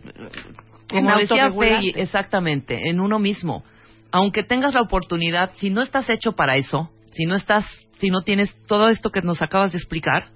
como 0.89 1.11
En 1.11 1.17
decía. 1.19 1.49
Fey, 1.51 1.93
exactamente, 1.95 2.89
en 2.89 2.99
uno 2.99 3.19
mismo. 3.19 3.63
Aunque 4.11 4.43
tengas 4.43 4.73
la 4.73 4.81
oportunidad, 4.81 5.51
si 5.55 5.69
no 5.69 5.81
estás 5.81 6.09
hecho 6.09 6.33
para 6.33 6.55
eso, 6.55 6.91
si 7.11 7.25
no 7.25 7.35
estás, 7.35 7.65
si 7.99 8.09
no 8.09 8.21
tienes 8.21 8.55
todo 8.67 8.87
esto 8.87 9.11
que 9.11 9.21
nos 9.21 9.41
acabas 9.41 9.73
de 9.73 9.79
explicar, 9.79 10.29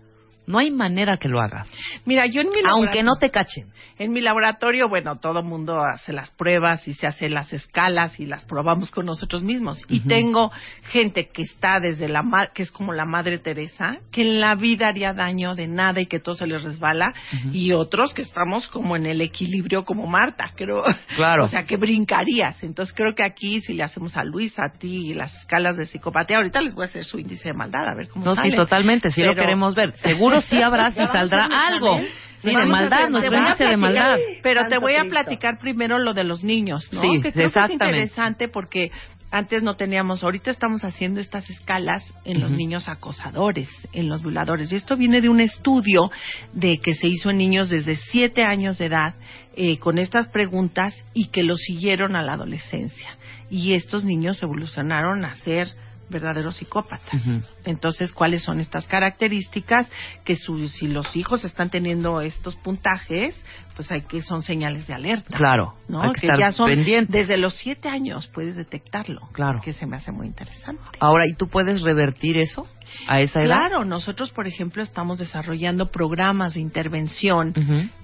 no 0.52 0.58
hay 0.60 0.70
manera 0.72 1.18
que 1.18 1.30
lo 1.30 1.40
hagas. 1.42 1.68
Mira, 2.06 2.26
yo 2.28 2.42
en 2.42 2.50
mi 2.50 2.56
Aunque 2.66 3.02
laboratorio- 3.02 3.04
no 3.04 3.16
te 3.16 3.32
cachen. 3.32 3.68
En 3.98 4.12
mi 4.12 4.22
laboratorio, 4.22 4.90
bueno, 4.90 5.18
todo 5.20 5.44
mundo 5.44 5.82
hace 5.84 6.12
las 6.12 6.30
pruebas 6.32 6.88
y 6.88 6.94
se 6.94 7.08
hace 7.08 7.30
las 7.30 7.54
escalas 7.54 8.20
y 8.20 8.26
las 8.26 8.44
probamos 8.46 8.90
con 8.92 9.06
nosotros 9.06 9.44
mismos. 9.44 9.80
Y 9.90 10.02
tengo 10.02 10.52
gente 10.92 11.30
que 11.32 11.44
está 11.44 11.80
desde 11.80 12.08
la 12.08 12.22
que 12.54 12.64
es 12.64 12.72
como 12.72 12.94
la 12.94 13.06
Madre 13.06 13.38
Teresa, 13.38 13.98
que 14.12 14.22
en 14.22 14.40
la 14.40 14.56
vida 14.56 14.88
haría 14.88 15.14
daño 15.14 15.54
de 15.56 15.68
nada 15.68 16.02
y 16.02 16.06
que 16.08 16.20
todo 16.20 16.36
se 16.36 16.48
le 16.48 16.58
resbala, 16.60 17.14
y 17.52 17.72
otros 17.74 18.14
que 18.14 18.22
estamos 18.24 18.68
como 18.70 18.96
en 18.96 19.06
el 19.06 19.22
equilibrio 19.22 19.84
como 19.86 20.08
Marta, 20.08 20.52
creo. 20.56 20.84
Claro. 21.16 21.44
O 21.52 21.54
sea, 21.54 21.64
que 21.64 21.78
brincarías. 21.78 22.64
Entonces 22.64 22.94
creo 22.96 23.14
que 23.16 23.24
aquí 23.24 23.60
si 23.62 23.74
le 23.74 23.84
hacemos 23.84 24.16
a 24.18 24.24
Luis, 24.24 24.58
a 24.58 24.72
ti, 24.78 25.14
las 25.14 25.34
escalas 25.36 25.78
de 25.78 25.86
psicopatía, 25.86 26.38
ahorita 26.38 26.62
les 26.62 26.74
voy 26.74 26.84
a 26.84 26.86
hacer 26.86 27.04
su 27.04 27.20
índice 27.20 27.50
de 27.50 27.54
maldad, 27.54 27.88
a 27.88 27.96
ver 27.96 28.08
cómo 28.10 28.26
No, 28.26 28.36
sale. 28.36 28.50
sí, 28.50 28.56
totalmente, 28.56 29.12
sí 29.12 29.22
lo 29.22 29.36
queremos 29.36 29.76
ver. 29.76 29.92
Seguro 29.98 30.41
sí 30.42 30.62
habrá, 30.62 30.88
a 30.88 30.92
saldrá 30.92 31.48
algo. 31.68 32.00
Sí, 32.38 32.56
de 32.56 32.66
maldad, 32.66 33.10
índice 33.10 33.66
de 33.66 33.78
maldad. 33.78 34.18
Pero 34.42 34.66
te 34.68 34.80
voy 34.80 34.96
a 34.96 35.04
platicar 35.04 35.60
primero 35.60 36.00
lo 36.00 36.14
de 36.14 36.24
los 36.24 36.44
niños, 36.44 36.88
¿no? 36.92 37.02
Sí, 37.02 37.22
que 37.22 37.32
creo 37.32 37.48
exactamente. 37.48 37.86
que 37.86 38.04
es 38.04 38.10
interesante 38.12 38.48
porque 38.48 38.92
antes 39.32 39.64
no 39.64 39.76
teníamos, 39.76 40.24
ahorita 40.24 40.52
estamos 40.52 40.84
haciendo 40.84 41.22
estas 41.22 41.50
escalas 41.50 42.04
en 42.26 42.42
los 42.42 42.52
niños 42.52 42.90
acosadores, 42.90 43.70
en 43.94 44.10
los 44.10 44.22
violadores. 44.22 44.72
Y 44.72 44.76
esto 44.76 44.98
viene 44.98 45.22
de 45.22 45.30
un 45.30 45.40
estudio 45.40 46.12
de 46.52 46.80
que 46.80 46.92
se 46.94 47.08
hizo 47.08 47.30
en 47.30 47.38
niños 47.38 47.70
desde 47.70 47.96
siete 47.96 48.44
años 48.44 48.78
de 48.78 48.88
edad 48.88 49.16
eh, 49.56 49.78
con 49.78 50.00
estas 50.00 50.28
preguntas 50.28 50.94
y 51.14 51.28
que 51.28 51.44
los 51.44 51.60
siguieron 51.60 52.18
a 52.18 52.24
la 52.24 52.34
adolescencia. 52.34 53.18
Y 53.50 53.74
estos 53.74 54.04
niños 54.04 54.42
evolucionaron 54.44 55.24
a 55.24 55.36
ser 55.36 55.70
verdaderos 56.12 56.58
psicópatas. 56.58 57.22
Entonces, 57.66 58.12
¿cuáles 58.14 58.44
son 58.44 58.60
estas 58.60 58.86
características? 58.88 59.90
Que 60.24 60.36
su- 60.36 60.68
si 60.68 60.88
los 60.88 61.16
hijos 61.16 61.44
están 61.44 61.70
teniendo 61.70 62.22
estos 62.22 62.56
puntajes, 62.58 63.36
pues 63.76 63.92
hay 63.92 64.02
que 64.02 64.22
son 64.22 64.44
señales 64.44 64.86
de 64.88 64.94
alerta. 64.94 65.36
Claro, 65.38 65.76
¿no? 65.88 66.02
hay 66.02 66.12
que 66.12 66.22
que 66.22 66.28
estar 66.28 66.40
ya 66.40 66.52
son 66.52 66.70
pendiente. 66.70 67.18
desde 67.18 67.38
los 67.38 67.54
siete 67.56 67.90
años 67.90 68.28
puedes 68.34 68.56
detectarlo. 68.56 69.22
Claro. 69.32 69.62
Que 69.64 69.74
se 69.74 69.86
me 69.88 69.96
hace 69.96 70.12
muy 70.12 70.28
interesante. 70.28 70.84
Ahora, 71.00 71.26
¿y 71.28 71.34
tú 71.34 71.48
puedes 71.48 71.82
revertir 71.82 72.38
eso 72.38 72.68
a 73.08 73.22
esa 73.22 73.42
edad? 73.42 73.68
Claro, 73.70 73.86
nosotros, 73.86 74.32
por 74.32 74.48
ejemplo, 74.48 74.82
estamos 74.82 75.18
desarrollando 75.18 75.92
programas 75.92 76.54
de 76.56 76.62
intervención 76.62 77.54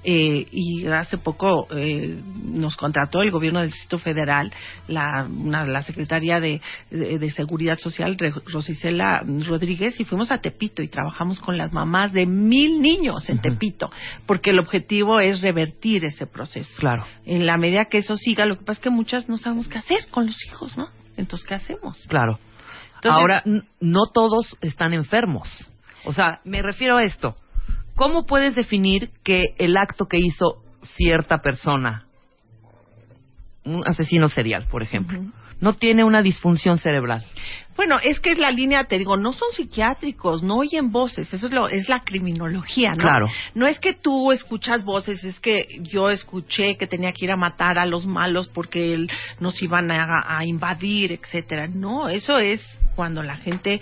eh, 0.04 0.48
y 0.52 0.86
hace 0.88 1.18
poco 1.18 1.68
eh, 1.72 2.20
nos 2.44 2.76
contrató 2.76 3.22
el 3.22 3.32
gobierno 3.32 3.60
del 3.60 3.70
Distrito 3.70 3.98
Federal, 4.00 4.52
la, 4.88 5.26
una- 5.30 5.66
la 5.66 5.82
Secretaría 5.82 6.40
de, 6.40 6.62
de- 6.92 7.18
de 7.20 7.30
Seguridad 7.32 7.78
Social, 7.78 8.18
Rosicela 8.46 9.24
Rodríguez, 9.48 10.00
y 10.00 10.04
fuimos 10.06 10.32
a 10.32 10.38
Tepito 10.38 10.82
y 10.82 10.88
trabajamos 10.88 11.40
con 11.40 11.58
las 11.58 11.72
mamás 11.74 12.14
de 12.14 12.26
mil 12.26 12.82
niños 12.82 13.28
en. 13.30 13.38
Tepito, 13.38 13.90
porque 14.26 14.50
el 14.50 14.60
objetivo 14.60 15.20
es 15.20 15.42
revertir 15.42 16.04
ese 16.06 16.26
proceso. 16.26 16.76
Claro. 16.80 17.06
En 17.24 17.46
la 17.46 17.56
medida 17.58 17.86
que 17.86 18.00
eso 18.00 18.16
siga, 18.16 18.46
lo 18.46 18.58
que 18.58 18.66
pasa 18.66 18.80
es 18.80 18.84
que 18.84 18.90
muchas 18.90 19.30
no 19.30 19.38
sabemos 19.38 19.68
qué 19.68 19.78
hacer 19.78 20.08
con 20.10 20.26
los 20.26 20.36
hijos, 20.46 20.76
¿no? 20.78 20.88
Entonces, 21.16 21.48
¿qué 21.48 21.54
hacemos? 21.56 22.04
Claro. 22.08 22.40
Entonces- 22.98 23.20
Ahora, 23.20 23.44
no 23.80 24.08
todos 24.14 24.58
están 24.62 24.94
enfermos. 24.94 25.48
O 26.06 26.14
sea, 26.14 26.40
me 26.46 26.62
refiero 26.62 26.98
a 26.98 27.04
esto. 27.04 27.36
¿Cómo 27.96 28.26
puedes 28.26 28.56
definir 28.56 29.10
que 29.24 29.56
el 29.58 29.76
acto 29.76 30.06
que 30.06 30.18
hizo 30.20 30.62
cierta 30.84 31.40
persona, 31.40 32.06
un 33.66 33.84
asesino 33.86 34.30
serial, 34.30 34.68
por 34.70 34.84
ejemplo, 34.84 35.20
no 35.60 35.74
tiene 35.74 36.04
una 36.04 36.22
disfunción 36.22 36.78
cerebral? 36.78 37.26
Bueno, 37.76 37.98
es 38.02 38.20
que 38.20 38.32
es 38.32 38.40
la 38.40 38.50
línea, 38.52 38.86
te 38.86 38.98
digo, 38.98 39.18
no 39.18 39.34
son 39.34 39.50
psiquiátricos, 39.52 40.42
no 40.42 40.58
oyen 40.58 40.92
voces, 40.92 41.32
eso 41.32 41.48
es, 41.48 41.54
lo, 41.54 41.68
es 41.70 41.88
la 41.90 42.00
criminología, 42.04 42.90
¿no? 42.92 42.98
Claro. 42.98 43.28
No 43.54 43.68
es 43.68 43.80
que 43.80 43.94
tú 43.94 44.32
escuchas 44.32 44.84
voces, 44.84 45.24
es 45.24 45.40
que 45.40 45.68
yo 45.82 46.10
escuché 46.10 46.76
que 46.78 46.88
tenía 46.88 47.12
que 47.12 47.26
ir 47.26 47.32
a 47.32 47.36
matar 47.38 47.78
a 47.78 47.86
los 47.86 48.08
malos 48.08 48.48
porque 48.48 48.94
él, 48.96 49.10
nos 49.40 49.62
iban 49.62 49.92
a, 49.92 50.22
a 50.26 50.44
invadir, 50.46 51.12
etcétera. 51.12 51.68
No, 51.68 52.10
eso 52.10 52.40
es 52.40 52.62
cuando 52.98 53.22
la 53.24 53.38
gente 53.38 53.80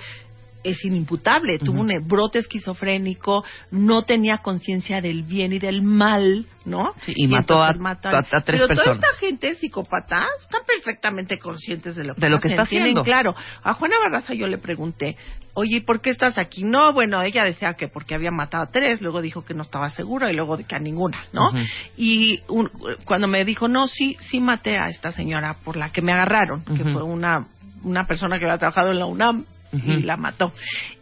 es 0.63 0.83
inimputable, 0.83 1.59
tuvo 1.59 1.81
un 1.81 2.07
brote 2.07 2.39
esquizofrénico, 2.39 3.43
no 3.69 4.01
tenía 4.01 4.39
conciencia 4.39 4.99
del 4.99 5.21
bien 5.21 5.53
y 5.53 5.59
del 5.59 5.83
mal, 5.83 6.47
¿no? 6.65 6.93
Sí, 7.01 7.13
y 7.15 7.27
mató 7.27 7.53
entonces 7.53 7.75
a- 7.75 7.79
matan. 7.83 8.15
a- 8.15 8.17
a 8.19 8.41
tres 8.41 8.59
Pero 8.61 8.67
personas. 8.69 8.83
toda 8.83 9.09
esta 9.11 9.19
gente 9.19 9.55
psicópata 9.55 10.25
están 10.41 10.61
perfectamente 10.65 11.37
conscientes 11.37 11.95
de 11.95 12.03
lo 12.03 12.15
que, 12.15 12.21
De 12.21 12.29
lo 12.31 12.39
que 12.39 12.47
está 12.47 12.63
haciendo. 12.63 13.03
claro. 13.03 13.35
A 13.63 13.73
Juana 13.75 13.95
Barraza 14.03 14.33
yo 14.33 14.47
le 14.47 14.57
pregunté, 14.57 15.15
oye, 15.53 15.77
¿y 15.77 15.81
¿por 15.81 16.01
qué 16.01 16.09
estás 16.09 16.39
aquí? 16.39 16.63
No, 16.63 16.93
bueno, 16.93 17.21
ella 17.21 17.43
decía 17.43 17.75
que 17.75 17.87
porque 17.87 18.15
había 18.15 18.31
matado 18.31 18.63
a 18.63 18.71
tres, 18.71 19.03
luego 19.03 19.21
dijo 19.21 19.45
que 19.45 19.53
no 19.53 19.61
estaba 19.61 19.89
segura 19.89 20.31
y 20.31 20.35
luego 20.35 20.57
de 20.57 20.63
que 20.63 20.75
a 20.75 20.79
ninguna, 20.79 21.25
¿no? 21.31 21.51
Y 21.95 22.41
un- 22.47 22.71
cuando 23.05 23.27
me 23.27 23.45
dijo, 23.45 23.67
no, 23.67 23.87
sí, 23.87 24.17
sí 24.31 24.41
maté 24.41 24.79
a 24.79 24.87
esta 24.87 25.11
señora 25.11 25.57
por 25.63 25.77
la 25.77 25.91
que 25.91 26.01
me 26.01 26.11
agarraron, 26.11 26.63
que 26.65 26.83
fue 26.91 27.03
una, 27.03 27.45
una 27.85 28.05
persona 28.05 28.37
que 28.37 28.45
había 28.45 28.57
trabajado 28.57 28.91
en 28.91 28.99
la 28.99 29.05
UNAM. 29.05 29.45
Y 29.73 30.03
la 30.03 30.15
mató. 30.15 30.53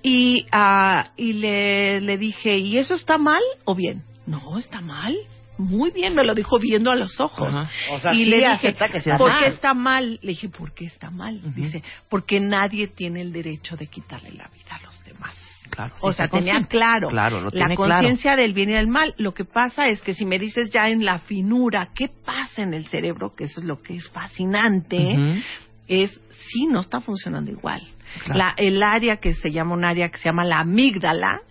Y, 0.01 0.47
ah, 0.51 1.11
y 1.15 1.33
le, 1.33 2.01
le 2.01 2.17
dije, 2.17 2.57
¿y 2.57 2.79
eso 2.79 2.95
está 2.95 3.19
mal 3.19 3.41
o 3.65 3.75
bien? 3.75 4.01
No, 4.25 4.57
está 4.57 4.81
mal. 4.81 5.15
Muy 5.59 5.91
bien, 5.91 6.15
me 6.15 6.23
lo 6.23 6.33
dijo 6.33 6.57
viendo 6.57 6.89
a 6.89 6.95
los 6.95 7.19
ojos. 7.19 7.53
O 7.91 7.99
sea, 7.99 8.13
y 8.13 8.23
sí 8.23 8.25
le 8.25 8.37
dije, 8.37 8.73
que 8.73 9.01
sea 9.01 9.15
¿por 9.15 9.37
qué 9.37 9.49
está 9.49 9.75
mal? 9.75 10.19
Le 10.23 10.29
dije, 10.29 10.49
¿por 10.49 10.73
qué 10.73 10.85
está 10.85 11.11
mal? 11.11 11.39
Dice, 11.53 11.83
porque 12.09 12.39
nadie 12.39 12.87
tiene 12.87 13.21
el 13.21 13.31
derecho 13.31 13.77
de 13.77 13.85
quitarle 13.85 14.31
la 14.31 14.47
vida 14.47 14.75
a 14.79 14.81
los 14.81 15.03
demás. 15.03 15.35
Claro. 15.69 15.93
sí 15.95 16.01
o 16.01 16.11
sea, 16.11 16.27
tenía 16.27 16.53
consciente. 16.53 16.77
claro, 16.77 17.07
Claro, 17.09 17.41
la 17.41 17.49
claro. 17.49 17.75
conciencia 17.75 18.35
del 18.35 18.53
bien 18.53 18.69
y 18.71 18.73
del 18.73 18.87
mal. 18.87 19.13
Lo 19.17 19.33
que 19.33 19.45
pasa 19.45 19.87
es 19.87 20.01
que 20.01 20.13
si 20.13 20.25
me 20.25 20.39
dices 20.39 20.71
ya 20.71 20.85
en 20.85 21.05
la 21.05 21.19
finura, 21.19 21.89
¿qué 21.95 22.09
pasa 22.09 22.63
en 22.63 22.73
el 22.73 22.87
cerebro? 22.87 23.33
Que 23.35 23.45
eso 23.45 23.59
es 23.59 23.65
lo 23.65 23.81
que 23.81 23.95
es 23.95 24.09
fascinante. 24.09 25.41
Es 25.87 26.21
sí 26.51 26.67
no 26.67 26.79
está 26.79 27.01
funcionando 27.01 27.51
igual. 27.51 27.87
Claro. 28.25 28.39
La, 28.39 28.53
el 28.57 28.83
área 28.83 29.17
que 29.17 29.33
se 29.33 29.51
llama 29.51 29.73
un 29.73 29.83
área 29.83 30.09
que 30.09 30.19
se 30.19 30.25
llama 30.25 30.45
la 30.45 30.59
amígdala, 30.59 31.41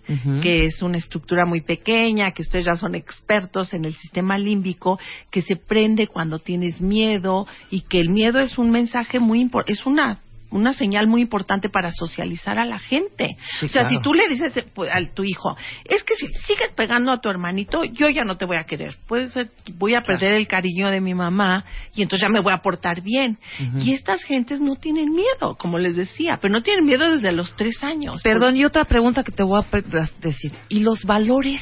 que 0.41 0.63
es 0.65 0.81
una 0.81 0.97
estructura 0.97 1.45
muy 1.45 1.61
pequeña, 1.61 2.31
que 2.31 2.41
ustedes 2.41 2.65
ya 2.65 2.75
son 2.75 2.95
expertos 2.95 3.73
en 3.73 3.83
el 3.83 3.93
sistema 3.95 4.37
límbico, 4.37 4.97
que 5.29 5.41
se 5.41 5.57
prende 5.57 6.07
cuando 6.07 6.39
tienes 6.39 6.79
miedo 6.79 7.47
y 7.69 7.81
que 7.81 7.99
el 7.99 8.09
miedo 8.09 8.39
es 8.39 8.57
un 8.57 8.71
mensaje 8.71 9.19
muy 9.19 9.41
importante, 9.41 9.73
es 9.73 9.85
una 9.85 10.22
una 10.53 10.73
señal 10.73 11.07
muy 11.07 11.21
importante 11.21 11.69
para 11.69 11.91
socializar 11.91 12.59
a 12.59 12.65
la 12.65 12.79
gente. 12.79 13.35
Sí, 13.59 13.65
o 13.65 13.69
sea, 13.69 13.81
claro. 13.81 13.97
si 13.97 14.01
tú 14.01 14.13
le 14.13 14.27
dices 14.27 14.53
pues, 14.73 14.89
a 14.93 15.13
tu 15.13 15.23
hijo, 15.23 15.55
es 15.85 16.03
que 16.03 16.15
si 16.15 16.27
sigues 16.27 16.71
pegando 16.75 17.11
a 17.11 17.19
tu 17.19 17.29
hermanito, 17.29 17.83
yo 17.83 18.09
ya 18.09 18.23
no 18.23 18.37
te 18.37 18.45
voy 18.45 18.57
a 18.57 18.65
querer. 18.65 18.95
Puede 19.07 19.29
ser, 19.29 19.49
voy 19.75 19.95
a 19.95 20.01
perder 20.01 20.33
el 20.33 20.47
cariño 20.47 20.89
de 20.89 21.01
mi 21.01 21.13
mamá 21.13 21.65
y 21.95 22.03
entonces 22.03 22.27
ya 22.27 22.31
me 22.31 22.41
voy 22.41 22.53
a 22.53 22.59
portar 22.59 23.01
bien. 23.01 23.37
Y 23.79 23.93
estas 23.93 24.23
gentes 24.23 24.61
no 24.61 24.75
tienen 24.75 25.11
miedo, 25.11 25.55
como 25.57 25.77
les 25.77 25.95
decía, 25.95 26.37
pero 26.41 26.53
no 26.53 26.61
tienen 26.61 26.85
miedo 26.85 27.11
desde 27.11 27.31
los 27.31 27.55
tres 27.55 27.83
años. 27.83 28.21
Perdón, 28.23 28.55
y 28.55 28.65
otra 28.65 28.85
pregunta 28.85 29.23
que 29.23 29.31
te 29.31 29.43
voy 29.43 29.61
a 29.61 30.09
decir. 30.21 30.51
¿Y 30.69 30.81
los 30.81 31.03
valores? 31.03 31.61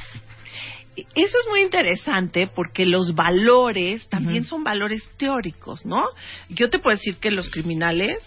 Eso 0.95 1.37
es 1.39 1.47
muy 1.49 1.61
interesante 1.61 2.47
porque 2.53 2.85
los 2.85 3.15
valores 3.15 4.07
también 4.09 4.43
son 4.43 4.63
valores 4.63 5.09
teóricos, 5.17 5.85
¿no? 5.85 6.05
Yo 6.49 6.69
te 6.69 6.79
puedo 6.79 6.95
decir 6.97 7.15
que 7.15 7.31
los 7.31 7.49
criminales 7.49 8.17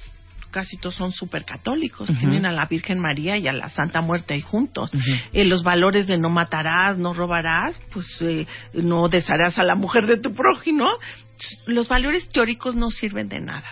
casi 0.54 0.76
todos 0.76 0.94
son 0.94 1.10
súper 1.10 1.44
católicos, 1.44 2.08
tienen 2.20 2.46
a 2.46 2.52
la 2.52 2.66
Virgen 2.66 3.00
María 3.00 3.36
y 3.36 3.48
a 3.48 3.52
la 3.52 3.68
Santa 3.70 4.00
Muerte 4.00 4.34
ahí 4.34 4.40
juntos. 4.40 4.88
Eh, 5.32 5.44
los 5.44 5.64
valores 5.64 6.06
de 6.06 6.16
no 6.16 6.30
matarás, 6.30 6.96
no 6.96 7.12
robarás, 7.12 7.76
pues 7.92 8.06
eh, 8.20 8.46
no 8.72 9.08
desharás 9.08 9.58
a 9.58 9.64
la 9.64 9.74
mujer 9.74 10.06
de 10.06 10.16
tu 10.16 10.32
prójimo. 10.32 10.86
Los 11.66 11.88
valores 11.88 12.28
teóricos 12.28 12.76
no 12.76 12.88
sirven 12.90 13.28
de 13.28 13.40
nada. 13.40 13.64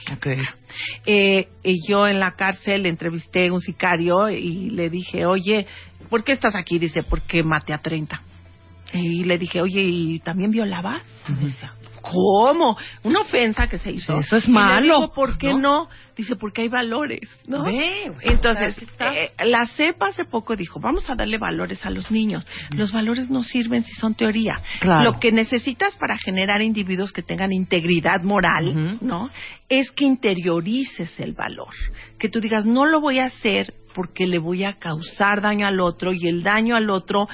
Eh, 1.06 1.46
y 1.62 1.88
yo 1.88 2.08
en 2.08 2.18
la 2.18 2.32
cárcel 2.32 2.86
entrevisté 2.86 3.46
a 3.46 3.52
un 3.52 3.60
sicario 3.60 4.28
y 4.28 4.70
le 4.70 4.90
dije, 4.90 5.24
oye, 5.24 5.68
¿por 6.10 6.24
qué 6.24 6.32
estás 6.32 6.56
aquí? 6.56 6.80
Dice, 6.80 7.04
porque 7.04 7.44
maté 7.44 7.72
a 7.74 7.78
30. 7.78 8.20
Y 8.92 9.24
le 9.24 9.38
dije, 9.38 9.60
oye, 9.60 9.80
¿y 9.80 10.18
también 10.20 10.50
violabas? 10.50 11.02
Y 11.28 11.32
me 11.32 11.44
dice, 11.46 11.66
¿cómo? 12.02 12.76
Una 13.04 13.20
ofensa 13.20 13.68
que 13.68 13.78
se 13.78 13.90
hizo. 13.90 14.16
Eso 14.18 14.36
es 14.36 14.48
malo, 14.48 14.82
digo, 14.82 15.12
¿por 15.12 15.38
qué 15.38 15.48
¿no? 15.48 15.58
no? 15.58 15.88
Dice, 16.14 16.36
porque 16.36 16.62
hay 16.62 16.68
valores, 16.68 17.26
¿no? 17.46 17.64
Ve, 17.64 18.12
Entonces, 18.20 18.76
eh, 18.98 19.30
la 19.46 19.66
CEPA 19.66 20.08
hace 20.08 20.26
poco 20.26 20.54
dijo, 20.54 20.78
vamos 20.78 21.08
a 21.08 21.14
darle 21.14 21.38
valores 21.38 21.86
a 21.86 21.90
los 21.90 22.10
niños. 22.10 22.46
Los 22.76 22.92
valores 22.92 23.30
no 23.30 23.42
sirven 23.42 23.82
si 23.82 23.92
son 23.92 24.14
teoría. 24.14 24.52
Claro. 24.80 25.04
Lo 25.04 25.18
que 25.18 25.32
necesitas 25.32 25.96
para 25.96 26.18
generar 26.18 26.60
individuos 26.60 27.12
que 27.12 27.22
tengan 27.22 27.50
integridad 27.50 28.22
moral. 28.22 28.98
¿no? 29.00 29.30
Es 29.70 29.90
que 29.92 30.04
interiorices 30.04 31.18
el 31.18 31.32
valor. 31.32 31.72
Que 32.18 32.28
tú 32.28 32.40
digas, 32.40 32.66
no 32.66 32.84
lo 32.84 33.00
voy 33.00 33.18
a 33.18 33.26
hacer 33.26 33.72
porque 33.94 34.26
le 34.26 34.38
voy 34.38 34.64
a 34.64 34.74
causar 34.74 35.40
daño 35.40 35.66
al 35.66 35.80
otro 35.80 36.12
y 36.12 36.28
el 36.28 36.42
daño 36.42 36.76
al 36.76 36.90
otro 36.90 37.26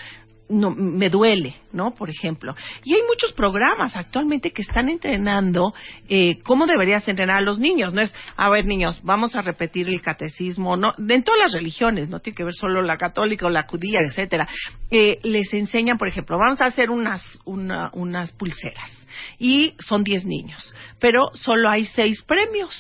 no 0.49 0.71
me 0.71 1.11
duele, 1.11 1.55
¿no? 1.73 1.95
Por 1.95 2.11
ejemplo. 2.11 2.55
Y 2.85 2.95
hay 2.95 3.03
muchos 3.09 3.33
programas 3.33 3.97
actualmente 3.97 4.51
que 4.51 4.63
están 4.63 4.89
entrenando 4.89 5.73
eh, 6.09 6.39
cómo 6.45 6.67
deberías 6.67 7.07
entrenar 7.09 7.37
a 7.39 7.43
los 7.43 7.59
niños. 7.59 7.93
No 7.93 8.01
es, 8.01 8.15
a 8.37 8.49
ver, 8.51 8.65
niños, 8.67 9.01
vamos 9.03 9.37
a 9.37 9.43
repetir 9.43 9.89
el 9.89 10.01
catecismo, 10.01 10.77
no, 10.77 10.95
de 10.97 11.15
en 11.17 11.23
todas 11.25 11.41
las 11.41 11.53
religiones, 11.53 12.09
no 12.09 12.21
tiene 12.21 12.37
que 12.37 12.45
ver 12.45 12.55
solo 12.55 12.83
la 12.83 12.97
católica 12.97 13.47
o 13.47 13.51
la 13.51 13.65
judía, 13.69 14.01
etcétera. 14.01 14.49
Eh, 14.91 15.19
les 15.23 15.53
enseñan, 15.53 15.99
por 15.99 16.09
ejemplo, 16.09 16.39
vamos 16.39 16.61
a 16.61 16.67
hacer 16.67 16.91
unas 16.91 17.23
una- 17.45 17.91
unas 17.93 18.33
pulseras 18.33 18.91
y 19.39 19.75
son 19.81 20.05
10 20.05 20.25
niños, 20.25 20.75
pero 20.99 21.31
solo 21.35 21.69
hay 21.69 21.85
seis 21.87 22.23
premios. 22.23 22.75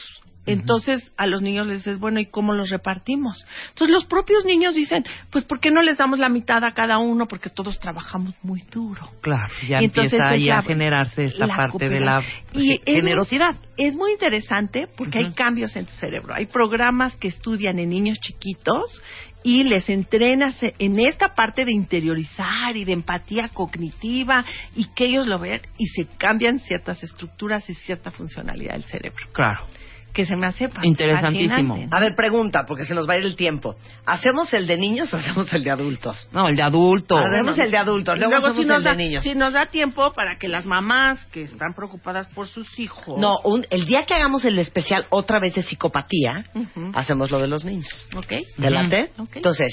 Entonces 0.49 1.13
a 1.17 1.27
los 1.27 1.43
niños 1.43 1.67
les 1.67 1.79
dices, 1.79 1.99
bueno, 1.99 2.21
¿y 2.21 2.27
cómo 2.27 2.55
los 2.55 2.71
repartimos? 2.71 3.45
Entonces 3.71 3.95
los 3.95 4.07
propios 4.07 4.45
niños 4.45 4.75
dicen, 4.75 5.05
pues 5.31 5.45
¿por 5.45 5.61
qué 5.61 5.71
no 5.71 5.83
les 5.83 5.99
damos 5.99 6.19
la 6.19 6.29
mitad 6.29 6.65
a 6.65 6.73
cada 6.73 6.99
uno? 6.99 7.27
Porque 7.27 7.51
todos 7.51 7.79
trabajamos 7.79 8.35
muy 8.43 8.63
duro. 8.71 9.11
Claro, 9.21 9.53
ya 9.67 9.81
Y 9.81 9.87
entonces 9.87 10.15
empieza 10.15 10.35
ahí 10.35 10.51
a 10.51 10.63
generarse 10.63 11.27
esta 11.27 11.47
parte 11.47 11.89
de 11.89 12.01
la. 12.01 12.23
Y 12.53 12.81
generosidad. 12.85 13.57
Es 13.77 13.95
muy 13.95 14.13
interesante 14.13 14.89
porque 14.97 15.19
hay 15.19 15.33
cambios 15.33 15.77
en 15.77 15.87
tu 15.87 15.93
cerebro. 15.93 16.35
Hay 16.35 16.47
programas 16.47 17.15
que 17.17 17.29
estudian 17.29 17.79
en 17.79 17.91
niños 17.91 18.19
chiquitos 18.21 19.01
y 19.43 19.65
les 19.65 19.89
entrenas 19.89 20.59
en 20.63 20.99
esta 20.99 21.35
parte 21.35 21.65
de 21.65 21.73
interiorizar 21.73 22.77
y 22.77 22.85
de 22.85 22.93
empatía 22.93 23.49
cognitiva 23.49 24.45
y 24.75 24.87
que 24.95 25.07
ellos 25.07 25.27
lo 25.27 25.39
vean 25.39 25.61
y 25.77 25.87
se 25.87 26.07
cambian 26.17 26.59
ciertas 26.59 27.03
estructuras 27.03 27.69
y 27.71 27.75
cierta 27.75 28.11
funcionalidad 28.11 28.73
del 28.73 28.85
cerebro. 28.85 29.27
Claro. 29.33 29.67
Que 30.13 30.25
se 30.25 30.35
me 30.35 30.47
hace 30.47 30.69
Interesantísimo. 30.83 31.75
fascinante. 31.75 31.95
A 31.97 32.01
ver, 32.01 32.17
pregunta, 32.17 32.65
porque 32.67 32.85
se 32.85 32.95
nos 32.95 33.09
va 33.09 33.13
a 33.15 33.19
ir 33.19 33.25
el 33.25 33.37
tiempo. 33.37 33.77
¿Hacemos 34.05 34.53
el 34.53 34.67
de 34.67 34.77
niños 34.77 35.13
o 35.15 35.17
hacemos 35.19 35.53
el 35.53 35.63
de 35.63 35.71
adultos? 35.71 36.29
No, 36.33 36.49
el 36.49 36.57
de 36.57 36.63
adulto. 36.63 37.17
Hacemos 37.19 37.57
el 37.59 37.71
de 37.71 37.77
adultos, 37.77 38.17
luego, 38.19 38.31
Luego, 38.33 38.47
hacemos 38.49 38.65
si 38.65 38.69
nos, 38.69 38.79
el 38.79 38.85
de 38.85 38.91
da, 38.91 38.97
niños. 38.97 39.23
si 39.23 39.35
nos 39.35 39.53
da 39.53 39.67
tiempo 39.67 40.13
para 40.15 40.37
que 40.39 40.49
las 40.49 40.65
mamás 40.67 41.25
que 41.27 41.43
están 41.43 41.75
preocupadas 41.75 42.27
por 42.29 42.49
sus 42.49 42.79
hijos. 42.79 43.19
No, 43.19 43.39
un- 43.45 43.67
el 43.71 43.87
día 43.87 44.07
que 44.07 44.15
hagamos 44.15 44.45
el 44.45 44.59
especial 44.59 45.07
otra 45.11 45.39
vez 45.39 45.55
de 45.55 45.63
psicopatía, 45.63 46.47
Ujú. 46.55 46.91
hacemos 46.95 47.31
lo 47.31 47.39
de 47.39 47.47
los 47.49 47.65
niños. 47.65 48.07
¿Ok? 48.17 48.33
¿Te 48.61 48.71
late? 48.71 49.11
Ok. 49.19 49.37
Entonces, 49.37 49.73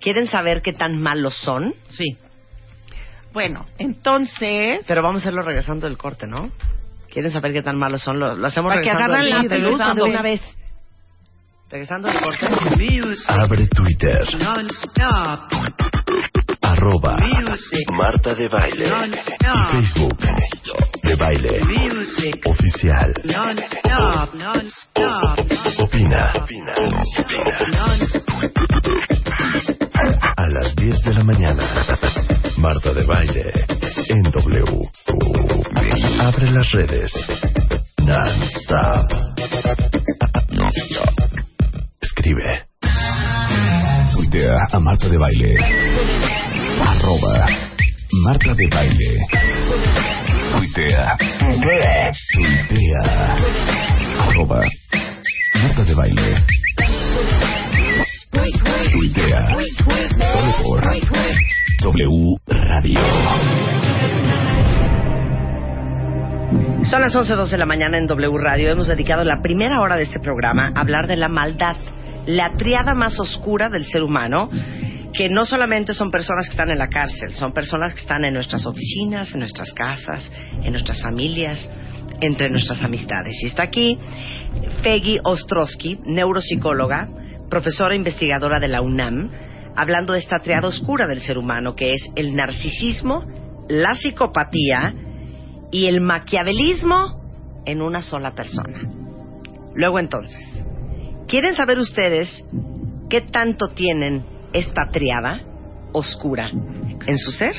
¿quieren 0.00 0.26
saber 0.28 0.62
qué 0.62 0.72
tan 0.72 1.02
malos 1.02 1.34
son? 1.36 1.74
Sí. 1.90 2.16
Bueno, 3.32 3.66
entonces. 3.78 4.80
Pero 4.86 5.02
vamos 5.02 5.22
a 5.22 5.24
hacerlo 5.24 5.42
regresando 5.42 5.86
del 5.86 5.96
corte, 5.98 6.26
¿no? 6.26 6.50
¿Quieren 7.12 7.30
saber 7.30 7.52
qué 7.52 7.62
tan 7.62 7.78
malos 7.78 8.02
son? 8.02 8.18
Lo, 8.18 8.34
lo 8.34 8.46
hacemos 8.46 8.70
Para 8.70 8.80
que 8.80 8.88
del 8.88 8.98
la 8.98 9.42
regresando. 9.42 10.04
de 10.04 10.10
una 10.10 10.22
vez. 10.22 10.40
Regresando 11.68 12.08
del 12.08 12.20
corte. 12.20 12.46
Abre 13.28 13.66
Twitter. 13.66 14.22
Arroba 16.62 17.18
Marta 17.92 18.34
de 18.34 18.48
Baile. 18.48 18.86
Y 18.86 19.82
Facebook. 19.82 20.18
De 21.02 21.14
Baile. 21.16 21.60
Oficial. 22.46 23.12
Opina. 25.78 26.32
A 30.36 30.46
las 30.48 30.74
10 30.76 31.02
de 31.02 31.14
la 31.14 31.24
mañana. 31.24 31.64
Marta 32.56 32.94
de 32.94 33.04
Baile. 33.04 33.50
En 34.08 34.22
W. 34.22 34.91
Abre 36.24 36.52
las 36.52 36.70
redes. 36.70 37.12
Non-stop. 38.06 39.12
Escribe. 42.00 42.62
Tuitea 44.14 44.56
a 44.70 44.78
Marta 44.78 45.08
de 45.08 45.18
Baile. 45.18 45.56
Arroba 46.80 47.44
Marta 48.22 48.54
de 48.54 48.68
Baile. 48.68 49.26
Tuitea. 50.52 51.16
Tuitea. 52.32 53.36
Arroba 54.20 54.60
Marta 55.60 55.82
de 55.82 55.94
Baile. 55.94 56.44
Tuitea. 58.92 59.56
Solo 60.32 60.52
por 60.62 60.82
W 61.82 62.36
Son 66.92 67.00
las 67.00 67.14
11.12 67.14 67.48
de 67.48 67.56
la 67.56 67.64
mañana 67.64 67.96
en 67.96 68.06
W 68.06 68.36
Radio. 68.36 68.70
Hemos 68.70 68.86
dedicado 68.86 69.24
la 69.24 69.40
primera 69.40 69.80
hora 69.80 69.96
de 69.96 70.02
este 70.02 70.20
programa 70.20 70.72
a 70.74 70.80
hablar 70.82 71.06
de 71.08 71.16
la 71.16 71.30
maldad, 71.30 71.74
la 72.26 72.54
triada 72.58 72.92
más 72.92 73.18
oscura 73.18 73.70
del 73.70 73.86
ser 73.86 74.02
humano, 74.02 74.50
que 75.14 75.30
no 75.30 75.46
solamente 75.46 75.94
son 75.94 76.10
personas 76.10 76.44
que 76.44 76.50
están 76.50 76.68
en 76.68 76.76
la 76.76 76.88
cárcel, 76.88 77.32
son 77.32 77.54
personas 77.54 77.94
que 77.94 78.00
están 78.00 78.26
en 78.26 78.34
nuestras 78.34 78.66
oficinas, 78.66 79.32
en 79.32 79.38
nuestras 79.38 79.72
casas, 79.72 80.30
en 80.62 80.70
nuestras 80.70 81.00
familias, 81.00 81.66
entre 82.20 82.50
nuestras 82.50 82.82
amistades. 82.82 83.42
Y 83.42 83.46
está 83.46 83.62
aquí 83.62 83.98
Peggy 84.82 85.18
Ostrowski, 85.24 85.98
neuropsicóloga, 86.04 87.08
profesora 87.48 87.94
investigadora 87.94 88.60
de 88.60 88.68
la 88.68 88.82
UNAM, 88.82 89.30
hablando 89.76 90.12
de 90.12 90.18
esta 90.18 90.40
triada 90.40 90.68
oscura 90.68 91.06
del 91.06 91.22
ser 91.22 91.38
humano, 91.38 91.74
que 91.74 91.94
es 91.94 92.10
el 92.16 92.36
narcisismo, 92.36 93.24
la 93.70 93.94
psicopatía, 93.94 94.92
y 95.72 95.86
el 95.86 96.00
maquiavelismo 96.00 97.20
en 97.66 97.82
una 97.82 98.02
sola 98.02 98.32
persona. 98.34 98.80
Luego 99.74 99.98
entonces, 99.98 100.38
¿quieren 101.26 101.56
saber 101.56 101.80
ustedes 101.80 102.44
qué 103.08 103.22
tanto 103.22 103.68
tienen 103.68 104.24
esta 104.52 104.90
triada 104.90 105.40
oscura 105.92 106.50
en 107.06 107.18
su 107.18 107.32
ser? 107.32 107.56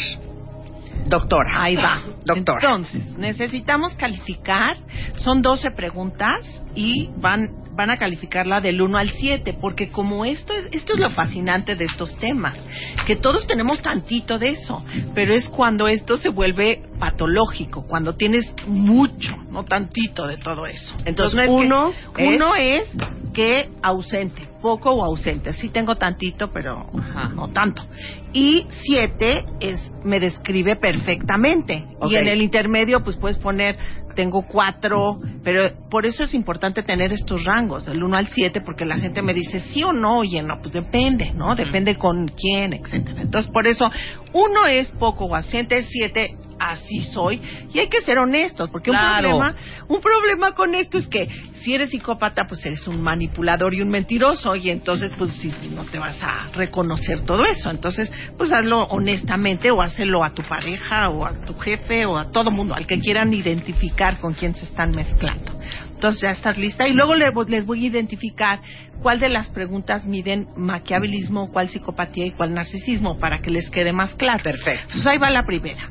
Doctora. 1.08 1.64
Ahí 1.64 1.76
va. 1.76 2.02
Doctora. 2.26 2.60
Entonces, 2.62 3.18
necesitamos 3.18 3.96
calificar. 3.96 4.78
Son 5.18 5.42
12 5.42 5.72
preguntas 5.76 6.64
y 6.76 7.10
van 7.18 7.63
van 7.76 7.90
a 7.90 7.98
calificarla 7.98 8.62
del 8.62 8.82
1 8.82 8.98
al 8.98 9.10
7, 9.10 9.56
porque 9.60 9.90
como 9.90 10.26
esto 10.26 10.54
es 10.54 10.70
esto 10.72 10.94
es 10.94 11.00
lo 11.00 11.10
fascinante 11.12 11.76
de 11.76 11.86
estos 11.86 12.16
temas, 12.18 12.58
que 13.06 13.16
todos 13.16 13.48
tenemos 13.48 13.82
tantito 13.82 14.38
de 14.40 14.48
eso, 14.48 14.84
pero 15.14 15.34
es 15.34 15.50
cuando 15.50 15.88
esto 15.88 16.18
se 16.18 16.30
vuelve 16.30 16.84
patológico, 17.00 17.86
cuando 17.88 18.16
tienes 18.16 18.52
mucho, 18.68 19.36
no 19.50 19.64
tantito 19.66 20.28
de 20.28 20.38
todo 20.38 20.66
eso. 20.68 20.96
Entonces, 21.06 21.36
no 21.36 21.42
es 21.42 21.48
que- 21.48 21.54
uno 21.56 21.94
uno 22.20 22.56
es 22.56 22.90
que 23.34 23.70
ausente, 23.82 24.48
poco 24.62 24.92
o 24.92 25.04
ausente. 25.04 25.52
Sí 25.54 25.70
tengo 25.70 25.96
tantito, 25.96 26.52
pero 26.54 26.90
Ajá. 26.98 27.30
no 27.30 27.50
tanto. 27.50 27.84
Y 28.32 28.66
siete 28.70 29.44
es 29.60 29.92
me 30.04 30.20
describe 30.20 30.76
perfectamente. 30.76 31.86
Y 32.08 32.16
en 32.16 32.28
el 32.28 32.42
intermedio, 32.42 33.04
pues 33.04 33.18
puedes 33.18 33.38
poner 33.38 33.78
tengo 34.14 34.44
cuatro, 34.44 35.20
pero 35.44 35.72
por 35.90 36.06
eso 36.06 36.24
es 36.24 36.34
importante 36.34 36.84
tener 36.84 37.12
estos 37.12 37.44
rangos, 37.46 37.86
del 37.86 38.04
1 38.04 38.16
al 38.16 38.28
7, 38.28 38.62
porque 38.62 38.86
la 38.86 38.98
gente 38.98 39.22
me 39.22 39.34
dice 39.34 39.60
sí 39.60 39.84
o 39.84 39.92
no, 39.92 40.20
oye, 40.20 40.42
no, 40.42 40.60
pues 40.62 40.72
depende, 40.72 41.32
¿no? 41.34 41.56
Depende 41.56 41.98
con 41.98 42.28
quién, 42.28 42.74
etcétera. 42.74 43.22
Entonces, 43.22 43.52
por 43.52 43.68
eso, 43.68 43.90
uno 44.34 44.68
es 44.68 44.92
poco 44.92 45.26
o 45.26 45.36
ausente, 45.36 45.82
siete 45.84 46.38
así 46.72 47.02
soy 47.02 47.42
y 47.74 47.80
hay 47.80 47.88
que 47.88 48.02
ser 48.02 48.18
honestos 48.20 48.70
porque 48.70 48.90
Claro. 48.92 49.16
un 49.16 49.22
problema 49.40 49.56
un 49.88 50.02
problema 50.02 50.52
con 50.54 50.76
esto 50.76 50.98
es 50.98 51.08
que 51.08 51.28
si 51.62 51.74
eres 51.74 51.90
psicópata 51.90 52.44
pues 52.48 52.66
eres 52.66 52.88
un 52.88 53.02
manipulador 53.02 53.74
y 53.74 53.82
un 53.82 53.90
mentiroso 53.90 54.56
y 54.56 54.70
entonces 54.70 55.12
pues 55.18 55.32
si 55.36 55.50
no 55.70 55.84
te 55.86 56.00
vas 56.00 56.22
a 56.22 56.50
reconocer 56.54 57.22
todo 57.22 57.44
eso 57.46 57.70
entonces 57.70 58.12
pues 58.38 58.52
hazlo 58.52 58.84
honestamente 58.84 59.72
o 59.72 59.82
hazlo 59.82 60.24
a 60.24 60.34
tu 60.34 60.44
pareja 60.44 61.10
o 61.10 61.26
a 61.26 61.34
tu 61.46 61.54
jefe 61.56 62.06
o 62.06 62.18
a 62.18 62.32
todo 62.32 62.52
mundo 62.52 62.74
al 62.76 62.86
que 62.88 63.00
quieran 63.00 63.34
identificar 63.34 64.20
con 64.20 64.34
quién 64.34 64.56
se 64.56 64.66
están 64.66 64.92
mezclando 64.92 65.52
entonces 65.94 66.22
ya 66.22 66.32
estás 66.32 66.58
lista 66.58 66.88
y 66.88 66.92
luego 66.94 67.16
le- 67.16 67.32
les 67.48 67.66
voy 67.66 67.86
a 67.86 67.88
identificar 67.88 68.60
cuál 69.02 69.20
de 69.20 69.30
las 69.30 69.50
preguntas 69.52 70.06
miden 70.06 70.48
maquiavelismo, 70.58 71.50
cuál 71.52 71.70
psicopatía 71.70 72.26
y 72.26 72.32
cuál 72.32 72.54
narcisismo 72.54 73.18
para 73.18 73.40
que 73.42 73.52
les 73.52 73.70
quede 73.70 73.94
más 73.94 74.14
claro. 74.16 74.44
Perfecto. 74.44 74.82
Entonces 74.88 75.08
ahí 75.08 75.18
va 75.18 75.30
la 75.30 75.44
primera. 75.46 75.90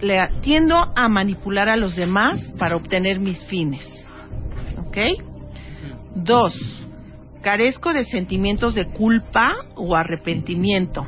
Le 0.00 0.20
tiendo 0.40 0.92
a 0.96 1.08
manipular 1.08 1.68
a 1.68 1.76
los 1.76 1.94
demás 1.96 2.40
para 2.58 2.76
obtener 2.76 3.20
mis 3.20 3.44
fines. 3.46 3.86
¿Ok? 4.78 4.96
Dos, 6.14 6.54
carezco 7.42 7.92
de 7.92 8.04
sentimientos 8.04 8.74
de 8.74 8.86
culpa 8.86 9.52
o 9.76 9.94
arrepentimiento. 9.94 11.06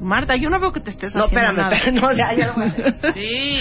Marta, 0.00 0.34
yo 0.36 0.50
no 0.50 0.58
veo 0.58 0.72
que 0.72 0.80
te 0.80 0.90
estés 0.90 1.14
No, 1.14 1.24
haciendo 1.24 1.50
espérame, 1.50 1.56
nada. 1.70 1.76
espérame, 1.76 2.00
no, 2.00 2.12
ya, 2.12 2.34
ya 2.34 2.46
lo 2.48 2.54
voy 2.54 2.64
a 2.64 2.66
hacer. 2.68 2.94
Sí, 3.14 3.58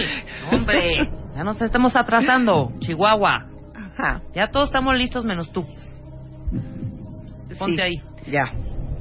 hombre. 0.51 1.09
Ya 1.36 1.43
nos 1.43 1.61
estamos 1.61 1.95
atrasando, 1.95 2.72
Chihuahua. 2.80 3.45
Ajá. 3.76 4.22
Ya 4.34 4.49
todos 4.49 4.67
estamos 4.67 4.95
listos 4.95 5.24
menos 5.26 5.51
tú. 5.51 5.65
Ponte 7.59 7.76
Sí. 7.76 7.82
ahí. 7.82 8.01
Ya. 8.32 8.43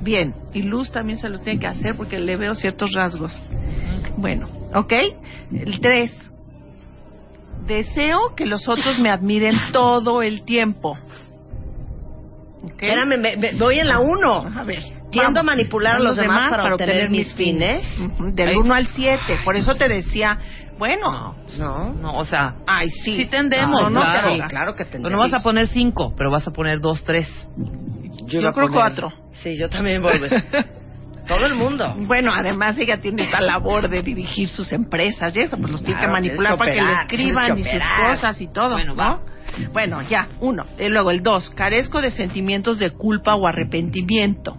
Bien, 0.02 0.34
y 0.54 0.62
Luz 0.62 0.90
también 0.90 1.18
se 1.18 1.28
los 1.28 1.42
tiene 1.42 1.58
que 1.60 1.66
hacer 1.66 1.94
porque 1.96 2.18
le 2.18 2.36
veo 2.36 2.54
ciertos 2.54 2.92
rasgos. 2.94 3.32
Bueno, 4.16 4.48
¿ok? 4.74 4.92
El 5.52 5.80
3. 5.80 6.30
Deseo 7.66 8.34
que 8.36 8.46
los 8.46 8.66
otros 8.68 8.98
me 8.98 9.10
admiren 9.10 9.54
todo 9.72 10.22
el 10.22 10.44
tiempo. 10.44 10.96
¿Ok? 12.62 12.72
Espérame, 12.82 13.18
me- 13.20 13.36
me- 13.36 13.52
voy 13.54 13.78
en 13.78 13.88
la 13.88 14.00
1. 14.00 14.32
A 14.58 14.64
ver. 14.64 14.82
Tiendo 15.10 15.40
a 15.40 15.42
manipular 15.42 15.96
a 15.96 15.98
los 16.00 16.16
demás 16.16 16.50
para 16.50 16.72
obtener 16.74 17.10
mis 17.10 17.32
fines. 17.34 17.82
Del 18.34 18.48
Ahí. 18.50 18.56
1 18.56 18.74
al 18.74 18.86
7. 18.88 19.38
Por 19.44 19.56
eso 19.56 19.74
te 19.76 19.88
decía, 19.88 20.38
bueno, 20.78 21.34
No. 21.58 21.92
No, 21.94 22.16
o 22.16 22.24
sea, 22.24 22.56
ay, 22.66 22.88
sí. 22.90 23.16
sí 23.16 23.26
tendemos, 23.26 23.82
No, 23.82 23.90
no, 23.90 24.00
claro. 24.00 24.30
Sí, 24.32 24.40
claro 24.48 24.72
que 24.74 24.84
Pero 24.84 24.90
tendré. 24.92 25.12
no 25.12 25.18
vas 25.18 25.34
a 25.34 25.40
poner 25.42 25.66
cinco, 25.68 26.14
pero 26.16 26.30
vas 26.30 26.46
a 26.46 26.50
poner 26.52 26.80
dos, 26.80 27.02
tres. 27.04 27.28
Yo 28.26 28.40
iba 28.40 28.50
a 28.50 28.52
creo 28.52 28.66
poner- 28.68 28.78
cuatro. 28.80 29.08
Sí, 29.32 29.56
yo 29.58 29.68
también 29.68 30.00
voy. 30.02 30.12
Todo 31.30 31.46
el 31.46 31.54
mundo. 31.54 31.94
Bueno, 31.96 32.32
además 32.34 32.76
ella 32.78 32.98
tiene 32.98 33.22
esta 33.22 33.40
labor 33.40 33.88
de 33.88 34.02
dirigir 34.02 34.48
sus 34.48 34.72
empresas 34.72 35.34
y 35.36 35.40
eso, 35.40 35.56
pues 35.56 35.70
los 35.70 35.82
tiene 35.84 36.00
que 36.00 36.08
manipular 36.08 36.54
que 36.54 36.58
para 36.58 36.72
que 36.72 36.80
le 36.82 36.92
escriban 36.92 37.58
y 37.58 37.62
sus 37.62 37.82
cosas 38.04 38.40
y 38.40 38.48
todo, 38.48 38.72
Bueno, 38.72 38.94
¿no? 38.94 38.96
va. 38.96 39.20
Bueno, 39.72 40.02
ya, 40.02 40.26
uno. 40.40 40.64
Y 40.78 40.88
luego 40.88 41.10
el 41.12 41.22
dos, 41.22 41.50
carezco 41.50 42.00
de 42.00 42.10
sentimientos 42.10 42.78
de 42.80 42.90
culpa 42.90 43.36
o 43.36 43.46
arrepentimiento. 43.46 44.56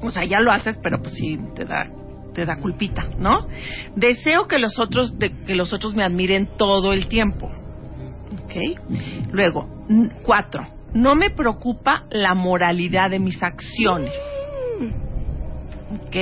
O 0.00 0.10
sea, 0.10 0.24
ya 0.24 0.40
lo 0.40 0.50
haces, 0.52 0.78
pero 0.82 1.00
pues 1.00 1.14
sí 1.14 1.38
te 1.54 1.64
da 1.64 1.86
te 2.34 2.46
da 2.46 2.56
culpita, 2.56 3.08
¿no? 3.18 3.46
Deseo 3.94 4.48
que 4.48 4.58
los 4.58 4.78
otros 4.78 5.18
de- 5.18 5.32
que 5.44 5.54
los 5.54 5.72
otros 5.74 5.94
me 5.94 6.02
admiren 6.02 6.48
todo 6.56 6.92
el 6.94 7.06
tiempo. 7.06 7.48
¿Ok? 8.44 8.80
Luego, 9.32 9.68
cuatro. 10.22 10.66
No 10.94 11.14
me 11.14 11.28
preocupa 11.30 12.04
la 12.10 12.34
moralidad 12.34 13.10
de 13.10 13.18
mis 13.18 13.42
acciones. 13.42 14.12
¿Ok? 15.92 16.16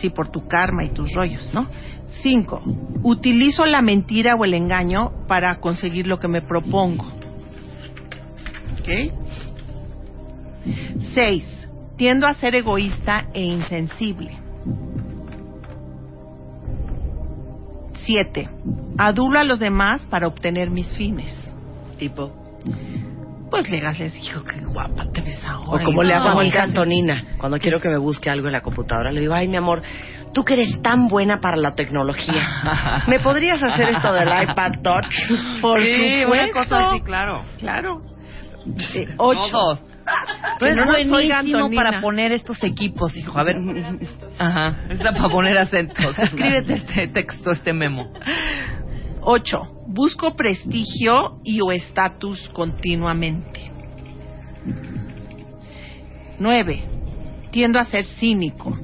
Sí, 0.00 0.10
por 0.10 0.28
tu 0.28 0.46
karma 0.46 0.84
y 0.84 0.90
tus 0.90 1.12
rollos, 1.12 1.52
¿no? 1.52 1.66
Cinco, 2.22 2.62
utilizo 3.02 3.66
la 3.66 3.82
mentira 3.82 4.34
o 4.36 4.44
el 4.44 4.54
engaño 4.54 5.26
para 5.26 5.60
conseguir 5.60 6.06
lo 6.06 6.18
que 6.18 6.28
me 6.28 6.40
propongo. 6.40 7.04
¿Ok? 8.78 9.12
Seis, 11.14 11.44
tiendo 11.96 12.26
a 12.26 12.34
ser 12.34 12.54
egoísta 12.54 13.26
e 13.34 13.42
insensible. 13.42 14.32
Siete, 18.04 18.48
adulo 18.96 19.38
a 19.38 19.44
los 19.44 19.58
demás 19.58 20.00
para 20.06 20.28
obtener 20.28 20.70
mis 20.70 20.92
fines. 20.94 21.34
Tipo. 21.98 22.47
Pues 23.50 23.70
Legas 23.70 23.98
les 23.98 24.12
dijo 24.12 24.44
que 24.44 24.60
guapa 24.60 25.06
te 25.12 25.20
ves 25.22 25.42
ahora. 25.44 25.82
O 25.82 25.84
como 25.84 26.02
le 26.02 26.14
hago 26.14 26.28
a 26.28 26.34
mi 26.34 26.48
hija 26.48 26.62
Antonina, 26.62 27.24
cuando 27.38 27.58
quiero 27.60 27.80
que 27.80 27.88
me 27.88 27.98
busque 27.98 28.30
algo 28.30 28.46
en 28.46 28.52
la 28.52 28.60
computadora, 28.60 29.10
le 29.10 29.20
digo, 29.20 29.34
ay, 29.34 29.48
mi 29.48 29.56
amor, 29.56 29.82
tú 30.32 30.44
que 30.44 30.54
eres 30.54 30.80
tan 30.82 31.08
buena 31.08 31.40
para 31.40 31.56
la 31.56 31.72
tecnología, 31.72 32.42
¿me 33.06 33.20
podrías 33.22 33.62
hacer 33.62 33.88
esto 33.90 34.12
del 34.12 34.28
iPad 34.28 34.72
Touch? 34.82 35.60
Por 35.60 35.82
sí, 35.82 36.22
supuesto. 36.22 36.44
una 36.44 36.52
cosa 36.52 36.90
así, 36.90 37.00
claro. 37.02 37.44
Claro. 37.58 38.02
Sí, 38.76 39.06
ocho. 39.16 39.50
Todos. 39.50 39.84
Tú 40.58 40.64
eres 40.64 40.76
no 40.76 41.10
buenísimo 41.10 41.70
para 41.70 42.00
poner 42.00 42.32
estos 42.32 42.62
equipos, 42.62 43.14
hijo. 43.16 43.38
A 43.38 43.44
ver. 43.44 43.56
Ajá. 44.38 44.74
Está 44.88 45.12
para 45.12 45.28
poner 45.28 45.58
acentos. 45.58 46.18
Escríbete 46.18 46.74
este 46.74 47.08
texto, 47.08 47.52
este 47.52 47.72
memo. 47.72 48.12
Ocho. 49.22 49.68
Busco 49.86 50.34
prestigio 50.36 51.40
y 51.44 51.60
o 51.60 51.72
estatus 51.72 52.48
continuamente. 52.50 53.70
Nueve. 56.38 56.82
Tiendo 57.50 57.78
a 57.80 57.84
ser 57.84 58.04
cínico. 58.04 58.76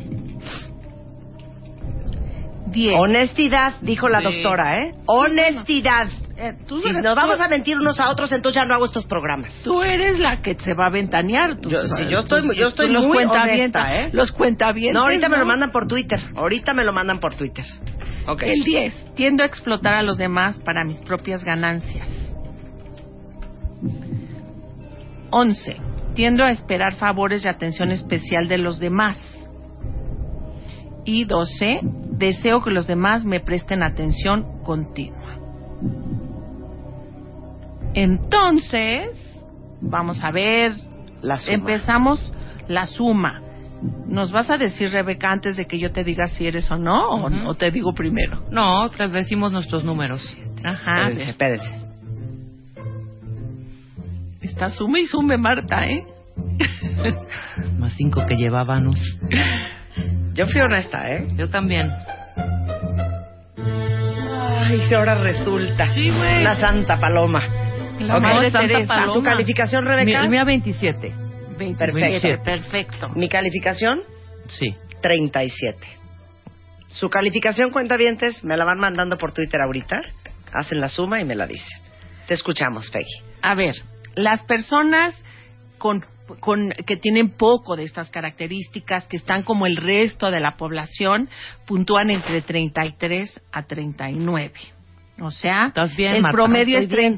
Diez. 2.66 2.96
Honestidad, 2.98 3.74
dijo 3.82 4.08
la 4.08 4.20
doctora, 4.20 4.74
¿eh? 4.74 4.94
Honestidad. 5.06 6.08
Eh, 6.36 6.54
tú, 6.66 6.80
Si 6.80 6.88
eres- 6.88 7.04
nos 7.04 7.14
vamos 7.14 7.36
tú- 7.36 7.42
a 7.44 7.48
mentir 7.48 7.76
unos 7.78 8.00
a 8.00 8.08
otros, 8.10 8.32
entonces 8.32 8.60
ya 8.60 8.66
no 8.66 8.74
hago 8.74 8.86
estos 8.86 9.04
programas. 9.06 9.60
Tú 9.62 9.80
eres 9.82 10.18
la 10.18 10.42
que 10.42 10.54
se 10.56 10.74
va 10.74 10.86
a 10.86 10.90
ventanear. 10.90 11.60
Tú, 11.60 11.68
Yo- 11.70 11.86
sí, 11.86 12.08
yo 12.10 12.20
estoy- 12.20 12.56
yo 12.56 12.68
estoy 12.68 12.88
los 12.90 13.06
muy 13.06 13.18
honesta, 13.18 13.94
¿eh? 13.94 14.10
Los 14.12 14.32
cuentavientes. 14.32 14.94
No, 14.94 15.02
ahorita 15.02 15.28
me 15.28 15.36
lo 15.36 15.46
mandan 15.46 15.70
por 15.70 15.86
Twitter. 15.86 16.18
Ahorita 16.34 16.74
me 16.74 16.82
lo 16.82 16.92
mandan 16.92 17.20
por 17.20 17.34
Twitter. 17.36 17.64
El 18.26 18.64
10. 18.64 19.14
Tiendo 19.14 19.42
a 19.42 19.46
explotar 19.46 19.94
a 19.94 20.02
los 20.02 20.16
demás 20.16 20.58
para 20.58 20.84
mis 20.84 20.98
propias 20.98 21.44
ganancias. 21.44 22.08
11. 25.30 25.76
Tiendo 26.14 26.44
a 26.44 26.50
esperar 26.50 26.94
favores 26.94 27.44
y 27.44 27.48
atención 27.48 27.90
especial 27.90 28.48
de 28.48 28.58
los 28.58 28.78
demás. 28.78 29.18
Y 31.04 31.24
12. 31.24 31.80
Deseo 31.82 32.62
que 32.62 32.70
los 32.70 32.86
demás 32.86 33.24
me 33.24 33.40
presten 33.40 33.82
atención 33.82 34.62
continua. 34.62 35.38
Entonces, 37.94 39.10
vamos 39.80 40.22
a 40.22 40.30
ver. 40.30 40.74
La 41.20 41.36
suma. 41.36 41.54
Empezamos 41.54 42.32
la 42.68 42.86
suma. 42.86 43.40
¿Nos 44.06 44.30
vas 44.32 44.48
a 44.50 44.56
decir, 44.56 44.90
Rebeca, 44.90 45.30
antes 45.30 45.56
de 45.56 45.66
que 45.66 45.78
yo 45.78 45.92
te 45.92 46.04
diga 46.04 46.26
si 46.26 46.46
eres 46.46 46.70
o 46.70 46.78
no? 46.78 47.08
o- 47.10 47.26
Ujú. 47.26 47.48
¿O 47.48 47.54
te 47.54 47.70
digo 47.70 47.92
primero? 47.92 48.42
No, 48.50 48.88
te 48.90 49.08
decimos 49.08 49.52
nuestros 49.52 49.84
números. 49.84 50.22
Ajá. 50.64 51.08
Espérense, 51.10 51.30
espérense. 51.30 51.84
Está 54.40 54.70
sume 54.70 55.00
y 55.00 55.04
sume, 55.06 55.36
Marta, 55.36 55.84
¿eh? 55.84 56.04
Más 57.78 57.94
cinco 57.94 58.24
que 58.26 58.36
llevábamos. 58.36 58.96
Yo 60.34 60.46
fui 60.46 60.60
honesta, 60.60 61.10
¿eh? 61.10 61.28
Yo 61.36 61.48
también. 61.48 61.90
Ay, 63.58 64.80
si 64.88 64.94
ahora 64.94 65.14
resulta. 65.14 65.86
Sí, 65.88 66.10
güey. 66.10 66.42
La 66.42 66.54
Santa 66.56 66.98
Paloma. 66.98 67.40
La 68.00 68.16
Ok. 68.16 68.22
Madre 68.22 68.50
Santa 68.50 68.66
Teresa. 68.68 68.94
Paloma. 68.94 69.12
¿Tu 69.14 69.22
calificación, 69.22 69.84
Rebeca? 69.84 70.04
Mi, 70.04 70.12
el 70.24 70.28
mío 70.30 70.44
27. 70.44 71.14
27, 71.56 72.38
perfecto. 72.38 73.08
Mi 73.10 73.28
calificación, 73.28 74.02
Sí. 74.48 74.74
37. 75.02 75.78
Su 76.88 77.08
calificación, 77.08 77.70
cuentavientes, 77.70 78.42
me 78.44 78.56
la 78.56 78.64
van 78.64 78.78
mandando 78.78 79.16
por 79.18 79.32
Twitter 79.32 79.60
ahorita. 79.60 80.00
Hacen 80.52 80.80
la 80.80 80.88
suma 80.88 81.20
y 81.20 81.24
me 81.24 81.34
la 81.34 81.46
dicen. 81.46 81.66
Te 82.26 82.34
escuchamos, 82.34 82.90
Peggy. 82.90 83.06
A 83.42 83.54
ver, 83.54 83.74
las 84.14 84.42
personas 84.44 85.20
con, 85.78 86.04
con- 86.40 86.70
que 86.86 86.96
tienen 86.96 87.30
poco 87.30 87.74
de 87.76 87.82
estas 87.82 88.10
características, 88.10 89.06
que 89.08 89.16
están 89.16 89.42
como 89.42 89.66
el 89.66 89.76
resto 89.76 90.30
de 90.30 90.40
la 90.40 90.56
población, 90.56 91.28
puntúan 91.66 92.10
entre 92.10 92.40
33 92.42 93.40
a 93.52 93.64
39. 93.64 94.52
O 95.20 95.30
sea, 95.30 95.66
¿Estás 95.68 95.94
bien, 95.96 96.14
el 96.14 96.22
Marta? 96.22 96.36
promedio 96.36 96.78
es 96.78 96.84
Estoy 96.84 96.98
bien. 96.98 97.16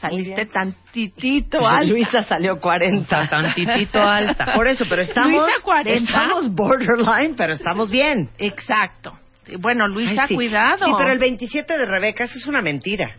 36. 0.00 0.36
Saliste 0.36 0.46
tantitito 0.52 1.66
alto. 1.66 1.92
Luisa 1.92 2.22
salió 2.22 2.58
40. 2.60 3.02
Está 3.02 3.28
tantitito 3.28 4.00
alta. 4.00 4.54
Por 4.54 4.66
eso, 4.68 4.84
pero 4.88 5.02
estamos... 5.02 5.32
Luisa, 5.32 5.62
40. 5.62 6.10
Estamos 6.10 6.54
borderline, 6.54 7.34
pero 7.36 7.54
estamos 7.54 7.90
bien. 7.90 8.30
Exacto. 8.38 9.18
Bueno, 9.58 9.88
Luisa, 9.88 10.22
Ay, 10.22 10.28
sí. 10.28 10.34
cuidado. 10.34 10.86
Sí, 10.86 10.92
pero 10.96 11.12
el 11.12 11.18
27 11.18 11.78
de 11.78 11.86
Rebeca, 11.86 12.24
eso 12.24 12.38
es 12.38 12.46
una 12.46 12.62
mentira. 12.62 13.10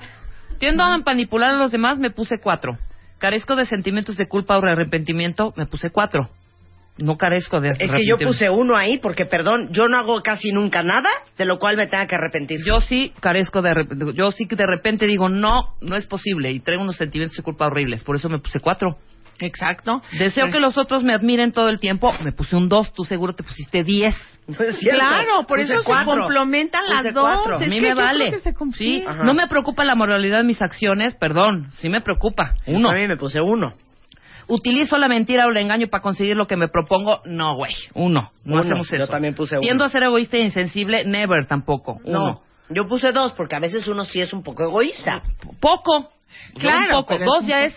Tiendo 0.60 0.84
a 0.84 0.98
manipular 1.00 1.52
a 1.52 1.58
los 1.58 1.72
demás, 1.72 1.98
me 2.00 2.12
puse 2.12 2.40
cuatro. 2.40 2.78
Carezco 3.18 3.56
de 3.56 3.66
sentimientos 3.66 4.18
de 4.18 4.28
culpa 4.28 4.58
o 4.58 4.66
arrepentimiento, 4.66 5.54
me 5.58 5.66
puse 5.66 5.90
cuatro. 5.92 6.30
No 6.98 7.18
carezco 7.18 7.62
de 7.62 7.70
Es 7.70 7.92
que 7.92 8.06
yo 8.06 8.18
puse 8.18 8.50
uno 8.50 8.76
ahí 8.76 9.00
porque, 9.00 9.26
perdón, 9.26 9.70
yo 9.72 9.88
no 9.88 9.98
hago 9.98 10.22
casi 10.22 10.52
nunca 10.52 10.84
nada 10.84 11.10
de 11.38 11.46
lo 11.46 11.58
cual 11.58 11.78
me 11.78 11.88
tenga 11.88 12.06
que 12.06 12.16
arrepentir. 12.16 12.60
Yo 12.66 12.80
sí 12.82 13.14
carezco 13.20 13.62
de 13.62 13.70
arrepentimiento. 13.72 14.18
Yo 14.22 14.32
sí 14.32 14.46
que 14.48 14.56
de 14.56 14.68
repente 14.68 15.08
digo, 15.08 15.30
no, 15.30 15.76
no 15.82 15.96
es 15.96 16.06
posible. 16.06 16.52
Y 16.52 16.60
traigo 16.60 16.84
unos 16.84 16.98
sentimientos 16.98 17.38
de 17.38 17.44
culpa 17.44 17.68
horribles. 17.68 18.04
Por 18.04 18.16
eso 18.18 18.30
me 18.30 18.39
puse 18.39 18.60
cuatro. 18.60 18.98
Exacto. 19.39 20.02
Deseo 20.20 20.52
que 20.52 20.60
los 20.60 20.78
otros 20.78 21.04
me 21.04 21.14
admiren 21.14 21.52
todo 21.52 21.70
el 21.70 21.80
tiempo. 21.80 22.14
Me 22.24 22.32
puse 22.32 22.56
un 22.56 22.70
dos. 22.70 22.94
Tú 22.94 23.04
seguro 23.06 23.34
te 23.34 23.44
pusiste 23.44 23.84
diez. 23.84 24.16
No 24.48 24.66
es 24.66 24.80
cierto. 24.80 25.00
Claro, 25.00 25.46
por 25.48 25.60
Puse 25.60 25.74
eso 25.76 25.84
se 25.84 25.88
cuatro. 25.88 26.14
complementan 26.24 26.82
Puse 26.82 26.94
las 27.04 27.14
dos. 27.14 27.24
cuatro. 27.24 27.56
A 27.58 27.60
mí 27.60 27.80
que 27.80 27.82
me 27.82 27.94
vale. 27.94 28.39
se 28.39 28.54
Sí, 28.74 29.04
Ajá. 29.08 29.24
no 29.24 29.34
me 29.36 29.48
preocupa 29.48 29.86
la 29.86 29.94
moralidad 29.96 30.39
de 30.39 30.44
mis 30.44 30.62
acciones, 30.64 31.14
perdón. 31.14 31.70
Sí 31.74 31.89
me 31.89 32.02
preocupa. 32.02 32.56
Uno. 32.66 32.89
A 32.89 32.94
mí 32.96 33.08
me 33.08 33.18
puse 33.18 33.39
uno. 33.39 33.76
¿Utilizo 34.54 34.97
la 34.97 35.08
mentira 35.08 35.45
o 35.45 35.49
el 35.49 35.58
engaño 35.58 35.88
para 35.88 36.02
conseguir 36.04 36.36
lo 36.36 36.45
que 36.45 36.58
me 36.58 36.68
propongo? 36.68 37.22
No, 37.26 37.56
güey. 37.56 37.74
Uno. 37.93 38.32
No 38.43 38.54
Uno. 38.56 38.64
hacemos 38.64 38.89
Yo 38.89 38.97
eso. 38.97 39.08
también 39.08 39.34
puse 39.34 39.56
uno. 39.56 39.62
Tiendo 39.62 39.86
a 39.86 39.89
ser 39.89 40.04
egoísta 40.04 40.38
e 40.38 40.41
insensible, 40.41 41.06
never 41.06 41.47
tampoco. 41.47 41.99
No, 42.06 42.24
Uno. 42.24 42.41
yo 42.70 42.86
puse 42.88 43.12
dos 43.14 43.32
porque 43.34 43.56
a 43.56 43.60
veces 43.60 43.88
uno 43.88 44.04
sí 44.04 44.20
es 44.22 44.34
un 44.34 44.43
poco 44.43 44.64
egoísta. 44.64 45.22
Poco. 45.60 46.12
Claro, 46.56 46.99
Un 46.99 47.06
poco. 47.06 47.18
Dos 47.24 47.45
ya 47.47 47.64
es. 47.64 47.76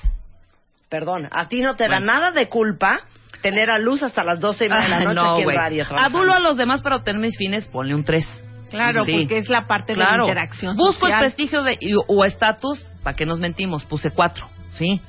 Perdón, 0.88 1.28
a 1.30 1.48
ti 1.48 1.60
no 1.60 1.76
te 1.76 1.88
da 1.88 1.98
nada 2.00 2.30
de 2.30 2.48
culpa 2.48 3.00
tener 3.42 3.70
a 3.70 3.78
luz 3.78 4.02
hasta 4.02 4.24
las 4.24 4.40
12 4.40 4.66
y 4.66 4.68
media 4.68 4.82
de 4.84 4.88
la 4.88 5.00
noche 5.00 5.14
no, 5.14 5.30
aquí 5.32 5.38
en 5.40 5.44
güey. 5.44 5.56
radio. 5.56 5.84
trabajando. 5.86 6.18
Adulo 6.18 6.34
a 6.34 6.40
los 6.40 6.56
demás 6.56 6.82
para 6.82 6.96
obtener 6.96 7.20
mis 7.20 7.36
fines, 7.36 7.68
ponle 7.68 7.94
un 7.94 8.04
tres. 8.04 8.26
Claro, 8.70 9.04
Sí. 9.04 9.18
porque 9.20 9.36
es 9.38 9.48
la 9.48 9.66
parte 9.68 9.92
de 9.92 10.00
la 10.00 10.16
interacción 10.20 10.74
Busco 10.76 11.06
el 11.06 11.12
prestigio 11.18 11.62
de, 11.62 11.76
y- 11.80 11.94
o 12.08 12.24
estatus, 12.24 12.90
¿para 13.04 13.14
qué 13.14 13.24
nos 13.26 13.38
mentimos? 13.38 13.84
Puse 13.84 14.10
cuatro, 14.10 14.48
¿sí? 14.72 15.00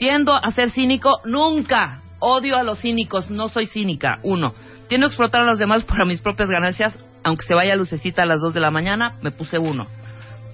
Tiendo 0.00 0.32
a 0.34 0.50
ser 0.52 0.70
cínico, 0.70 1.20
nunca. 1.26 2.00
Odio 2.20 2.56
a 2.56 2.62
los 2.62 2.80
cínicos, 2.80 3.28
no 3.28 3.48
soy 3.50 3.66
cínica. 3.66 4.18
Uno. 4.22 4.54
Tiendo 4.88 5.06
a 5.06 5.10
explotar 5.10 5.42
a 5.42 5.44
los 5.44 5.58
demás 5.58 5.84
para 5.84 6.06
mis 6.06 6.22
propias 6.22 6.48
ganancias, 6.48 6.98
aunque 7.22 7.44
se 7.44 7.54
vaya 7.54 7.76
lucecita 7.76 8.22
a 8.22 8.26
las 8.26 8.40
dos 8.40 8.54
de 8.54 8.60
la 8.60 8.70
mañana, 8.70 9.18
me 9.20 9.30
puse 9.30 9.58
uno. 9.58 9.86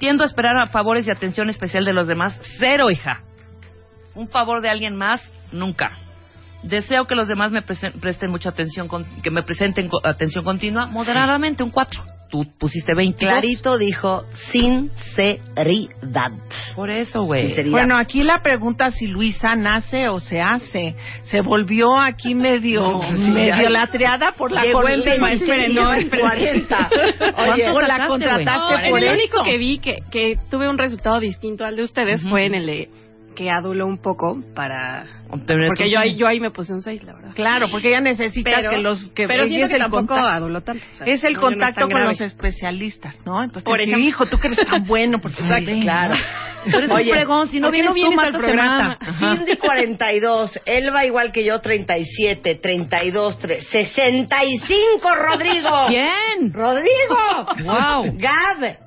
Tiendo 0.00 0.24
a 0.24 0.26
esperar 0.26 0.56
a 0.56 0.66
favores 0.66 1.06
y 1.06 1.12
atención 1.12 1.48
especial 1.48 1.84
de 1.84 1.92
los 1.92 2.08
demás, 2.08 2.36
cero, 2.58 2.90
hija. 2.90 3.22
Un 4.16 4.26
favor 4.26 4.62
de 4.62 4.68
alguien 4.68 4.96
más, 4.96 5.22
nunca. 5.52 5.96
Deseo 6.68 7.04
que 7.04 7.14
los 7.14 7.28
demás 7.28 7.50
me 7.52 7.62
presen- 7.62 7.92
presten 8.00 8.30
mucha 8.30 8.48
atención, 8.50 8.88
con- 8.88 9.04
que 9.22 9.30
me 9.30 9.42
presenten 9.42 9.88
co- 9.88 10.00
atención 10.04 10.44
continua, 10.44 10.86
moderadamente, 10.86 11.62
un 11.62 11.70
cuatro. 11.70 12.02
Tú 12.28 12.44
pusiste 12.58 12.92
20. 12.92 13.24
Clarito 13.24 13.78
dijo 13.78 14.24
sinceridad. 14.50 16.32
Por 16.74 16.90
eso, 16.90 17.22
güey. 17.22 17.46
Sinceridad. 17.46 17.70
Bueno, 17.70 17.96
aquí 17.96 18.22
la 18.24 18.42
pregunta 18.42 18.90
si 18.90 19.06
Luisa 19.06 19.54
nace 19.54 20.08
o 20.08 20.18
se 20.18 20.40
hace. 20.40 20.96
Se 21.24 21.40
volvió 21.40 21.96
aquí 21.98 22.34
medio, 22.34 22.80
No, 22.82 23.00
sí, 23.14 23.30
medio 23.30 23.54
ay. 23.68 23.72
latreada 23.72 24.32
por 24.36 24.50
la 24.52 24.62
Llegó 24.64 24.82
con- 24.82 24.90
en 24.90 25.04
27 25.04 25.34
Esperen, 25.34 25.70
y 25.70 25.74
no, 25.74 25.92
en 25.94 26.00
esperen. 26.00 26.26
40. 26.26 26.90
Oye, 26.90 27.62
¿Cuánto 27.62 27.74
o 27.76 27.80
la 27.82 28.06
contrataste 28.08 28.90
por 28.90 28.98
el 28.98 29.04
eso. 29.04 29.14
único 29.14 29.42
que 29.44 29.58
vi 29.58 29.78
que, 29.78 29.98
que 30.10 30.34
tuve 30.50 30.68
un 30.68 30.78
resultado 30.78 31.20
distinto 31.20 31.64
al 31.64 31.76
de 31.76 31.82
ustedes 31.84 32.22
fue 32.28 32.46
en 32.46 32.54
el 32.56 32.66
de 32.66 32.88
que 33.36 33.50
aduló 33.50 33.86
un 33.86 33.98
poco 34.02 34.42
para... 34.56 35.04
Obtener 35.28 35.66
Porque 35.68 35.90
yo 35.90 35.98
ahí, 35.98 36.14
yo 36.16 36.28
ahí 36.28 36.38
me 36.38 36.52
puse 36.52 36.72
un 36.72 36.80
6, 36.82 37.02
la 37.02 37.14
verdad. 37.14 37.30
Claro, 37.34 37.66
porque 37.70 37.88
ella 37.88 38.00
necesita 38.00 38.48
Pero, 38.54 38.70
que 38.70 38.78
los 38.78 39.10
que 39.10 39.26
pero 39.26 39.42
es 39.42 39.50
que 39.50 39.62
el 39.62 39.70
tampoco 39.80 40.06
contacto. 40.06 40.28
aduló 40.28 40.60
tanto. 40.62 40.84
o 40.92 40.96
sea, 40.96 41.06
Es 41.08 41.24
el 41.24 41.32
no, 41.34 41.40
no 41.40 41.46
contacto 41.48 41.80
tan 41.80 41.88
con 41.90 41.98
grave. 41.98 42.10
los 42.12 42.20
especialistas, 42.20 43.18
¿no? 43.26 43.42
Entonces, 43.42 43.64
Por 43.64 43.80
ejemplo. 43.80 44.04
hijo, 44.04 44.26
tú 44.26 44.38
que 44.38 44.46
eres 44.46 44.60
tan 44.68 44.86
bueno, 44.86 45.18
porque 45.20 45.42
Exacto, 45.42 45.70
claro. 45.82 46.14
Tú 46.70 46.76
eres 46.78 46.90
un 46.90 47.00
fregón, 47.10 47.48
si 47.48 47.58
no 47.60 47.68
¿Por 47.68 47.74
qué 47.74 47.82
vienes 47.82 47.86
no 47.86 47.90
tú, 47.90 47.94
vienes 47.94 48.16
Marta 48.16 48.36
al 48.36 48.40
se 48.40 48.46
programa? 48.46 48.88
mata. 49.00 49.36
Cindy 49.36 49.56
42, 49.56 50.60
Elba 50.64 51.04
igual 51.06 51.32
que 51.32 51.44
yo 51.44 51.60
37, 51.60 52.54
32, 52.62 53.38
3, 53.40 53.68
65 53.68 55.14
Rodrigo. 55.16 55.70
¿Quién? 55.88 56.52
Rodrigo. 56.52 57.46
Wow. 57.64 58.16
Gab 58.16 58.78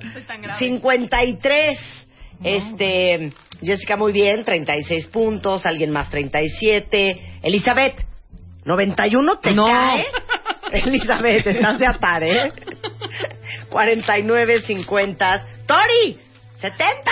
53. 0.57 2.05
Este, 2.41 3.33
Jessica 3.61 3.97
muy 3.97 4.11
bien, 4.13 4.45
36 4.45 5.07
puntos, 5.07 5.65
alguien 5.65 5.91
más 5.91 6.09
37. 6.09 7.39
Elizabeth 7.43 8.05
91 8.65 9.39
te 9.39 9.51
No. 9.51 9.65
cae. 9.65 10.05
Elizabeth, 10.71 11.47
estás 11.47 11.79
de 11.79 11.87
atar, 11.87 12.23
¿eh? 12.23 12.51
49, 13.69 14.61
50. 14.61 15.47
Tori, 15.65 16.17
70. 16.61 17.11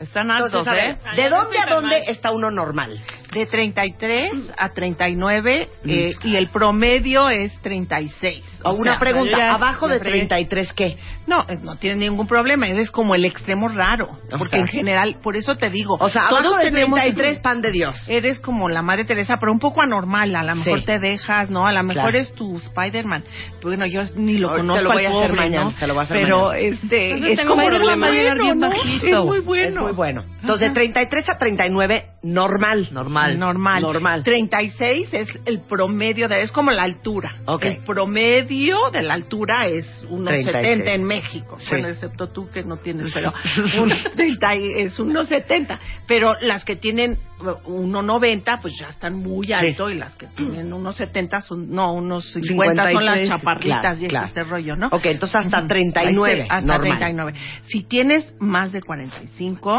Están 0.00 0.30
altos, 0.30 0.52
Entonces, 0.52 0.72
a 0.72 0.76
ver, 0.76 0.90
¿eh? 0.90 1.22
¿de 1.22 1.28
dónde 1.28 1.58
a 1.58 1.66
dónde 1.74 2.02
está 2.06 2.30
uno 2.30 2.50
normal? 2.50 3.00
De 3.32 3.44
33 3.46 4.52
a 4.56 4.70
39 4.70 5.68
eh, 5.84 6.14
y 6.24 6.36
el 6.36 6.48
promedio 6.50 7.28
es 7.28 7.60
36. 7.62 8.42
O 8.64 8.74
una 8.74 8.92
sea, 8.92 8.98
pregunta, 9.00 9.30
yo 9.32 9.36
ya 9.38 9.54
¿abajo 9.54 9.86
de 9.88 9.98
fregué. 9.98 10.26
33 10.26 10.72
qué? 10.72 10.96
No, 11.26 11.42
eh, 11.48 11.58
no 11.62 11.76
tiene 11.76 11.96
ningún 12.08 12.26
problema. 12.26 12.66
Es 12.68 12.90
como 12.90 13.14
el 13.14 13.24
extremo 13.24 13.68
raro. 13.68 14.08
O 14.32 14.38
Porque 14.38 14.52
sea. 14.52 14.60
en 14.60 14.66
general, 14.68 15.16
por 15.22 15.36
eso 15.36 15.56
te 15.56 15.68
digo. 15.68 15.96
O 16.00 16.08
sea, 16.08 16.28
todos 16.28 16.40
abajo 16.44 16.58
de 16.58 16.70
tenemos- 16.70 16.98
33, 17.00 17.40
pan 17.40 17.60
de 17.60 17.70
Dios. 17.72 17.96
Eres 18.08 18.38
como 18.40 18.68
la 18.70 18.80
madre 18.82 19.04
Teresa, 19.04 19.36
pero 19.38 19.52
un 19.52 19.58
poco 19.58 19.82
anormal. 19.82 20.34
A 20.34 20.42
lo 20.42 20.54
mejor 20.56 20.80
Sí. 20.80 20.86
te 20.86 20.98
dejas, 20.98 21.50
¿no? 21.50 21.66
A 21.66 21.72
lo 21.72 21.82
mejor 21.82 22.02
Claro. 22.10 22.18
es 22.18 22.32
tu 22.34 22.56
Spider-Man. 22.56 23.24
Bueno, 23.62 23.86
yo 23.86 24.02
ni 24.16 24.38
lo 24.38 24.48
conozco 24.48 24.76
se 24.78 24.82
lo 24.84 24.92
voy 24.92 25.04
a 25.04 25.08
hacer 25.10 25.28
pobre, 25.30 25.36
mañana, 25.40 25.64
¿no? 25.64 25.72
se 25.72 25.86
lo 25.86 25.94
voy 25.94 26.00
a 26.00 26.04
hacer 26.04 26.20
Pero 26.22 26.38
mañana. 26.48 26.58
este 26.58 27.06
Entonces 27.10 27.38
es 27.40 27.46
como 27.46 27.62
lo 27.62 27.78
bueno, 27.80 28.10
bien 28.10 28.58
¿no? 28.58 28.68
bajito. 28.68 29.06
Es 29.06 29.24
muy 29.24 29.40
bueno. 29.40 29.68
Es 29.68 29.76
muy 29.78 29.87
bueno. 29.92 30.24
Entonces, 30.40 30.68
de 30.68 30.74
33 30.74 31.28
a 31.30 31.38
39, 31.38 32.06
normal. 32.22 32.88
Normal. 32.92 33.38
Normal. 33.38 33.82
Normal. 33.82 34.22
36 34.24 35.08
es 35.12 35.28
el 35.46 35.60
promedio 35.60 36.28
de 36.28 36.42
es 36.42 36.52
como 36.52 36.70
la 36.70 36.82
altura. 36.82 37.36
Ok. 37.46 37.64
El 37.64 37.78
promedio 37.78 38.90
de 38.92 39.02
la 39.02 39.14
altura 39.14 39.66
es 39.66 39.86
unos 40.08 40.28
36. 40.28 40.62
70 40.76 40.92
en 40.92 41.04
México. 41.04 41.56
Sí. 41.58 41.66
Bueno, 41.70 41.88
excepto 41.88 42.28
tú 42.28 42.48
que 42.50 42.62
no 42.62 42.78
tienes, 42.78 43.12
pero 43.12 43.32
un 43.82 43.92
30 44.14 44.56
y- 44.56 44.72
es 44.82 44.98
unos 44.98 45.28
70. 45.28 45.78
Pero 46.06 46.34
las 46.40 46.64
que 46.64 46.76
tienen 46.76 47.18
1.90 47.40 48.60
pues 48.60 48.74
ya 48.78 48.88
están 48.88 49.16
muy 49.16 49.52
alto 49.52 49.90
y 49.90 49.94
las 49.94 50.16
que 50.16 50.26
tienen 50.28 50.72
unos 50.72 50.96
70 50.96 51.40
son 51.40 51.70
no, 51.70 51.92
unos 51.94 52.32
50 52.32 52.92
son 52.92 53.04
las 53.04 53.18
53, 53.20 53.28
chaparritas 53.28 53.80
claro, 53.80 53.98
y 54.00 54.04
es 54.04 54.10
claro. 54.10 54.26
este 54.26 54.42
rollo, 54.44 54.76
¿no? 54.76 54.88
Ok, 54.88 55.06
entonces 55.06 55.36
hasta 55.36 55.66
39. 55.66 56.46
Hasta 56.48 56.66
normal. 56.66 56.98
39. 56.98 57.34
Si 57.62 57.82
tienes 57.84 58.34
más 58.40 58.72
de 58.72 58.82
45 58.82 59.77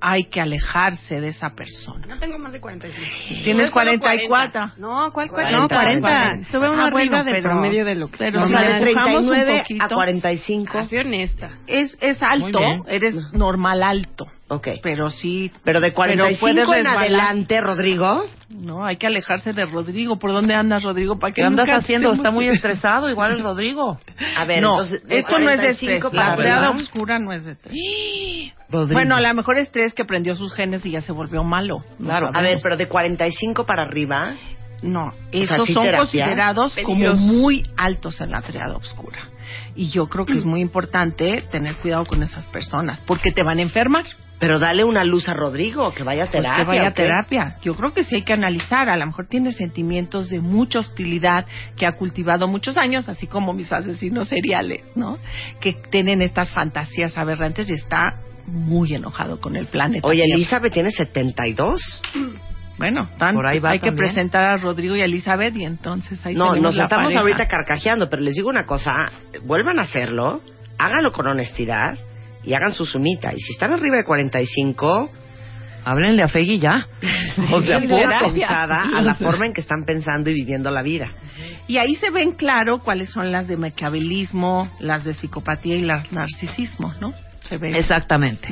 hay 0.00 0.24
que 0.24 0.40
alejarse 0.40 1.20
de 1.20 1.28
esa 1.28 1.50
persona. 1.50 2.06
No 2.06 2.18
tengo 2.18 2.38
más 2.38 2.52
de 2.52 2.60
45. 2.60 3.06
Tienes 3.44 3.68
Yo 3.68 3.72
solo 3.74 3.98
44. 3.98 4.28
40. 4.28 4.74
No, 4.78 5.12
¿cuál 5.12 5.28
40? 5.28 5.30
40? 5.30 5.58
No, 5.60 5.68
40. 5.68 6.00
40. 6.08 6.42
Estuve 6.42 6.66
Ah, 6.66 6.70
una 6.70 6.90
bueno, 6.90 6.96
arriba 6.96 7.24
del 7.24 7.34
pero- 7.34 7.50
promedio 7.50 7.84
de 7.84 7.94
lo 7.94 8.08
que 8.08 8.18
pero 8.18 8.40
O 8.40 8.44
o 8.44 8.48
sea, 8.48 8.60
de 8.60 8.78
empujamos 8.90 9.22
un 9.24 9.28
39 9.30 9.54
a 9.54 9.62
poquito. 9.62 9.94
45. 9.94 10.78
Ah, 10.78 10.86
fui 10.86 10.98
honesta. 10.98 11.50
Es, 11.66 11.96
es 12.00 12.22
alto, 12.22 12.60
eres 12.88 13.14
normal 13.32 13.82
alto, 13.82 14.26
Ok. 14.48 14.68
pero 14.82 15.10
sí, 15.10 15.50
Pero 15.64 15.80
de 15.80 15.92
45 15.92 16.40
puedes 16.40 16.86
en 16.86 16.86
adelante, 16.86 17.60
Rodrigo. 17.60 18.22
no, 18.50 18.84
hay 18.84 18.96
que 18.96 19.06
alejarse 19.06 19.52
de 19.52 19.64
Rodrigo. 19.66 20.18
¿Por 20.18 20.32
dónde 20.32 20.54
andas, 20.54 20.82
Rodrigo? 20.82 21.18
¿Para 21.18 21.32
¿Qué 21.32 21.42
que 21.42 21.46
andas 21.46 21.68
haciendo? 21.68 22.12
Está 22.12 22.30
muy 22.30 22.48
estresado, 22.48 23.10
igual 23.10 23.32
el 23.32 23.42
Rodrigo. 23.42 23.98
A 24.38 24.44
ver, 24.44 24.62
no, 24.62 24.70
entonces. 24.70 25.02
esto 25.08 25.38
no 25.38 25.50
es 25.50 25.60
de 25.60 25.66
45 25.74 25.92
estrés. 26.08 26.12
para 26.14 26.30
La 26.30 26.36
creada 26.36 26.68
arriba. 26.68 26.82
oscura 26.82 27.18
no 27.18 27.32
es 27.32 27.44
de 27.44 27.52
estrés. 27.52 27.74
Rodrigo. 28.70 28.92
Bueno, 28.94 29.16
a 29.16 29.20
lo 29.20 29.34
mejor 29.34 29.58
que 29.94 30.04
prendió 30.04 30.34
sus 30.34 30.52
genes 30.52 30.84
y 30.86 30.90
ya 30.92 31.00
se 31.00 31.12
volvió 31.12 31.42
malo. 31.44 31.76
No 31.98 32.06
Claro. 32.06 32.30
A 32.32 32.42
ver, 32.42 32.58
pero 32.62 32.76
de 32.76 32.86
45 32.88 33.64
para 33.64 33.82
arriba. 33.82 34.34
No, 34.82 35.12
esos 35.30 35.66
¿sí 35.66 35.74
son 35.74 35.84
terapia? 35.84 35.98
considerados 36.24 36.74
como 36.84 37.14
muy 37.14 37.66
altos 37.76 38.18
en 38.22 38.30
la 38.30 38.40
triada 38.40 38.76
oscura. 38.76 39.18
Y 39.74 39.90
yo 39.90 40.06
creo 40.08 40.24
que 40.24 40.34
es 40.38 40.46
muy 40.46 40.60
importante 40.62 41.44
tener 41.50 41.76
cuidado 41.76 42.06
con 42.06 42.22
esas 42.22 42.46
personas, 42.46 42.98
porque 43.06 43.30
te 43.30 43.42
van 43.42 43.58
a 43.58 43.62
enfermar. 43.62 44.04
Pero 44.38 44.58
dale 44.58 44.84
una 44.84 45.04
luz 45.04 45.28
a 45.28 45.34
Rodrigo, 45.34 45.92
que 45.92 46.02
vaya 46.02 46.22
a 46.22 46.30
Pues 46.30 46.42
terapia. 46.42 46.64
que 46.64 46.68
vaya 46.68 46.88
a 46.88 46.92
terapia. 46.94 47.56
Yo 47.60 47.74
creo 47.74 47.92
que 47.92 48.04
sí 48.04 48.14
hay 48.16 48.22
que 48.22 48.32
analizar. 48.32 48.88
A 48.88 48.96
lo 48.96 49.04
mejor 49.04 49.26
tiene 49.26 49.52
sentimientos 49.52 50.30
de 50.30 50.40
mucha 50.40 50.78
hostilidad 50.78 51.44
que 51.76 51.84
ha 51.84 51.92
cultivado 51.92 52.48
muchos 52.48 52.78
años, 52.78 53.06
así 53.10 53.26
como 53.26 53.52
mis 53.52 53.70
asesinos 53.70 54.28
seriales, 54.28 54.82
¿no? 54.96 55.18
Que 55.60 55.74
tienen 55.74 56.22
estas 56.22 56.48
fantasías 56.52 57.18
aberrantes 57.18 57.68
y 57.68 57.74
está 57.74 58.14
muy 58.46 58.94
enojado 58.94 59.40
con 59.40 59.56
el 59.56 59.66
planeta. 59.66 60.06
Oye. 60.06 60.24
Elizabeth 60.24 60.72
tiene 60.72 60.90
72. 60.90 62.02
Bueno, 62.78 63.08
tan- 63.18 63.34
Por 63.34 63.46
ahí 63.46 63.58
va 63.58 63.70
hay 63.70 63.78
que 63.78 63.92
presentar 63.92 64.42
a 64.42 64.56
Rodrigo 64.56 64.96
y 64.96 65.02
a 65.02 65.04
Elizabeth 65.04 65.54
y 65.56 65.64
entonces 65.64 66.24
ahí 66.24 66.34
No, 66.34 66.54
nos 66.56 66.76
la 66.76 66.84
estamos 66.84 67.04
pareja. 67.12 67.20
ahorita 67.20 67.46
carcajeando, 67.46 68.08
pero 68.08 68.22
les 68.22 68.34
digo 68.34 68.48
una 68.48 68.64
cosa, 68.64 69.10
vuelvan 69.44 69.78
a 69.78 69.82
hacerlo, 69.82 70.40
háganlo 70.78 71.12
con 71.12 71.26
honestidad 71.26 71.98
y 72.42 72.54
hagan 72.54 72.72
su 72.72 72.86
sumita. 72.86 73.32
Y 73.34 73.38
si 73.38 73.52
están 73.52 73.72
arriba 73.72 73.96
de 73.98 74.04
45, 74.04 75.10
Háblenle 75.82 76.22
a 76.22 76.28
Fegui 76.28 76.58
ya. 76.58 76.86
O 77.52 77.62
sea, 77.62 77.78
orientada 77.78 78.82
a 78.94 79.00
la 79.00 79.14
forma 79.14 79.46
en 79.46 79.54
que 79.54 79.62
están 79.62 79.84
pensando 79.86 80.28
y 80.28 80.34
viviendo 80.34 80.70
la 80.70 80.82
vida. 80.82 81.08
Y 81.68 81.78
ahí 81.78 81.94
se 81.94 82.10
ven 82.10 82.32
claro 82.32 82.80
cuáles 82.80 83.08
son 83.10 83.32
las 83.32 83.48
de 83.48 83.56
maquiavelismo, 83.56 84.70
las 84.78 85.04
de 85.04 85.14
psicopatía 85.14 85.76
y 85.76 85.80
las 85.80 86.12
narcisismo, 86.12 86.92
¿no? 87.00 87.14
Se. 87.40 87.56
Exactamente. 87.56 88.48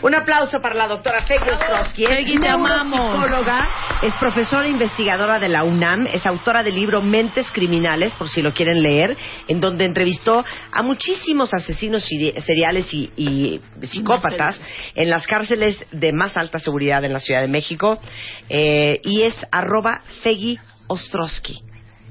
Un 0.00 0.14
aplauso 0.14 0.60
para 0.60 0.74
la 0.74 0.88
doctora 0.88 1.24
Peggy 1.28 1.48
Ostrowski. 1.50 2.04
Es 2.04 2.08
Peggy, 2.10 2.38
te 2.40 2.48
amamos. 2.48 2.98
neuropsicóloga, 2.98 3.68
es 4.02 4.14
profesora 4.14 4.66
investigadora 4.66 5.38
de 5.38 5.48
la 5.48 5.62
UNAM, 5.64 6.06
es 6.12 6.26
autora 6.26 6.62
del 6.64 6.74
libro 6.74 7.02
Mentes 7.02 7.52
Criminales, 7.52 8.12
por 8.14 8.28
si 8.28 8.42
lo 8.42 8.52
quieren 8.52 8.82
leer, 8.82 9.16
en 9.46 9.60
donde 9.60 9.84
entrevistó 9.84 10.44
a 10.72 10.82
muchísimos 10.82 11.52
asesinos 11.54 12.04
seri- 12.10 12.36
seriales 12.40 12.92
y, 12.92 13.12
y 13.16 13.60
psicópatas 13.86 14.60
en 14.94 15.08
las 15.10 15.26
cárceles 15.26 15.84
de 15.92 16.12
más 16.12 16.36
alta 16.36 16.58
seguridad 16.58 17.04
en 17.04 17.12
la 17.12 17.20
Ciudad 17.20 17.42
de 17.42 17.48
México. 17.48 18.00
Eh, 18.48 18.98
y 19.04 19.22
es 19.22 19.34
arroba 19.52 20.00
Peggy 20.24 20.58
Ostrowski 20.88 21.60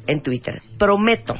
en 0.07 0.21
Twitter. 0.21 0.61
Prometo 0.77 1.33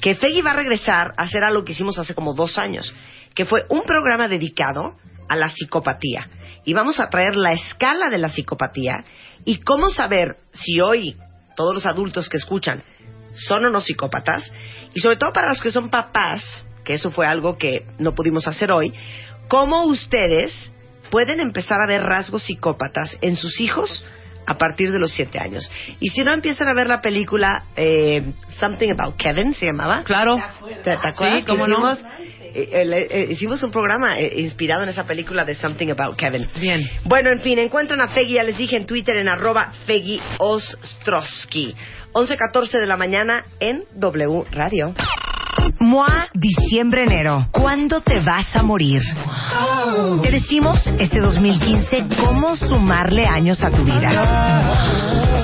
que 0.00 0.14
Feggy 0.14 0.40
va 0.42 0.50
a 0.50 0.56
regresar 0.56 1.14
a 1.16 1.22
hacer 1.22 1.44
algo 1.44 1.64
que 1.64 1.72
hicimos 1.72 1.98
hace 1.98 2.14
como 2.14 2.34
dos 2.34 2.58
años, 2.58 2.92
que 3.36 3.44
fue 3.44 3.64
un 3.68 3.82
programa 3.82 4.26
dedicado 4.26 4.96
a 5.28 5.36
la 5.36 5.48
psicopatía. 5.50 6.28
Y 6.64 6.72
vamos 6.72 6.98
a 6.98 7.08
traer 7.08 7.36
la 7.36 7.52
escala 7.52 8.10
de 8.10 8.18
la 8.18 8.30
psicopatía 8.30 9.04
y 9.44 9.58
cómo 9.58 9.90
saber 9.90 10.38
si 10.52 10.80
hoy 10.80 11.16
todos 11.54 11.74
los 11.74 11.86
adultos 11.86 12.28
que 12.28 12.38
escuchan 12.38 12.82
son 13.34 13.66
o 13.66 13.70
no 13.70 13.80
psicópatas, 13.82 14.50
y 14.94 15.00
sobre 15.00 15.16
todo 15.16 15.32
para 15.32 15.50
los 15.50 15.60
que 15.60 15.70
son 15.70 15.90
papás, 15.90 16.66
que 16.84 16.94
eso 16.94 17.10
fue 17.10 17.26
algo 17.26 17.58
que 17.58 17.86
no 17.98 18.14
pudimos 18.14 18.48
hacer 18.48 18.72
hoy, 18.72 18.94
cómo 19.48 19.84
ustedes 19.84 20.72
pueden 21.10 21.40
empezar 21.40 21.78
a 21.82 21.86
ver 21.86 22.02
rasgos 22.02 22.44
psicópatas 22.44 23.16
en 23.20 23.36
sus 23.36 23.60
hijos 23.60 24.02
a 24.46 24.56
partir 24.56 24.92
de 24.92 24.98
los 24.98 25.12
siete 25.12 25.38
años. 25.38 25.70
Y 26.00 26.08
si 26.10 26.22
no 26.22 26.32
empiezan 26.32 26.68
a 26.68 26.74
ver 26.74 26.86
la 26.86 27.00
película 27.00 27.64
eh, 27.76 28.22
Something 28.58 28.92
About 28.98 29.16
Kevin, 29.16 29.54
se 29.54 29.66
llamaba. 29.66 30.02
Claro. 30.04 30.36
¿Te, 30.66 30.76
te 30.76 30.92
acuerdas? 30.92 31.40
Sí, 31.40 31.46
cómo 31.46 31.66
no. 31.66 31.96
Hicimos, 32.56 32.92
eh, 32.92 32.98
eh, 32.98 33.06
eh, 33.10 33.28
hicimos 33.30 33.62
un 33.62 33.70
programa 33.70 34.18
eh, 34.18 34.40
inspirado 34.40 34.82
en 34.82 34.88
esa 34.88 35.06
película 35.06 35.44
de 35.44 35.54
Something 35.54 35.88
About 35.88 36.16
Kevin. 36.16 36.48
Bien. 36.60 36.88
Bueno, 37.04 37.30
en 37.30 37.40
fin, 37.40 37.58
encuentran 37.58 38.00
a 38.00 38.08
Feggy, 38.08 38.34
ya 38.34 38.42
les 38.42 38.56
dije 38.56 38.76
en 38.76 38.86
Twitter, 38.86 39.16
en 39.16 39.28
arroba 39.28 39.72
Feggy 39.86 40.20
Ostrowski. 40.38 41.74
11.14 42.12 42.80
de 42.80 42.86
la 42.86 42.96
mañana 42.96 43.44
en 43.60 43.84
W 43.94 44.44
Radio. 44.50 44.94
MOA 45.80 46.28
Diciembre-Enero. 46.34 47.48
¿Cuándo 47.50 48.00
te 48.00 48.20
vas 48.20 48.54
a 48.54 48.62
morir? 48.62 49.02
Te 50.22 50.30
decimos 50.30 50.86
este 50.98 51.20
2015 51.20 52.06
cómo 52.24 52.56
sumarle 52.56 53.26
años 53.26 53.62
a 53.62 53.70
tu 53.70 53.84
vida. 53.84 55.35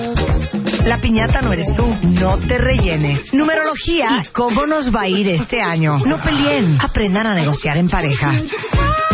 La 0.85 0.99
piñata 1.01 1.41
no 1.43 1.53
eres 1.53 1.75
tú, 1.77 1.97
no 2.03 2.39
te 2.39 2.59
rellenes. 2.59 3.33
Numerología 3.33 4.23
y 4.23 4.27
cómo 4.33 4.67
nos 4.67 4.93
va 4.93 5.03
a 5.03 5.09
ir 5.09 5.29
este 5.29 5.63
año. 5.63 5.95
No 6.05 6.19
peleen, 6.19 6.77
aprendan 6.81 7.27
a 7.27 7.35
negociar 7.35 7.77
en 7.77 7.89
pareja. 7.89 8.33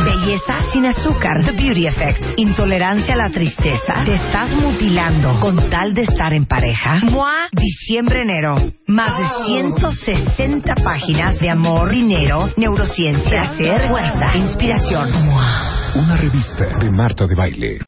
Belleza 0.03 0.63
sin 0.73 0.87
azúcar, 0.87 1.45
The 1.45 1.53
Beauty 1.53 1.87
Effect. 1.87 2.39
Intolerancia 2.39 3.15
a 3.15 3.19
la 3.19 3.31
tristeza. 3.31 4.03
Te 4.05 4.15
estás 4.15 4.55
mutilando 4.55 5.39
con 5.41 5.69
tal 5.69 5.93
de 5.93 6.03
estar 6.03 6.33
en 6.33 6.47
pareja. 6.47 7.01
MOA 7.03 7.49
Diciembre-Enero. 7.53 8.57
Más 8.87 9.19
de 9.19 9.45
160 9.47 10.75
páginas 10.77 11.39
de 11.39 11.51
amor, 11.51 11.91
dinero, 11.91 12.49
neurociencia, 12.57 13.29
placer, 13.31 13.89
fuerza, 13.89 14.37
inspiración. 14.37 15.27
MOA. 15.27 15.93
Una 15.97 16.17
revista 16.17 16.65
de 16.81 16.91
Marta 16.91 17.27
de 17.27 17.35
Baile. 17.35 17.79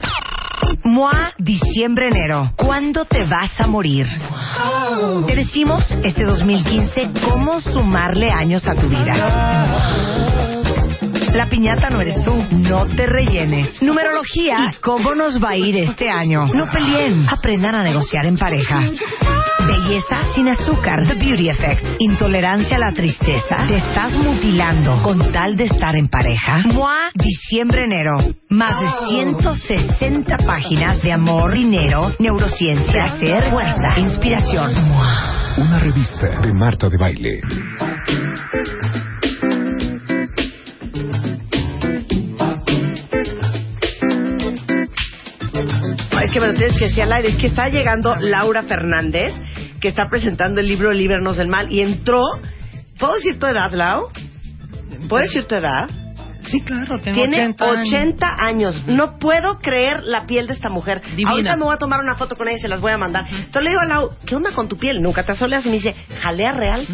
MOA 0.84 1.32
Diciembre-Enero. 1.38 2.52
¿Cuándo 2.56 3.04
te 3.04 3.24
vas 3.24 3.60
a 3.60 3.66
morir? 3.66 4.06
Te 5.26 5.36
decimos 5.36 5.84
este 6.02 6.24
2015 6.24 7.10
cómo 7.28 7.60
sumarle 7.60 8.30
años 8.30 8.66
a 8.66 8.74
tu 8.74 8.88
vida. 8.88 10.20
La 11.34 11.48
piñata 11.48 11.90
no 11.90 12.00
eres 12.00 12.22
tú. 12.24 12.34
No 12.50 12.86
te 12.86 13.06
rellenes. 13.06 13.80
Numerología. 13.82 14.72
¿Y 14.72 14.76
cómo 14.80 15.14
nos 15.14 15.42
va 15.42 15.50
a 15.50 15.56
ir 15.56 15.76
este 15.76 16.10
año? 16.10 16.46
No 16.46 16.66
peleen. 16.70 17.26
Aprendan 17.28 17.76
a 17.76 17.82
negociar 17.82 18.26
en 18.26 18.36
pareja. 18.36 18.80
Belleza 19.70 20.32
sin 20.34 20.48
azúcar. 20.48 21.06
The 21.06 21.14
Beauty 21.14 21.48
Effect. 21.48 21.84
Intolerancia 22.00 22.76
a 22.76 22.80
la 22.80 22.92
tristeza. 22.92 23.66
Te 23.68 23.76
estás 23.76 24.16
mutilando 24.16 25.00
con 25.02 25.30
tal 25.30 25.56
de 25.56 25.64
estar 25.64 25.94
en 25.94 26.08
pareja. 26.08 26.62
MOA, 26.66 27.10
diciembre-enero. 27.14 28.16
Más 28.48 28.80
de 28.80 28.88
160 29.08 30.38
páginas 30.38 31.00
de 31.02 31.12
amor, 31.12 31.54
dinero, 31.54 32.12
neurociencia, 32.18 32.92
placer, 32.92 33.50
fuerza, 33.50 33.98
inspiración. 33.98 34.88
MOA. 34.88 35.54
Una 35.58 35.78
revista 35.78 36.26
de 36.42 36.52
Marta 36.52 36.88
de 36.88 36.96
Baile. 36.96 37.40
Es 46.22 46.30
que 46.32 46.40
me 46.40 46.46
lo 46.46 46.54
tienes 46.54 46.78
que 46.78 46.84
decir 46.84 47.02
al 47.02 47.12
aire. 47.12 47.28
Es 47.28 47.36
que 47.36 47.48
está 47.48 47.68
llegando 47.68 48.14
Laura 48.16 48.62
Fernández, 48.62 49.32
que 49.80 49.88
está 49.88 50.08
presentando 50.08 50.60
el 50.60 50.68
libro 50.68 50.92
Líbranos 50.92 51.36
del 51.36 51.48
Mal, 51.48 51.72
y 51.72 51.80
entró. 51.80 52.20
¿Puedo 52.98 53.14
decir 53.14 53.38
tu 53.38 53.46
edad, 53.46 53.72
Lau? 53.72 54.08
¿Puedo 55.08 55.22
decir 55.22 55.46
tu 55.46 55.54
edad? 55.54 55.88
Sí, 56.50 56.62
claro, 56.62 56.98
tengo 57.02 57.16
Tiene 57.16 57.36
80 57.36 57.64
años. 57.64 57.86
80 57.86 58.34
años. 58.38 58.82
No 58.86 59.18
puedo 59.18 59.58
creer 59.58 60.02
la 60.02 60.26
piel 60.26 60.46
de 60.46 60.54
esta 60.54 60.68
mujer. 60.68 61.00
Divina. 61.10 61.30
Ahorita 61.30 61.56
me 61.56 61.64
voy 61.64 61.74
a 61.74 61.78
tomar 61.78 62.00
una 62.00 62.14
foto 62.16 62.34
con 62.34 62.48
ella 62.48 62.56
y 62.56 62.60
se 62.60 62.68
las 62.68 62.80
voy 62.80 62.92
a 62.92 62.98
mandar. 62.98 63.26
Entonces 63.30 63.62
le 63.62 63.70
digo 63.70 63.80
a 63.80 63.86
Lau, 63.86 64.10
¿qué 64.26 64.34
onda 64.36 64.50
con 64.52 64.68
tu 64.68 64.76
piel? 64.76 65.00
Nunca 65.00 65.22
te 65.24 65.32
asoleas. 65.32 65.64
Y 65.66 65.68
me 65.68 65.76
dice, 65.76 65.94
jalea 66.20 66.52
real. 66.52 66.86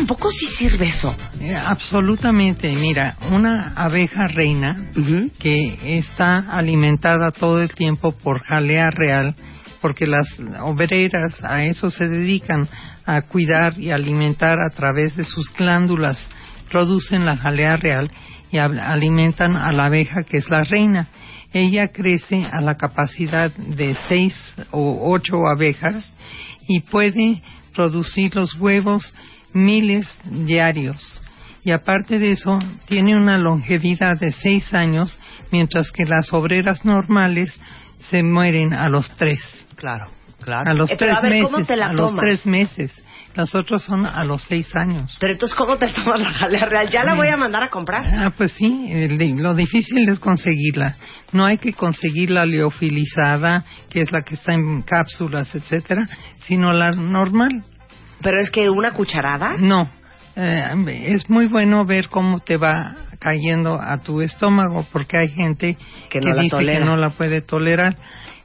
¿A 0.00 0.06
poco 0.06 0.30
sí 0.30 0.46
sirve 0.58 0.88
eso? 0.88 1.14
Eh, 1.40 1.54
Absolutamente, 1.54 2.74
mira, 2.76 3.16
una 3.30 3.72
abeja 3.74 4.28
reina 4.28 4.90
que 5.38 5.98
está 5.98 6.38
alimentada 6.38 7.30
todo 7.32 7.60
el 7.62 7.74
tiempo 7.74 8.12
por 8.12 8.42
jalea 8.42 8.90
real, 8.90 9.34
porque 9.82 10.06
las 10.06 10.26
obreras 10.62 11.42
a 11.44 11.64
eso 11.64 11.90
se 11.90 12.08
dedican, 12.08 12.68
a 13.04 13.20
cuidar 13.22 13.78
y 13.78 13.90
alimentar 13.90 14.56
a 14.64 14.70
través 14.70 15.14
de 15.16 15.24
sus 15.24 15.52
glándulas, 15.52 16.26
producen 16.70 17.26
la 17.26 17.36
jalea 17.36 17.76
real 17.76 18.10
y 18.50 18.58
al- 18.58 18.78
alimentan 18.80 19.56
a 19.56 19.72
la 19.72 19.86
abeja 19.86 20.22
que 20.22 20.38
es 20.38 20.48
la 20.48 20.62
reina. 20.64 21.08
Ella 21.52 21.88
crece 21.88 22.46
a 22.50 22.62
la 22.62 22.76
capacidad 22.76 23.50
de 23.52 23.94
seis 24.08 24.34
o 24.70 25.10
ocho 25.12 25.46
abejas 25.46 26.10
y 26.66 26.80
puede 26.80 27.42
producir 27.74 28.34
los 28.34 28.54
huevos 28.54 29.12
miles 29.52 30.08
diarios. 30.30 31.20
Y 31.64 31.70
aparte 31.72 32.18
de 32.18 32.32
eso, 32.32 32.58
tiene 32.86 33.16
una 33.16 33.36
longevidad 33.38 34.18
de 34.18 34.32
seis 34.32 34.72
años, 34.74 35.18
mientras 35.50 35.92
que 35.92 36.04
las 36.04 36.32
obreras 36.32 36.84
normales 36.84 37.60
se 38.10 38.22
mueren 38.22 38.72
a 38.72 38.88
los 38.88 39.08
tres. 39.16 39.40
Claro, 39.82 40.06
claro. 40.44 40.70
A 40.70 40.74
los 40.74 40.88
Eh, 40.92 40.94
pero 40.96 41.10
tres 41.14 41.18
a 41.18 41.20
ver, 41.22 41.30
meses. 41.32 41.50
¿cómo 41.50 41.66
te 41.66 41.76
la 41.76 41.88
a 41.88 41.92
los 41.92 42.14
tres 42.14 42.46
meses. 42.46 43.04
Las 43.34 43.52
otras 43.54 43.82
son 43.82 44.06
a 44.06 44.24
los 44.24 44.42
seis 44.42 44.76
años. 44.76 45.16
Pero 45.18 45.32
entonces, 45.32 45.56
¿cómo 45.56 45.76
te 45.76 45.88
tomas 45.88 46.20
la 46.20 46.30
jalea 46.30 46.66
real? 46.66 46.88
Ya 46.88 47.02
la 47.02 47.14
voy 47.14 47.26
a 47.28 47.36
mandar 47.36 47.64
a 47.64 47.68
comprar. 47.68 48.04
Ah, 48.06 48.30
pues 48.36 48.52
sí, 48.52 48.86
el 48.92 49.18
lo 49.38 49.54
difícil 49.54 50.08
es 50.08 50.20
conseguirla. 50.20 50.94
No 51.32 51.44
hay 51.44 51.58
que 51.58 51.72
conseguir 51.72 52.30
la 52.30 52.46
leofilizada, 52.46 53.64
que 53.90 54.02
es 54.02 54.12
la 54.12 54.22
que 54.22 54.34
está 54.36 54.52
en 54.54 54.82
cápsulas, 54.82 55.52
etcétera, 55.54 56.06
sino 56.42 56.72
la 56.72 56.92
normal. 56.92 57.64
Pero 58.20 58.40
es 58.40 58.50
que 58.50 58.70
una 58.70 58.92
cucharada. 58.92 59.56
No, 59.58 59.88
eh, 60.36 60.64
es 61.06 61.28
muy 61.28 61.46
bueno 61.46 61.84
ver 61.84 62.08
cómo 62.08 62.38
te 62.38 62.56
va 62.56 62.94
cayendo 63.18 63.80
a 63.80 63.98
tu 63.98 64.20
estómago, 64.20 64.86
porque 64.92 65.16
hay 65.16 65.28
gente 65.30 65.76
Que 66.10 66.20
no 66.20 66.34
dice 66.34 66.50
tolera. 66.50 66.78
que 66.80 66.84
no 66.84 66.96
la 66.96 67.10
puede 67.10 67.40
tolerar. 67.40 67.96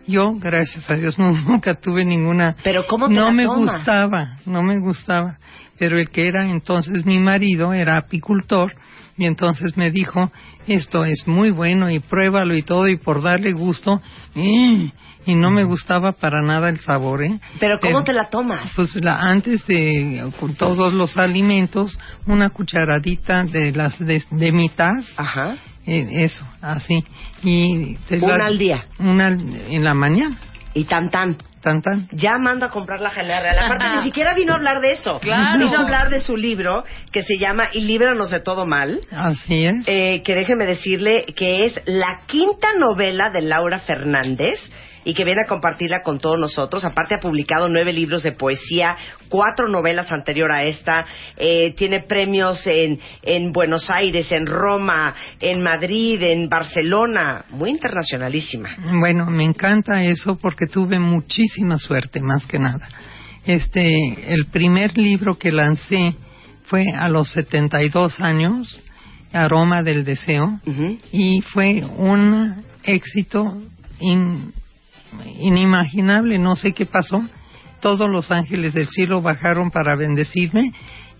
Yo, 0.08 0.34
gracias 0.36 0.90
a 0.90 0.96
Dios, 0.96 1.18
no- 1.20 1.32
nunca 1.34 1.76
tuve 1.76 2.06
ninguna. 2.06 2.56
Pero 2.64 2.86
¿cómo 2.88 3.08
te 3.08 3.14
no 3.14 3.26
la 3.26 3.32
me 3.32 3.46
gustaba, 3.46 4.38
no 4.46 4.64
me 4.64 4.80
gustaba. 4.80 5.38
Pero 5.78 6.00
el 6.00 6.10
que 6.10 6.28
era 6.28 6.50
entonces 6.50 7.06
mi 7.06 7.20
marido 7.20 7.74
era 7.74 7.98
apicultor 7.98 8.74
y 9.18 9.26
entonces 9.26 9.76
me 9.78 9.92
dijo 9.92 10.32
esto 10.68 11.06
es 11.06 11.28
muy 11.28 11.50
bueno 11.52 11.90
y 11.90 12.00
pruébalo 12.00 12.56
y 12.56 12.62
todo 12.62 12.88
y 12.88 12.98
por 12.98 13.22
darle 13.22 13.52
gusto 13.54 14.02
¡eh! 14.36 14.92
y 15.26 15.36
no 15.36 15.50
me 15.50 15.64
gustaba 15.64 16.14
para 16.14 16.42
nada 16.42 16.70
el 16.70 16.80
sabor, 16.80 17.24
¿eh? 17.24 17.40
Pero 17.60 17.80
¿cómo 17.80 18.04
te 18.04 18.14
la 18.14 18.30
tomas? 18.30 18.72
Pues 18.76 18.96
la, 18.96 19.14
antes 19.14 19.66
de 19.68 20.32
con 20.40 20.56
todos 20.56 20.94
los 20.94 21.18
alimentos, 21.18 22.00
una 22.26 22.50
cucharadita 22.50 23.44
de 23.44 23.72
las 23.72 24.00
de, 24.00 24.24
de 24.32 24.52
mitad, 24.52 24.94
Ajá. 25.18 25.58
Eh, 25.88 26.08
eso, 26.26 26.46
así. 26.62 27.04
Y 27.44 27.96
te 28.08 28.18
Una 28.18 28.38
la- 28.38 28.46
al 28.46 28.58
día. 28.58 28.86
Una 29.00 29.28
en 29.30 29.84
la 29.84 29.94
mañana, 29.94 30.38
Y 30.74 30.84
tan 30.84 31.10
tan. 31.10 31.38
tan 31.62 31.82
tan. 31.82 32.08
Ya 32.12 32.38
mando 32.38 32.66
a 32.68 32.70
comprar 32.72 33.02
la 33.02 33.10
jalea 33.10 33.42
real. 33.42 33.60
Aparte, 33.60 33.86
ni 33.98 34.04
siquiera 34.04 34.34
vino 34.36 34.54
a 34.54 34.56
hablar 34.56 34.80
de 34.80 34.92
eso. 34.94 35.20
Claro. 35.20 35.58
Vino 35.60 35.76
a 35.78 35.82
hablar 35.82 36.10
de 36.10 36.20
su 36.22 36.38
libro 36.38 36.84
que 37.12 37.24
se 37.24 37.38
llama 37.40 37.70
Y 37.74 37.82
líbranos 37.82 38.30
de 38.30 38.40
todo 38.40 38.66
mal. 38.66 39.00
Así 39.12 39.66
es. 39.66 39.84
Eh, 39.88 40.22
que 40.24 40.36
déjeme 40.36 40.66
decirle 40.66 41.26
que 41.36 41.66
es 41.66 41.82
la 41.86 42.22
quinta 42.28 42.68
novela 42.78 43.32
de 43.32 43.42
Laura 43.42 43.80
Fernández 43.80 44.60
y 45.08 45.14
que 45.14 45.24
viene 45.24 45.44
a 45.46 45.48
compartirla 45.48 46.02
con 46.02 46.20
todos 46.20 46.38
nosotros. 46.38 46.84
Aparte 46.84 47.16
ha 47.16 47.20
publicado 47.20 47.70
nueve 47.70 47.94
libros 47.94 48.24
de 48.24 48.34
poesía, 48.34 48.98
cuatro 49.30 49.70
novelas 49.70 50.12
anterior 50.12 50.52
a 50.52 50.66
esta. 50.66 51.06
Eh, 51.38 51.74
tiene 51.78 52.04
premios 52.04 52.68
en, 52.68 53.00
en 53.22 53.54
Buenos 53.54 53.90
Aires, 53.90 54.30
en 54.34 54.46
Roma, 54.46 55.16
en 55.40 55.64
Madrid, 55.64 56.22
en 56.22 56.50
Barcelona. 56.50 57.46
Muy 57.52 57.70
internacionalísima. 57.70 58.70
Bueno, 59.00 59.28
me 59.28 59.46
encanta 59.46 60.04
eso 60.04 60.38
porque 60.38 60.68
tuve 60.68 61.00
muchísima 61.00 61.78
suerte, 61.78 62.20
más 62.20 62.46
que 62.46 62.60
nada. 62.60 62.90
Este, 63.46 63.88
el 64.28 64.48
primer 64.52 64.98
libro 64.98 65.38
que 65.38 65.54
lancé 65.54 66.16
fue 66.66 66.84
a 67.00 67.08
los 67.08 67.30
72 67.32 68.20
años, 68.20 68.82
Aroma 69.32 69.84
del 69.84 70.04
Deseo, 70.04 70.60
y 71.14 71.40
fue 71.54 71.82
un 71.98 72.62
éxito 72.84 73.62
in- 74.02 74.52
inimaginable, 75.40 76.38
no 76.38 76.56
sé 76.56 76.74
qué 76.74 76.86
pasó. 76.86 77.24
Todos 77.80 78.10
los 78.10 78.32
ángeles 78.32 78.74
del 78.74 78.88
cielo 78.88 79.22
bajaron 79.22 79.72
para 79.72 79.96
bendecirme 79.96 80.72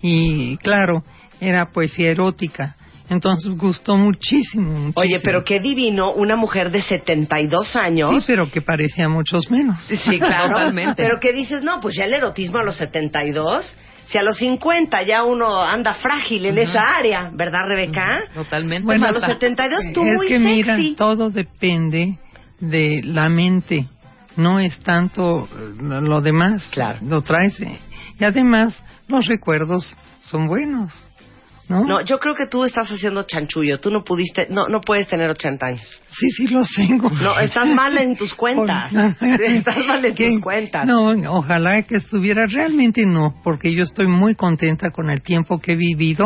y 0.02 0.56
claro, 0.58 1.02
era 1.40 1.66
poesía 1.70 2.10
erótica. 2.10 2.74
Entonces 3.10 3.56
gustó 3.56 3.96
muchísimo. 3.96 4.70
muchísimo. 4.70 4.92
Oye, 4.96 5.20
pero 5.24 5.42
qué 5.42 5.60
divino, 5.60 6.12
una 6.12 6.36
mujer 6.36 6.70
de 6.70 6.82
72 6.82 7.74
años. 7.76 8.10
Sí, 8.10 8.24
pero 8.26 8.50
que 8.50 8.60
parecía 8.60 9.08
muchos 9.08 9.50
menos. 9.50 9.78
Sí, 9.86 10.18
claro. 10.18 10.50
Totalmente. 10.50 11.02
Pero 11.02 11.18
que 11.18 11.32
dices, 11.32 11.62
no, 11.62 11.80
pues 11.80 11.96
ya 11.96 12.04
el 12.04 12.12
erotismo 12.12 12.58
a 12.58 12.64
los 12.64 12.76
72, 12.76 13.76
si 14.06 14.18
a 14.18 14.22
los 14.22 14.36
50 14.36 15.02
ya 15.02 15.22
uno 15.22 15.62
anda 15.62 15.94
frágil 15.94 16.44
en 16.46 16.58
esa 16.58 16.96
área, 16.96 17.30
¿verdad, 17.32 17.60
Rebeca? 17.66 18.04
Totalmente. 18.34 18.84
Pues 18.84 19.02
a 19.02 19.10
los 19.10 19.22
72 19.22 19.92
tú 19.94 20.02
es 20.04 20.16
muy 20.16 20.28
que 20.28 20.38
sexy. 20.38 20.54
mira, 20.54 20.76
todo 20.96 21.30
depende 21.30 22.18
de 22.60 23.00
la 23.04 23.28
mente. 23.28 23.88
No 24.36 24.60
es 24.60 24.78
tanto 24.80 25.46
eh, 25.46 25.74
lo 25.80 26.20
demás. 26.20 26.68
Claro. 26.72 27.00
Lo 27.02 27.22
traes. 27.22 27.58
eh, 27.60 27.78
Y 28.20 28.24
además, 28.24 28.80
los 29.08 29.26
recuerdos 29.26 29.96
son 30.22 30.46
buenos. 30.46 30.92
¿No? 31.68 31.84
No, 31.84 32.00
yo 32.00 32.18
creo 32.18 32.34
que 32.34 32.46
tú 32.46 32.64
estás 32.64 32.88
haciendo 32.88 33.24
chanchullo. 33.24 33.78
Tú 33.78 33.90
no 33.90 34.02
pudiste, 34.02 34.46
no, 34.48 34.68
no 34.68 34.80
puedes 34.80 35.06
tener 35.06 35.28
80 35.28 35.66
años. 35.66 36.00
Sí, 36.08 36.30
sí 36.30 36.46
los 36.46 36.66
tengo. 36.74 37.10
No, 37.10 37.38
estás 37.38 37.68
mal 37.74 37.98
en 37.98 38.16
tus 38.16 38.32
cuentas. 38.36 38.90
Estás 39.20 39.84
mal 39.86 40.02
en 40.02 40.14
¿Qué? 40.14 40.30
tus 40.30 40.40
cuentas. 40.40 40.86
No, 40.86 41.10
ojalá 41.30 41.82
que 41.82 41.96
estuviera. 41.96 42.46
Realmente 42.46 43.04
no, 43.04 43.34
porque 43.44 43.74
yo 43.74 43.82
estoy 43.82 44.06
muy 44.06 44.34
contenta 44.34 44.90
con 44.92 45.10
el 45.10 45.20
tiempo 45.20 45.58
que 45.58 45.72
he 45.72 45.76
vivido 45.76 46.24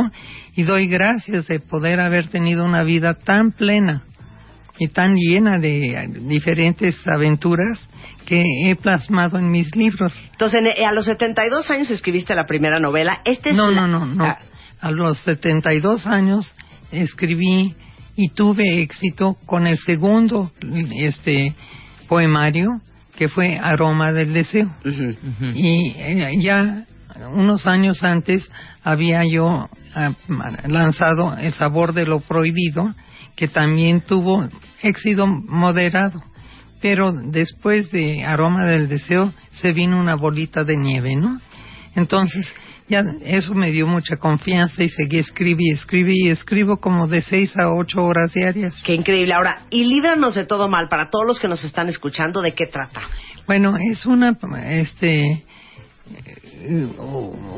y 0.55 0.63
doy 0.63 0.87
gracias 0.87 1.49
de 1.49 1.59
poder 1.59 1.99
haber 1.99 2.29
tenido 2.29 2.65
una 2.65 2.85
vida 2.85 3.15
tan 3.15 3.51
plena 3.51 4.05
y 4.79 4.89
tan 4.89 5.15
llena 5.17 5.59
de 5.59 6.09
diferentes 6.23 6.97
aventuras 7.07 7.89
que 8.27 8.43
he 8.65 8.77
plasmado 8.77 9.39
en 9.39 9.51
mis 9.51 9.75
libros. 9.77 10.15
Entonces, 10.33 10.63
en- 10.77 10.85
a 10.87 10.93
los 10.93 11.05
72 11.07 11.71
años 11.71 11.91
escribiste 11.91 12.35
la 12.35 12.47
primera 12.47 12.79
novela. 12.79 13.21
Este 13.25 13.51
es 13.51 13.57
No, 13.57 13.71
la- 13.71 13.87
no, 13.87 13.89
no, 13.89 14.07
no. 14.07 14.25
Ah, 14.25 14.39
A 14.81 14.91
los 14.91 15.19
72 15.21 16.07
años 16.07 16.55
escribí 16.91 17.75
y 18.17 18.29
tuve 18.31 18.83
éxito 18.83 19.37
con 19.47 19.67
el 19.67 19.79
segundo 19.79 20.51
este 20.99 21.55
poemario 22.09 22.69
que 23.17 23.29
fue 23.29 23.59
Aroma 23.63 24.13
del 24.13 24.33
Deseo. 24.33 24.71
Y 25.55 25.95
eh, 25.97 26.33
ya 26.41 26.85
unos 27.35 27.67
años 27.67 28.03
antes 28.03 28.51
había 28.83 29.25
yo 29.25 29.69
ah, 29.95 30.13
lanzado 30.67 31.37
El 31.39 31.53
sabor 31.53 31.93
de 31.93 32.07
lo 32.07 32.21
prohibido, 32.21 32.93
que 33.37 33.49
también 33.49 34.03
tuvo 34.03 34.49
éxito 34.83 35.27
moderado. 35.27 36.23
Pero 36.81 37.13
después 37.13 37.91
de 37.91 38.25
Aroma 38.25 38.65
del 38.65 38.89
Deseo 38.89 39.33
se 39.51 39.73
vino 39.73 39.99
una 39.99 40.17
bolita 40.17 40.65
de 40.65 40.77
nieve, 40.77 41.15
¿no? 41.15 41.41
Entonces, 41.95 42.53
ya 42.89 43.05
eso 43.23 43.55
me 43.55 43.71
dio 43.71 43.87
mucha 43.87 44.17
confianza 44.17 44.83
y 44.83 44.89
seguí 44.89 45.19
escribí, 45.19 45.71
escribí 45.71 46.27
y 46.27 46.31
escribo 46.31 46.79
como 46.79 47.07
de 47.07 47.21
seis 47.21 47.57
a 47.57 47.71
ocho 47.73 48.03
horas 48.03 48.33
diarias. 48.33 48.83
Qué 48.85 48.95
increíble. 48.95 49.35
Ahora, 49.35 49.63
y 49.71 49.85
líbranos 49.85 50.35
de 50.35 50.45
todo 50.45 50.69
mal, 50.69 50.89
para 50.89 51.09
todos 51.09 51.27
los 51.27 51.39
que 51.39 51.49
nos 51.49 51.63
están 51.65 51.89
escuchando, 51.89 52.43
¿de 52.43 52.53
qué 52.53 52.67
trata? 52.67 53.01
Bueno, 53.47 53.77
es 53.77 54.05
una, 54.07 54.37
este, 54.67 55.45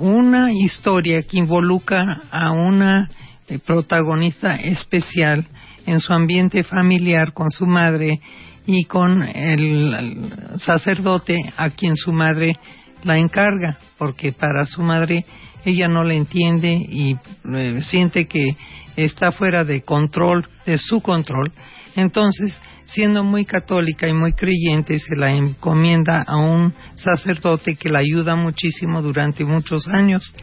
una 0.01 0.53
historia 0.53 1.23
que 1.23 1.39
involucra 1.39 2.23
a 2.31 2.53
una 2.53 3.09
eh, 3.49 3.59
protagonista 3.59 4.57
especial 4.57 5.47
en 5.87 6.01
su 6.01 6.13
ambiente 6.13 6.63
familiar 6.63 7.33
con 7.33 7.51
su 7.51 7.67
madre 7.67 8.21
y 8.67 8.85
con 8.85 9.23
el, 9.23 10.33
sacerdote 10.61 11.39
a 11.57 11.71
quien 11.71 11.97
su 11.97 12.13
madre 12.13 12.55
la 13.03 13.19
encarga, 13.19 13.79
porque 13.99 14.33
para 14.33 14.65
su 14.65 14.83
madre 14.83 15.25
ella 15.65 15.89
no 15.89 16.05
le 16.05 16.17
entiende 16.17 16.73
y 16.73 17.17
eh, 17.55 17.81
siente 17.83 18.27
que 18.27 18.57
está 18.97 19.33
fuera 19.33 19.65
de 19.65 19.83
control, 19.83 20.49
de 20.65 20.79
su 20.79 21.01
control. 21.01 21.53
Entonces, 21.97 22.61
siendo 22.87 23.25
muy 23.25 23.45
católica 23.45 24.09
y 24.09 24.15
muy 24.15 24.33
creyente, 24.33 24.99
se 24.99 25.17
la 25.17 25.33
encomienda 25.33 26.23
a 26.27 26.37
un 26.37 26.73
sacerdote 26.95 27.77
que 27.77 27.89
la 27.89 28.01
ayuda 28.01 28.37
muchísimo 28.37 29.01
durante 29.03 29.45
muchos 29.45 29.87
años. 29.89 30.35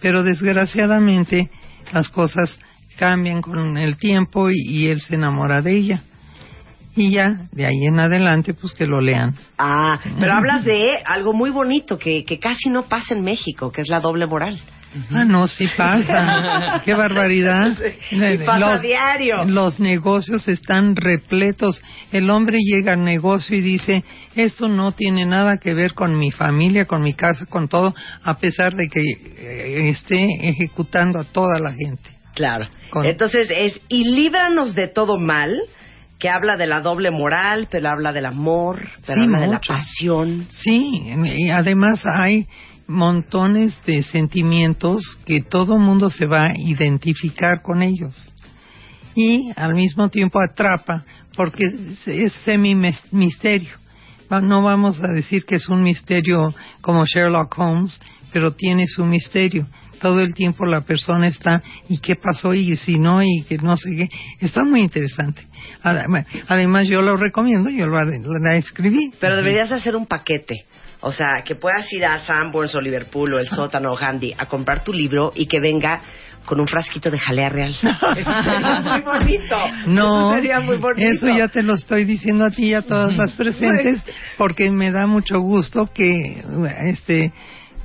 Pero 0.00 0.22
desgraciadamente 0.22 1.50
las 1.92 2.08
cosas 2.08 2.58
cambian 2.98 3.40
con 3.40 3.76
el 3.76 3.96
tiempo 3.96 4.50
y, 4.50 4.54
y 4.66 4.88
él 4.88 5.00
se 5.00 5.14
enamora 5.14 5.62
de 5.62 5.76
ella. 5.76 6.02
Y 6.96 7.12
ya, 7.12 7.46
de 7.52 7.64
ahí 7.64 7.86
en 7.86 8.00
adelante, 8.00 8.54
pues 8.54 8.74
que 8.74 8.84
lo 8.86 9.00
lean. 9.00 9.36
Ah, 9.56 10.00
pero 10.18 10.32
hablas 10.36 10.64
de 10.64 10.98
algo 11.04 11.32
muy 11.32 11.50
bonito 11.50 11.96
que, 11.96 12.24
que 12.24 12.38
casi 12.38 12.68
no 12.68 12.82
pasa 12.82 13.14
en 13.14 13.22
México, 13.22 13.70
que 13.70 13.82
es 13.82 13.88
la 13.88 14.00
doble 14.00 14.26
moral. 14.26 14.60
Ah, 15.10 15.24
no, 15.24 15.46
sí 15.48 15.66
pasa. 15.76 16.80
Qué 16.84 16.94
barbaridad. 16.94 17.76
Y 18.10 18.38
pasa 18.38 18.74
a 18.74 18.78
diario. 18.78 19.44
Los 19.44 19.78
negocios 19.78 20.48
están 20.48 20.96
repletos. 20.96 21.80
El 22.10 22.30
hombre 22.30 22.58
llega 22.58 22.94
al 22.94 23.04
negocio 23.04 23.56
y 23.56 23.60
dice, 23.60 24.02
esto 24.34 24.66
no 24.66 24.92
tiene 24.92 25.26
nada 25.26 25.58
que 25.58 25.74
ver 25.74 25.92
con 25.94 26.18
mi 26.18 26.30
familia, 26.30 26.86
con 26.86 27.02
mi 27.02 27.14
casa, 27.14 27.44
con 27.46 27.68
todo, 27.68 27.94
a 28.22 28.38
pesar 28.38 28.74
de 28.74 28.88
que 28.88 29.00
eh, 29.00 29.88
esté 29.90 30.26
ejecutando 30.40 31.20
a 31.20 31.24
toda 31.24 31.58
la 31.58 31.70
gente. 31.72 32.17
Claro. 32.38 32.66
Con- 32.90 33.04
Entonces 33.04 33.50
es, 33.54 33.78
y 33.88 34.04
líbranos 34.14 34.74
de 34.74 34.88
todo 34.88 35.18
mal, 35.18 35.60
que 36.18 36.28
habla 36.28 36.56
de 36.56 36.66
la 36.66 36.80
doble 36.80 37.10
moral, 37.10 37.68
pero 37.70 37.90
habla 37.90 38.12
del 38.12 38.26
amor, 38.26 38.88
pero 39.06 39.20
Sí, 39.20 39.26
habla 39.26 39.40
de 39.40 39.46
la 39.48 39.60
pasión. 39.60 40.46
Sí, 40.50 40.82
y 41.36 41.50
además 41.50 42.04
hay 42.06 42.46
montones 42.86 43.76
de 43.86 44.02
sentimientos 44.02 45.02
que 45.26 45.42
todo 45.42 45.78
mundo 45.78 46.10
se 46.10 46.26
va 46.26 46.44
a 46.46 46.54
identificar 46.58 47.60
con 47.62 47.82
ellos. 47.82 48.32
Y 49.14 49.50
al 49.56 49.74
mismo 49.74 50.08
tiempo 50.08 50.38
atrapa, 50.40 51.04
porque 51.36 51.64
es, 51.64 52.08
es 52.08 52.32
semi-misterio. 52.44 53.70
No 54.30 54.62
vamos 54.62 55.02
a 55.02 55.08
decir 55.08 55.44
que 55.44 55.56
es 55.56 55.68
un 55.68 55.82
misterio 55.82 56.54
como 56.80 57.04
Sherlock 57.04 57.58
Holmes, 57.58 58.00
pero 58.32 58.52
tiene 58.52 58.86
su 58.86 59.04
misterio. 59.04 59.66
Todo 60.00 60.20
el 60.20 60.34
tiempo 60.34 60.64
la 60.66 60.82
persona 60.82 61.26
está, 61.26 61.62
¿y 61.88 61.98
qué 61.98 62.14
pasó? 62.16 62.54
Y 62.54 62.76
si 62.76 62.98
no, 62.98 63.22
y 63.22 63.42
que 63.48 63.58
no 63.58 63.76
sé 63.76 63.90
qué. 63.96 64.08
Está 64.40 64.62
muy 64.64 64.80
interesante. 64.80 65.46
Adem- 65.82 66.24
Además, 66.48 66.88
yo 66.88 67.02
lo 67.02 67.16
recomiendo, 67.16 67.70
yo 67.70 67.86
lo, 67.86 67.98
la 68.04 68.56
escribí. 68.56 69.12
Pero 69.20 69.36
deberías 69.36 69.72
hacer 69.72 69.96
un 69.96 70.06
paquete. 70.06 70.64
O 71.00 71.12
sea, 71.12 71.42
que 71.44 71.54
puedas 71.54 71.92
ir 71.92 72.04
a 72.04 72.18
Sanborns 72.18 72.74
o 72.74 72.80
Liverpool 72.80 73.34
o 73.34 73.38
el 73.38 73.46
sótano 73.48 73.92
o 73.92 73.96
Gandhi 73.96 74.34
a 74.36 74.46
comprar 74.46 74.82
tu 74.82 74.92
libro 74.92 75.32
y 75.34 75.46
que 75.46 75.60
venga 75.60 76.00
con 76.44 76.58
un 76.60 76.66
frasquito 76.66 77.10
de 77.10 77.18
jalea 77.18 77.50
real. 77.50 77.70
Eso 78.16 78.42
sería 78.42 78.80
muy 78.80 79.02
bonito. 79.02 79.56
No, 79.86 80.30
Eso 80.30 80.36
sería 80.36 80.60
muy 80.60 80.78
bonito. 80.78 81.06
eso 81.08 81.28
ya 81.28 81.46
te 81.48 81.62
lo 81.62 81.74
estoy 81.74 82.04
diciendo 82.04 82.46
a 82.46 82.50
ti 82.50 82.68
y 82.70 82.74
a 82.74 82.82
todas 82.82 83.14
las 83.16 83.32
presentes, 83.32 84.02
porque 84.38 84.70
me 84.70 84.90
da 84.90 85.06
mucho 85.06 85.38
gusto 85.40 85.88
que 85.92 86.42
este 86.86 87.32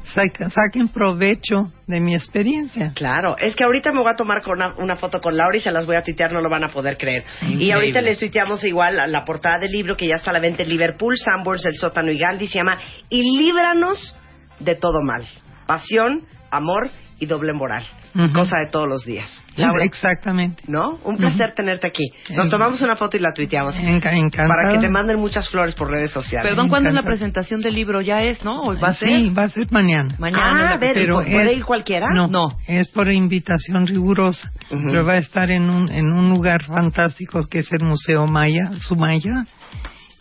saquen 0.05 0.89
provecho 0.89 1.71
de 1.87 1.99
mi 1.99 2.15
experiencia. 2.15 2.91
Claro, 2.93 3.37
es 3.37 3.55
que 3.55 3.63
ahorita 3.63 3.91
me 3.91 3.99
voy 3.99 4.11
a 4.11 4.15
tomar 4.15 4.41
con 4.41 4.57
una, 4.57 4.73
una 4.77 4.95
foto 4.95 5.19
con 5.21 5.35
Laura 5.35 5.57
y 5.57 5.61
se 5.61 5.71
las 5.71 5.85
voy 5.85 5.95
a 5.95 6.03
tuitear, 6.03 6.31
no 6.31 6.41
lo 6.41 6.49
van 6.49 6.63
a 6.63 6.69
poder 6.69 6.97
creer. 6.97 7.23
Y 7.41 7.71
ahorita 7.71 8.01
les 8.01 8.19
tuiteamos 8.19 8.63
igual 8.63 8.97
la, 8.97 9.07
la 9.07 9.23
portada 9.23 9.59
del 9.59 9.71
libro 9.71 9.95
que 9.95 10.07
ya 10.07 10.15
está 10.15 10.31
a 10.31 10.33
la 10.33 10.39
venta 10.39 10.63
en 10.63 10.69
Liverpool, 10.69 11.17
Sanborns, 11.17 11.65
El 11.65 11.77
Sótano 11.77 12.11
y 12.11 12.17
Gandhi, 12.17 12.47
se 12.47 12.59
llama 12.59 12.79
Y 13.09 13.37
líbranos 13.37 14.17
de 14.59 14.75
todo 14.75 14.99
mal. 15.01 15.25
Pasión, 15.65 16.25
amor 16.51 16.89
y 17.19 17.25
doble 17.25 17.53
moral. 17.53 17.85
Ujú. 18.15 18.31
Cosa 18.33 18.57
de 18.59 18.69
todos 18.71 18.87
los 18.87 19.03
días. 19.05 19.41
Laura, 19.55 19.83
Exactamente. 19.85 20.61
¿no? 20.67 20.99
Un 21.03 21.17
placer 21.17 21.53
tenerte 21.55 21.87
aquí. 21.87 22.03
Nos 22.29 22.49
tomamos 22.49 22.79
una 22.81 22.95
foto 22.95 23.17
y 23.17 23.19
la 23.19 23.33
tuiteamos. 23.33 23.75
Enca- 23.75 24.13
encantado. 24.13 24.49
Para 24.49 24.71
que 24.73 24.79
te 24.79 24.89
manden 24.89 25.19
muchas 25.19 25.49
flores 25.49 25.73
por 25.73 25.89
redes 25.89 26.11
sociales. 26.11 26.47
Perdón, 26.49 26.69
¿cuándo 26.69 26.89
es 26.89 26.95
la 26.95 27.01
presentación 27.03 27.61
del 27.61 27.73
libro? 27.73 28.01
¿Ya 28.01 28.21
es, 28.23 28.43
no? 28.43 28.61
¿O 28.61 28.79
va 28.79 28.89
a 28.89 28.93
ser? 28.93 29.09
Sí, 29.09 29.29
va 29.31 29.43
a 29.45 29.49
ser 29.49 29.71
mañana. 29.71 30.15
Mañana. 30.19 30.69
Ah, 30.69 30.73
a 30.73 30.77
ver, 30.77 30.93
pero 30.93 31.15
¿puede 31.23 31.51
es- 31.51 31.57
ir 31.57 31.65
cualquiera? 31.65 32.05
No, 32.13 32.27
No. 32.27 32.57
es 32.67 32.87
por 32.89 33.11
invitación 33.11 33.87
rigurosa. 33.87 34.51
Ujú. 34.71 34.83
Pero 34.85 35.05
va 35.05 35.13
a 35.13 35.17
estar 35.17 35.49
en 35.49 35.69
un, 35.69 35.89
en 35.91 36.05
un 36.11 36.29
lugar 36.29 36.63
fantástico 36.63 37.41
que 37.49 37.59
es 37.59 37.71
el 37.71 37.83
Museo 37.83 38.27
Maya, 38.27 38.71
Sumaya. 38.77 39.45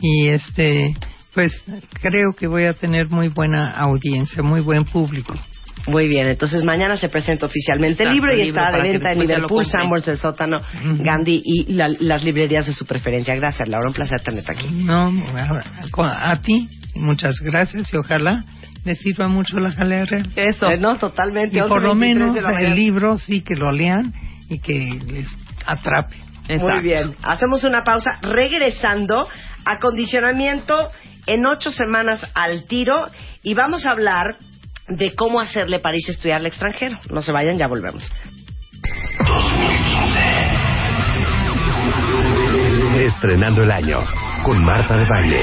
Y 0.01 0.29
este, 0.29 0.97
pues 1.35 1.53
creo 2.01 2.33
que 2.33 2.47
voy 2.47 2.65
a 2.65 2.73
tener 2.75 3.09
muy 3.11 3.29
buena 3.29 3.71
audiencia, 3.71 4.43
muy 4.43 4.61
buen 4.61 4.85
público. 4.85 5.35
Muy 5.89 6.07
bien, 6.07 6.29
entonces 6.29 6.63
mañana 6.63 6.97
se 6.97 7.09
presenta 7.09 7.47
oficialmente 7.47 8.05
el 8.05 8.13
libro 8.13 8.33
y 8.33 8.45
libro 8.45 8.61
está 8.65 8.77
de 8.77 8.83
venta 8.83 9.13
en 9.13 9.19
Liverpool. 9.19 9.67
Sanborns, 9.67 10.07
El 10.07 10.17
Sótano. 10.17 10.61
Gandhi 11.01 11.43
y 11.45 11.73
la- 11.73 11.89
las 11.99 12.23
librerías 12.23 12.67
de 12.67 12.73
su 12.73 12.87
preferencia. 12.87 13.35
Gracias, 13.35 13.67
Laura, 13.69 13.89
un 13.89 13.95
placer 13.95 14.21
tenerte 14.21 14.53
aquí. 14.53 14.69
No, 14.85 15.11
a, 15.35 16.31
a 16.31 16.41
ti, 16.41 16.69
muchas 16.95 17.41
gracias 17.41 17.93
y 17.93 17.97
ojalá 17.97 18.45
les 18.85 18.99
sirva 19.01 19.27
mucho 19.29 19.57
la 19.59 19.73
jalea 19.73 20.05
real. 20.05 20.31
Eso. 20.37 20.71
Eh, 20.71 20.77
no, 20.79 20.97
totalmente. 20.99 21.59
Y 21.59 21.63
por 21.63 21.83
lo 21.83 21.95
11:23 21.95 21.99
menos 21.99 22.37
el 22.61 22.75
libro 22.77 23.17
sí 23.17 23.41
que 23.43 23.57
lo 23.57 23.73
lean 23.73 24.13
y 24.49 24.59
que 24.61 25.01
les 25.07 25.27
atrape. 25.67 26.15
Exacto. 26.49 26.67
Muy 26.75 26.83
bien, 26.83 27.15
hacemos 27.23 27.65
una 27.65 27.83
pausa. 27.83 28.19
Regresando, 28.23 29.29
acondicionamiento 29.65 30.91
en 31.27 31.45
ocho 31.47 31.71
semanas 31.71 32.25
al 32.35 32.67
tiro 32.67 33.07
y 33.43 33.55
vamos 33.55 33.85
a 33.87 33.91
hablar 33.93 34.37
de 34.97 35.15
cómo 35.15 35.41
hacerle 35.41 35.79
para 35.81 35.97
irse 35.97 36.13
a 36.13 36.15
estudiar 36.15 36.41
al 36.41 36.47
extranjero. 36.47 36.99
No 37.11 37.23
se 37.23 37.33
vayan, 37.33 37.59
ya 37.59 37.67
volvemos. 37.67 38.11
Estrenando 42.97 43.63
el 43.63 43.71
año 43.71 43.99
con 44.45 44.63
Marta 44.65 44.97
de 44.97 45.05
Baile. 45.09 45.43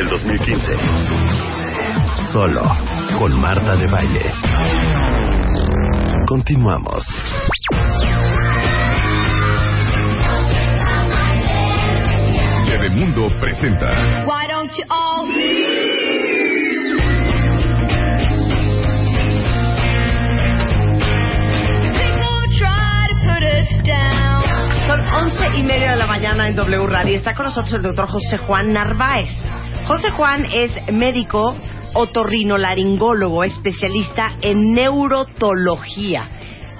El 0.00 0.08
2015. 0.08 0.72
Solo 2.32 2.62
con 3.18 3.40
Marta 3.40 3.76
de 3.76 3.86
Baile. 3.86 4.32
Continuamos. 6.28 7.04
Mundo 12.94 13.28
presenta 13.40 14.24
Why 14.24 14.46
don't 14.46 14.70
you 14.76 14.84
all 14.88 15.03
Son 24.86 25.00
once 25.14 25.48
y 25.56 25.62
media 25.62 25.92
de 25.92 25.96
la 25.96 26.06
mañana 26.06 26.48
en 26.48 26.56
W 26.56 26.86
Radio. 26.86 27.16
Está 27.16 27.34
con 27.34 27.46
nosotros 27.46 27.72
el 27.72 27.82
doctor 27.82 28.06
José 28.08 28.38
Juan 28.38 28.72
Narváez. 28.72 29.30
José 29.86 30.10
Juan 30.10 30.46
es 30.52 30.70
médico 30.92 31.56
otorrinolaringólogo, 31.94 33.44
especialista 33.44 34.36
en 34.42 34.74
neurotología. 34.74 36.28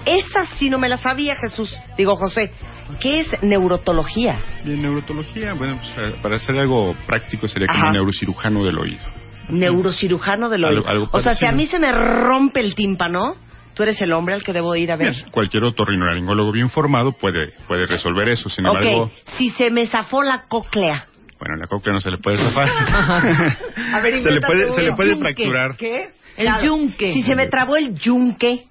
Esa 0.05 0.45
sí 0.59 0.69
no 0.69 0.79
me 0.79 0.89
la 0.89 0.99
sabía, 0.99 1.37
Jesús. 1.37 1.75
Digo, 1.97 2.17
José, 2.17 2.53
¿qué 3.01 3.21
es 3.21 3.43
neurotología? 3.43 4.39
de 4.65 4.77
neurotología. 4.77 5.55
Bueno, 5.55 5.79
pues, 5.79 5.93
eh, 6.09 6.17
para 6.23 6.37
hacer 6.37 6.57
algo 6.59 6.95
práctico 7.07 7.47
sería 7.49 7.67
como 7.69 7.79
Ajá. 7.81 7.89
un 7.89 7.93
neurocirujano 7.95 8.65
del 8.65 8.79
oído. 8.79 9.05
Neurocirujano 9.49 10.49
del 10.49 10.65
oído. 10.65 10.79
Algo- 10.87 10.89
algo 10.91 11.09
o 11.13 11.21
sea, 11.21 11.35
si 11.35 11.47
a 11.47 11.53
mí 11.53 11.67
se 11.67 11.79
me 11.79 11.93
rompe 11.93 12.61
el 12.61 12.75
tímpano, 12.75 13.37
tú 13.75 13.83
eres 13.83 14.01
el 14.03 14.13
hombre 14.13 14.35
al 14.35 14.43
que 14.43 14.53
debo 14.53 14.75
ir 14.77 14.91
a 14.93 14.97
ver. 14.97 15.13
Bien, 15.13 15.31
Cualquier 15.31 15.65
otorrinolaringólogo 15.65 16.53
bien 16.53 16.71
formado 16.71 17.13
puede, 17.13 17.53
puede 17.67 17.87
resolver 17.87 18.29
eso. 18.29 18.49
Sin 18.49 18.67
embargo, 18.67 19.05
ok, 19.05 19.13
si 19.37 19.51
se 19.51 19.71
me 19.71 19.87
zafó 19.87 20.23
la 20.23 20.45
cóclea. 20.49 21.07
bueno, 21.39 21.57
la 21.57 21.67
cóclea 21.67 21.93
no 21.95 22.01
se 22.01 22.11
le 22.11 22.19
puede 22.19 22.39
zafar. 22.39 22.69
A 23.95 24.01
ver, 24.01 24.23
se 24.23 24.31
le 24.31 24.41
puede, 24.41 24.69
se 24.71 24.83
le 24.83 24.93
puede 24.93 25.17
fracturar. 25.17 25.77
¿Qué? 25.77 26.09
El 26.37 26.49
yunque. 26.65 27.13
Si 27.13 27.23
se 27.23 27.37
me 27.37 27.47
trabó 27.49 27.77
el 27.77 27.95
yunque. 27.99 28.65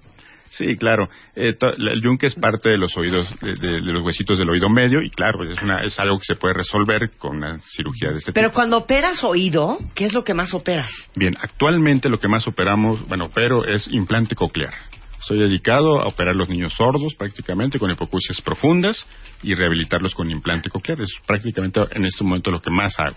Sí, 0.56 0.76
claro. 0.76 1.08
Eh, 1.34 1.54
to- 1.54 1.72
el 1.74 2.00
yunque 2.02 2.26
es 2.26 2.34
parte 2.36 2.70
de 2.70 2.78
los 2.78 2.96
oídos, 2.96 3.28
de, 3.40 3.54
de- 3.54 3.80
de 3.80 3.92
los 3.92 4.02
huesitos 4.02 4.38
del 4.38 4.48
oído 4.50 4.68
medio 4.68 5.02
y 5.02 5.10
claro, 5.10 5.42
es, 5.50 5.60
una, 5.62 5.82
es 5.82 5.98
algo 5.98 6.16
que 6.18 6.24
se 6.26 6.36
puede 6.36 6.54
resolver 6.54 7.10
con 7.18 7.36
una 7.38 7.58
cirugía 7.60 8.10
de 8.10 8.18
este 8.18 8.32
Pero 8.32 8.48
tipo. 8.48 8.54
cuando 8.54 8.78
operas 8.78 9.24
oído, 9.24 9.78
¿qué 9.94 10.04
es 10.04 10.12
lo 10.12 10.22
que 10.22 10.32
más 10.34 10.54
operas? 10.54 10.90
Bien, 11.16 11.34
actualmente 11.40 12.08
lo 12.08 12.20
que 12.20 12.28
más 12.28 12.46
operamos, 12.46 13.06
bueno, 13.08 13.24
opero 13.26 13.64
es 13.64 13.88
implante 13.90 14.34
coclear. 14.36 14.72
Estoy 15.20 15.38
dedicado 15.38 16.02
a 16.02 16.06
operar 16.06 16.36
los 16.36 16.48
niños 16.50 16.74
sordos 16.74 17.14
prácticamente 17.16 17.78
con 17.78 17.90
hipoacusias 17.90 18.40
profundas 18.42 19.08
y 19.42 19.54
rehabilitarlos 19.54 20.14
con 20.14 20.30
implante 20.30 20.68
coclear. 20.68 21.00
Es 21.00 21.14
prácticamente 21.26 21.80
en 21.92 22.04
este 22.04 22.22
momento 22.22 22.50
lo 22.50 22.60
que 22.60 22.70
más 22.70 22.94
hago. 23.00 23.16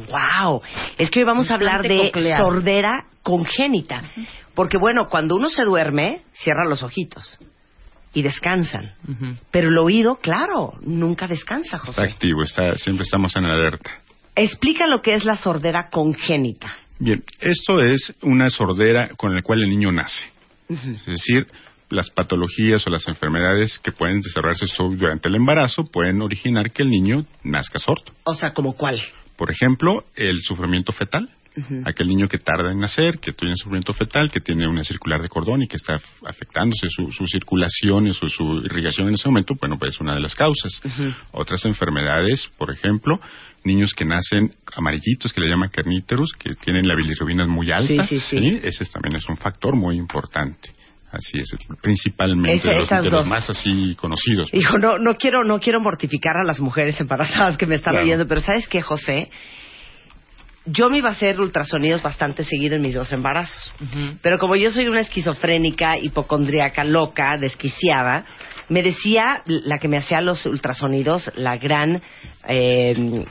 Wow, 0.00 0.62
es 0.98 1.10
que 1.10 1.20
hoy 1.20 1.24
vamos 1.24 1.50
a 1.50 1.54
hablar 1.54 1.82
de 1.82 2.10
coclear. 2.12 2.40
sordera 2.40 3.06
congénita, 3.22 4.02
porque 4.54 4.76
bueno, 4.78 5.08
cuando 5.08 5.36
uno 5.36 5.48
se 5.48 5.64
duerme, 5.64 6.22
cierra 6.32 6.64
los 6.68 6.82
ojitos 6.82 7.38
y 8.12 8.22
descansan, 8.22 8.92
pero 9.50 9.68
el 9.70 9.78
oído, 9.78 10.16
claro, 10.16 10.74
nunca 10.82 11.26
descansa, 11.26 11.76
Está 11.76 11.86
José. 11.86 12.02
activo, 12.02 12.42
está, 12.42 12.76
siempre 12.76 13.02
estamos 13.04 13.34
en 13.36 13.44
alerta. 13.44 13.90
Explica 14.36 14.86
lo 14.86 15.00
que 15.02 15.14
es 15.14 15.24
la 15.24 15.36
sordera 15.36 15.88
congénita. 15.90 16.72
Bien, 16.98 17.24
esto 17.40 17.80
es 17.82 18.14
una 18.22 18.48
sordera 18.50 19.08
con 19.16 19.34
la 19.34 19.42
cual 19.42 19.62
el 19.62 19.70
niño 19.70 19.90
nace. 19.90 20.24
Es 20.68 21.06
decir, 21.06 21.46
las 21.90 22.10
patologías 22.10 22.86
o 22.86 22.90
las 22.90 23.06
enfermedades 23.08 23.78
que 23.78 23.92
pueden 23.92 24.20
desarrollarse 24.20 24.66
durante 24.78 25.28
el 25.28 25.34
embarazo 25.36 25.84
pueden 25.84 26.22
originar 26.22 26.70
que 26.70 26.82
el 26.82 26.90
niño 26.90 27.24
nazca 27.42 27.78
sordo. 27.78 28.12
O 28.24 28.34
sea, 28.34 28.52
¿como 28.52 28.74
cuál? 28.74 29.00
Por 29.36 29.50
ejemplo, 29.50 30.04
el 30.16 30.40
sufrimiento 30.40 30.92
fetal. 30.92 31.28
Aquel 31.84 32.08
niño 32.08 32.26
que 32.26 32.38
tarda 32.38 32.72
en 32.72 32.80
nacer, 32.80 33.20
que 33.20 33.30
tiene 33.32 33.54
sufrimiento 33.54 33.94
fetal, 33.94 34.28
que 34.28 34.40
tiene 34.40 34.66
una 34.66 34.82
circular 34.82 35.22
de 35.22 35.28
cordón 35.28 35.62
y 35.62 35.68
que 35.68 35.76
está 35.76 35.94
af- 35.94 36.02
afectándose 36.26 36.88
su, 36.88 37.12
su 37.12 37.28
circulación 37.28 38.08
y 38.08 38.12
su, 38.12 38.28
su 38.28 38.56
irrigación 38.64 39.06
en 39.06 39.14
ese 39.14 39.28
momento, 39.28 39.54
bueno, 39.60 39.78
pues 39.78 39.94
es 39.94 40.00
una 40.00 40.14
de 40.14 40.20
las 40.20 40.34
causas. 40.34 40.72
Otras 41.30 41.64
enfermedades, 41.64 42.50
por 42.58 42.72
ejemplo, 42.72 43.20
niños 43.62 43.94
que 43.94 44.04
nacen 44.04 44.52
amarillitos, 44.74 45.32
que 45.32 45.40
le 45.42 45.48
llaman 45.48 45.68
carníteros, 45.70 46.32
que 46.36 46.54
tienen 46.56 46.88
la 46.88 46.96
bilirrubina 46.96 47.46
muy 47.46 47.70
alta. 47.70 48.02
sí, 48.18 48.18
sí. 48.18 48.60
Ese 48.64 48.84
también 48.86 49.14
es 49.14 49.28
un 49.28 49.36
factor 49.36 49.76
muy 49.76 49.96
importante. 49.96 50.70
Así 51.16 51.38
es, 51.38 51.54
principalmente 51.80 52.68
de 52.68 52.74
los, 52.74 52.88
de 52.88 53.24
más 53.24 53.48
así 53.48 53.94
conocidos. 53.94 54.50
pues. 54.50 54.62
Hijo, 54.62 54.78
no, 54.78 54.98
no 54.98 55.14
quiero, 55.14 55.44
no 55.44 55.60
quiero 55.60 55.80
mortificar 55.80 56.36
a 56.36 56.44
las 56.44 56.58
mujeres 56.60 57.00
embarazadas 57.00 57.56
que 57.56 57.66
me 57.66 57.76
están 57.76 57.92
Claro. 57.92 58.04
oyendo, 58.06 58.26
pero 58.26 58.40
¿sabes 58.40 58.66
qué, 58.66 58.82
José? 58.82 59.30
Yo 60.66 60.88
me 60.88 60.96
iba 60.98 61.10
a 61.10 61.12
hacer 61.12 61.38
ultrasonidos 61.38 62.02
bastante 62.02 62.42
seguido 62.42 62.74
en 62.76 62.82
mis 62.82 62.94
dos 62.94 63.12
embarazos. 63.12 63.72
Pero 64.22 64.38
como 64.38 64.56
yo 64.56 64.70
soy 64.70 64.88
una 64.88 65.00
esquizofrénica, 65.00 65.92
hipocondríaca, 66.00 66.84
loca, 66.84 67.32
desquiciada, 67.38 68.24
me 68.70 68.82
decía 68.82 69.42
la 69.44 69.78
que 69.78 69.88
me 69.88 69.98
hacía 69.98 70.22
los 70.22 70.46
ultrasonidos, 70.46 71.30
la 71.36 71.58
gran, 71.58 72.00
eh, 72.48 73.24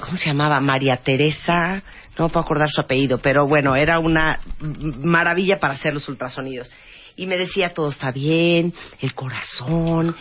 ¿cómo 0.00 0.16
se 0.16 0.26
llamaba? 0.28 0.60
María 0.60 0.96
Teresa, 0.98 1.82
no 2.16 2.26
me 2.26 2.30
puedo 2.30 2.44
acordar 2.44 2.70
su 2.70 2.80
apellido, 2.80 3.18
pero 3.18 3.48
bueno, 3.48 3.74
era 3.74 3.98
una 3.98 4.38
maravilla 4.60 5.58
para 5.58 5.74
hacer 5.74 5.92
los 5.92 6.08
ultrasonidos. 6.08 6.70
Y 7.18 7.26
me 7.26 7.38
decía, 7.38 7.72
todo 7.72 7.88
está 7.88 8.10
bien, 8.10 8.74
el 9.00 9.14
corazón, 9.14 10.14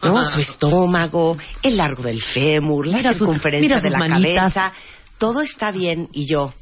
¿no? 0.00 0.24
su 0.26 0.38
estómago, 0.38 1.36
el 1.62 1.76
largo 1.76 2.04
del 2.04 2.22
fémur, 2.22 2.86
la 2.86 2.98
Mira 2.98 3.14
circunferencia 3.14 3.80
de 3.80 3.90
la 3.90 3.98
manitas. 3.98 4.54
cabeza, 4.54 4.72
todo 5.18 5.42
está 5.42 5.72
bien. 5.72 6.08
Y 6.12 6.30
yo, 6.30 6.54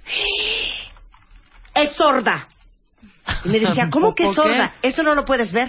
es 1.75 1.93
sorda. 1.97 2.49
Y 3.45 3.51
me 3.51 3.61
decía, 3.61 3.89
¿cómo 3.93 4.15
que 4.15 4.27
es 4.29 4.35
sorda? 4.35 4.75
Eso 4.81 5.03
no 5.03 5.15
lo 5.15 5.25
puedes 5.27 5.53
ver. 5.53 5.69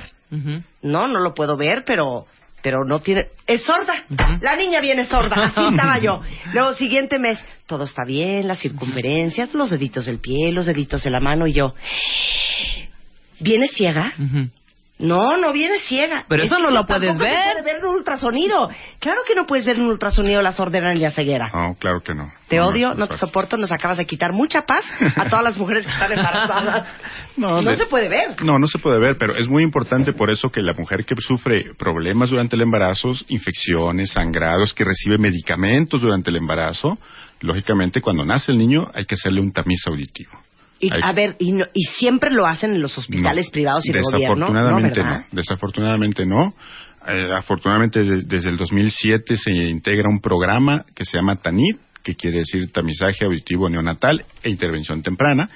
No, 0.82 1.08
no 1.08 1.20
lo 1.20 1.34
puedo 1.34 1.58
ver, 1.58 1.84
pero 1.86 2.26
pero 2.62 2.84
no 2.84 3.00
tiene 3.00 3.28
es 3.46 3.64
sorda. 3.64 4.06
La 4.42 4.56
niña 4.56 4.82
viene 4.82 5.06
sorda, 5.06 5.36
así 5.36 5.62
estaba 5.70 6.00
yo. 6.00 6.22
Luego 6.52 6.74
siguiente 6.74 7.20
mes, 7.20 7.38
todo 7.68 7.84
está 7.84 8.04
bien, 8.06 8.48
las 8.48 8.60
circunferencias, 8.60 9.54
los 9.54 9.70
deditos 9.70 10.08
del 10.08 10.20
pie, 10.20 10.52
los 10.52 10.66
deditos 10.66 11.04
de 11.04 11.12
la 11.12 11.20
mano 11.20 11.46
y 11.48 11.54
yo 11.54 11.76
¿Viene 13.40 13.68
ciega? 13.68 14.14
No, 14.98 15.36
no 15.36 15.52
viene 15.52 15.78
ciega. 15.80 16.24
Pero 16.30 16.44
Es 16.44 16.50
eso 16.50 16.58
no 16.62 16.72
lo 16.72 16.88
puedes 16.88 17.10
tampoco 17.10 17.26
se 17.26 17.30
ver. 17.30 17.52
puede 17.52 17.64
ver 17.66 17.76
en 17.82 17.86
un 17.90 17.96
ultrasonido. 17.96 18.70
Claro 19.00 19.24
que 19.28 19.36
no 19.36 19.46
puedes 19.46 19.66
ver 19.66 19.76
en 19.76 19.82
un 19.82 19.90
ultrasonido 19.92 20.42
la 20.42 20.54
sordera 20.54 20.94
ni 20.94 21.02
la 21.02 21.12
ceguera. 21.12 21.52
No, 21.54 21.76
claro 21.78 22.00
que 22.02 22.14
no. 22.14 22.32
Te 22.48 22.56
No, 22.56 22.68
odio, 22.68 22.94
no 22.94 23.08
te 23.08 23.18
soporto, 23.18 23.58
nos 23.58 23.74
acabas 23.74 23.98
de 23.98 24.06
quitar 24.06 24.32
mucha 24.32 24.62
paz 24.66 24.86
a 25.18 25.28
todas 25.28 25.44
las 25.44 25.58
mujeres 25.58 25.86
que 25.86 25.92
están 25.92 26.14
embarazadas. 26.14 26.88
No, 27.38 27.62
No 27.62 27.70
de- 27.72 27.76
se 27.76 27.88
puede 27.88 28.08
ver. 28.08 28.42
No, 28.46 28.58
no 28.58 28.68
se 28.68 28.80
puede 28.80 28.98
ver, 28.98 29.18
pero 29.18 29.36
es 29.36 29.50
muy 29.50 29.64
importante 29.64 30.14
por 30.14 30.30
eso 30.32 30.48
que 30.50 30.62
la 30.62 30.72
mujer 30.74 31.04
que 31.04 31.14
sufre 31.20 31.74
problemas 31.78 32.30
durante 32.30 32.56
el 32.56 32.62
embarazo, 32.62 33.12
infecciones, 33.28 34.12
sangrados, 34.12 34.74
que 34.74 34.86
recibe 34.86 35.18
medicamentos 35.18 36.00
durante 36.00 36.30
el 36.30 36.38
embarazo, 36.38 36.98
lógicamente 37.42 38.00
cuando 38.00 38.24
nace 38.24 38.54
el 38.54 38.58
niño 38.58 38.90
hay 38.94 39.04
que 39.04 39.16
hacerle 39.16 39.42
un 39.42 39.52
tamiz 39.52 39.86
auditivo. 39.88 40.32
Y, 40.88 40.90
a 41.04 41.12
ver, 41.14 41.36
y, 41.40 41.52
no- 41.52 41.66
y 41.74 41.84
siempre 41.84 42.32
lo 42.32 42.46
hacen 42.46 42.76
en 42.76 42.82
los 42.82 42.98
hospitales 42.98 43.48
No, 43.48 43.52
privados 43.52 43.86
y 43.88 43.92
de 43.92 44.02
gobierno. 44.02 44.36
No, 44.36 44.54
Desafortunadamente 44.54 45.04
no. 45.04 45.26
Desafortunadamente 45.32 46.26
no. 46.26 46.54
Eh, 47.08 47.30
afortunadamente 47.38 48.04
de- 48.04 48.24
desde 48.26 48.50
el 48.50 48.58
2007 48.58 49.36
se 49.38 49.52
integra 49.52 50.10
un 50.10 50.20
programa 50.20 50.86
que 50.96 51.06
se 51.06 51.18
llama 51.18 51.36
TANID, 51.36 51.76
que 52.04 52.16
quiere 52.16 52.40
decir 52.40 52.72
tamizaje 52.72 53.26
auditivo 53.26 53.70
neonatal 53.70 54.24
e 54.44 54.50
intervención 54.50 55.02
temprana. 55.04 55.50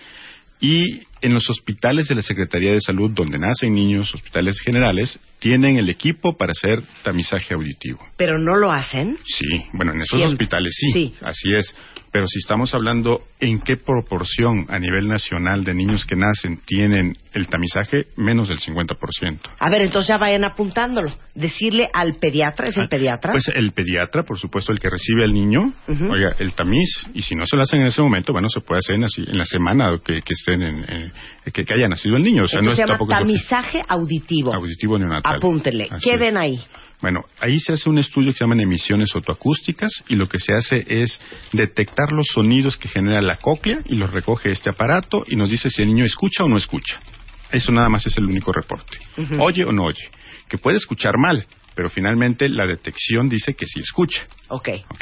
Y 0.62 1.02
en 1.22 1.34
los 1.34 1.50
hospitales 1.50 2.08
de 2.08 2.16
la 2.16 2.22
Secretaría 2.22 2.72
de 2.72 2.82
Salud, 2.82 3.12
donde 3.14 3.38
nacen 3.40 3.74
niños, 3.74 4.14
hospitales 4.14 4.60
generales, 4.62 5.20
tienen 5.40 5.78
el 5.78 5.90
equipo 5.90 6.36
para 6.38 6.52
hacer 6.52 6.84
tamizaje 7.04 7.54
auditivo. 7.54 8.00
Pero 8.18 8.38
no 8.38 8.56
lo 8.58 8.72
hacen. 8.72 9.18
Sí, 9.26 9.46
bueno, 9.74 9.92
en 9.94 10.00
esos 10.00 10.18
Siempre. 10.18 10.34
hospitales 10.34 10.74
sí, 10.78 10.92
Sí. 10.92 11.14
así 11.22 11.54
es. 11.58 11.74
Pero 12.12 12.26
si 12.26 12.40
estamos 12.40 12.74
hablando 12.74 13.22
en 13.40 13.62
qué 13.62 13.78
proporción 13.78 14.66
a 14.70 14.80
nivel 14.80 15.08
nacional 15.08 15.64
de 15.64 15.76
niños 15.76 16.06
que 16.08 16.16
nacen 16.16 16.60
tienen 16.66 17.16
el 17.34 17.48
tamizaje, 17.48 18.08
menos 18.18 18.48
del 18.48 18.58
50%. 18.60 19.40
A 19.60 19.70
ver, 19.70 19.84
entonces 19.84 20.10
ya 20.10 20.18
vayan 20.18 20.44
apuntándolo. 20.44 21.10
Decirle 21.36 21.88
al 21.94 22.16
pediatra, 22.16 22.68
¿es 22.68 22.78
el 22.78 22.86
Ah, 22.86 22.88
pediatra? 22.90 23.32
Pues 23.32 23.48
el 23.50 23.72
pediatra, 23.74 24.24
por 24.24 24.40
supuesto, 24.40 24.72
el 24.72 24.80
que 24.80 24.90
recibe 24.90 25.24
al 25.24 25.32
niño, 25.34 25.72
oiga, 26.10 26.36
el 26.40 26.54
tamiz, 26.54 26.90
y 27.14 27.22
si 27.22 27.36
no 27.36 27.46
se 27.46 27.56
lo 27.56 27.62
hacen 27.62 27.82
en 27.82 27.88
ese 27.88 28.02
momento, 28.02 28.34
bueno, 28.34 28.48
se 28.50 28.62
puede 28.62 28.80
hacer 28.80 28.96
en, 28.96 29.04
así- 29.04 29.26
en 29.30 29.38
la 29.38 29.46
semana 29.46 29.92
que, 30.04 30.22
que 30.24 30.34
estén 30.34 30.64
en, 30.64 30.78
en- 30.92 31.09
que, 31.52 31.66
que 31.66 31.74
haya 31.74 31.88
nacido 31.88 32.16
el 32.18 32.24
niño. 32.24 32.44
O 32.44 32.48
sea, 32.48 32.62
no 32.62 32.72
es 32.72 32.76
se 32.76 32.82
llama 32.84 32.98
tampoco 32.98 33.12
tamizaje 33.12 33.84
auditivo. 33.88 34.54
auditivo 34.54 34.98
neonatal. 34.98 35.38
Apúntenle. 35.38 35.88
Así 35.90 36.10
¿Qué 36.10 36.16
es. 36.16 36.20
ven 36.20 36.38
ahí? 36.38 36.60
Bueno, 37.02 37.24
ahí 37.40 37.60
se 37.60 37.74
hace 37.74 37.90
un 37.90 37.98
estudio 37.98 38.32
que 38.32 38.38
se 38.38 38.44
llaman 38.44 38.60
emisiones 38.60 39.16
otoacústicas 39.16 40.04
y 40.10 40.16
lo 40.16 40.28
que 40.28 40.38
se 40.38 40.54
hace 40.54 40.86
es 40.86 41.22
detectar 41.54 42.12
los 42.12 42.28
sonidos 42.28 42.76
que 42.76 42.90
genera 42.90 43.22
la 43.22 43.38
cóclea 43.38 43.80
y 43.86 43.96
los 43.96 44.12
recoge 44.12 44.52
este 44.52 44.70
aparato 44.70 45.24
y 45.26 45.38
nos 45.38 45.50
dice 45.50 45.70
si 45.70 45.82
el 45.82 45.88
niño 45.88 46.04
escucha 46.04 46.44
o 46.44 46.50
no 46.50 46.58
escucha. 46.58 47.00
Eso 47.52 47.72
nada 47.72 47.88
más 47.90 48.06
es 48.06 48.18
el 48.18 48.26
único 48.26 48.52
reporte. 48.52 48.98
Oye 49.40 49.64
o 49.64 49.72
no 49.72 49.86
oye. 49.86 50.10
Que 50.50 50.58
puede 50.58 50.78
escuchar 50.78 51.14
mal, 51.18 51.46
pero 51.74 51.90
finalmente 51.90 52.50
la 52.50 52.66
detección 52.66 53.30
dice 53.30 53.54
que 53.54 53.66
sí 53.66 53.80
escucha. 53.80 54.28
Ok. 54.50 54.70
¿ok? 54.90 55.02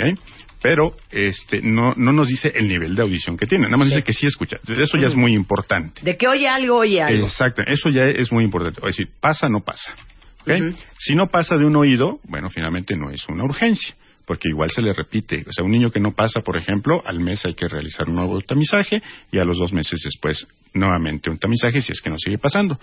Pero 0.62 0.96
este, 1.12 1.62
no, 1.62 1.94
no 1.96 2.12
nos 2.12 2.28
dice 2.28 2.52
el 2.56 2.68
nivel 2.68 2.96
de 2.96 3.02
audición 3.04 3.38
que 3.38 3.46
tiene, 3.46 3.66
nada 3.66 3.78
más 3.78 3.88
Sí. 3.90 3.96
dice 3.96 4.04
que 4.06 4.14
sí 4.14 4.26
escucha. 4.26 4.58
Eso 4.68 4.98
ya 4.98 5.08
es 5.08 5.16
muy 5.16 5.34
importante. 5.36 6.02
De 6.04 6.18
que 6.18 6.28
oye 6.28 6.48
algo, 6.48 6.78
oye 6.78 7.02
algo. 7.02 7.26
Exacto, 7.26 7.62
eso 7.66 7.90
ya 7.90 8.06
es 8.06 8.32
muy 8.32 8.44
importante. 8.44 8.80
Es 8.82 8.98
decir, 8.98 9.08
pasa, 9.20 9.48
no 9.50 9.62
pasa. 9.62 9.94
¿ok? 10.42 10.50
Ujú. 10.50 10.76
Si 10.98 11.14
no 11.16 11.28
pasa 11.28 11.56
de 11.58 11.66
un 11.66 11.76
oído, 11.76 12.20
bueno, 12.24 12.50
finalmente 12.50 12.96
no 12.96 13.12
es 13.12 13.28
una 13.30 13.44
urgencia, 13.44 13.96
porque 14.28 14.50
igual 14.50 14.70
se 14.70 14.82
le 14.82 14.94
repite. 14.94 15.46
O 15.48 15.54
sea, 15.54 15.64
un 15.64 15.72
niño 15.72 15.90
que 15.90 16.02
no 16.02 16.12
pasa, 16.12 16.42
por 16.42 16.58
ejemplo, 16.58 17.02
al 17.06 17.22
mes 17.22 17.46
hay 17.46 17.54
que 17.54 17.68
realizar 17.68 18.10
un 18.10 18.16
nuevo 18.16 18.42
tamizaje 18.42 19.02
y 19.32 19.40
a 19.40 19.46
los 19.46 19.58
dos 19.58 19.72
meses 19.72 20.02
después 20.04 20.46
nuevamente 20.74 21.30
un 21.32 21.40
tamizaje 21.40 21.80
si 21.80 21.94
es 21.94 22.02
que 22.02 22.10
no 22.10 22.18
sigue 22.18 22.38
pasando. 22.38 22.78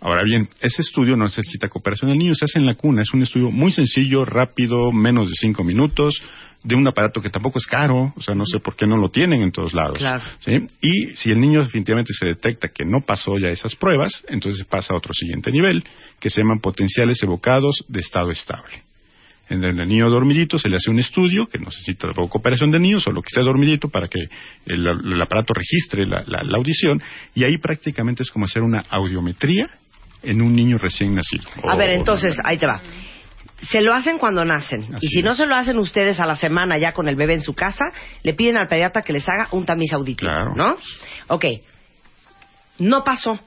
Ahora 0.00 0.22
bien, 0.24 0.48
ese 0.60 0.82
estudio 0.82 1.16
no 1.16 1.24
necesita 1.24 1.68
cooperación 1.68 2.10
del 2.10 2.18
niño, 2.18 2.34
se 2.34 2.44
hace 2.44 2.58
en 2.58 2.66
la 2.66 2.74
cuna. 2.74 3.02
Es 3.02 3.14
un 3.14 3.22
estudio 3.22 3.52
muy 3.52 3.70
sencillo, 3.70 4.24
rápido, 4.24 4.90
menos 4.90 5.28
de 5.28 5.36
cinco 5.36 5.62
minutos, 5.62 6.20
de 6.64 6.74
un 6.74 6.86
aparato 6.86 7.22
que 7.22 7.30
tampoco 7.30 7.60
es 7.60 7.66
caro, 7.66 8.12
o 8.14 8.20
sea, 8.20 8.34
no 8.34 8.44
sé 8.44 8.58
por 8.58 8.74
qué 8.74 8.84
no 8.84 8.96
lo 8.96 9.10
tienen 9.10 9.42
en 9.42 9.52
todos 9.52 9.72
lados. 9.72 9.96
Claro. 9.96 10.24
¿sí? 10.40 10.52
Y 10.82 11.14
si 11.14 11.30
el 11.30 11.38
niño 11.38 11.60
definitivamente 11.60 12.12
se 12.12 12.26
detecta 12.26 12.68
que 12.68 12.84
no 12.84 13.00
pasó 13.06 13.38
ya 13.38 13.48
esas 13.48 13.76
pruebas, 13.76 14.24
entonces 14.28 14.66
pasa 14.66 14.92
a 14.92 14.96
otro 14.96 15.14
siguiente 15.14 15.52
nivel, 15.52 15.84
que 16.18 16.30
se 16.30 16.40
llaman 16.40 16.58
potenciales 16.58 17.22
evocados 17.22 17.84
de 17.88 18.00
estado 18.00 18.30
estable. 18.30 18.89
En 19.50 19.62
el 19.64 19.76
niño 19.88 20.08
dormidito 20.08 20.58
se 20.58 20.68
le 20.68 20.76
hace 20.76 20.90
un 20.90 20.98
estudio 21.00 21.46
que 21.46 21.58
no 21.58 21.66
necesita 21.66 22.06
tampoco 22.06 22.28
cooperación 22.30 22.70
del 22.70 22.82
niño, 22.82 23.00
solo 23.00 23.20
que 23.20 23.26
esté 23.28 23.42
dormidito 23.42 23.88
para 23.88 24.06
que 24.08 24.20
el, 24.66 24.86
el 24.86 25.20
aparato 25.20 25.52
registre 25.52 26.06
la, 26.06 26.22
la- 26.26 26.42
la 26.44 26.56
audición 26.56 27.02
y 27.34 27.44
ahí 27.44 27.58
prácticamente 27.58 28.22
es 28.22 28.30
como 28.30 28.44
hacer 28.46 28.62
una 28.62 28.84
audiometría 28.88 29.68
en 30.22 30.40
un 30.40 30.54
niño 30.54 30.78
recién 30.78 31.14
nacido. 31.14 31.44
A 31.64 31.74
O- 31.74 31.76
ver, 31.76 31.90
entonces, 31.90 32.38
ahí 32.44 32.58
te 32.58 32.66
va. 32.66 32.80
Se 33.70 33.80
lo 33.82 33.92
hacen 33.92 34.18
cuando 34.18 34.44
nacen. 34.44 34.82
Así 34.94 35.06
y 35.06 35.08
si 35.08 35.18
es. 35.18 35.24
no 35.24 35.34
se 35.34 35.44
lo 35.46 35.54
hacen 35.54 35.78
ustedes 35.78 36.18
a 36.20 36.26
la 36.26 36.36
semana 36.36 36.78
ya 36.78 36.92
con 36.92 37.08
el 37.08 37.16
bebé 37.16 37.34
en 37.34 37.42
su 37.42 37.52
casa, 37.52 37.84
le 38.22 38.32
piden 38.34 38.56
al 38.56 38.68
pediatra 38.68 39.02
que 39.02 39.12
les 39.12 39.28
haga 39.28 39.48
un 39.50 39.66
tamiz 39.66 39.92
auditivo. 39.92 40.30
Claro. 40.30 40.54
¿No? 40.56 40.78
Ok. 41.28 41.44
No 42.78 43.04
pasó. 43.04 43.38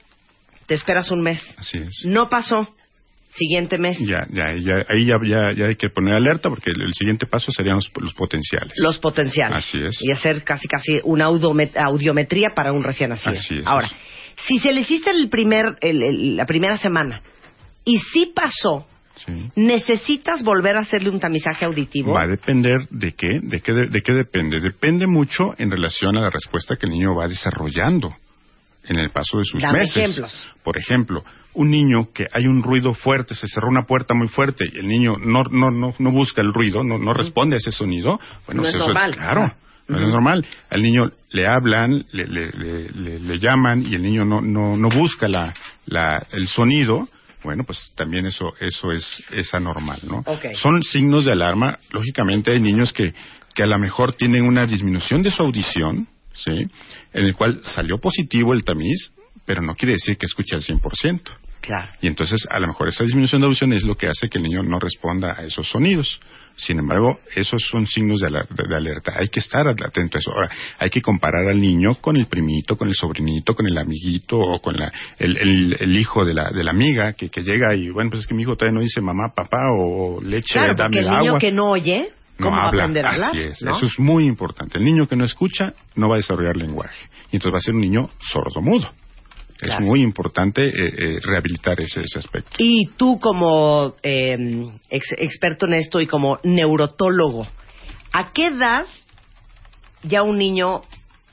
te 0.66 0.74
esperas 0.74 1.10
un 1.10 1.20
mes. 1.22 1.40
Así 1.58 1.78
es. 1.78 2.02
No 2.04 2.28
pasó. 2.28 2.74
Siguiente 3.36 3.78
mes. 3.78 3.98
Ya, 3.98 4.26
ya, 4.30 4.54
ya, 4.54 4.84
ahí 4.88 5.06
ya, 5.06 5.16
ya, 5.26 5.52
ya 5.56 5.66
hay 5.66 5.76
que 5.76 5.88
poner 5.90 6.14
alerta 6.14 6.48
porque 6.48 6.70
el, 6.70 6.82
el 6.82 6.94
siguiente 6.94 7.26
paso 7.26 7.50
serían 7.50 7.76
los, 7.76 7.90
los 8.00 8.14
potenciales. 8.14 8.72
Los 8.80 8.98
potenciales. 8.98 9.58
Así 9.58 9.82
es. 9.84 9.98
Y 10.02 10.12
hacer 10.12 10.44
casi 10.44 10.68
casi 10.68 11.00
una 11.02 11.26
audiomet- 11.28 11.76
audiometría 11.76 12.50
para 12.54 12.72
un 12.72 12.84
recién 12.84 13.10
nacido. 13.10 13.32
Así 13.32 13.58
es. 13.58 13.66
Ahora, 13.66 13.90
si 14.46 14.58
se 14.60 14.72
le 14.72 14.82
hiciste 14.82 15.10
el 15.10 15.28
primer, 15.28 15.64
el- 15.80 16.02
el- 16.02 16.36
la 16.36 16.46
primera 16.46 16.76
semana 16.76 17.22
y 17.84 17.98
sí 17.98 18.32
pasó, 18.34 18.86
Sí. 19.16 19.32
¿necesitas 19.54 20.42
volver 20.42 20.76
a 20.76 20.80
hacerle 20.80 21.08
un 21.10 21.20
tamizaje 21.20 21.64
auditivo? 21.64 22.12
Va 22.14 22.22
a 22.24 22.26
depender 22.26 22.88
de 22.90 23.12
qué, 23.12 23.28
de 23.42 23.60
qué, 23.60 23.72
de, 23.72 24.00
qué 24.02 24.12
depende. 24.12 24.60
Depende 24.60 25.06
mucho 25.06 25.54
en 25.56 25.70
relación 25.70 26.16
a 26.18 26.20
la 26.22 26.30
respuesta 26.30 26.74
que 26.76 26.86
el 26.86 26.92
niño 26.92 27.14
va 27.14 27.28
desarrollando 27.28 28.12
en 28.84 28.98
el 28.98 29.10
paso 29.10 29.38
de 29.38 29.44
sus 29.44 29.62
Dame 29.62 29.78
meses. 29.80 29.96
ejemplos. 29.96 30.46
Por 30.64 30.76
ejemplo, 30.78 31.24
un 31.54 31.70
niño 31.70 32.08
que 32.12 32.26
hay 32.32 32.46
un 32.46 32.62
ruido 32.62 32.92
fuerte, 32.94 33.34
se 33.34 33.46
cerró 33.48 33.68
una 33.68 33.84
puerta 33.84 34.14
muy 34.14 34.28
fuerte 34.28 34.64
y 34.72 34.78
el 34.78 34.88
niño 34.88 35.16
no, 35.18 35.42
no, 35.50 35.70
no, 35.70 35.94
no 35.98 36.10
busca 36.12 36.42
el 36.42 36.52
ruido, 36.52 36.82
no, 36.84 36.98
no 36.98 37.12
responde 37.12 37.56
a 37.56 37.58
ese 37.58 37.70
sonido, 37.72 38.20
bueno, 38.46 38.62
No 38.62 38.68
es 38.68 38.74
eso 38.74 38.86
normal. 38.86 39.14
claro. 39.14 39.40
Ajá. 39.44 39.56
No 39.86 39.98
es 39.98 40.06
normal. 40.06 40.46
Al 40.70 40.82
niño 40.82 41.10
le 41.30 41.46
hablan, 41.46 42.06
le, 42.10 42.26
le, 42.26 42.50
le, 42.52 42.88
le- 42.90 43.18
le 43.20 43.38
llaman 43.38 43.82
y 43.84 43.94
el 43.94 44.00
niño 44.02 44.24
no, 44.24 44.40
no, 44.40 44.78
no 44.78 44.88
busca 44.88 45.28
la, 45.28 45.52
la, 45.84 46.26
el 46.32 46.48
sonido. 46.48 47.06
Bueno, 47.42 47.64
pues 47.64 47.92
también 47.94 48.24
eso, 48.24 48.54
eso 48.60 48.92
es, 48.92 49.22
es 49.30 49.52
anormal, 49.52 50.00
¿no? 50.08 50.22
Son 50.54 50.82
signos 50.82 51.26
de 51.26 51.32
alarma. 51.32 51.78
Lógicamente 51.90 52.50
hay 52.52 52.60
niños 52.62 52.94
que, 52.94 53.12
que 53.54 53.62
a 53.62 53.66
lo 53.66 53.78
mejor 53.78 54.14
tienen 54.14 54.44
una 54.44 54.64
disminución 54.64 55.20
de 55.20 55.30
su 55.30 55.42
audición, 55.42 56.08
¿sí? 56.32 56.50
En 57.12 57.24
el 57.26 57.34
cual 57.34 57.60
salió 57.62 57.98
positivo 57.98 58.54
el 58.54 58.64
tamiz, 58.64 59.12
pero 59.44 59.62
no 59.62 59.74
quiere 59.74 59.92
decir 59.94 60.16
que 60.16 60.26
escuche 60.26 60.54
al 60.56 60.62
100%. 60.62 61.20
Claro. 61.60 61.90
Y 62.02 62.08
entonces, 62.08 62.46
a 62.50 62.60
lo 62.60 62.66
mejor 62.68 62.88
esa 62.88 63.04
disminución 63.04 63.40
de 63.40 63.46
audición 63.46 63.72
es 63.72 63.84
lo 63.84 63.94
que 63.94 64.06
hace 64.06 64.28
que 64.28 64.36
el 64.36 64.44
niño 64.44 64.62
no 64.62 64.78
responda 64.78 65.32
a 65.38 65.44
esos 65.44 65.66
sonidos. 65.66 66.20
Sin 66.56 66.78
embargo, 66.78 67.18
esos 67.34 67.62
son 67.70 67.86
signos 67.86 68.20
de, 68.20 68.26
aler- 68.28 68.46
de- 68.48 68.68
de 68.68 68.76
alerta. 68.76 69.14
Hay 69.18 69.28
que 69.28 69.40
estar 69.40 69.66
atento 69.66 70.18
a 70.18 70.20
eso. 70.20 70.30
Ahora, 70.32 70.50
hay 70.78 70.90
que 70.90 71.00
comparar 71.00 71.48
al 71.48 71.58
niño 71.58 71.94
con 72.02 72.16
el 72.16 72.26
primito, 72.26 72.76
con 72.76 72.88
el 72.88 72.94
sobrinito, 72.94 73.54
con 73.54 73.66
el 73.66 73.78
amiguito 73.78 74.38
o 74.38 74.60
con 74.60 74.76
la, 74.76 74.92
el, 75.18 75.38
el- 75.38 75.76
el 75.80 75.96
hijo 75.96 76.22
de 76.26 76.34
la, 76.34 76.50
de 76.50 76.62
la 76.62 76.70
amiga 76.70 77.14
que, 77.14 77.30
que 77.30 77.42
llega 77.42 77.74
y, 77.74 77.88
bueno, 77.88 78.10
pues 78.10 78.20
es 78.22 78.26
que 78.28 78.34
mi 78.34 78.42
hijo 78.42 78.56
todavía 78.56 78.76
no 78.76 78.82
dice 78.82 79.00
mamá, 79.00 79.32
papá 79.34 79.62
o 79.72 80.20
leche, 80.20 80.52
Claro, 80.52 80.74
dame 80.76 80.98
el 80.98 81.06
el 81.06 81.10
niño 81.12 81.28
agua. 81.28 81.38
que 81.38 81.50
no 81.50 81.70
oye, 81.70 82.10
No 82.38 82.44
¿cómo 82.46 82.56
va 82.58 82.64
a 82.64 82.68
aprender 82.68 83.06
a 83.06 83.10
hablar? 83.12 83.30
Así 83.30 83.38
es. 83.40 83.62
¿no? 83.62 83.74
Eso 83.74 83.86
es 83.86 83.98
muy 83.98 84.26
importante. 84.26 84.76
El 84.76 84.84
niño 84.84 85.06
que 85.06 85.16
no 85.16 85.24
escucha 85.24 85.72
no 85.96 86.10
va 86.10 86.16
a 86.16 86.18
desarrollar 86.18 86.58
lenguaje. 86.58 87.08
Y 87.32 87.36
entonces 87.36 87.54
va 87.54 87.58
a 87.58 87.62
ser 87.62 87.74
un 87.74 87.80
niño 87.80 88.10
sordo-mudo. 88.30 88.92
Claro. 89.58 89.80
Es 89.80 89.86
muy 89.86 90.02
importante 90.02 90.62
eh, 90.66 90.72
eh, 90.98 91.18
rehabilitar 91.22 91.80
ese, 91.80 92.00
ese 92.00 92.18
aspecto. 92.18 92.50
Y 92.58 92.86
tú 92.96 93.18
como 93.20 93.94
eh, 94.02 94.36
ex- 94.90 95.14
experto 95.16 95.66
en 95.66 95.74
esto 95.74 96.00
y 96.00 96.06
como 96.06 96.38
neurotólogo, 96.42 97.46
¿a 98.12 98.32
qué 98.32 98.46
edad 98.48 98.84
ya 100.02 100.22
un 100.22 100.38
niño 100.38 100.82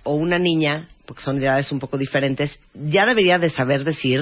o 0.04 0.14
una 0.16 0.40
niña, 0.40 0.88
porque 1.06 1.24
son 1.24 1.42
edades 1.44 1.72
un 1.72 1.80
poco 1.80 1.98
diferentes, 1.98 2.60
ya 2.74 3.06
debería 3.06 3.38
de 3.38 3.50
saber 3.50 3.84
decir 3.84 4.20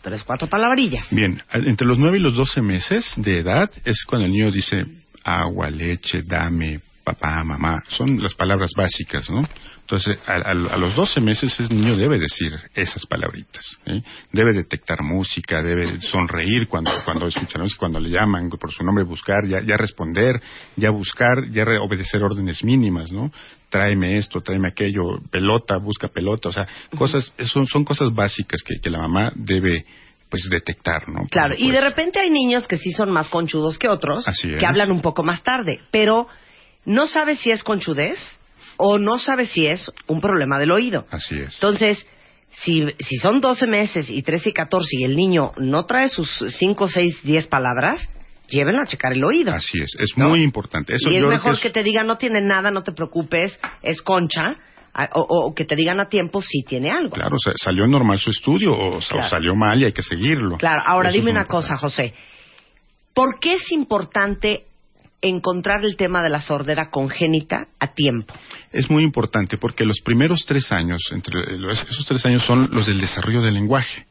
tres, 0.00 0.22
cuatro 0.24 0.48
palabrillas? 0.48 1.06
Bien, 1.10 1.42
entre 1.52 1.86
los 1.86 1.98
9 1.98 2.18
y 2.18 2.20
los 2.20 2.34
12 2.36 2.62
meses 2.62 3.12
de 3.16 3.40
edad 3.40 3.70
es 3.84 4.04
cuando 4.06 4.26
el 4.26 4.32
niño 4.32 4.50
dice 4.50 4.84
agua, 5.24 5.68
leche, 5.70 6.22
dame, 6.24 6.80
papá, 7.04 7.42
mamá. 7.44 7.82
Son 7.88 8.16
las 8.20 8.34
palabras 8.34 8.70
básicas, 8.76 9.28
¿no? 9.28 9.42
Entonces, 9.90 10.18
a, 10.24 10.34
a- 10.34 10.74
a 10.74 10.76
los 10.76 10.94
12 10.94 11.20
meses 11.20 11.58
el 11.58 11.68
niño 11.70 11.96
debe 11.96 12.16
decir 12.16 12.52
esas 12.74 13.04
palabritas. 13.06 13.76
¿eh? 13.86 14.00
Debe 14.32 14.52
detectar 14.52 15.02
música, 15.02 15.62
debe 15.62 16.00
sonreír 16.00 16.68
cuando, 16.68 16.92
cuando 17.04 17.26
escucha 17.26 17.58
música, 17.58 17.78
cuando 17.80 17.98
le 17.98 18.08
llaman 18.10 18.48
por 18.50 18.70
su 18.70 18.84
nombre, 18.84 19.02
buscar, 19.02 19.46
ya, 19.48 19.60
ya 19.66 19.76
responder, 19.76 20.40
ya 20.76 20.90
buscar, 20.90 21.48
ya 21.50 21.64
re- 21.64 21.78
obedecer 21.80 22.22
órdenes 22.22 22.62
mínimas, 22.62 23.10
¿no? 23.10 23.32
Tráeme 23.68 24.16
esto, 24.16 24.40
tráeme 24.40 24.68
aquello, 24.68 25.20
pelota, 25.30 25.76
busca 25.78 26.06
pelota, 26.08 26.50
o 26.50 26.52
sea, 26.52 26.68
cosas, 26.96 27.32
son, 27.46 27.66
son 27.66 27.84
cosas 27.84 28.14
básicas 28.14 28.62
que, 28.62 28.74
que 28.80 28.90
la 28.90 28.98
mamá 28.98 29.32
debe 29.34 29.84
pues 30.28 30.48
detectar, 30.48 31.08
¿no? 31.08 31.26
Claro, 31.28 31.54
y 31.58 31.72
de 31.72 31.80
repente 31.80 32.20
hay 32.20 32.30
niños 32.30 32.68
que 32.68 32.76
sí 32.76 32.92
son 32.92 33.10
más 33.10 33.28
conchudos 33.28 33.76
que 33.76 33.88
otros, 33.88 34.28
Así 34.28 34.52
es. 34.52 34.60
que 34.60 34.66
hablan 34.66 34.92
un 34.92 35.00
poco 35.02 35.24
más 35.24 35.42
tarde, 35.42 35.80
pero 35.90 36.28
no 36.84 37.08
sabes 37.08 37.40
si 37.40 37.50
es 37.50 37.64
conchudez 37.64 38.18
o 38.82 38.98
no 38.98 39.18
sabes 39.18 39.50
si 39.50 39.66
es 39.66 39.92
un 40.06 40.20
problema 40.20 40.58
del 40.58 40.70
oído. 40.72 41.06
Así 41.10 41.36
es. 41.38 41.54
Entonces, 41.54 42.06
si, 42.52 42.84
si 42.98 43.16
son 43.16 43.40
12 43.40 43.66
meses 43.66 44.10
y 44.10 44.22
13 44.22 44.48
y 44.48 44.52
14 44.52 44.88
y 44.98 45.04
el 45.04 45.14
niño 45.16 45.52
no 45.58 45.84
trae 45.86 46.08
sus 46.08 46.28
5, 46.58 46.88
6, 46.88 47.20
10 47.22 47.46
palabras, 47.46 48.08
llévenlo 48.48 48.82
a 48.82 48.86
checar 48.86 49.12
el 49.12 49.22
oído. 49.24 49.52
Así 49.52 49.78
es, 49.80 49.94
es 49.98 50.10
¿No? 50.16 50.30
muy 50.30 50.42
importante. 50.42 50.94
Eso 50.94 51.10
y 51.10 51.16
es 51.16 51.22
yo 51.22 51.28
mejor 51.28 51.54
es- 51.54 51.60
que, 51.60 51.70
te 51.70 51.82
digan 51.82 52.06
no 52.06 52.16
tiene 52.18 52.40
nada, 52.40 52.70
no 52.70 52.82
te 52.82 52.92
preocupes, 52.92 53.58
es 53.82 54.02
concha, 54.02 54.56
o, 55.14 55.20
o 55.46 55.54
que 55.54 55.64
te 55.64 55.76
digan 55.76 56.00
a 56.00 56.08
tiempo 56.08 56.42
si 56.42 56.62
tiene 56.64 56.90
algo. 56.90 57.10
Claro, 57.14 57.36
sa- 57.38 57.52
salió 57.56 57.86
normal 57.86 58.18
su 58.18 58.30
estudio 58.30 58.72
o, 58.76 59.00
salió 59.00 59.54
mal 59.54 59.80
y 59.80 59.84
hay 59.84 59.92
que 59.92 60.02
seguirlo. 60.02 60.56
Claro, 60.56 60.82
ahora 60.84 61.10
Eso 61.10 61.18
dime 61.18 61.30
una 61.30 61.44
cosa, 61.44 61.76
José. 61.76 62.12
¿Por 63.14 63.38
qué 63.38 63.54
es 63.54 63.70
importante 63.70 64.64
encontrar 65.22 65.84
el 65.84 65.96
tema 65.96 66.22
de 66.22 66.30
la 66.30 66.40
sordera 66.40 66.90
congénita 66.90 67.68
a 67.78 67.92
tiempo? 67.92 68.34
Es 68.72 68.90
muy 68.90 69.04
importante 69.04 69.58
porque 69.58 69.84
los 69.84 70.00
primeros 70.00 70.44
tres 70.46 70.70
años, 70.72 71.00
entre 71.12 71.58
los- 71.58 71.82
esos 71.82 72.06
tres 72.06 72.24
años 72.26 72.44
son 72.44 72.68
los 72.72 72.86
del 72.86 73.00
desarrollo 73.00 73.42
del 73.42 73.54
lenguaje. 73.54 74.06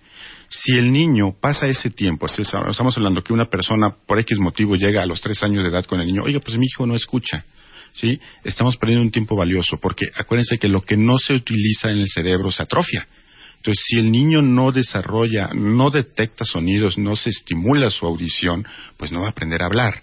Si 0.49 0.71
el 0.77 0.91
niño 0.91 1.35
pasa 1.39 1.67
ese 1.67 1.91
tiempo, 1.91 2.25
es- 2.25 2.39
es- 2.39 2.53
estamos 2.69 2.97
hablando 2.97 3.21
que 3.21 3.33
una 3.33 3.45
persona 3.45 3.95
por 4.07 4.19
X 4.19 4.39
motivo 4.39 4.75
llega 4.75 5.03
a 5.03 5.05
los 5.05 5.21
tres 5.21 5.41
años 5.43 5.63
de 5.63 5.69
edad 5.69 5.85
con 5.85 5.99
el 5.99 6.07
niño, 6.07 6.23
oiga, 6.23 6.39
pues 6.39 6.57
mi 6.57 6.65
hijo 6.65 6.87
no 6.87 6.95
escucha, 6.95 7.45
¿sí? 7.93 8.19
Estamos 8.43 8.77
perdiendo 8.77 9.03
un 9.03 9.11
tiempo 9.11 9.35
valioso 9.35 9.77
porque 9.79 10.07
acuérdense 10.15 10.57
que 10.57 10.67
lo 10.67 10.81
que 10.81 10.97
no 10.97 11.17
se 11.19 11.33
utiliza 11.33 11.91
en 11.91 11.99
el 11.99 12.07
cerebro 12.07 12.51
se 12.51 12.63
atrofia. 12.63 13.07
Entonces, 13.57 13.83
si 13.87 13.99
el 13.99 14.09
niño 14.11 14.41
no 14.41 14.71
desarrolla, 14.71 15.49
no 15.53 15.89
detecta 15.89 16.45
sonidos, 16.45 16.97
no 16.97 17.15
se 17.15 17.29
estimula 17.29 17.89
su 17.91 18.05
audición, 18.05 18.65
pues 18.97 19.11
no 19.11 19.21
va 19.21 19.27
a 19.27 19.31
aprender 19.31 19.61
a 19.61 19.65
hablar. 19.65 20.01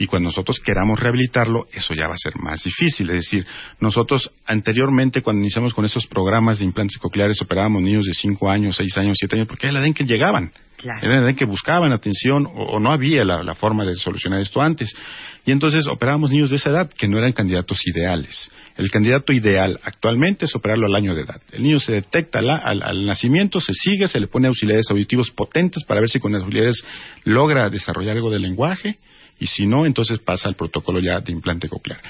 Y 0.00 0.06
cuando 0.06 0.28
nosotros 0.28 0.60
queramos 0.60 1.00
rehabilitarlo, 1.00 1.66
eso 1.72 1.92
ya 1.94 2.06
va 2.06 2.14
a 2.14 2.18
ser 2.18 2.34
más 2.36 2.62
difícil. 2.62 3.10
Es 3.10 3.16
decir, 3.16 3.44
nosotros 3.80 4.30
anteriormente, 4.46 5.22
cuando 5.22 5.40
iniciamos 5.40 5.74
con 5.74 5.84
estos 5.84 6.06
programas 6.06 6.60
de 6.60 6.64
implantes 6.64 6.98
cocleares, 6.98 7.40
operábamos 7.42 7.82
niños 7.82 8.04
de 8.06 8.12
5 8.14 8.48
años, 8.48 8.76
6 8.76 8.96
años, 8.98 9.16
7 9.18 9.36
años, 9.36 9.48
porque 9.48 9.66
era 9.66 9.72
la 9.74 9.78
edad 9.80 9.88
en 9.88 9.94
que 9.94 10.04
llegaban. 10.04 10.52
Claro. 10.76 11.00
Era 11.02 11.14
la 11.14 11.18
edad 11.20 11.28
en 11.30 11.34
que 11.36 11.44
buscaban 11.44 11.92
atención 11.92 12.46
o, 12.46 12.50
o 12.50 12.78
no 12.80 12.92
había 12.92 13.24
la, 13.24 13.42
la 13.42 13.54
forma 13.56 13.84
de 13.84 13.96
solucionar 13.96 14.40
esto 14.40 14.60
antes. 14.62 14.94
Y 15.44 15.50
entonces 15.50 15.86
operábamos 15.88 16.30
niños 16.30 16.50
de 16.50 16.56
esa 16.56 16.70
edad 16.70 16.90
que 16.96 17.08
no 17.08 17.18
eran 17.18 17.32
candidatos 17.32 17.80
ideales. 17.86 18.48
El 18.76 18.90
candidato 18.92 19.32
ideal 19.32 19.80
actualmente 19.82 20.44
es 20.44 20.54
operarlo 20.54 20.86
al 20.86 20.94
año 20.94 21.14
de 21.16 21.22
edad. 21.22 21.40
El 21.50 21.64
niño 21.64 21.80
se 21.80 21.92
detecta 21.92 22.40
la- 22.40 22.58
al, 22.58 22.82
al 22.84 23.04
nacimiento, 23.04 23.60
se 23.60 23.72
sigue, 23.72 24.06
se 24.06 24.20
le 24.20 24.28
pone 24.28 24.46
auxiliares 24.46 24.86
auditivos 24.90 25.32
potentes 25.32 25.82
para 25.84 25.98
ver 26.00 26.08
si 26.08 26.20
con 26.20 26.32
auxiliares 26.36 26.84
logra 27.24 27.68
desarrollar 27.68 28.14
algo 28.16 28.30
de 28.30 28.38
lenguaje 28.38 28.98
y 29.40 29.46
si 29.46 29.66
no, 29.66 29.86
entonces 29.86 30.18
pasa 30.20 30.48
al 30.48 30.54
protocolo 30.56 31.00
ya 31.00 31.20
de 31.20 31.32
implante 31.32 31.68
coclear. 31.68 32.00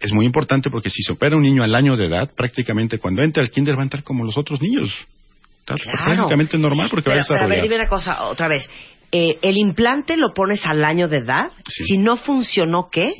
Es 0.00 0.12
muy 0.12 0.24
importante 0.26 0.70
porque 0.70 0.90
si 0.90 1.02
se 1.02 1.12
opera 1.12 1.36
un 1.36 1.42
niño 1.42 1.62
al 1.62 1.74
año 1.74 1.96
de 1.96 2.06
edad, 2.06 2.30
prácticamente 2.34 2.98
cuando 2.98 3.22
entra 3.22 3.42
al 3.42 3.50
kinder 3.50 3.76
va 3.76 3.80
a 3.80 3.84
entrar 3.84 4.02
como 4.02 4.24
los 4.24 4.36
otros 4.38 4.60
niños. 4.62 4.88
Está 5.60 5.74
Claro. 5.74 6.04
prácticamente 6.14 6.56
normal 6.58 6.88
porque 6.90 7.10
va 7.10 7.16
a 7.16 7.18
Pero, 7.18 7.26
pero 7.28 7.44
a 7.44 7.46
ver, 7.46 7.56
desarrollar. 7.58 7.62
dime 7.62 7.76
una 7.76 7.88
cosa 7.88 8.24
otra 8.28 8.48
vez. 8.48 8.68
Eh, 9.12 9.38
¿El 9.42 9.56
implante 9.58 10.16
lo 10.16 10.32
pones 10.34 10.64
al 10.66 10.84
año 10.84 11.08
de 11.08 11.18
edad? 11.18 11.50
Sí. 11.68 11.84
Si 11.84 11.98
no 11.98 12.16
funcionó, 12.16 12.88
¿qué? 12.90 13.12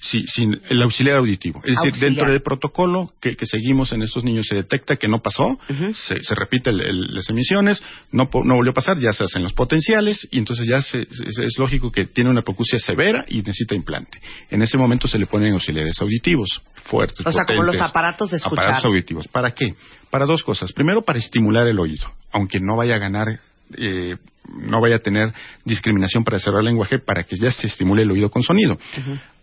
Sí, 0.00 0.22
sin 0.26 0.60
el 0.70 0.82
auxiliar 0.82 1.16
auditivo. 1.16 1.60
Es 1.64 1.76
decir, 1.76 2.00
dentro 2.00 2.30
del 2.30 2.40
protocolo 2.40 3.12
que, 3.20 3.34
que 3.36 3.46
seguimos 3.46 3.92
en 3.92 4.02
estos 4.02 4.22
niños 4.22 4.46
se 4.46 4.54
detecta 4.56 4.94
que 4.96 5.08
no 5.08 5.20
pasó, 5.20 5.44
Ujú. 5.44 5.92
se, 5.94 6.22
se 6.22 6.34
repite 6.36 6.70
el- 6.70 6.80
el- 6.80 7.14
las 7.14 7.28
emisiones, 7.28 7.82
no, 8.12 8.28
volvió 8.30 8.70
a 8.70 8.74
pasar, 8.74 8.96
ya 8.98 9.10
se 9.12 9.24
hacen 9.24 9.42
los 9.42 9.52
potenciales 9.54 10.28
y 10.30 10.38
entonces 10.38 10.66
ya 10.68 10.80
se- 10.80 11.06
se- 11.10 11.44
es 11.44 11.58
lógico 11.58 11.90
que 11.90 12.04
tiene 12.06 12.30
una 12.30 12.40
hipoacusia 12.40 12.78
severa 12.78 13.24
y 13.26 13.38
necesita 13.38 13.74
implante. 13.74 14.20
En 14.50 14.62
ese 14.62 14.78
momento 14.78 15.08
se 15.08 15.18
le 15.18 15.26
ponen 15.26 15.52
auxiliares 15.54 16.00
auditivos 16.00 16.62
fuertes, 16.84 17.26
O 17.26 17.32
sea, 17.32 17.44
como 17.46 17.64
los 17.64 17.80
aparatos 17.80 18.30
de 18.30 18.36
escuchar. 18.36 18.64
Aparatos 18.66 18.84
auditivos. 18.86 19.26
¿Para 19.28 19.50
qué? 19.52 19.74
Para 20.10 20.26
dos 20.26 20.42
cosas. 20.44 20.72
Primero, 20.72 21.02
para 21.02 21.18
estimular 21.18 21.66
el 21.66 21.78
oído, 21.80 22.06
aunque 22.32 22.60
no 22.60 22.76
vaya 22.76 22.94
a 22.94 22.98
ganar, 22.98 23.40
eh, 23.76 24.16
no 24.48 24.80
vaya 24.80 24.96
a 24.96 25.00
tener 25.00 25.32
discriminación 25.64 26.24
para 26.24 26.38
desarrollar 26.38 26.62
el 26.62 26.70
lenguaje, 26.70 26.98
para 26.98 27.24
que 27.24 27.36
ya 27.36 27.50
se 27.50 27.66
estimule 27.66 28.02
el 28.02 28.10
oído 28.10 28.30
con 28.30 28.42
sonido. 28.42 28.78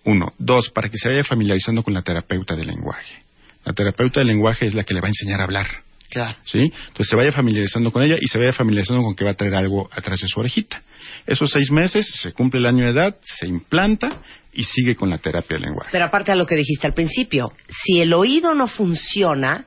Uno. 0.03 0.33
Dos, 0.37 0.69
para 0.69 0.89
que 0.89 0.97
se 0.97 1.09
vaya 1.09 1.23
familiarizando 1.23 1.83
con 1.83 1.93
la 1.93 2.01
terapeuta 2.01 2.55
del 2.55 2.67
lenguaje. 2.67 3.23
La 3.63 3.73
terapeuta 3.73 4.19
del 4.19 4.27
lenguaje 4.27 4.67
es 4.67 4.73
la 4.73 4.83
que 4.83 4.93
le 4.93 5.01
va 5.01 5.07
a 5.07 5.09
enseñar 5.09 5.41
a 5.41 5.43
hablar. 5.45 5.67
Claro. 6.09 6.37
¿Sí? 6.43 6.59
Entonces 6.59 7.07
se 7.09 7.15
vaya 7.15 7.31
familiarizando 7.31 7.91
con 7.91 8.03
ella 8.03 8.15
y 8.19 8.27
se 8.27 8.37
vaya 8.37 8.53
familiarizando 8.53 9.03
con 9.03 9.15
que 9.15 9.25
va 9.25 9.31
a 9.31 9.33
traer 9.33 9.55
algo 9.55 9.89
atrás 9.91 10.21
de 10.21 10.27
su 10.27 10.39
orejita. 10.39 10.81
Esos 11.25 11.51
seis 11.51 11.71
meses, 11.71 12.07
se 12.21 12.31
cumple 12.31 12.59
el 12.59 12.67
año 12.67 12.85
de 12.85 12.91
edad, 12.91 13.17
se 13.21 13.47
implanta 13.47 14.21
y 14.53 14.63
sigue 14.63 14.95
con 14.95 15.09
la 15.09 15.17
terapia 15.17 15.57
del 15.57 15.63
lenguaje. 15.65 15.89
Pero 15.91 16.05
aparte 16.05 16.31
de 16.31 16.37
lo 16.37 16.45
que 16.45 16.55
dijiste 16.55 16.87
al 16.87 16.93
principio, 16.93 17.51
si 17.83 17.99
el 17.99 18.13
oído 18.13 18.53
no 18.53 18.67
funciona, 18.67 19.65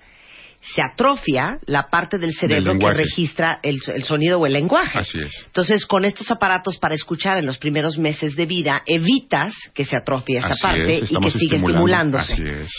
se 0.61 0.83
atrofia 0.83 1.59
la 1.67 1.89
parte 1.89 2.19
del 2.19 2.33
cerebro 2.35 2.77
que 2.79 2.91
registra 2.93 3.59
el, 3.63 3.79
el 3.95 4.03
sonido 4.05 4.41
o 4.41 4.47
el 4.47 4.53
lenguaje. 4.53 4.99
Así 4.99 5.19
es. 5.21 5.33
Entonces, 5.47 5.87
con 5.87 6.05
estos 6.05 6.31
aparatos 6.31 6.79
para 6.79 6.95
escuchar 6.95 7.39
en 7.39 7.47
los 7.47 7.59
primeros 7.59 7.97
meses 7.97 8.35
de 8.37 8.45
vida, 8.47 8.83
evitas 8.87 9.55
que 9.75 9.85
se 9.85 9.97
atrofie 9.97 10.39
esa 10.39 10.49
Así 10.49 10.63
parte 10.63 10.99
es, 10.99 11.13
y 11.13 11.17
que 11.21 11.31
siga 11.31 11.57
estimulándose. 11.57 12.33
Así 12.33 12.43
es. 12.43 12.71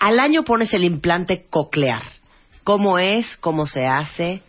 Al 0.00 0.18
año 0.20 0.42
pones 0.44 0.72
el 0.74 0.84
implante 0.84 1.46
coclear. 1.48 2.02
¿Cómo 2.64 2.98
es? 2.98 3.36
¿Cómo 3.38 3.66
se 3.66 3.86
hace? 3.86 4.42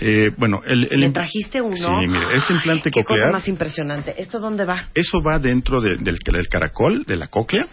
Eh, 0.00 0.30
bueno, 0.38 0.60
el, 0.66 0.88
el 0.90 1.00
¿Me 1.00 1.10
trajiste 1.10 1.60
uno? 1.60 1.76
Sí, 1.76 1.92
mire, 2.08 2.34
este 2.36 2.54
implante 2.54 2.90
Qué 2.90 3.02
cosa 3.02 3.08
coclear, 3.08 3.32
más 3.32 3.46
impresionante. 3.48 4.14
¿Esto 4.18 4.40
dónde 4.40 4.64
va? 4.64 4.88
eso 4.94 5.18
va 5.26 5.38
dentro 5.38 5.80
de- 5.80 5.96
del, 6.00 6.18
del 6.18 6.48
caracol, 6.48 7.04
de 7.06 7.16
la 7.16 7.28
cóclea. 7.28 7.66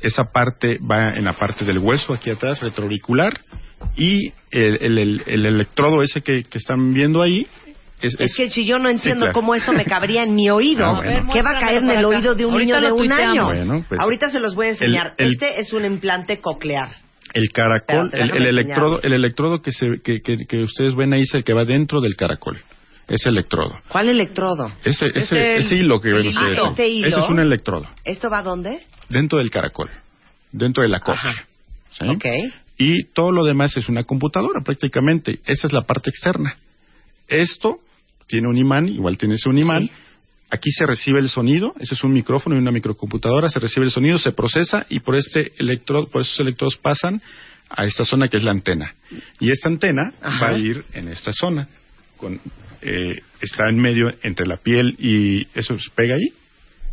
Esa 0.00 0.24
parte 0.24 0.78
va 0.78 1.14
en 1.14 1.24
la 1.24 1.32
parte 1.34 1.64
del 1.64 1.78
hueso 1.78 2.12
aquí 2.14 2.30
atrás, 2.30 2.60
retroauricular. 2.60 3.32
Y 3.96 4.32
el, 4.50 4.78
el- 4.82 4.98
el- 4.98 5.22
el 5.26 5.46
electrodo 5.46 6.02
ese 6.02 6.22
que, 6.22 6.42
que 6.44 6.58
están 6.58 6.92
viendo 6.92 7.22
ahí 7.22 7.46
es, 8.02 8.14
Es 8.18 8.34
que 8.36 8.50
si 8.50 8.64
yo 8.64 8.78
no 8.78 8.88
entiendo 8.88 9.26
claro. 9.26 9.34
cómo 9.34 9.54
eso 9.54 9.72
me 9.72 9.84
cabría 9.84 10.22
en 10.22 10.34
mi 10.34 10.48
oído, 10.48 10.84
Ah, 10.88 11.00
bueno. 11.04 11.32
¿qué 11.32 11.42
va 11.42 11.50
a 11.50 11.58
caer 11.58 11.82
en 11.82 11.90
el 11.90 12.04
oído 12.04 12.34
de 12.34 12.46
un 12.46 12.52
Ahorita 12.52 12.80
niño 12.80 12.86
de 12.86 12.92
un 12.92 12.98
tuiteamos. 12.98 13.28
año? 13.52 13.66
Bueno, 13.66 13.84
pues, 13.88 14.00
Ahorita 14.00 14.30
se 14.30 14.40
los 14.40 14.54
voy 14.54 14.66
a 14.66 14.70
enseñar. 14.70 15.14
el- 15.18 15.26
el- 15.26 15.32
este 15.34 15.60
es 15.60 15.72
un 15.72 15.84
implante 15.84 16.40
coclear. 16.40 16.90
el 17.32 17.48
caracol, 17.52 18.06
Espérate, 18.06 18.38
el, 18.38 18.46
electrodo, 18.46 19.00
el 19.02 19.12
electrodo 19.12 19.62
que, 19.62 19.70
se, 19.70 20.00
que, 20.02 20.20
que, 20.20 20.36
que 20.48 20.62
ustedes 20.64 20.96
ven 20.96 21.12
ahí 21.12 21.22
es 21.22 21.32
el 21.34 21.44
que 21.44 21.52
va 21.52 21.64
dentro 21.64 22.00
del 22.00 22.16
caracol. 22.16 22.58
Ese 23.06 23.28
electrodo. 23.28 23.78
¿Cuál 23.88 24.08
electrodo? 24.08 24.66
Ese, 24.84 25.06
ese, 25.08 25.18
Este, 25.18 25.56
ese 25.58 25.74
hilo 25.76 26.00
que 26.00 26.08
ven 26.10 26.26
ustedes. 26.28 26.58
Este 26.58 26.88
hilo. 26.88 27.06
Ese 27.08 27.20
es 27.20 27.28
un 27.28 27.38
electrodo. 27.40 27.86
¿Esto 28.04 28.30
va 28.30 28.38
a 28.38 28.42
dónde? 28.42 28.80
Dentro 29.08 29.38
del 29.38 29.50
caracol. 29.50 29.90
Dentro 30.52 30.82
de 30.82 30.88
la 30.88 30.98
cóclea. 31.00 31.30
Ajá. 31.32 31.44
¿sí? 31.90 32.08
Ok. 32.08 32.24
Y 32.82 33.04
todo 33.12 33.30
lo 33.30 33.44
demás 33.44 33.76
es 33.76 33.88
una 33.90 34.04
computadora 34.04 34.62
prácticamente. 34.64 35.40
Esa 35.44 35.66
es 35.66 35.72
la 35.74 35.82
parte 35.82 36.08
externa. 36.08 36.56
Esto 37.28 37.80
tiene 38.26 38.48
un 38.48 38.56
imán, 38.56 38.88
igual 38.88 39.18
tiene 39.18 39.34
ese 39.34 39.50
un 39.50 39.58
imán. 39.58 39.82
Sí. 39.82 39.90
Aquí 40.50 40.70
se 40.70 40.86
recibe 40.86 41.20
el 41.20 41.28
sonido, 41.28 41.74
ese 41.78 41.94
es 41.94 42.02
un 42.02 42.12
micrófono 42.12 42.56
y 42.56 42.58
una 42.58 42.72
microcomputadora, 42.72 43.48
se 43.50 43.60
recibe 43.60 43.84
el 43.84 43.92
sonido, 43.92 44.18
se 44.18 44.32
procesa 44.32 44.86
y 44.88 45.00
por 45.00 45.14
este 45.14 45.52
electrodo, 45.58 46.08
por 46.08 46.22
esos 46.22 46.40
electrodos 46.40 46.76
pasan 46.78 47.20
a 47.68 47.84
esta 47.84 48.04
zona 48.04 48.28
que 48.28 48.38
es 48.38 48.42
la 48.44 48.50
antena. 48.52 48.94
Y 49.38 49.50
esta 49.50 49.68
antena 49.68 50.12
Ajá. 50.22 50.46
va 50.46 50.50
a 50.54 50.58
ir 50.58 50.82
en 50.94 51.08
esta 51.08 51.32
zona. 51.32 51.68
Con, 52.16 52.40
eh, 52.82 53.20
está 53.42 53.68
en 53.68 53.78
medio 53.78 54.06
entre 54.22 54.46
la 54.46 54.56
piel 54.56 54.96
y 54.98 55.46
eso 55.54 55.78
se 55.78 55.90
pega 55.94 56.14
ahí. 56.16 56.32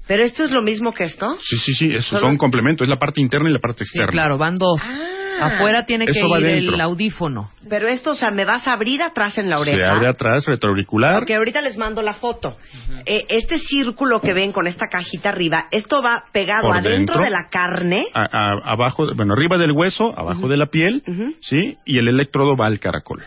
¿Pero 0.06 0.24
esto 0.24 0.44
es 0.44 0.52
lo 0.52 0.62
mismo 0.62 0.94
que 0.94 1.06
esto? 1.06 1.26
Sí, 1.44 1.58
sí, 1.58 1.74
sí, 1.74 1.96
eso 1.96 2.10
Solo- 2.10 2.28
son 2.28 2.38
complementos, 2.38 2.86
es 2.86 2.90
la 2.90 3.00
parte 3.00 3.22
interna 3.22 3.50
y 3.50 3.54
la 3.54 3.60
parte 3.60 3.86
Sí, 3.86 3.98
externa. 3.98 4.12
claro, 4.12 4.38
van 4.38 4.56
dos. 4.56 4.80
Ah. 4.84 5.14
Afuera 5.42 5.84
tiene 5.86 6.06
que 6.06 6.12
Eso 6.18 6.30
va 6.30 6.40
ir 6.40 6.46
dentro. 6.46 6.76
el 6.76 6.82
audífono. 6.82 7.52
Pero 7.70 7.88
esto, 7.88 8.12
o 8.12 8.16
sea, 8.16 8.32
me 8.32 8.46
vas 8.46 8.68
a 8.68 8.74
abrir 8.74 9.02
atrás 9.02 9.38
en 9.38 9.50
la 9.50 9.60
oreja. 9.60 9.78
Se 9.78 9.84
abre 9.86 10.08
atrás, 10.08 10.46
retroauricular. 10.46 11.16
Porque 11.20 11.36
ahorita 11.36 11.62
les 11.62 11.78
mando 11.78 12.02
la 12.02 12.14
foto. 12.14 12.58
Eh, 13.06 13.24
este 13.30 13.60
círculo 13.60 14.22
que 14.22 14.34
ven 14.34 14.52
con 14.52 14.68
esta 14.68 14.88
cajita 14.88 15.30
arriba, 15.30 15.66
esto 15.72 16.02
va 16.02 16.24
pegado 16.32 16.64
Por 16.68 16.78
adentro 16.78 17.16
dentro. 17.16 17.20
de 17.24 17.30
la 17.30 17.50
carne. 17.52 18.06
a- 18.14 18.22
a- 18.32 18.72
abajo, 18.72 19.06
bueno, 19.16 19.34
arriba 19.34 19.58
del 19.58 19.72
hueso, 19.72 20.14
abajo 20.18 20.48
de 20.48 20.58
la 20.58 20.68
piel, 20.68 21.04
Ujú. 21.08 21.34
¿sí? 21.42 21.78
Y 21.86 21.98
el 22.00 22.08
electrodo 22.08 22.56
va 22.56 22.68
al 22.68 22.80
caracol. 22.80 23.24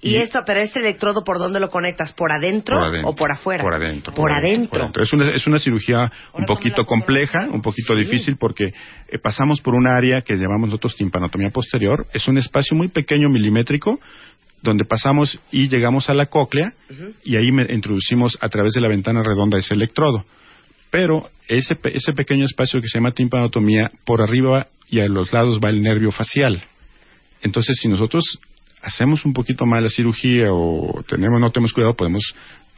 Y, 0.00 0.16
esto, 0.16 0.40
pero 0.46 0.60
este 0.60 0.80
electrodo, 0.80 1.24
¿por 1.24 1.38
dónde 1.38 1.60
lo 1.60 1.68
conectas? 1.70 2.12
¿Por 2.12 2.32
adentro, 2.32 2.76
Por 2.78 2.86
adentro. 2.88 3.10
o 3.10 3.14
por 3.14 3.32
afuera? 3.32 3.62
Por 3.62 3.74
adentro. 3.74 4.14
Por 4.14 4.32
adentro. 4.32 4.88
Es, 5.02 5.12
una, 5.12 5.30
es 5.32 5.46
una 5.46 5.58
cirugía 5.58 6.10
un 6.34 6.44
poquito 6.46 6.84
compleja, 6.84 7.48
un 7.50 7.62
poquito 7.62 7.94
difícil 7.94 8.36
porque 8.36 8.66
eh, 8.66 9.18
pasamos 9.22 9.60
por 9.60 9.74
un 9.74 9.86
área 9.86 10.22
que 10.22 10.34
llamamos 10.36 10.68
nosotros 10.70 10.94
timpanotomía 10.96 11.50
posterior. 11.50 12.06
Es 12.12 12.26
un 12.28 12.38
espacio 12.38 12.76
muy 12.76 12.88
pequeño, 12.88 13.28
milimétrico, 13.28 13.98
donde 14.62 14.84
pasamos 14.84 15.40
y 15.50 15.68
llegamos 15.68 16.08
a 16.08 16.14
la 16.14 16.26
cóclea 16.26 16.72
y 17.24 17.36
ahí 17.36 17.50
me- 17.50 17.66
introducimos 17.72 18.38
a 18.40 18.48
través 18.48 18.72
de 18.74 18.80
la 18.80 18.88
ventana 18.88 19.22
redonda 19.22 19.58
ese 19.58 19.74
electrodo. 19.74 20.24
Pero 20.90 21.30
ese, 21.48 21.76
ese 21.84 22.12
pequeño 22.12 22.44
espacio 22.44 22.80
que 22.80 22.86
se 22.86 22.98
llama 22.98 23.12
timpanotomía, 23.12 23.90
por 24.04 24.20
arriba 24.22 24.66
y 24.88 25.00
a 25.00 25.06
los 25.08 25.32
lados 25.32 25.58
va 25.58 25.70
el 25.70 25.82
nervio 25.82 26.12
facial. 26.12 26.60
Entonces, 27.40 27.76
si 27.80 27.88
nosotros 27.88 28.38
hacemos 28.82 29.24
un 29.24 29.32
poquito 29.32 29.64
mal 29.64 29.82
la 29.82 29.88
cirugía 29.88 30.46
o 30.52 31.02
tenemos 31.08 31.40
no 31.40 31.50
tenemos 31.50 31.72
cuidado, 31.72 31.94
podemos 31.94 32.34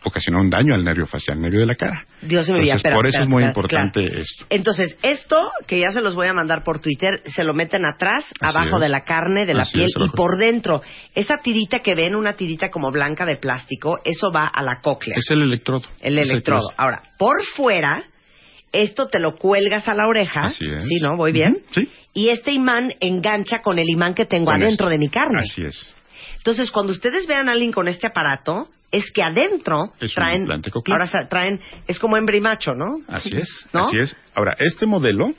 ocasionar 0.06 0.42
un 0.42 0.50
daño 0.50 0.74
al 0.74 0.84
nervio 0.84 1.06
facial, 1.06 1.38
al 1.38 1.42
nervio 1.44 1.60
de 1.60 1.66
la 1.66 1.74
cara. 1.76 2.04
Dios 2.20 2.46
me 2.50 2.58
Entonces, 2.58 2.76
espera, 2.76 2.94
por 2.94 3.06
eso 3.06 3.16
espera, 3.16 3.24
es 3.24 3.30
muy 3.30 3.42
espera, 3.42 3.50
importante 3.50 4.00
claro. 4.06 4.20
esto. 4.20 4.46
Entonces, 4.50 4.96
esto, 5.02 5.50
que 5.66 5.80
ya 5.80 5.90
se 5.92 6.02
los 6.02 6.14
voy 6.14 6.26
a 6.26 6.34
mandar 6.34 6.62
por 6.62 6.80
Twitter, 6.80 7.22
se 7.24 7.42
lo 7.42 7.54
meten 7.54 7.86
atrás, 7.86 8.24
Así 8.38 8.56
abajo 8.56 8.76
es. 8.76 8.82
de 8.82 8.88
la 8.90 9.00
carne, 9.04 9.46
de 9.46 9.54
la 9.54 9.62
Así 9.62 9.78
piel, 9.78 9.86
es, 9.86 9.94
y 9.96 10.14
por 10.14 10.36
dentro. 10.36 10.82
Esa 11.14 11.38
tirita 11.38 11.78
que 11.78 11.94
ven, 11.94 12.14
una 12.14 12.34
tirita 12.34 12.70
como 12.70 12.92
blanca 12.92 13.24
de 13.24 13.36
plástico, 13.36 13.98
eso 14.04 14.30
va 14.30 14.46
a 14.46 14.62
la 14.62 14.80
cóclea. 14.82 15.16
Es 15.18 15.30
el 15.30 15.40
electrodo. 15.40 15.88
el 16.00 16.18
electrodo. 16.18 16.68
Ahora, 16.76 17.02
por 17.18 17.42
fuera, 17.56 18.04
esto 18.72 19.08
te 19.08 19.20
lo 19.20 19.36
cuelgas 19.36 19.88
a 19.88 19.94
la 19.94 20.06
oreja. 20.06 20.42
Así 20.42 20.66
es. 20.66 20.82
Sí, 20.82 20.98
¿no? 21.00 21.16
¿Voy 21.16 21.32
bien? 21.32 21.54
Sí. 21.70 21.88
Y 22.14 22.28
este 22.30 22.52
imán 22.52 22.92
engancha 23.00 23.60
con 23.60 23.78
el 23.78 23.88
imán 23.90 24.14
que 24.14 24.24
tengo 24.24 24.46
Con 24.46 24.54
adentro 24.62 24.86
esto. 24.86 24.90
de 24.90 24.98
mi 24.98 25.08
carne. 25.08 25.40
Así 25.40 25.64
es. 25.64 25.92
Entonces, 26.36 26.70
cuando 26.70 26.92
ustedes 26.92 27.26
vean 27.26 27.48
a 27.48 27.52
alguien 27.52 27.72
con 27.72 27.88
este 27.88 28.06
aparato, 28.06 28.68
es 28.92 29.10
que 29.10 29.22
adentro 29.22 29.92
Es 30.00 30.14
traen, 30.14 30.46
ahora 30.88 31.08
traen, 31.28 31.60
es 31.88 31.98
como 31.98 32.16
embrimacho, 32.16 32.74
¿no? 32.74 32.98
Así 33.08 33.34
es, 33.34 33.48
¿No? 33.72 33.86
así 33.86 33.98
es. 33.98 34.16
Ahora, 34.34 34.54
este 34.58 34.86
modelo 34.86 35.34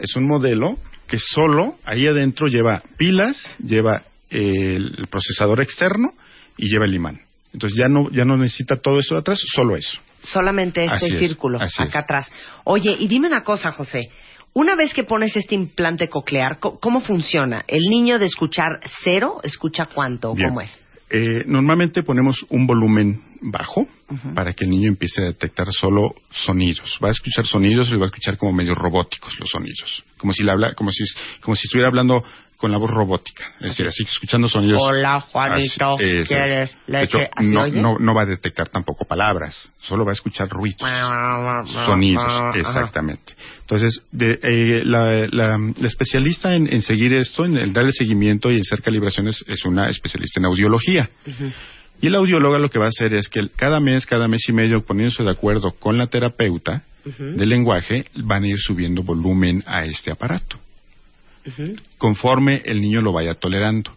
es 0.00 0.16
un 0.16 0.26
modelo 0.26 0.76
que 1.06 1.18
solo 1.18 1.76
ahí 1.84 2.06
adentro 2.08 2.48
lleva 2.48 2.82
pilas, 2.96 3.40
lleva 3.62 4.02
eh, 4.30 4.74
el 4.76 5.06
procesador 5.08 5.60
externo 5.60 6.08
y 6.56 6.68
lleva 6.68 6.86
el 6.86 6.94
imán. 6.94 7.20
Entonces 7.52 7.78
ya 7.78 7.86
no 7.88 8.10
ya 8.10 8.24
no 8.24 8.36
necesita 8.36 8.76
todo 8.76 8.98
eso 8.98 9.14
de 9.14 9.20
atrás, 9.20 9.38
solo 9.54 9.76
eso. 9.76 10.00
Solamente 10.18 10.82
este 10.84 10.96
Así 10.96 11.16
círculo, 11.18 11.58
acá 11.58 11.84
es. 11.84 11.94
atrás. 11.94 12.32
Oye, 12.64 12.96
y 12.98 13.06
dime 13.06 13.28
una 13.28 13.42
cosa, 13.44 13.70
José. 13.72 14.10
Una 14.58 14.74
vez 14.74 14.94
que 14.94 15.04
pones 15.04 15.36
este 15.36 15.54
implante 15.54 16.08
coclear, 16.08 16.58
co- 16.58 16.78
¿cómo 16.80 17.02
funciona? 17.02 17.62
¿El 17.68 17.82
niño 17.90 18.18
de 18.18 18.24
escuchar 18.24 18.80
cero 19.04 19.40
escucha 19.42 19.84
cuánto? 19.84 20.32
Bien. 20.34 20.48
¿Cómo 20.48 20.62
es? 20.62 20.74
Eh, 21.10 21.44
normalmente 21.46 22.02
ponemos 22.02 22.42
un 22.48 22.66
volumen 22.66 23.20
bajo 23.42 23.86
para 24.34 24.54
que 24.54 24.64
el 24.64 24.70
niño 24.70 24.88
empiece 24.88 25.20
a 25.20 25.26
detectar 25.26 25.66
solo 25.70 26.14
sonidos. 26.30 26.98
Va 27.04 27.08
a 27.08 27.10
escuchar 27.10 27.44
sonidos 27.44 27.92
y 27.92 27.96
va 27.96 28.04
a 28.04 28.06
escuchar 28.06 28.38
como 28.38 28.52
medio 28.54 28.74
robóticos 28.74 29.38
los 29.38 29.50
sonidos, 29.50 30.02
como 30.16 30.32
si 30.32 30.42
le 30.42 30.52
habla, 30.52 30.72
como 30.72 30.90
si 30.90 31.04
como 31.42 31.54
si 31.54 31.66
estuviera 31.66 31.88
hablando 31.88 32.24
con 32.56 32.72
la 32.72 32.78
voz 32.78 32.90
robótica, 32.90 33.44
es 33.60 33.70
decir, 33.70 33.86
así 33.86 34.02
escuchando 34.04 34.48
sonidos. 34.48 34.80
Hola, 34.82 35.20
Juanito, 35.30 35.94
Así. 35.96 36.26
¿quieres 36.26 36.76
leche? 36.86 37.04
hecho, 37.04 37.18
¿Así 37.36 37.48
no, 37.52 37.62
oye? 37.62 37.80
no, 37.80 37.98
no 37.98 38.14
va 38.14 38.22
a 38.22 38.26
detectar 38.26 38.68
tampoco 38.68 39.04
palabras, 39.04 39.70
solo 39.80 40.04
va 40.04 40.12
a 40.12 40.14
escuchar 40.14 40.48
ruidos, 40.48 40.80
sonidos, 41.84 42.56
exactamente. 42.56 43.34
Entonces, 43.60 44.02
de, 44.12 44.38
eh, 44.42 44.82
la, 44.84 45.26
la- 45.30 45.58
la 45.76 45.86
especialista 45.88 46.54
en, 46.54 46.72
en 46.72 46.82
seguir 46.82 47.12
esto, 47.12 47.44
en, 47.44 47.56
el 47.58 47.72
darle 47.72 47.92
seguimiento 47.92 48.50
y 48.50 48.54
en 48.54 48.60
hacer 48.60 48.82
calibraciones, 48.82 49.44
es 49.48 49.64
una 49.64 49.88
especialista 49.88 50.40
en 50.40 50.46
audiología. 50.46 51.10
Y 52.00 52.10
la 52.10 52.18
audióloga 52.18 52.58
lo 52.58 52.68
que 52.70 52.78
va 52.78 52.84
a 52.86 52.88
hacer 52.88 53.14
es 53.14 53.28
que 53.28 53.40
cada 53.56 53.80
mes, 53.80 54.04
cada 54.06 54.28
mes 54.28 54.46
y 54.48 54.52
medio, 54.52 54.84
poniéndose 54.84 55.22
de 55.22 55.30
acuerdo 55.30 55.72
con 55.72 55.96
la 55.98 56.06
terapeuta 56.08 56.82
del 57.18 57.48
lenguaje, 57.48 58.04
van 58.16 58.42
a 58.44 58.48
ir 58.48 58.58
subiendo 58.58 59.02
volumen 59.02 59.62
a 59.66 59.84
este 59.84 60.10
aparato, 60.10 60.58
conforme 61.98 62.62
el 62.64 62.80
niño 62.80 63.00
lo 63.00 63.12
vaya 63.12 63.34
tolerando. 63.34 63.92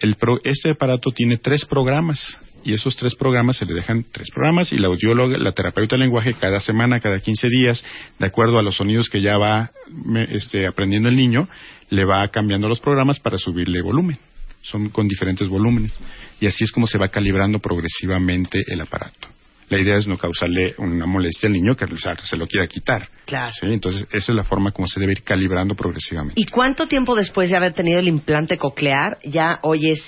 El 0.00 0.14
pro- 0.16 0.38
este 0.44 0.70
aparato 0.70 1.10
tiene 1.10 1.38
tres 1.38 1.64
programas 1.64 2.38
y 2.64 2.72
esos 2.72 2.94
tres 2.96 3.14
programas 3.16 3.56
se 3.56 3.66
le 3.66 3.74
dejan 3.74 4.04
tres 4.12 4.28
programas 4.32 4.72
y 4.72 4.78
la 4.78 4.86
audióloga, 4.88 5.36
la 5.38 5.52
terapeuta 5.52 5.96
del 5.96 6.02
lenguaje 6.04 6.34
cada 6.34 6.60
semana, 6.60 7.00
cada 7.00 7.18
15 7.20 7.48
días, 7.48 7.84
de 8.18 8.26
acuerdo 8.26 8.58
a 8.58 8.62
los 8.62 8.76
sonidos 8.76 9.08
que 9.08 9.20
ya 9.20 9.36
va 9.38 9.70
me- 9.90 10.28
este, 10.34 10.66
aprendiendo 10.66 11.08
el 11.08 11.16
niño, 11.16 11.48
le 11.90 12.04
va 12.04 12.26
cambiando 12.28 12.68
los 12.68 12.80
programas 12.80 13.18
para 13.20 13.38
subirle 13.38 13.82
volumen. 13.82 14.18
Son 14.62 14.88
con 14.90 15.06
diferentes 15.06 15.48
volúmenes 15.48 15.98
y 16.40 16.46
así 16.46 16.64
es 16.64 16.72
como 16.72 16.86
se 16.86 16.98
va 16.98 17.08
calibrando 17.08 17.58
progresivamente 17.60 18.62
el 18.66 18.80
aparato. 18.80 19.28
La 19.68 19.78
idea 19.80 19.96
es 19.96 20.06
no 20.06 20.16
causarle 20.16 20.74
una 20.78 21.06
molestia 21.06 21.48
al 21.48 21.52
niño 21.54 21.74
que 21.74 21.84
o 21.86 21.98
sea, 21.98 22.14
se 22.16 22.36
lo 22.36 22.46
quiera 22.46 22.66
quitar. 22.68 23.08
Claro. 23.24 23.52
¿sí? 23.52 23.66
Entonces, 23.66 24.06
esa 24.12 24.32
es 24.32 24.36
la 24.36 24.44
forma 24.44 24.70
como 24.70 24.86
se 24.86 25.00
debe 25.00 25.12
ir 25.12 25.22
calibrando 25.24 25.74
progresivamente. 25.74 26.40
¿Y 26.40 26.46
cuánto 26.46 26.86
tiempo 26.86 27.16
después 27.16 27.50
de 27.50 27.56
haber 27.56 27.72
tenido 27.72 27.98
el 27.98 28.06
implante 28.08 28.58
coclear 28.58 29.18
ya 29.24 29.58
oyes 29.62 29.98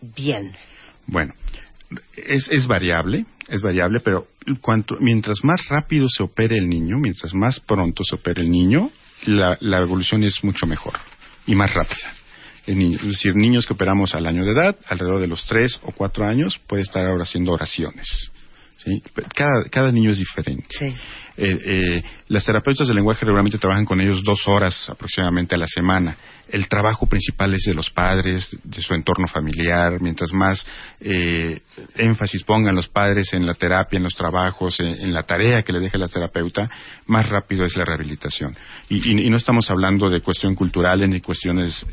bien? 0.00 0.52
Bueno, 1.06 1.34
es, 2.16 2.48
es 2.50 2.66
variable, 2.66 3.26
es 3.48 3.60
variable, 3.60 4.00
pero 4.02 4.28
cuanto, 4.60 4.96
mientras 5.00 5.38
más 5.44 5.68
rápido 5.68 6.06
se 6.08 6.22
opere 6.22 6.56
el 6.56 6.68
niño, 6.68 6.96
mientras 6.98 7.34
más 7.34 7.60
pronto 7.60 8.02
se 8.02 8.16
opere 8.16 8.42
el 8.42 8.50
niño, 8.50 8.90
la, 9.26 9.56
la 9.60 9.80
evolución 9.82 10.24
es 10.24 10.42
mucho 10.42 10.66
mejor 10.66 10.94
y 11.46 11.54
más 11.54 11.72
rápida. 11.74 12.12
El 12.66 12.78
niño- 12.78 12.96
es 12.98 13.06
decir, 13.06 13.34
niños 13.36 13.66
que 13.66 13.74
operamos 13.74 14.14
al 14.14 14.26
año 14.26 14.44
de 14.44 14.52
edad, 14.52 14.76
alrededor 14.88 15.20
de 15.20 15.28
los 15.28 15.44
tres 15.46 15.78
o 15.84 15.92
cuatro 15.92 16.26
años, 16.26 16.58
puede 16.66 16.82
estar 16.82 17.04
ahora 17.06 17.22
haciendo 17.22 17.52
oraciones. 17.52 18.30
¿Sí? 18.86 19.02
Cada, 19.34 19.64
cada 19.70 19.92
niño 19.92 20.10
es 20.12 20.18
diferente. 20.18 20.66
Sí. 20.70 20.94
Eh, 21.38 21.58
eh, 21.66 22.02
las 22.28 22.46
terapeutas 22.46 22.86
del 22.88 22.96
lenguaje 22.96 23.20
regularmente 23.26 23.58
trabajan 23.58 23.84
con 23.84 24.00
ellos 24.00 24.22
dos 24.24 24.48
horas 24.48 24.88
aproximadamente 24.88 25.54
a 25.54 25.58
la 25.58 25.66
semana. 25.66 26.16
El 26.48 26.66
trabajo 26.66 27.06
principal 27.06 27.52
es 27.52 27.64
de 27.66 27.74
los 27.74 27.90
padres, 27.90 28.56
de 28.64 28.80
su 28.80 28.94
entorno 28.94 29.26
familiar. 29.26 30.00
Mientras 30.00 30.32
más 30.32 30.66
eh, 31.00 31.60
énfasis 31.96 32.42
pongan 32.44 32.74
los 32.74 32.88
padres 32.88 33.34
en 33.34 33.44
la 33.44 33.52
terapia, 33.52 33.98
en 33.98 34.04
los 34.04 34.14
trabajos, 34.14 34.80
en, 34.80 34.86
en 34.86 35.12
la 35.12 35.24
tarea 35.24 35.62
que 35.62 35.72
le 35.74 35.80
deje 35.80 35.98
la 35.98 36.08
terapeuta, 36.08 36.70
más 37.06 37.28
rápido 37.28 37.66
es 37.66 37.76
la 37.76 37.84
rehabilitación. 37.84 38.56
Y, 38.88 38.96
y- 39.10 39.26
y 39.26 39.28
no 39.30 39.36
estamos 39.36 39.70
hablando 39.70 40.08
de 40.08 40.22
cuestión 40.22 40.54
cultural 40.54 41.06
ni 41.10 41.20
cuestiones 41.20 41.84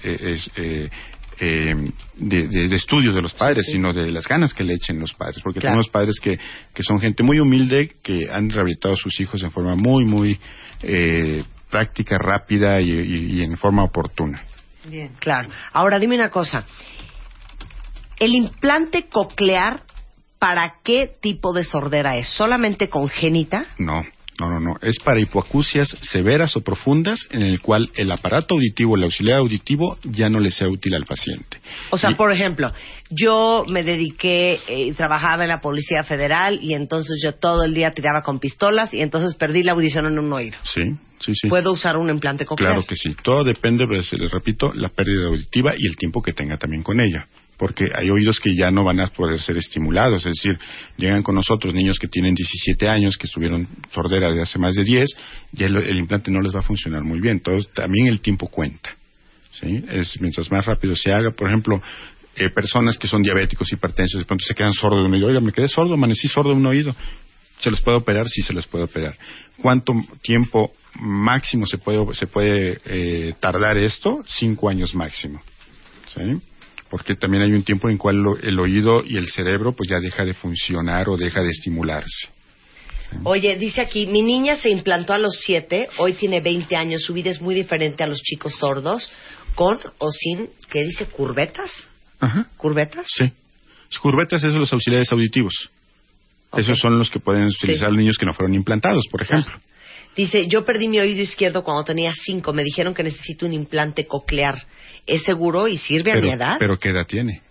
eh, 1.39 1.73
de, 2.15 2.47
de- 2.47 2.68
de 2.68 2.76
estudio 2.76 3.14
de 3.14 3.22
los 3.22 3.34
padres, 3.34 3.65
sino 3.72 3.91
de 3.93 4.11
las 4.11 4.27
ganas 4.27 4.53
que 4.53 4.64
le 4.64 4.73
echen 4.76 4.99
los 4.99 5.14
padres, 5.14 5.38
porque 5.43 5.60
Claro. 5.60 5.73
tenemos 5.73 5.89
padres 5.89 6.19
que, 6.22 6.39
que 6.73 6.84
son 6.84 6.99
gente 6.99 7.23
muy 7.23 7.39
humilde, 7.39 7.95
que 8.03 8.30
han 8.31 8.49
rehabilitado 8.49 8.93
a 8.93 8.97
sus 8.97 9.19
hijos 9.19 9.41
en 9.43 9.51
forma 9.51 9.76
muy, 9.76 10.05
muy 10.05 10.39
eh, 10.81 11.43
práctica, 11.69 12.18
rápida 12.18 12.80
y, 12.81 12.91
y- 12.91 13.39
y 13.39 13.41
en 13.43 13.57
forma 13.57 13.84
oportuna. 13.84 14.43
Bien. 14.85 15.11
Claro. 15.19 15.49
Ahora 15.72 15.97
dime 15.99 16.15
una 16.15 16.30
cosa. 16.30 16.65
¿El 18.19 18.35
implante 18.35 19.07
coclear 19.10 19.81
para 20.39 20.76
qué 20.84 21.10
tipo 21.22 21.53
de 21.53 21.64
sordera 21.64 22.18
es? 22.18 22.27
¿Solamente 22.30 22.89
congénita? 22.89 23.65
No, 23.80 24.03
no, 24.39 24.49
no, 24.49 24.60
no. 24.60 24.76
Es 24.81 24.97
para 25.03 25.19
hipoacusias 25.22 25.95
severas 26.01 26.55
o 26.57 26.61
profundas 26.61 27.27
en 27.30 27.43
el 27.43 27.61
cual 27.61 27.91
el 27.95 28.11
aparato 28.11 28.55
auditivo, 28.55 28.95
el 28.95 29.03
auxiliar 29.03 29.39
auditivo, 29.39 29.97
ya 30.03 30.30
no 30.30 30.39
le 30.39 30.49
sea 30.49 30.68
útil 30.69 30.95
al 30.95 31.05
paciente. 31.05 31.60
O 31.91 31.97
sea, 31.97 32.11
Y- 32.11 32.15
por 32.15 32.34
ejemplo, 32.34 32.72
yo 33.10 33.65
me 33.68 33.84
dediqué 33.84 34.60
eh, 34.68 34.88
y 34.88 34.91
trabajaba 34.93 35.43
en 35.43 35.49
la 35.49 35.61
Policía 35.61 36.03
Federal 36.03 36.60
y 36.61 36.73
entonces 36.73 37.22
yo 37.23 37.34
todo 37.35 37.64
el 37.64 37.73
día 37.73 37.91
tiraba 37.91 38.22
con 38.23 38.39
pistolas 38.39 38.93
y 38.93 39.01
entonces 39.01 39.35
perdí 39.35 39.64
la 39.64 39.73
audición 39.73 40.05
en 40.07 40.18
un 40.18 40.34
oído. 40.34 40.57
Sí, 40.64 40.81
sí, 41.19 41.34
sí. 41.35 41.47
¿Puedo 41.47 41.72
usar 41.72 41.97
un 41.97 42.10
implante 42.10 42.45
coclear? 42.45 42.73
Claro 42.73 42.88
que 42.88 42.95
sí. 42.95 43.15
Todo 43.22 43.43
depende, 43.43 43.85
pues, 43.88 44.11
les 44.14 44.31
repito, 44.31 44.73
la 44.73 44.89
pérdida 44.89 45.27
auditiva 45.27 45.73
y 45.77 45.85
el 45.88 45.95
tiempo 45.95 46.22
que 46.22 46.34
tenga 46.34 46.57
también 46.57 46.81
con 46.81 46.99
ella. 46.99 47.27
Porque 47.58 47.90
hay 47.96 48.10
oídos 48.10 48.40
que 48.40 48.56
ya 48.56 48.72
no 48.72 48.84
van 48.84 49.00
a 49.00 49.08
poder 49.08 49.40
ser 49.40 49.58
estimulados. 49.58 50.26
Es 50.26 50.34
decir, 50.34 50.58
llegan 50.98 51.24
con 51.24 51.36
nosotros 51.36 51.74
niños 51.74 52.00
que 52.00 52.08
tienen 52.08 52.34
17 52.34 52.88
años, 52.88 53.18
que 53.18 53.28
estuvieron 53.28 53.68
sordera 53.92 54.32
de 54.32 54.42
hace 54.42 54.60
más 54.60 54.76
de 54.76 54.84
10, 54.84 55.10
y 55.54 55.64
el, 55.64 55.78
el 55.78 55.98
implante 55.98 56.32
no 56.32 56.42
les 56.42 56.54
va 56.54 56.60
a 56.60 56.64
funcionar 56.64 57.04
muy 57.04 57.20
bien. 57.20 57.38
Entonces, 57.38 57.72
también 57.74 58.08
el 58.08 58.22
tiempo 58.22 58.48
cuenta. 58.48 58.90
¿sí? 59.52 59.84
Es 59.90 60.20
mientras 60.20 60.52
más 60.52 60.66
rápido 60.66 60.96
se 60.96 61.12
haga. 61.12 61.32
Por 61.32 61.48
ejemplo, 61.48 61.82
eh, 62.36 62.50
personas 62.50 62.98
que 62.98 63.08
son 63.08 63.22
diabéticos, 63.22 63.72
hipertensos, 63.72 64.20
de 64.20 64.26
pronto 64.26 64.44
se 64.46 64.56
quedan 64.56 64.74
sordos 64.74 65.02
de 65.02 65.06
un 65.06 65.14
oído. 65.14 65.28
Oiga, 65.28 65.40
me 65.40 65.52
quedé 65.52 65.68
sordo, 65.68 65.94
amanecí 65.94 66.28
sordo 66.28 66.50
de 66.50 66.56
un 66.56 66.66
oído. 66.66 66.96
¿Se 67.60 67.70
les 67.70 67.80
puede 67.82 67.98
operar? 67.98 68.28
Sí, 68.28 68.42
se 68.42 68.54
les 68.54 68.66
puede 68.68 68.86
operar. 68.86 69.16
¿Cuánto 69.62 69.94
tiempo 70.22 70.74
máximo 71.00 71.66
se 71.66 71.78
puede, 71.78 72.14
se 72.14 72.28
puede 72.28 72.82
eh, 72.86 73.34
tardar 73.40 73.78
esto? 73.78 74.22
Cinco 74.28 74.68
años 74.68 74.96
máximo. 74.96 75.42
¿Sí? 76.08 76.22
Porque 76.94 77.15
también 77.15 77.41
hay 77.41 77.52
un 77.53 77.64
tiempo 77.64 77.90
en 77.90 77.98
cual 77.98 78.18
lo- 78.18 78.38
el 78.38 78.60
oído 78.60 79.03
y 79.03 79.18
el 79.18 79.28
cerebro 79.28 79.72
pues 79.74 79.90
ya 79.90 79.98
deja 79.99 80.24
de 80.26 80.36
funcionar 80.36 81.10
o 81.10 81.18
deja 81.18 81.41
de 81.41 81.49
estimularse. 81.49 82.28
Oye, 83.24 83.56
dice 83.57 83.82
aquí, 83.82 84.06
mi 84.06 84.22
niña 84.22 84.57
se 84.57 84.70
implantó 84.70 85.14
a 85.14 85.18
los 85.18 85.40
7, 85.44 85.88
hoy 85.98 86.14
tiene 86.14 86.40
20 86.40 86.76
años, 86.76 87.02
su 87.02 87.11
vida 87.15 87.32
es 87.32 87.41
muy 87.41 87.56
diferente 87.56 88.03
a 88.03 88.07
los 88.07 88.20
chicos 88.22 88.53
sordos, 88.60 89.11
con 89.56 89.80
o 89.98 90.11
sin, 90.11 90.52
¿qué 90.70 90.84
dice? 90.84 91.07
¿Curvetas? 91.07 91.72
Ajá. 92.20 92.45
¿Curvetas? 92.57 93.07
Sí. 93.10 93.26
Curvetas, 93.99 94.41
esos 94.44 94.52
son 94.53 94.60
los 94.61 94.74
auxiliares 94.74 95.11
auditivos. 95.11 95.72
Esos 96.56 96.78
son 96.78 96.99
los 96.99 97.10
que 97.10 97.20
pueden 97.20 97.45
utilizar 97.45 97.90
los 97.90 97.98
niños 97.98 98.18
que 98.20 98.28
no 98.28 98.34
fueron 98.34 98.53
implantados, 98.53 99.06
por 99.10 99.24
ejemplo. 99.24 99.52
Dice, 100.15 100.48
yo 100.48 100.64
perdí 100.64 100.88
mi 100.90 100.99
oído 100.99 101.22
izquierdo 101.24 101.64
cuando 101.64 101.84
tenía 101.86 102.11
5, 102.14 102.53
me 102.53 102.64
dijeron 102.64 102.94
que 102.94 103.02
necesito 103.02 103.48
un 103.48 103.53
implante 103.53 104.06
coclear. 104.06 104.61
¿Es 105.06 105.24
seguro 105.24 105.68
y 105.68 105.78
sirve 105.78 106.12
a 106.12 106.16
mi 106.16 106.32
edad? 106.32 106.56
pero 106.60 106.78
¿qué 106.78 106.90
edad 106.90 107.06
tiene? 107.08 107.42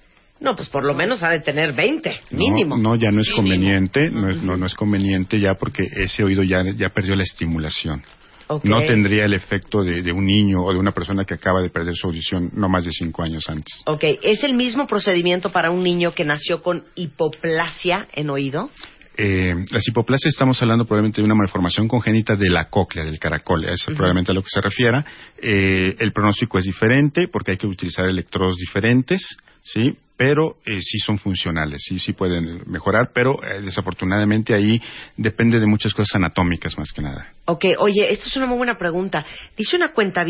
No, 0.41 0.57
pues 0.57 0.69
por 0.69 0.85
lo 0.85 0.93
menos 0.93 1.23
ha 1.23 1.31
de 1.31 1.41
tener 1.41 1.73
20, 1.73 2.21
No, 2.33 2.39
mínimo. 2.39 2.77
No, 2.77 2.97
ya 2.97 3.13
no 3.13 3.21
es 3.21 3.31
conveniente, 3.31 4.11
no 4.11 4.29
es, 4.29 4.43
no, 4.43 4.57
no 4.57 4.67
es 4.67 4.75
conveniente 4.75 5.39
ya 5.39 5.55
porque 5.55 5.85
ese 5.85 6.25
oído 6.25 6.43
ya, 6.43 6.65
ya 6.77 6.89
perdió 6.89 7.15
la 7.15 7.23
estimulación. 7.23 8.03
No 8.65 8.83
tendría 8.83 9.25
el 9.25 9.35
efecto 9.35 9.83
de, 9.83 10.03
de 10.03 10.13
un 10.13 10.27
niño 10.27 10.63
o 10.63 10.73
de 10.73 10.79
una 10.79 10.91
persona 10.91 11.25
que 11.25 11.35
acaba 11.35 11.63
de 11.63 11.71
perder 11.71 11.95
su 11.95 12.09
audición 12.09 12.51
no 12.55 12.69
más 12.69 12.85
de 12.85 12.91
cinco 12.91 13.23
años 13.23 13.49
antes. 13.49 13.83
Ok, 13.87 14.03
¿es 14.23 14.43
el 14.45 14.55
mismo 14.55 14.87
procedimiento 14.87 15.51
para 15.53 15.71
un 15.71 15.83
niño 15.83 16.13
que 16.13 16.25
nació 16.25 16.61
con 16.61 16.85
hipoplasia 16.95 18.09
en 18.13 18.29
oído? 18.29 18.71
Eh, 19.17 19.55
las 19.71 19.87
hipoplasias 19.87 20.33
estamos 20.35 20.61
hablando 20.63 20.85
probablemente 20.85 21.21
de 21.21 21.25
una 21.25 21.35
malformación 21.35 21.87
congénita 21.87 22.37
de 22.37 22.49
la 22.49 22.67
cóclea, 22.67 23.05
del 23.05 23.19
caracol, 23.19 23.65
es 23.65 23.85
probablemente 23.85 24.33
a 24.33 24.35
lo 24.35 24.43
que 24.43 24.49
se 24.51 24.61
refiera. 24.61 25.05
Eh, 25.37 25.97
el 25.99 26.13
pronóstico 26.13 26.59
es 26.59 26.65
diferente 26.65 27.29
porque 27.29 27.53
hay 27.53 27.59
que 27.59 27.67
utilizar 27.67 28.07
electrodos 28.07 28.57
diferentes, 28.57 29.37
¿sí? 29.63 29.97
Pero 30.17 30.57
eh, 30.65 30.81
sí 30.81 30.99
son 30.99 31.19
funcionales, 31.19 31.83
sí, 31.85 31.99
sí 31.99 32.13
pueden 32.13 32.63
mejorar, 32.67 33.11
pero 33.13 33.43
eh, 33.43 33.61
desafortunadamente 33.63 34.55
ahí 34.55 34.81
depende 35.17 35.59
de 35.59 35.67
muchas 35.67 35.93
cosas 35.95 36.15
anatómicas 36.17 36.79
más 36.79 36.93
que 36.93 37.03
nada. 37.03 37.33
Ok, 37.47 37.65
oye, 37.79 38.13
esto 38.13 38.29
es 38.29 38.37
una 38.37 38.47
muy 38.47 38.57
buena 38.57 38.79
pregunta. 38.79 39.27
Dice 39.57 39.77
una 39.77 39.93
cuenta 39.93 40.25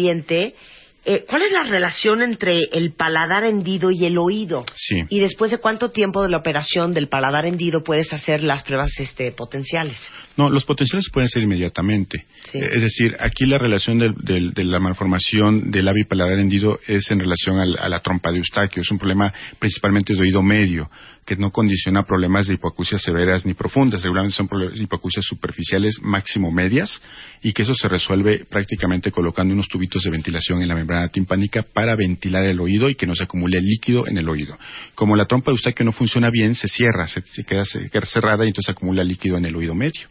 eh, 1.04 1.24
¿cuál 1.28 1.42
es 1.42 1.52
la 1.52 1.64
relación 1.64 2.22
entre 2.22 2.60
el 2.72 2.92
paladar 2.92 3.44
hendido 3.44 3.90
y 3.90 4.04
el 4.04 4.16
oído? 4.18 4.64
Sí. 4.76 4.96
Y 5.08 5.20
después 5.20 5.50
de 5.50 5.58
cuánto 5.58 5.90
tiempo 5.90 6.22
de 6.22 6.28
la 6.28 6.38
operación 6.38 6.92
del 6.94 7.08
paladar 7.08 7.46
hendido 7.46 7.82
puedes 7.82 8.12
hacer 8.12 8.42
las 8.42 8.62
pruebas 8.62 8.90
este, 8.98 9.32
potenciales. 9.32 9.96
No, 10.36 10.48
los 10.48 10.64
potenciales 10.64 11.08
pueden 11.12 11.28
ser 11.28 11.42
inmediatamente. 11.42 12.24
Sí. 12.50 12.58
Es 12.58 12.82
decir, 12.82 13.16
aquí 13.20 13.46
la 13.46 13.58
relación 13.58 13.98
del- 13.98 14.14
del- 14.22 14.52
de 14.52 14.64
la 14.64 14.78
malformación 14.80 15.70
del 15.70 15.84
labio 15.86 16.06
paladar 16.08 16.38
hendido 16.38 16.78
es 16.86 17.10
en 17.10 17.20
relación 17.20 17.58
al- 17.58 17.78
a 17.78 17.88
la 17.88 18.00
trompa 18.00 18.30
de 18.30 18.38
Eustaquio. 18.38 18.82
Es 18.82 18.90
un 18.90 18.98
problema 18.98 19.32
principalmente 19.58 20.14
de 20.14 20.20
oído 20.22 20.42
medio, 20.42 20.88
que 21.24 21.36
no 21.36 21.50
condiciona 21.50 22.02
problemas 22.04 22.46
de 22.46 22.54
hipoacusias 22.54 23.00
severas 23.02 23.46
ni 23.46 23.54
profundas. 23.54 24.02
Regularmente 24.02 24.36
son 24.36 24.48
prole- 24.48 24.72
hipoacusias 24.74 25.24
superficiales, 25.24 26.00
máximo 26.02 26.50
medias, 26.50 27.00
y 27.42 27.52
que 27.52 27.62
eso 27.62 27.74
se 27.74 27.88
resuelve 27.88 28.44
prácticamente 28.44 29.12
colocando 29.12 29.54
unos 29.54 29.68
tubitos 29.68 30.02
de 30.02 30.10
ventilación 30.10 30.62
en 30.62 30.68
la 30.68 30.74
membrana 30.74 31.08
timpánica 31.08 31.62
para 31.62 31.94
ventilar 31.96 32.44
el 32.44 32.60
oído 32.60 32.88
y 32.88 32.94
que 32.96 33.06
no 33.06 33.14
se 33.14 33.24
acumule 33.24 33.60
líquido 33.60 34.06
en 34.08 34.18
el 34.18 34.28
oído. 34.28 34.58
Como 34.94 35.14
la 35.16 35.26
trompa 35.26 35.50
de 35.50 35.54
Eustaquio 35.54 35.84
no 35.84 35.92
funciona 35.92 36.28
bien, 36.30 36.54
se 36.54 36.68
cierra, 36.68 37.06
se, 37.06 37.20
se 37.20 37.44
queda 37.44 37.64
cerrada 38.04 38.44
y 38.44 38.48
entonces 38.48 38.70
acumula 38.70 39.04
líquido 39.04 39.36
en 39.36 39.44
el 39.44 39.54
oído 39.56 39.74
medio 39.74 40.08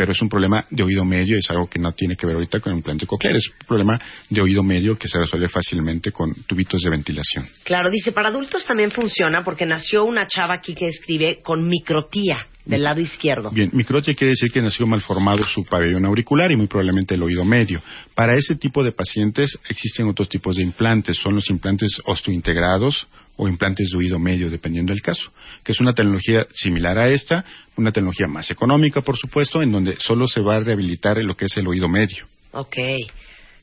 pero 0.00 0.12
es 0.12 0.22
un 0.22 0.30
problema 0.30 0.64
de 0.70 0.82
oído 0.82 1.04
medio, 1.04 1.36
es 1.36 1.50
algo 1.50 1.68
que 1.68 1.78
no 1.78 1.92
tiene 1.92 2.16
que 2.16 2.26
ver 2.26 2.34
ahorita 2.34 2.58
con 2.60 2.74
implante 2.74 3.06
coclear, 3.06 3.36
es 3.36 3.50
un 3.50 3.66
problema 3.66 4.00
de 4.30 4.40
oído 4.40 4.62
medio 4.62 4.96
que 4.96 5.06
se 5.06 5.18
resuelve 5.18 5.50
fácilmente 5.50 6.10
con 6.10 6.32
tubitos 6.46 6.80
de 6.80 6.88
ventilación. 6.88 7.46
Claro, 7.64 7.90
dice, 7.90 8.10
para 8.12 8.28
adultos 8.28 8.64
también 8.64 8.90
funciona 8.90 9.44
porque 9.44 9.66
nació 9.66 10.06
una 10.06 10.26
chava 10.26 10.54
aquí 10.54 10.74
que 10.74 10.88
escribe 10.88 11.42
con 11.42 11.68
microtía 11.68 12.46
del 12.64 12.82
lado 12.82 13.02
izquierdo. 13.02 13.50
Bien, 13.50 13.68
microtia 13.74 14.14
quiere 14.14 14.30
decir 14.30 14.50
que 14.50 14.62
nació 14.62 14.86
malformado 14.86 15.42
su 15.42 15.66
pabellón 15.66 16.06
auricular 16.06 16.50
y 16.50 16.56
muy 16.56 16.66
probablemente 16.66 17.14
el 17.14 17.22
oído 17.22 17.44
medio. 17.44 17.82
Para 18.14 18.32
ese 18.38 18.56
tipo 18.56 18.82
de 18.82 18.92
pacientes 18.92 19.58
existen 19.68 20.08
otros 20.08 20.30
tipos 20.30 20.56
de 20.56 20.62
implantes, 20.62 21.18
son 21.18 21.34
los 21.34 21.50
implantes 21.50 22.00
osteointegrados 22.06 23.06
o 23.40 23.48
implantes 23.48 23.88
de 23.90 23.96
oído 23.96 24.18
medio, 24.18 24.50
dependiendo 24.50 24.92
del 24.92 25.00
caso, 25.00 25.32
que 25.64 25.72
es 25.72 25.80
una 25.80 25.94
tecnología 25.94 26.46
similar 26.52 26.98
a 26.98 27.08
esta, 27.08 27.42
una 27.74 27.90
tecnología 27.90 28.26
más 28.26 28.50
económica, 28.50 29.00
por 29.00 29.16
supuesto, 29.16 29.62
en 29.62 29.72
donde 29.72 29.96
solo 29.98 30.26
se 30.26 30.42
va 30.42 30.56
a 30.56 30.60
rehabilitar 30.60 31.16
en 31.16 31.26
lo 31.26 31.34
que 31.34 31.46
es 31.46 31.56
el 31.56 31.66
oído 31.66 31.88
medio. 31.88 32.26
Ok. 32.52 32.76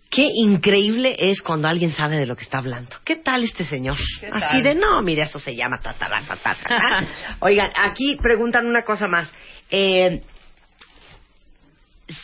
Qué 0.09 0.31
increíble 0.33 1.15
es 1.19 1.43
cuando 1.43 1.67
alguien 1.67 1.91
sabe 1.91 2.17
de 2.17 2.25
lo 2.25 2.35
que 2.35 2.43
está 2.43 2.57
hablando. 2.57 2.95
¿Qué 3.05 3.17
tal 3.17 3.43
este 3.43 3.65
señor? 3.65 3.97
Así 4.31 4.63
de, 4.63 4.73
no, 4.73 4.99
mire, 5.03 5.21
eso 5.21 5.37
se 5.37 5.55
llama 5.55 5.79
ta, 5.79 5.93
ta, 5.93 6.07
ta, 6.09 6.23
ta, 6.25 6.35
ta, 6.37 6.55
ta. 6.55 7.07
Oigan, 7.41 7.69
aquí 7.75 8.17
preguntan 8.19 8.65
una 8.65 8.81
cosa 8.81 9.07
más. 9.07 9.31
Eh, 9.69 10.23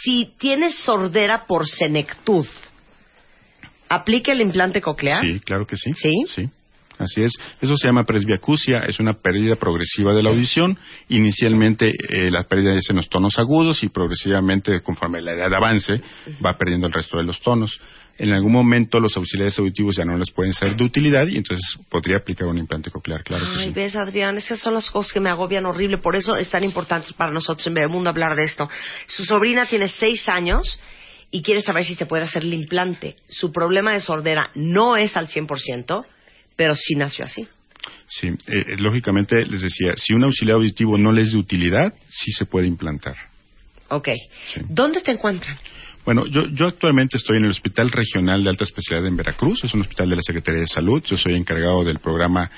si 0.02 0.34
tienes 0.40 0.80
sordera 0.80 1.46
por 1.46 1.68
senectud, 1.68 2.48
¿aplica 3.90 4.32
el 4.32 4.42
implante 4.42 4.82
coclear? 4.82 5.22
Sí, 5.22 5.40
claro 5.42 5.68
que 5.68 5.76
sí. 5.76 5.92
¿Sí? 5.94 6.14
Sí. 6.30 6.50
Así 7.04 7.22
es. 7.22 7.32
Eso 7.62 7.76
se 7.78 7.88
llama 7.88 8.04
presbiacusia, 8.04 8.80
es 8.80 9.00
una 9.00 9.14
pérdida 9.14 9.56
progresiva 9.56 10.14
de 10.14 10.24
la 10.24 10.30
audición. 10.30 10.78
Inicialmente 11.10 11.90
eh, 11.90 12.32
la 12.32 12.44
pérdida 12.44 12.76
es 12.76 12.90
en 12.90 12.98
los 12.98 13.10
tonos 13.10 13.38
agudos 13.40 13.84
y 13.84 13.90
progresivamente, 13.90 14.82
conforme 14.82 15.22
la 15.22 15.34
edad 15.34 15.54
avance, 15.54 16.02
va 16.44 16.58
perdiendo 16.58 16.88
el 16.88 16.94
resto 16.94 17.18
de 17.18 17.24
los 17.24 17.40
tonos. 17.42 17.80
En 18.16 18.32
algún 18.32 18.52
momento 18.52 19.00
los 19.00 19.18
auxiliares 19.18 19.58
auditivos 19.58 19.96
ya 19.96 20.06
no 20.06 20.16
les 20.18 20.30
pueden 20.30 20.54
ser 20.54 20.76
de 20.76 20.84
utilidad 20.84 21.26
y 21.28 21.38
entonces 21.38 21.78
podría 21.90 22.18
aplicar 22.18 22.48
un 22.48 22.60
implante 22.60 22.92
coclear, 22.92 23.24
claro 23.24 23.46
que 23.46 23.60
Ay, 23.60 23.68
sí. 23.68 23.74
ves, 23.74 23.96
Adrián, 23.96 24.38
esas 24.38 24.60
son 24.60 24.76
las 24.76 24.90
cosas 24.92 25.12
que 25.12 25.20
me 25.20 25.30
agobian 25.30 25.66
horrible. 25.66 25.98
Por 25.98 26.16
eso 26.16 26.36
es 26.36 26.48
tan 26.50 26.64
importante 26.64 27.10
para 27.18 27.32
nosotros 27.32 27.66
en 27.66 27.74
Bebemundo 27.74 28.12
hablar 28.12 28.36
de 28.36 28.44
esto. 28.44 28.70
Su 29.08 29.24
sobrina 29.24 29.66
tiene 29.66 29.88
seis 29.88 30.30
años 30.30 30.80
y 31.32 31.42
quiere 31.42 31.62
saber 31.64 31.84
si 31.84 31.96
se 31.96 32.06
puede 32.06 32.24
hacer 32.24 32.44
el 32.44 32.54
implante. 32.54 33.16
Su 33.28 33.52
problema 33.52 33.94
de 33.94 34.02
sordera 34.02 34.52
no 34.54 34.96
es 34.96 35.18
al 35.18 35.28
100%, 35.28 36.06
pero 36.56 36.76
sí 36.76 36.96
nació 36.96 37.26
así. 37.26 37.48
Sí, 38.08 38.28
eh, 38.28 38.76
lógicamente 38.78 39.36
les 39.46 39.62
decía, 39.62 39.94
si 39.96 40.14
un 40.14 40.24
auxiliar 40.24 40.58
auditivo 40.58 40.98
no 40.98 41.12
les 41.12 41.28
es 41.28 41.34
de 41.34 41.40
utilidad, 41.40 41.94
sí 42.10 42.32
se 42.32 42.46
puede 42.46 42.68
implantar. 42.68 43.16
Ok. 43.90 44.10
¿Dónde 44.70 45.02
te 45.02 45.12
encuentran? 45.12 45.58
Bueno, 46.06 46.26
yo, 46.28 46.44
yo 46.52 46.68
actualmente 46.68 47.18
estoy 47.18 47.38
en 47.38 47.46
el 47.46 47.52
Hospital 47.52 47.90
Regional 47.92 48.44
de 48.44 48.50
Alta 48.50 48.66
Especialidad 48.66 49.08
en 49.08 49.16
Veracruz, 49.16 49.64
es 49.64 49.74
un 49.74 49.82
hospital 49.82 50.10
de 50.10 50.16
la 50.18 50.22
Secretaría 50.22 50.62
de 50.62 50.68
Salud, 50.68 51.02
yo 51.06 51.16
soy 51.18 51.34
encargado 51.36 51.84
del 51.84 52.00
programa 52.00 52.50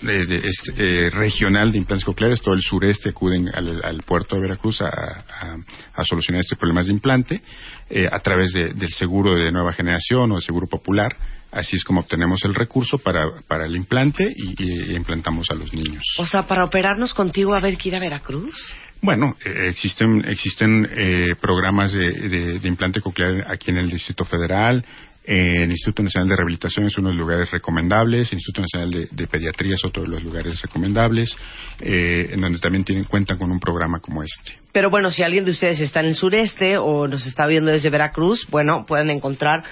de- 0.00 0.24
de- 0.26 0.38
es, 0.38 0.72
eh, 0.76 1.10
regional 1.12 1.70
de 1.70 1.78
implantes 1.78 2.04
cocleares, 2.04 2.40
todo 2.40 2.54
el 2.54 2.62
sureste 2.62 3.10
acuden 3.10 3.48
al, 3.54 3.82
al 3.84 4.02
puerto 4.04 4.36
de 4.36 4.42
Veracruz 4.42 4.80
a, 4.80 4.86
a- 4.88 5.56
a 5.94 6.04
solucionar 6.04 6.40
este 6.40 6.56
problema 6.56 6.82
de 6.82 6.92
implante 6.92 7.42
eh, 7.90 8.08
a 8.10 8.18
través 8.20 8.52
de- 8.52 8.72
del 8.72 8.88
seguro 8.90 9.34
de 9.34 9.52
nueva 9.52 9.72
generación 9.74 10.32
o 10.32 10.36
el 10.36 10.42
seguro 10.42 10.66
popular, 10.66 11.14
así 11.54 11.76
es 11.76 11.84
como 11.84 12.00
obtenemos 12.00 12.44
el 12.44 12.54
recurso 12.54 12.98
para, 12.98 13.24
para 13.48 13.64
el 13.66 13.76
implante 13.76 14.26
y, 14.36 14.94
implantamos 14.94 15.50
a 15.50 15.54
los 15.54 15.72
niños. 15.72 16.02
O 16.18 16.26
sea, 16.26 16.46
para 16.46 16.64
operarnos 16.64 17.14
contigo 17.14 17.54
a 17.54 17.58
haber 17.58 17.76
que 17.76 17.88
ir 17.88 17.96
a 17.96 18.00
Veracruz. 18.00 18.54
Bueno, 19.00 19.36
eh, 19.44 19.68
existen, 19.68 20.22
existen 20.26 20.88
eh, 20.90 21.34
programas 21.40 21.92
de, 21.92 22.10
de- 22.28 22.58
de 22.58 22.68
implante 22.68 23.00
coclear 23.00 23.50
aquí 23.50 23.70
en 23.70 23.76
el 23.78 23.90
Distrito 23.90 24.24
Federal. 24.24 24.84
Eh, 25.26 25.62
el 25.62 25.70
Instituto 25.70 26.02
Nacional 26.02 26.28
de 26.28 26.36
Rehabilitación 26.36 26.86
es 26.86 26.98
uno 26.98 27.08
de 27.08 27.14
los 27.14 27.22
lugares 27.22 27.50
recomendables. 27.50 28.30
El 28.30 28.38
Instituto 28.38 28.60
Nacional 28.60 28.90
de, 28.90 29.08
de 29.10 29.26
Pediatría 29.26 29.72
es 29.72 29.82
otro 29.82 30.02
de 30.02 30.08
los 30.10 30.22
lugares 30.22 30.60
recomendables, 30.60 31.34
eh, 31.80 32.28
en 32.32 32.42
donde 32.42 32.58
también 32.58 32.84
tienen, 32.84 33.04
cuentan 33.04 33.38
con 33.38 33.50
un 33.50 33.58
programa 33.58 34.00
como 34.00 34.22
este. 34.22 34.58
Pero 34.72 34.90
bueno, 34.90 35.10
si 35.10 35.22
alguien 35.22 35.46
de 35.46 35.52
ustedes 35.52 35.80
está 35.80 36.00
en 36.00 36.06
el 36.06 36.14
sureste 36.14 36.76
o 36.76 37.08
nos 37.08 37.26
está 37.26 37.46
viendo 37.46 37.70
desde 37.70 37.88
Veracruz, 37.88 38.46
bueno, 38.50 38.84
pueden 38.86 39.08
encontrar 39.08 39.64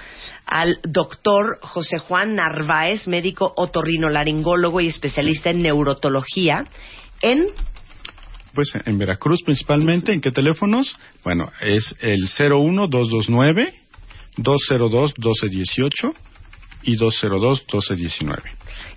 al 0.47 0.79
doctor 0.85 1.59
José 1.61 1.99
Juan 1.99 2.35
Narváez, 2.35 3.07
médico 3.07 3.53
otorrinolaringólogo 3.55 4.81
y 4.81 4.87
especialista 4.87 5.51
en 5.51 5.61
neurotología, 5.61 6.65
en 7.21 7.45
Pues 8.55 8.73
en 8.87 8.97
Veracruz 8.97 9.43
principalmente, 9.45 10.15
¿en 10.15 10.23
qué 10.23 10.31
teléfonos? 10.31 10.99
Bueno, 11.23 11.53
es 11.61 11.95
el 12.01 12.23
01229 12.23 13.82
202 14.37 15.15
1218 15.19 16.13
y 16.85 16.97
202 16.97 17.61
1219. 17.61 18.43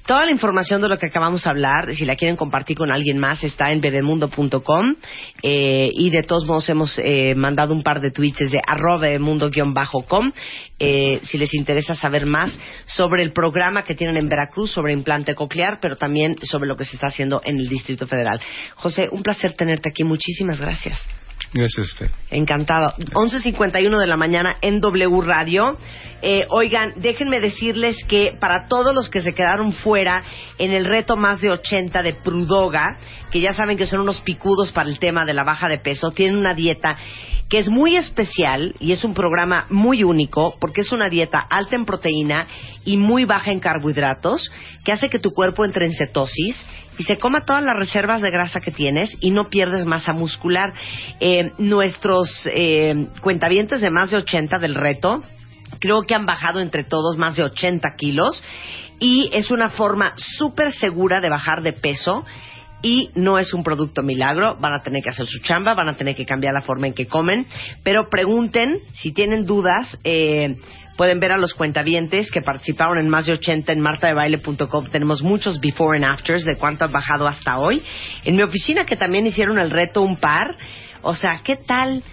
Toda 0.06 0.26
la 0.26 0.32
información 0.32 0.82
de 0.82 0.90
lo 0.90 0.98
que 0.98 1.08
acabamos 1.08 1.44
de 1.44 1.50
hablar, 1.50 1.96
si 1.96 2.06
la 2.06 2.16
quieren 2.16 2.36
compartir 2.36 2.78
con 2.78 2.92
alguien 2.92 3.18
más, 3.18 3.44
está 3.44 3.72
en 3.72 3.82
bebemundo.com 3.82 4.96
eh, 5.42 5.90
y 5.94 6.10
de 6.12 6.22
todos 6.24 6.46
modos 6.46 6.70
hemos 6.70 7.00
eh, 7.00 7.34
mandado 7.36 7.74
un 7.74 7.82
par 7.82 8.02
de 8.02 8.12
tweets 8.12 8.40
desde 8.40 8.62
arroba 8.66 9.00
bebemundo-com 9.00 10.32
eh, 10.78 11.20
si 11.24 11.38
les 11.38 11.54
interesa 11.56 11.96
saber 11.96 12.26
más 12.26 12.58
sobre 12.86 13.24
el 13.24 13.32
programa 13.32 13.84
que 13.84 13.96
tienen 13.96 14.18
en 14.18 14.30
Veracruz 14.30 14.72
sobre 14.72 14.94
implante 14.94 15.34
coclear, 15.34 15.80
pero 15.82 15.96
también 15.96 16.38
sobre 16.44 16.68
lo 16.68 16.76
que 16.76 16.86
se 16.86 16.96
está 16.96 17.08
haciendo 17.08 17.42
en 17.44 17.58
el 17.58 17.68
Distrito 17.68 18.06
Federal. 18.06 18.40
José, 18.76 19.08
un 19.12 19.24
placer 19.24 19.54
tenerte 19.54 19.90
aquí. 19.90 20.04
Muchísimas 20.04 20.62
gracias. 20.62 21.00
Gracias 21.56 21.78
a 21.78 21.82
usted. 21.84 22.12
Encantado. 22.32 22.94
11.51 23.14 23.98
de 23.98 24.08
la 24.08 24.18
mañana 24.18 24.58
en 24.62 24.82
W 24.82 25.22
Radio. 25.22 25.78
Eh, 26.22 26.42
oigan, 26.50 26.96
déjenme 26.98 27.40
decirles 27.40 27.96
que 28.10 28.32
para 28.42 28.68
todos 28.68 28.94
los 28.94 29.10
que 29.10 29.22
se 29.22 29.34
quedaron 29.34 29.72
fuera 29.72 30.26
en 30.58 30.74
el 30.74 30.84
reto 30.84 31.16
más 31.16 31.40
de 31.40 31.52
80 31.52 32.04
de 32.04 32.14
Prudoga, 32.14 32.98
que 33.32 33.40
ya 33.40 33.52
saben 33.52 33.78
que 33.78 33.86
son 33.86 34.02
unos 34.02 34.20
picudos 34.20 34.74
para 34.74 34.90
el 34.90 35.00
tema 35.00 35.24
de 35.24 35.34
la 35.34 35.46
baja 35.46 35.70
de 35.70 35.78
peso, 35.78 36.12
tienen 36.12 36.36
una 36.36 36.54
dieta 36.54 36.98
que 37.50 37.60
es 37.60 37.70
muy 37.70 37.96
especial 37.96 38.76
y 38.82 38.92
es 38.92 39.06
un 39.06 39.14
programa 39.14 39.66
muy 39.70 40.04
único 40.04 40.58
porque 40.60 40.82
es 40.82 40.92
una 40.92 41.10
dieta 41.10 41.40
alta 41.40 41.78
en 41.78 41.86
proteína 41.86 42.48
y 42.84 42.98
muy 42.98 43.24
baja 43.24 43.52
en 43.52 43.60
carbohidratos 43.60 44.52
que 44.84 44.92
hace 44.92 45.10
que 45.10 45.20
tu 45.20 45.32
cuerpo 45.32 45.64
entre 45.64 45.86
en 45.86 45.94
cetosis 45.94 46.66
y 46.98 47.04
se 47.04 47.18
coma 47.18 47.46
todas 47.46 47.64
las 47.64 47.76
reservas 47.76 48.22
de 48.22 48.32
grasa 48.32 48.60
que 48.60 48.72
tienes 48.72 49.16
y 49.20 49.32
no 49.32 49.50
pierdes 49.50 49.86
masa 49.86 50.14
muscular. 50.14 50.74
Eh, 51.20 51.52
nuestros 51.58 52.30
eh, 52.54 53.08
cuentavientes 53.22 53.82
de 53.82 53.92
más 53.92 54.12
de 54.12 54.18
80 54.18 54.60
del 54.60 54.76
reto 54.76 55.24
creo 55.80 56.04
que 56.04 56.16
han 56.16 56.26
bajado 56.26 56.60
entre 56.60 56.84
todos 56.84 57.18
más 57.18 57.36
de 57.36 57.44
80 57.44 57.88
kilos 57.98 58.44
y 59.00 59.30
es 59.34 59.52
una 59.52 59.70
forma 59.70 60.14
súper 60.38 60.74
segura 60.74 61.22
de 61.22 61.30
bajar 61.30 61.62
de 61.62 61.74
peso 61.74 62.24
y 62.82 63.10
no 63.16 63.40
es 63.40 63.54
un 63.54 63.64
producto 63.64 64.04
milagro, 64.04 64.58
van 64.60 64.74
a 64.74 64.84
tener 64.84 65.02
que 65.02 65.10
hacer 65.10 65.26
su 65.26 65.40
chamba, 65.40 65.74
van 65.74 65.90
a 65.90 65.98
tener 65.98 66.16
que 66.16 66.26
cambiar 66.26 66.54
la 66.54 66.62
forma 66.62 66.88
en 66.88 66.94
que 66.94 67.08
comen, 67.08 67.48
pero 67.84 68.10
pregunten 68.10 68.80
si 68.94 69.12
tienen 69.12 69.46
dudas, 69.46 69.98
eh, 70.04 70.58
pueden 70.96 71.20
ver 71.20 71.32
a 71.32 71.38
los 71.38 71.54
cuentavientes 71.54 72.32
que 72.32 72.42
participaron 72.42 73.00
en 73.00 73.10
más 73.10 73.26
de 73.26 73.34
80 73.34 73.74
en 73.74 73.82
martadebaile.com, 73.82 74.88
tenemos 74.88 75.22
muchos 75.22 75.60
before 75.60 75.98
and 75.98 76.06
afters 76.06 76.46
de 76.46 76.56
cuánto 76.56 76.86
han 76.86 76.92
bajado 76.92 77.28
hasta 77.28 77.60
hoy. 77.60 77.82
En 78.24 78.36
mi 78.36 78.44
oficina 78.44 78.86
que 78.86 78.96
también 78.96 79.26
hicieron 79.26 79.60
el 79.60 79.72
reto 79.72 80.02
un 80.02 80.18
par, 80.18 80.56
o 81.02 81.14
sea, 81.14 81.42
¿qué 81.44 81.58
tal? 81.58 82.04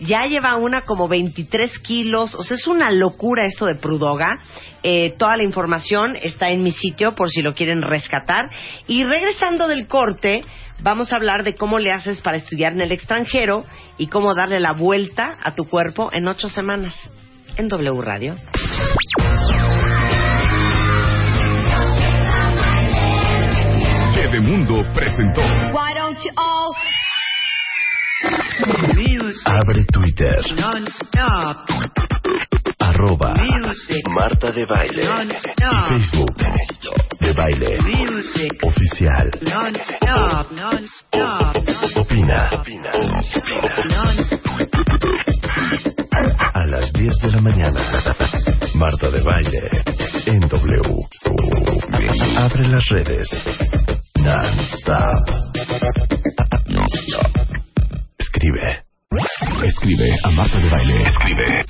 ya 0.00 0.26
lleva 0.26 0.56
una 0.56 0.82
como 0.82 1.08
23 1.08 1.78
kilos, 1.80 2.34
o 2.34 2.42
sea, 2.42 2.56
es 2.56 2.66
una 2.66 2.90
locura 2.90 3.44
esto 3.44 3.66
de 3.66 3.74
Prudoga. 3.74 4.38
Eh, 4.82 5.14
toda 5.18 5.36
la 5.36 5.42
información 5.42 6.16
está 6.22 6.50
en 6.50 6.62
mi 6.62 6.70
sitio 6.70 7.16
por 7.16 7.30
si 7.30 7.42
lo 7.42 7.54
quieren 7.54 7.82
rescatar. 7.82 8.48
Y 8.86 9.04
regresando 9.04 9.66
del 9.66 9.88
corte, 9.88 10.42
vamos 10.80 11.12
a 11.12 11.16
hablar 11.16 11.42
de 11.42 11.54
cómo 11.54 11.78
le 11.78 11.90
haces 11.90 12.20
para 12.20 12.36
estudiar 12.36 12.72
en 12.72 12.80
el 12.80 12.92
extranjero 12.92 13.64
y 13.96 14.06
cómo 14.06 14.34
darle 14.34 14.60
la 14.60 14.72
vuelta 14.72 15.36
a 15.42 15.54
tu 15.54 15.64
cuerpo 15.64 16.10
en 16.12 16.28
ocho 16.28 16.48
semanas 16.48 16.94
en 17.58 17.68
W 17.68 18.00
Radio. 18.00 18.34
Bebemundo 24.14 24.84
presentó. 24.94 25.42
Why 25.72 25.94
don't 25.94 26.18
you 26.24 26.30
all 26.36 26.74
Abre 29.44 29.84
Twitter. 29.92 30.40
Arroba 32.98 33.32
Marta 34.10 34.50
de 34.50 34.66
Baile. 34.66 35.04
Y 35.04 35.88
Facebook. 35.88 36.36
De 37.20 37.32
Baile. 37.32 37.78
Oficial. 38.64 39.30
Opina. 41.94 42.50
A 46.54 46.66
las 46.66 46.92
10 46.92 47.18
de 47.18 47.30
la 47.30 47.40
mañana. 47.40 47.80
Marta 48.74 49.10
de 49.10 49.22
Baile. 49.22 49.70
En 50.26 50.40
W. 50.40 51.06
Abre 52.36 52.68
las 52.68 52.84
redes. 52.88 53.28
Non-stop. 54.16 55.48
Escribe. 56.68 57.47
Escribe 59.64 60.08
a 60.22 60.30
Marta 60.30 60.58
de 60.58 60.68
Baile. 60.70 61.02
Escribe. 61.08 61.64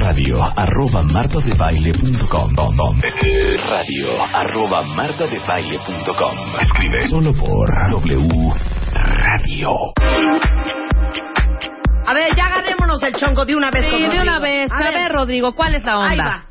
Radio 0.00 0.38
arroba 0.56 1.02
martadebaile.com. 1.02 3.00
Radio 3.68 4.22
arroba 4.34 4.82
martadebaile.com. 4.82 6.36
Escribe 6.60 7.08
solo 7.08 7.32
por 7.34 7.68
W 7.90 8.28
Radio. 8.92 9.70
A 12.06 12.14
ver, 12.14 12.34
ya 12.36 12.46
agarrémonos 12.46 13.02
el 13.02 13.14
chongo 13.14 13.44
de 13.44 13.54
una 13.56 13.70
vez 13.70 13.84
Sí, 13.84 13.90
con 13.90 14.00
de 14.00 14.06
Rodrigo. 14.06 14.22
una 14.22 14.38
vez. 14.40 14.70
A 14.72 14.78
ver, 14.90 15.12
Rodrigo, 15.12 15.54
¿cuál 15.54 15.74
es 15.76 15.84
la 15.84 15.92
Ahí 16.08 16.18
onda? 16.18 16.26
va. 16.28 16.42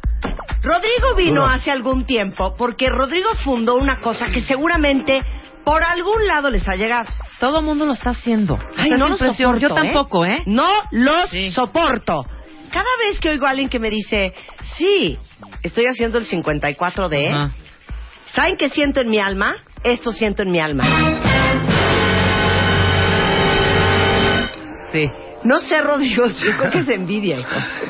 Rodrigo 0.63 1.15
vino 1.17 1.45
hace 1.45 1.69
algún 1.71 2.05
tiempo 2.05 2.55
porque 2.57 2.89
Rodrigo 2.89 3.29
fundó 3.43 3.75
una 3.75 3.99
cosa 3.99 4.27
que 4.27 4.41
seguramente 4.41 5.21
por 5.65 5.83
algún 5.83 6.27
lado 6.27 6.49
les 6.49 6.67
ha 6.69 6.75
llegado. 6.75 7.09
Todo 7.39 7.59
el 7.59 7.65
mundo 7.65 7.85
lo 7.85 7.93
está 7.93 8.11
haciendo. 8.11 8.57
Ay, 8.77 8.91
no 8.91 8.97
lo 8.97 9.05
la 9.09 9.11
impresión. 9.15 9.59
soporto, 9.59 9.67
Yo 9.67 9.73
tampoco, 9.73 10.25
¿eh? 10.25 10.43
No 10.45 10.67
los 10.91 11.29
Sí. 11.31 11.51
soporto. 11.51 12.23
Cada 12.71 12.85
vez 13.05 13.19
que 13.19 13.29
oigo 13.29 13.45
a 13.45 13.49
alguien 13.51 13.67
que 13.69 13.79
me 13.79 13.89
dice, 13.89 14.33
sí, 14.77 15.17
estoy 15.63 15.85
haciendo 15.85 16.17
el 16.17 16.25
54D, 16.25 17.29
Ajá. 17.31 17.51
¿saben 18.33 18.57
qué 18.57 18.69
siento 18.69 19.01
en 19.01 19.09
mi 19.09 19.19
alma? 19.19 19.55
Esto 19.83 20.11
siento 20.11 20.41
en 20.43 20.51
mi 20.51 20.59
alma. 20.59 20.85
Sí. 24.91 25.09
No 25.45 25.59
sé, 25.59 25.79
Rodrigo, 25.81 26.25
yo 26.27 26.57
creo 26.57 26.71
que 26.71 26.79
es 26.79 26.89
envidia, 26.89 27.39
hijo. 27.39 27.49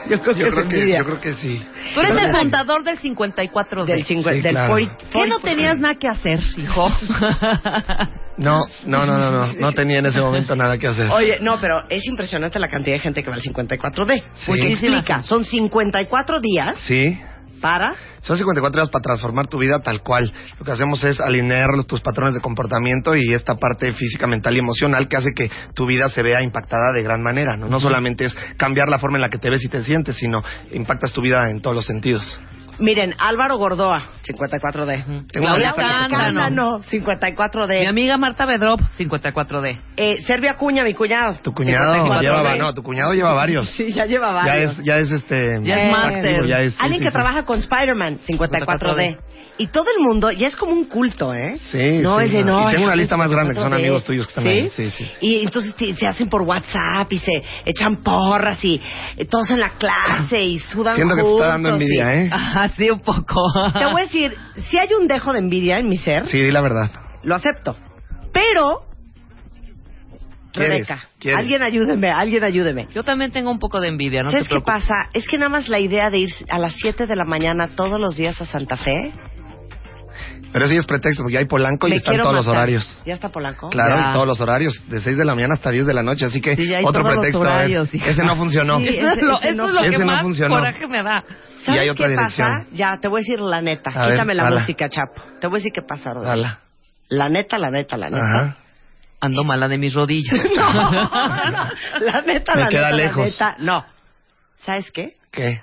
Yo 0.09 0.19
creo 0.19 0.35
que 0.35 0.41
Yo 0.41 0.47
es 0.47 0.53
creo 0.53 0.67
que, 0.67 0.75
envidia. 0.75 0.97
yo 0.99 1.05
creo 1.05 1.21
que 1.21 1.33
sí. 1.35 1.65
Tú 1.93 1.99
eres 2.01 2.11
el 2.21 2.31
fundador 2.35 2.83
del 2.83 2.99
54D. 2.99 3.85
Del, 3.85 4.05
cincu- 4.05 4.33
Sí, 4.33 4.41
del 4.41 4.51
claro. 4.51 4.73
40 4.73 4.97
¿Qué 5.11 5.27
no 5.27 5.39
tenías 5.39 5.79
nada 5.79 5.95
que 5.95 6.07
hacer, 6.07 6.39
hijo? 6.57 6.87
No, 8.37 8.65
no, 8.85 9.05
no, 9.05 9.17
no, 9.17 9.31
no, 9.31 9.53
no 9.53 9.71
tenía 9.71 9.99
en 9.99 10.07
ese 10.07 10.19
momento 10.19 10.57
nada 10.57 10.77
que 10.77 10.87
hacer. 10.87 11.09
Oye, 11.09 11.37
no, 11.39 11.57
pero 11.61 11.83
es 11.89 12.05
impresionante 12.05 12.59
la 12.59 12.67
cantidad 12.67 12.95
de 12.97 12.99
gente 12.99 13.23
que 13.23 13.29
va 13.29 13.37
al 13.37 13.41
54D. 13.41 14.23
Sí. 14.33 14.45
Porque 14.47 14.71
explica, 14.73 15.23
son 15.23 15.45
54 15.45 16.41
días 16.41 16.77
Sí. 16.81 17.17
Para... 17.65 17.95
Son 18.21 18.37
54 18.37 18.79
días 18.79 18.91
para 18.91 19.01
transformar 19.01 19.47
tu 19.47 19.57
vida 19.57 19.79
tal 19.79 20.03
cual. 20.03 20.31
Lo 20.59 20.65
que 20.65 20.71
hacemos 20.71 21.03
es 21.03 21.19
alinear 21.19 21.83
tus 21.85 21.99
patrones 21.99 22.35
de 22.35 22.39
comportamiento 22.39 23.15
y 23.15 23.33
esta 23.33 23.55
parte 23.55 23.91
física, 23.93 24.27
mental 24.27 24.55
y 24.55 24.59
emocional 24.59 25.07
que 25.07 25.17
hace 25.17 25.33
que 25.33 25.49
tu 25.73 25.87
vida 25.87 26.07
se 26.09 26.21
vea 26.21 26.43
impactada 26.43 26.93
de 26.93 27.01
gran 27.01 27.23
manera. 27.23 27.57
No, 27.57 27.67
no 27.67 27.79
solamente 27.79 28.25
es 28.25 28.35
cambiar 28.57 28.87
la 28.87 28.99
forma 28.99 29.17
en 29.17 29.21
la 29.21 29.29
que 29.29 29.39
te 29.39 29.49
ves 29.49 29.63
y 29.63 29.69
te 29.69 29.83
sientes, 29.83 30.15
sino 30.15 30.43
impactas 30.73 31.11
tu 31.11 31.21
vida 31.21 31.49
en 31.49 31.59
todos 31.59 31.75
los 31.75 31.87
sentidos. 31.87 32.39
Miren, 32.79 33.13
Álvaro 33.17 33.57
Gordoa, 33.57 34.03
54D. 34.23 35.27
Tengo 35.31 35.47
una 35.47 35.55
Claudia 35.55 35.73
Cándano. 35.75 36.09
Cándano, 36.39 36.79
Mi 36.79 36.99
54D. 36.99 37.87
amiga 37.87 38.17
Marta 38.17 38.45
Bedrop, 38.45 38.79
54D. 38.97 39.79
Eh, 39.97 40.17
Servia 40.25 40.55
Cuña, 40.55 40.83
mi 40.83 40.93
cuñado. 40.93 41.37
Tu 41.41 41.53
cuñado 41.53 41.93
54D. 42.05 42.21
lleva, 42.21 42.55
no, 42.57 42.73
tu 42.73 42.83
cuñado 42.83 43.13
lleva 43.13 43.33
varios. 43.33 43.69
Sí, 43.75 43.93
ya 43.93 44.05
lleva 44.05 44.27
Ya 44.27 44.33
varios. 44.33 44.71
es, 44.79 44.83
ya 44.85 44.97
es 44.97 45.11
este. 45.11 45.59
Ya 45.63 45.83
es 45.85 45.91
máster. 45.91 46.25
activo, 46.25 46.45
ya 46.47 46.61
es- 46.61 46.73
sí, 46.73 46.79
Alguien 46.81 46.99
sí, 46.99 47.05
que 47.05 47.11
sí. 47.11 47.13
trabaja 47.15 47.43
con 47.45 47.59
Spider-Man, 47.59 48.19
54D. 48.27 49.17
Y 49.57 49.67
todo 49.67 49.85
el 49.97 50.03
mundo, 50.03 50.31
ya 50.31 50.47
es 50.47 50.55
como 50.57 50.73
un 50.73 50.85
culto, 50.85 51.33
¿eh? 51.33 51.55
Sí, 51.71 51.99
no, 51.99 52.19
sí, 52.19 52.25
ese 52.25 52.39
no. 52.43 52.59
no. 52.63 52.69
Y 52.69 52.73
tengo 52.73 52.83
una 52.85 52.93
es 52.93 52.99
lista 52.99 53.15
más 53.15 53.29
grande, 53.29 53.53
que 53.53 53.59
son 53.61 53.71
54D. 53.71 53.75
amigos 53.75 54.03
tuyos 54.03 54.27
que 54.27 54.31
están 54.31 54.43
¿Sí? 54.43 54.49
ahí. 54.49 54.69
Sí, 54.75 54.91
sí. 54.97 55.11
Y 55.21 55.43
entonces 55.45 55.73
te- 55.75 55.95
se 55.95 56.07
hacen 56.07 56.27
por 56.29 56.41
WhatsApp 56.41 57.11
y 57.13 57.19
se 57.19 57.31
echan 57.65 57.97
porras 58.03 58.63
y 58.65 58.81
eh, 59.15 59.25
todos 59.25 59.49
en 59.51 59.61
la 59.61 59.69
clase 59.77 60.43
y 60.43 60.59
sudan 60.59 60.97
Siento 60.97 61.15
que 61.15 61.21
te 61.21 61.31
está 61.31 61.47
dando 61.47 61.69
juntos 61.69 61.81
y- 61.81 61.83
envidia, 61.85 62.15
¿eh? 62.23 62.29
Ah, 62.33 62.69
sí, 62.75 62.89
un 62.89 62.99
poco. 62.99 63.41
Te 63.77 63.85
voy 63.85 64.01
a 64.01 64.03
decir, 64.05 64.35
si 64.69 64.77
hay 64.77 64.89
un 64.99 65.07
dejo 65.07 65.31
de 65.31 65.39
envidia 65.39 65.77
en 65.77 65.87
mi 65.87 65.97
ser, 65.97 66.25
Sí, 66.27 66.37
di 66.41 66.51
la 66.51 66.59
verdad. 66.61 66.91
lo 67.23 67.35
acepto. 67.35 67.77
Pero. 68.33 68.81
Rebeca, 70.53 71.03
¿Quieres? 71.19 71.39
alguien 71.41 71.61
ayúdeme, 71.63 72.09
alguien 72.11 72.41
ayúdeme. 72.45 72.87
Yo 72.93 73.03
también 73.03 73.29
tengo 73.31 73.51
un 73.51 73.59
poco 73.59 73.81
de 73.81 73.89
envidia, 73.89 74.21
no 74.23 74.31
¿Sabes 74.31 74.47
te 74.47 74.55
qué 74.55 74.61
pasa? 74.61 75.09
Es 75.13 75.27
que 75.27 75.37
nada 75.37 75.49
más 75.49 75.67
la 75.67 75.79
idea 75.79 76.09
de 76.09 76.19
ir 76.19 76.29
a 76.49 76.57
las 76.59 76.73
7 76.77 77.07
de 77.07 77.15
la 77.17 77.25
mañana 77.25 77.67
todos 77.75 77.99
los 77.99 78.15
días 78.15 78.39
a 78.41 78.45
Santa 78.45 78.77
Fe. 78.77 79.11
Pero 80.55 80.65
eso 80.67 80.73
ya 80.73 80.79
es 80.79 80.85
pretexto, 80.85 81.21
porque 81.23 81.33
ya 81.33 81.39
hay 81.41 81.47
Polanco 81.47 81.85
y 81.87 81.91
me 81.91 81.97
están 81.97 82.15
todos 82.17 82.33
los 82.33 82.47
horarios. 82.47 82.97
¿Ya 83.05 83.13
está 83.13 83.27
Polanco? 83.27 83.67
Claro, 83.71 83.99
Ya. 83.99 84.09
y 84.09 84.13
todos 84.13 84.25
los 84.25 84.39
horarios, 84.39 84.81
de 84.87 85.01
6 85.01 85.17
de 85.17 85.25
la 85.25 85.35
mañana 85.35 85.55
hasta 85.55 85.69
10 85.69 85.85
de 85.85 85.93
la 85.93 86.01
noche, 86.01 86.25
así 86.25 86.39
que 86.39 86.55
Sí, 86.55 86.65
ya 86.69 86.77
hay 86.77 86.85
otro 86.85 87.01
todos 87.01 87.13
los 87.15 87.23
pretexto 87.25 87.39
horarios, 87.41 87.87
es, 87.89 87.95
hija. 87.95 88.09
ese 88.11 88.23
no 88.23 88.37
funcionó. 88.37 88.77
Sí, 88.79 88.87
ese 88.87 89.01
eso 89.01 89.21
no- 89.25 89.39
es 89.41 89.55
lo 89.57 89.81
ese 89.83 90.05
no 90.05 90.21
funcionó. 90.21 90.55
coraje 90.55 90.87
me 90.87 91.03
da. 91.03 91.23
Y 91.27 91.65
¿Sabes 91.65 91.81
hay 91.81 91.89
otra 91.89 92.05
qué 92.05 92.11
dirección. 92.11 92.53
pasa? 92.53 92.65
Ya, 92.71 92.97
te 93.01 93.07
voy 93.09 93.17
a 93.19 93.21
decir 93.21 93.41
la 93.41 93.61
neta. 93.61 93.89
A 93.93 94.01
ver, 94.03 94.11
Quítame 94.11 94.33
la 94.33 94.49
música, 94.49 94.87
Chapo. 94.89 95.21
Te 95.41 95.47
voy 95.47 95.55
a 95.55 95.59
decir 95.59 95.71
qué 95.73 95.81
pasa. 95.81 96.11
La 97.09 97.27
neta, 97.29 97.57
la 97.59 97.69
neta, 97.69 97.97
la 97.97 98.07
neta. 98.09 98.25
Ajá. 98.25 98.57
Ando 99.19 99.43
mala 99.43 99.67
de 99.67 99.77
mis 99.77 99.93
rodillas. 99.93 100.39
No, 100.55 100.73
no, 100.73 100.91
no. 100.91 101.69
La 102.01 102.21
neta, 102.21 102.55
Me 102.55 102.61
la 102.61 102.67
queda 102.69 102.91
neta, 102.91 102.95
lejos. 102.95 103.17
la 103.39 103.49
neta. 103.51 103.55
No. 103.59 103.85
¿Sabes 104.65 104.89
qué? 104.91 105.17
¿Qué? 105.31 105.59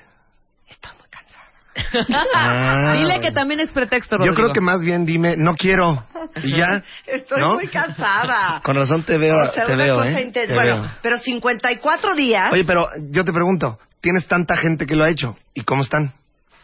Ah. 2.35 2.93
Dile 2.97 3.21
que 3.21 3.33
también 3.33 3.61
es 3.61 3.71
pretexto, 3.71 4.17
Yo 4.17 4.19
Rodrigo. 4.19 4.35
creo 4.37 4.53
que 4.53 4.61
más 4.61 4.81
bien 4.81 5.05
dime, 5.07 5.37
no 5.37 5.55
quiero. 5.55 6.05
Y 6.43 6.57
ya. 6.57 6.83
Estoy 7.07 7.41
¿no? 7.41 7.55
muy 7.55 7.69
cansada. 7.69 8.61
Con 8.65 8.77
razón 8.77 9.03
te 9.05 9.19
veo, 9.19 9.37
O 9.37 9.53
sea, 9.53 9.65
te 9.65 9.77
veo, 9.77 10.03
¿eh? 10.05 10.31
Te 10.33 10.47
Bueno, 10.55 10.83
veo. 10.83 10.91
pero 11.03 11.19
54 11.19 12.15
días. 12.15 12.53
Oye, 12.53 12.65
pero 12.65 12.89
yo 13.11 13.25
te 13.25 13.33
pregunto, 13.33 13.79
tienes 14.01 14.27
tanta 14.27 14.57
gente 14.57 14.87
que 14.87 14.95
lo 14.97 15.05
ha 15.05 15.09
hecho, 15.11 15.37
¿y 15.55 15.63
cómo 15.63 15.83
están? 15.83 16.13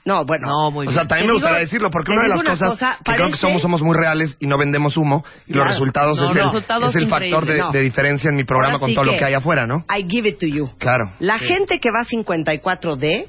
no, 0.05 0.25
bueno. 0.25 0.49
No, 0.49 0.71
muy 0.71 0.87
o 0.87 0.91
sea, 0.91 1.03
también 1.07 1.19
Te 1.19 1.27
me 1.27 1.33
digo- 1.35 1.35
gustaría 1.35 1.59
decirlo, 1.59 1.91
porque 1.91 2.13
una 2.13 2.23
de 2.23 2.29
las 2.29 2.41
una 2.41 2.51
cosas 2.53 2.71
cosa, 2.71 2.97
que 2.97 3.13
creo 3.13 3.27
que 3.27 3.33
parece- 3.33 3.41
somos 3.43 3.61
somos 3.61 3.83
muy 3.83 3.95
reales 3.95 4.35
y 4.41 4.47
no 4.47 4.57
vendemos 4.57 4.97
humo, 4.97 5.23
y 5.47 5.53
los 5.53 5.63
Claro. 5.65 5.71
resultados 5.71 6.19
No, 6.19 6.25
es, 6.25 6.35
no. 6.35 6.41
el, 6.41 6.45
Resultados 6.47 6.89
es 6.91 6.97
el 7.03 7.09
factor 7.09 7.45
de, 7.45 7.63
de 7.73 7.81
diferencia 7.83 8.31
en 8.31 8.37
mi 8.37 8.45
programa 8.45 8.75
Ahora 8.75 8.81
con 8.81 8.89
sí 8.89 8.95
todo 8.95 9.05
lo 9.05 9.13
que- 9.13 9.19
que 9.19 9.25
hay 9.27 9.35
afuera, 9.35 9.67
¿no? 9.67 9.85
I 9.95 10.09
give 10.09 10.27
it 10.27 10.39
to 10.39 10.47
you. 10.47 10.71
Claro. 10.79 11.13
La 11.19 11.39
Sí. 11.39 11.45
gente 11.47 11.79
que 11.79 11.91
va 11.91 12.01
a 12.01 12.05
54D, 12.05 13.29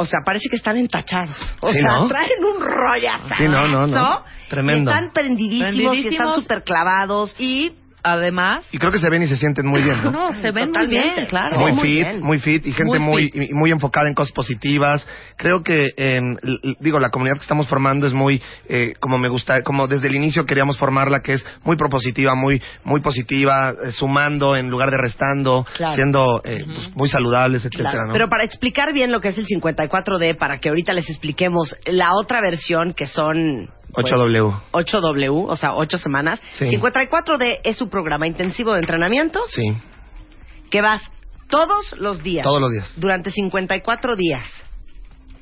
o 0.00 0.06
sea, 0.06 0.20
parece 0.24 0.48
que 0.48 0.56
están 0.56 0.76
entachados. 0.76 1.36
O 1.60 1.68
Sí, 1.72 1.80
sea, 1.80 1.92
¿no? 1.98 2.08
traen 2.08 2.44
un 2.56 2.62
rollazo. 2.62 3.34
Sí, 3.36 3.48
no, 3.48 3.68
no, 3.68 3.86
no. 3.86 4.22
Tremendo. 4.48 4.90
Y 4.90 4.94
están 4.94 5.12
prendidísimos, 5.12 5.74
y 5.74 5.78
están 5.78 5.90
Prendidísimos. 5.90 6.34
súper 6.36 6.62
clavados. 6.64 7.34
Y 7.38 7.72
además, 8.08 8.64
Y 8.72 8.78
creo 8.78 8.90
que 8.92 8.98
se 8.98 9.08
ven 9.10 9.22
y 9.22 9.26
se 9.26 9.36
sienten 9.36 9.66
muy 9.66 9.82
bien, 9.82 10.02
¿no? 10.04 10.10
no, 10.10 10.32
se 10.32 10.50
ven 10.50 10.70
muy 10.72 10.86
bien, 10.86 11.26
claro. 11.28 11.58
muy 11.60 11.72
muy 11.72 11.82
fit, 11.88 12.06
bien. 12.08 12.20
muy 12.22 12.38
fit 12.40 12.66
y 12.66 12.72
gente 12.72 12.98
Muy 12.98 13.08
muy 13.12 13.30
fit. 13.30 13.50
y 13.50 13.54
muy 13.54 13.70
enfocada 13.70 14.08
en 14.08 14.14
cosas 14.14 14.32
positivas. 14.32 15.06
Creo 15.36 15.62
que 15.62 15.92
eh, 15.96 16.18
digo 16.80 16.98
la 16.98 17.10
comunidad 17.10 17.36
que 17.36 17.42
estamos 17.42 17.68
formando 17.68 18.06
es 18.06 18.12
muy 18.12 18.42
eh, 18.68 18.94
como 19.00 19.18
me 19.18 19.28
gusta, 19.28 19.62
como 19.62 19.86
desde 19.86 20.08
el 20.08 20.14
inicio 20.14 20.44
queríamos 20.46 20.78
formarla 20.78 21.20
que 21.20 21.34
es 21.34 21.46
muy 21.64 21.76
propositiva, 21.76 22.34
muy 22.34 22.60
muy 22.84 23.00
positiva, 23.00 23.70
eh, 23.70 23.92
sumando 23.92 24.56
en 24.56 24.68
lugar 24.70 24.90
de 24.90 24.96
restando, 24.98 25.66
Claro. 25.76 25.94
siendo 25.94 26.42
eh, 26.44 26.64
pues, 26.64 26.94
muy 26.96 27.08
saludables, 27.08 27.64
etcétera, 27.64 27.90
Claro, 27.90 28.06
¿no? 28.08 28.12
Pero 28.12 28.28
para 28.28 28.44
explicar 28.44 28.92
bien 28.92 29.12
lo 29.12 29.20
que 29.20 29.28
es 29.28 29.38
el 29.38 29.46
54D, 29.46 30.36
para 30.36 30.58
que 30.58 30.68
ahorita 30.68 30.92
les 30.92 31.08
expliquemos 31.08 31.76
la 31.86 32.10
otra 32.14 32.40
versión 32.40 32.92
que 32.94 33.06
son... 33.06 33.70
pues, 33.92 34.06
8W. 34.06 34.54
8W, 34.72 35.44
o 35.48 35.56
sea, 35.56 35.74
8 35.74 35.96
semanas. 35.98 36.40
Sí. 36.58 36.66
54D 36.66 37.60
es 37.64 37.76
su 37.76 37.88
programa 37.88 38.26
intensivo 38.26 38.72
de 38.72 38.80
entrenamiento 38.80 39.40
Sí, 39.48 39.76
que 40.70 40.80
vas 40.80 41.02
todos 41.48 41.94
los 41.98 42.22
días. 42.22 42.44
todos 42.44 42.60
los 42.60 42.70
días. 42.70 42.92
Durante 42.96 43.30
54 43.30 44.16
días. 44.16 44.44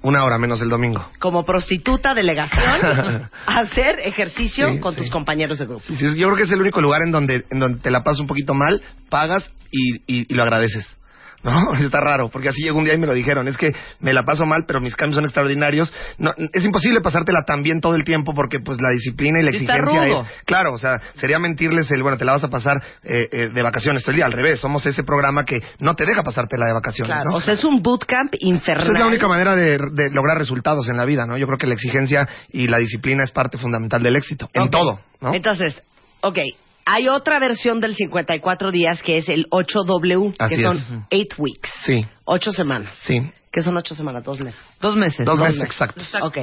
Una 0.03 0.25
hora 0.25 0.39
menos 0.39 0.61
el 0.63 0.69
domingo. 0.69 1.05
Como 1.19 1.45
prostituta 1.45 2.15
delegación, 2.15 2.77
a 2.85 3.31
hacer 3.59 3.99
ejercicio 4.01 4.71
Sí, 4.71 4.79
con 4.79 4.95
sí. 4.95 5.01
tus 5.01 5.11
compañeros 5.11 5.59
de 5.59 5.67
grupo. 5.67 5.83
Yo 5.89 6.13
creo 6.13 6.37
que 6.37 6.45
es 6.45 6.53
el 6.53 6.61
único 6.61 6.81
lugar 6.81 7.01
en 7.03 7.11
donde 7.11 7.45
en 7.51 7.59
donde 7.59 7.81
te 7.81 7.91
la 7.91 8.05
pasas 8.05 8.21
un 8.21 8.29
poquito 8.29 8.55
mal, 8.55 8.83
pagas 9.09 9.51
y, 9.73 9.97
y, 10.07 10.27
y 10.29 10.35
lo 10.35 10.45
agradeces. 10.45 10.87
¿No? 11.57 11.75
Está 11.75 12.01
raro, 12.01 12.29
porque 12.29 12.49
así 12.49 12.63
llegó 12.63 12.79
un 12.79 12.85
día 12.85 12.95
y 12.95 12.99
me 12.99 13.07
lo 13.07 13.15
dijeron. 13.15 13.47
Es 13.47 13.57
que 13.57 13.73
me 14.01 14.13
la 14.13 14.25
paso 14.25 14.45
mal, 14.45 14.65
pero 14.67 14.81
mis 14.81 14.97
cambios 14.97 15.15
son 15.17 15.25
extraordinarios. 15.25 15.93
No, 16.19 16.33
es 16.53 16.65
imposible 16.65 17.01
pasártela 17.01 17.43
tan 17.45 17.63
bien 17.63 17.81
todo 17.81 17.95
el 17.95 18.05
tiempo 18.05 18.33
porque 18.35 18.59
pues 18.61 18.81
la 18.81 18.91
disciplina 18.91 19.39
y 19.41 19.45
la 19.45 19.51
está 19.51 19.77
exigencia 19.77 20.05
rudo. 20.07 20.23
es... 20.23 20.45
Claro, 20.45 20.73
o 20.73 20.79
sea, 20.79 21.01
sería 21.15 21.39
mentirles 21.39 21.89
el, 21.93 22.03
bueno, 22.03 22.19
te 22.19 22.25
la 22.25 22.33
vas 22.33 22.45
a 22.45 22.49
pasar 22.49 22.77
eh, 23.05 23.29
eh, 23.31 23.49
de 23.55 23.63
vacaciones 23.63 24.03
todo 24.03 24.11
el 24.11 24.17
día. 24.17 24.27
Al 24.27 24.33
revés, 24.33 24.59
somos 24.59 24.85
ese 24.87 25.05
programa 25.05 25.45
que 25.45 25.61
no 25.79 25.95
te 25.95 26.05
deja 26.05 26.23
pasártela 26.23 26.67
de 26.67 26.73
vacaciones, 26.73 27.13
Claro, 27.15 27.31
¿no? 27.31 27.37
o 27.37 27.41
sea, 27.41 27.55
es 27.55 27.65
un 27.65 27.81
bootcamp 27.81 28.35
infernal. 28.41 28.83
Esa 28.85 28.93
es 28.95 28.99
la 28.99 29.07
única 29.07 29.29
manera 29.29 29.55
de, 29.55 29.79
de 29.93 30.11
lograr 30.11 30.39
resultados 30.39 30.89
en 30.89 30.97
la 30.97 31.05
vida, 31.05 31.27
¿no? 31.27 31.37
Yo 31.39 31.47
creo 31.47 31.59
que 31.59 31.67
la 31.69 31.75
exigencia 31.75 32.29
y 32.51 32.67
la 32.67 32.79
disciplina 32.79 33.23
es 33.23 33.31
parte 33.31 33.57
fundamental 33.59 34.03
del 34.03 34.17
éxito, 34.17 34.49
en 34.53 34.69
todo, 34.71 34.99
¿no? 35.21 35.33
Entonces, 35.35 35.81
ok, 36.23 36.39
hay 36.87 37.09
otra 37.09 37.39
versión 37.39 37.81
del 37.81 37.95
54 37.95 38.71
días 38.71 39.03
que 39.03 39.19
es 39.19 39.29
el 39.29 39.47
8W, 39.51 40.35
Así 40.39 40.55
que 40.57 40.63
son 40.63 40.77
es. 40.79 40.85
8 41.33 41.37
weeks, 41.43 41.71
Sí, 41.85 42.07
8 42.25 42.53
semanas. 42.53 42.95
sí. 43.03 43.31
que 43.53 43.61
son 43.63 43.77
8 43.77 43.95
semanas? 43.95 44.25
Dos 44.25 44.41
meses. 44.41 44.57
Dos 44.81 44.97
meses. 44.97 45.27
Ok. 46.23 46.39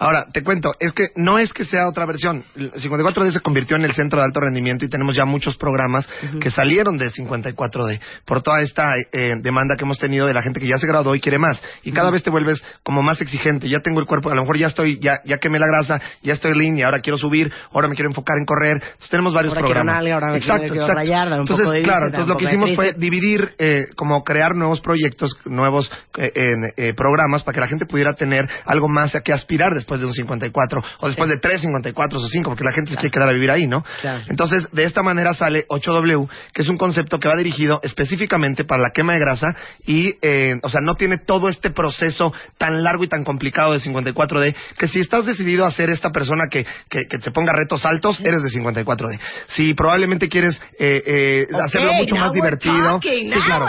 Ahora, 0.00 0.24
te 0.32 0.42
cuento, 0.42 0.72
es 0.80 0.94
que 0.94 1.08
no 1.16 1.38
es 1.38 1.52
que 1.52 1.66
sea 1.66 1.86
otra 1.86 2.06
versión. 2.06 2.42
El 2.56 2.72
54D 2.72 3.32
se 3.32 3.40
convirtió 3.40 3.76
en 3.76 3.84
el 3.84 3.92
centro 3.92 4.18
de 4.18 4.24
alto 4.24 4.40
rendimiento 4.40 4.86
y 4.86 4.88
tenemos 4.88 5.14
ya 5.14 5.26
muchos 5.26 5.58
programas 5.58 6.08
que 6.40 6.50
salieron 6.50 6.96
de 6.96 7.10
54D 7.10 8.00
por 8.24 8.40
toda 8.42 8.62
esta 8.62 8.92
eh, 9.12 9.34
demanda 9.42 9.76
que 9.76 9.84
hemos 9.84 9.98
tenido 9.98 10.26
de 10.26 10.32
la 10.32 10.40
gente 10.40 10.58
que 10.58 10.66
ya 10.66 10.78
se 10.78 10.86
graduó 10.86 11.14
y 11.14 11.20
quiere 11.20 11.38
más. 11.38 11.62
Y 11.84 11.92
cada 11.92 12.10
vez 12.10 12.22
te 12.22 12.30
vuelves 12.30 12.62
como 12.82 13.02
más 13.02 13.20
exigente. 13.20 13.68
Ya 13.68 13.80
tengo 13.80 14.00
el 14.00 14.06
cuerpo, 14.06 14.30
a 14.30 14.34
lo 14.34 14.40
mejor 14.40 14.56
ya 14.56 14.68
estoy, 14.68 14.98
ya, 15.00 15.20
ya 15.26 15.36
quemé 15.36 15.58
la 15.58 15.66
grasa, 15.66 16.00
ya 16.22 16.32
estoy 16.32 16.58
lean 16.58 16.78
y 16.78 16.82
ahora 16.82 17.00
quiero 17.00 17.18
subir, 17.18 17.52
ahora 17.70 17.86
me 17.86 17.94
quiero 17.94 18.08
enfocar 18.08 18.38
en 18.38 18.46
correr. 18.46 18.76
Entonces 18.82 19.10
tenemos 19.10 19.34
varios 19.34 19.52
Ahora 19.52 19.66
quiero 19.66 19.74
programas. 19.80 20.02
nalga, 20.02 20.14
ahora 20.14 20.32
me 20.32 20.38
exacto, 20.38 20.62
quiero 20.62 20.74
exacto. 20.76 20.94
rayar, 20.94 21.28
dame 21.28 21.34
un 21.34 21.40
entonces, 21.42 21.66
poco 21.66 21.76
de 21.76 21.82
claro, 21.82 22.06
entonces 22.06 22.28
lo 22.28 22.36
que 22.36 22.44
hicimos 22.46 22.74
fue 22.74 22.94
dividir, 22.94 23.50
eh, 23.58 23.84
como 23.96 24.24
crear 24.24 24.54
nuevos 24.56 24.80
proyectos, 24.80 25.36
nuevos 25.44 25.92
eh, 26.16 26.32
eh, 26.76 26.94
programas 26.94 27.42
para 27.42 27.54
que 27.54 27.60
la 27.60 27.68
gente 27.68 27.84
pudiera 27.84 28.14
tener 28.14 28.48
algo 28.64 28.88
más 28.88 29.14
a 29.14 29.20
que 29.20 29.34
aspirar 29.34 29.74
después 29.74 29.89
de 29.98 30.06
un 30.06 30.12
54 30.12 30.80
o 31.00 31.06
después 31.08 31.28
de 31.28 31.38
tres 31.38 31.60
54 31.62 32.18
o 32.18 32.28
5, 32.28 32.50
porque 32.50 32.64
la 32.64 32.72
gente 32.72 32.90
se 32.92 32.96
quiere 32.96 33.10
quedar 33.10 33.28
a 33.28 33.32
vivir 33.32 33.50
ahí, 33.50 33.66
¿no? 33.66 33.82
Claro. 34.00 34.22
Entonces, 34.28 34.68
de 34.72 34.84
esta 34.84 35.02
manera 35.02 35.34
sale 35.34 35.66
8W, 35.68 36.28
que 36.52 36.62
es 36.62 36.68
un 36.68 36.76
concepto 36.76 37.18
que 37.18 37.28
va 37.28 37.34
dirigido 37.36 37.80
específicamente 37.82 38.64
para 38.64 38.82
la 38.82 38.90
quema 38.90 39.14
de 39.14 39.18
grasa 39.20 39.56
y, 39.86 40.14
eh, 40.22 40.54
o 40.62 40.68
sea, 40.68 40.80
no 40.80 40.94
tiene 40.94 41.18
todo 41.18 41.48
este 41.48 41.70
proceso 41.70 42.32
tan 42.58 42.82
largo 42.84 43.02
y 43.04 43.08
tan 43.08 43.24
complicado 43.24 43.72
de 43.72 43.80
54D, 43.80 44.54
que 44.78 44.86
si 44.88 45.00
estás 45.00 45.24
decidido 45.26 45.64
a 45.66 45.70
ser 45.72 45.90
esta 45.90 46.10
persona 46.10 46.44
que, 46.50 46.66
que, 46.88 47.06
que 47.06 47.18
te 47.18 47.30
ponga 47.30 47.52
retos 47.52 47.84
altos, 47.84 48.20
eres 48.20 48.42
de 48.42 48.50
54D. 48.50 49.18
Si 49.48 49.74
probablemente 49.74 50.28
quieres 50.28 50.60
eh, 50.78 51.02
eh, 51.06 51.46
hacerlo 51.64 51.92
mucho 51.94 52.14
más 52.16 52.32
divertido. 52.32 52.74
talking, 53.00 53.28
sí, 53.28 53.34
claro. 53.46 53.66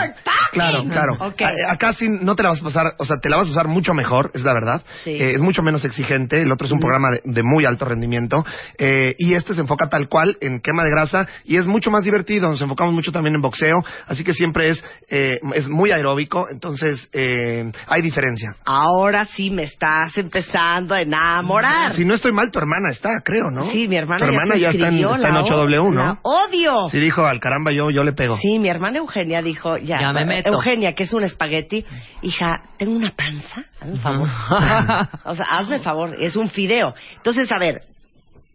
Claro, 0.52 0.84
claro. 0.88 1.14
Ok. 1.20 1.42
A- 1.42 1.72
Acá 1.72 1.92
sí 1.94 2.06
no 2.08 2.36
te 2.36 2.42
la 2.42 2.50
vas 2.50 2.60
a 2.60 2.64
pasar, 2.64 2.86
o 2.98 3.04
sea, 3.06 3.16
te 3.18 3.28
la 3.30 3.36
vas 3.38 3.46
a 3.48 3.50
usar 3.50 3.68
mucho 3.68 3.94
mejor, 3.94 4.30
es 4.34 4.42
la 4.42 4.52
verdad. 4.52 4.82
Sí. 5.02 5.10
Eh, 5.12 5.32
es 5.34 5.40
mucho 5.40 5.62
menos 5.62 5.84
exigente. 5.84 6.11
El 6.14 6.52
otro 6.52 6.66
es 6.66 6.72
un 6.72 6.80
programa 6.80 7.10
de, 7.10 7.20
de 7.24 7.42
muy 7.42 7.64
alto 7.64 7.84
rendimiento. 7.84 8.44
Eh, 8.78 9.14
y 9.18 9.34
este 9.34 9.54
se 9.54 9.60
enfoca 9.60 9.88
tal 9.88 10.08
cual 10.08 10.36
en 10.40 10.60
quema 10.60 10.84
de 10.84 10.90
grasa 10.90 11.26
y 11.44 11.56
es 11.56 11.66
mucho 11.66 11.90
más 11.90 12.04
divertido. 12.04 12.48
Nos 12.48 12.60
enfocamos 12.60 12.94
mucho 12.94 13.12
también 13.12 13.34
en 13.34 13.40
boxeo. 13.40 13.82
Así 14.06 14.24
que 14.24 14.32
siempre 14.34 14.68
es, 14.70 14.84
eh, 15.08 15.38
es 15.54 15.68
muy 15.68 15.90
aeróbico. 15.90 16.48
Entonces, 16.50 17.08
eh, 17.12 17.70
hay 17.86 18.02
diferencia. 18.02 18.56
Ahora 18.64 19.24
sí 19.24 19.50
me 19.50 19.64
estás 19.64 20.16
empezando 20.18 20.94
a 20.94 21.00
enamorar. 21.02 21.94
Si 21.94 22.04
no 22.04 22.14
estoy 22.14 22.32
mal, 22.32 22.50
tu 22.50 22.58
hermana 22.58 22.90
está, 22.90 23.10
creo, 23.24 23.50
¿no? 23.50 23.70
Sí, 23.70 23.88
mi 23.88 23.96
hermana 23.96 24.18
Tu 24.18 24.24
hermana 24.24 24.56
ya, 24.56 24.70
está 24.70 24.88
en, 24.88 24.98
está 24.98 25.28
en 25.28 25.34
la 25.34 25.42
8W, 25.42 25.78
o- 25.78 25.90
¿no? 25.90 26.00
la 26.04 26.18
odio. 26.22 26.88
Sí, 26.90 26.98
dijo, 26.98 27.24
al 27.26 27.40
caramba, 27.40 27.72
yo, 27.72 27.90
yo 27.90 28.04
le 28.04 28.12
pego. 28.12 28.36
Sí, 28.36 28.58
mi 28.58 28.68
hermana 28.68 28.98
Eugenia 28.98 29.42
dijo, 29.42 29.76
ya, 29.78 30.00
Ya 30.00 30.12
me 30.12 30.24
meto. 30.24 30.50
Eugenia, 30.50 30.94
que 30.94 31.04
es 31.04 31.12
un 31.12 31.24
espagueti, 31.24 31.84
hija, 32.22 32.60
tengo 32.78 32.92
una 32.96 33.12
panza, 33.16 33.64
hazme 33.80 33.96
favor. 33.98 34.28
o 35.24 35.34
sea, 35.34 35.46
hazme 35.50 35.76
el 35.76 35.82
es 36.18 36.36
un 36.36 36.50
fideo. 36.50 36.94
Entonces, 37.16 37.50
a 37.52 37.58
ver, 37.58 37.91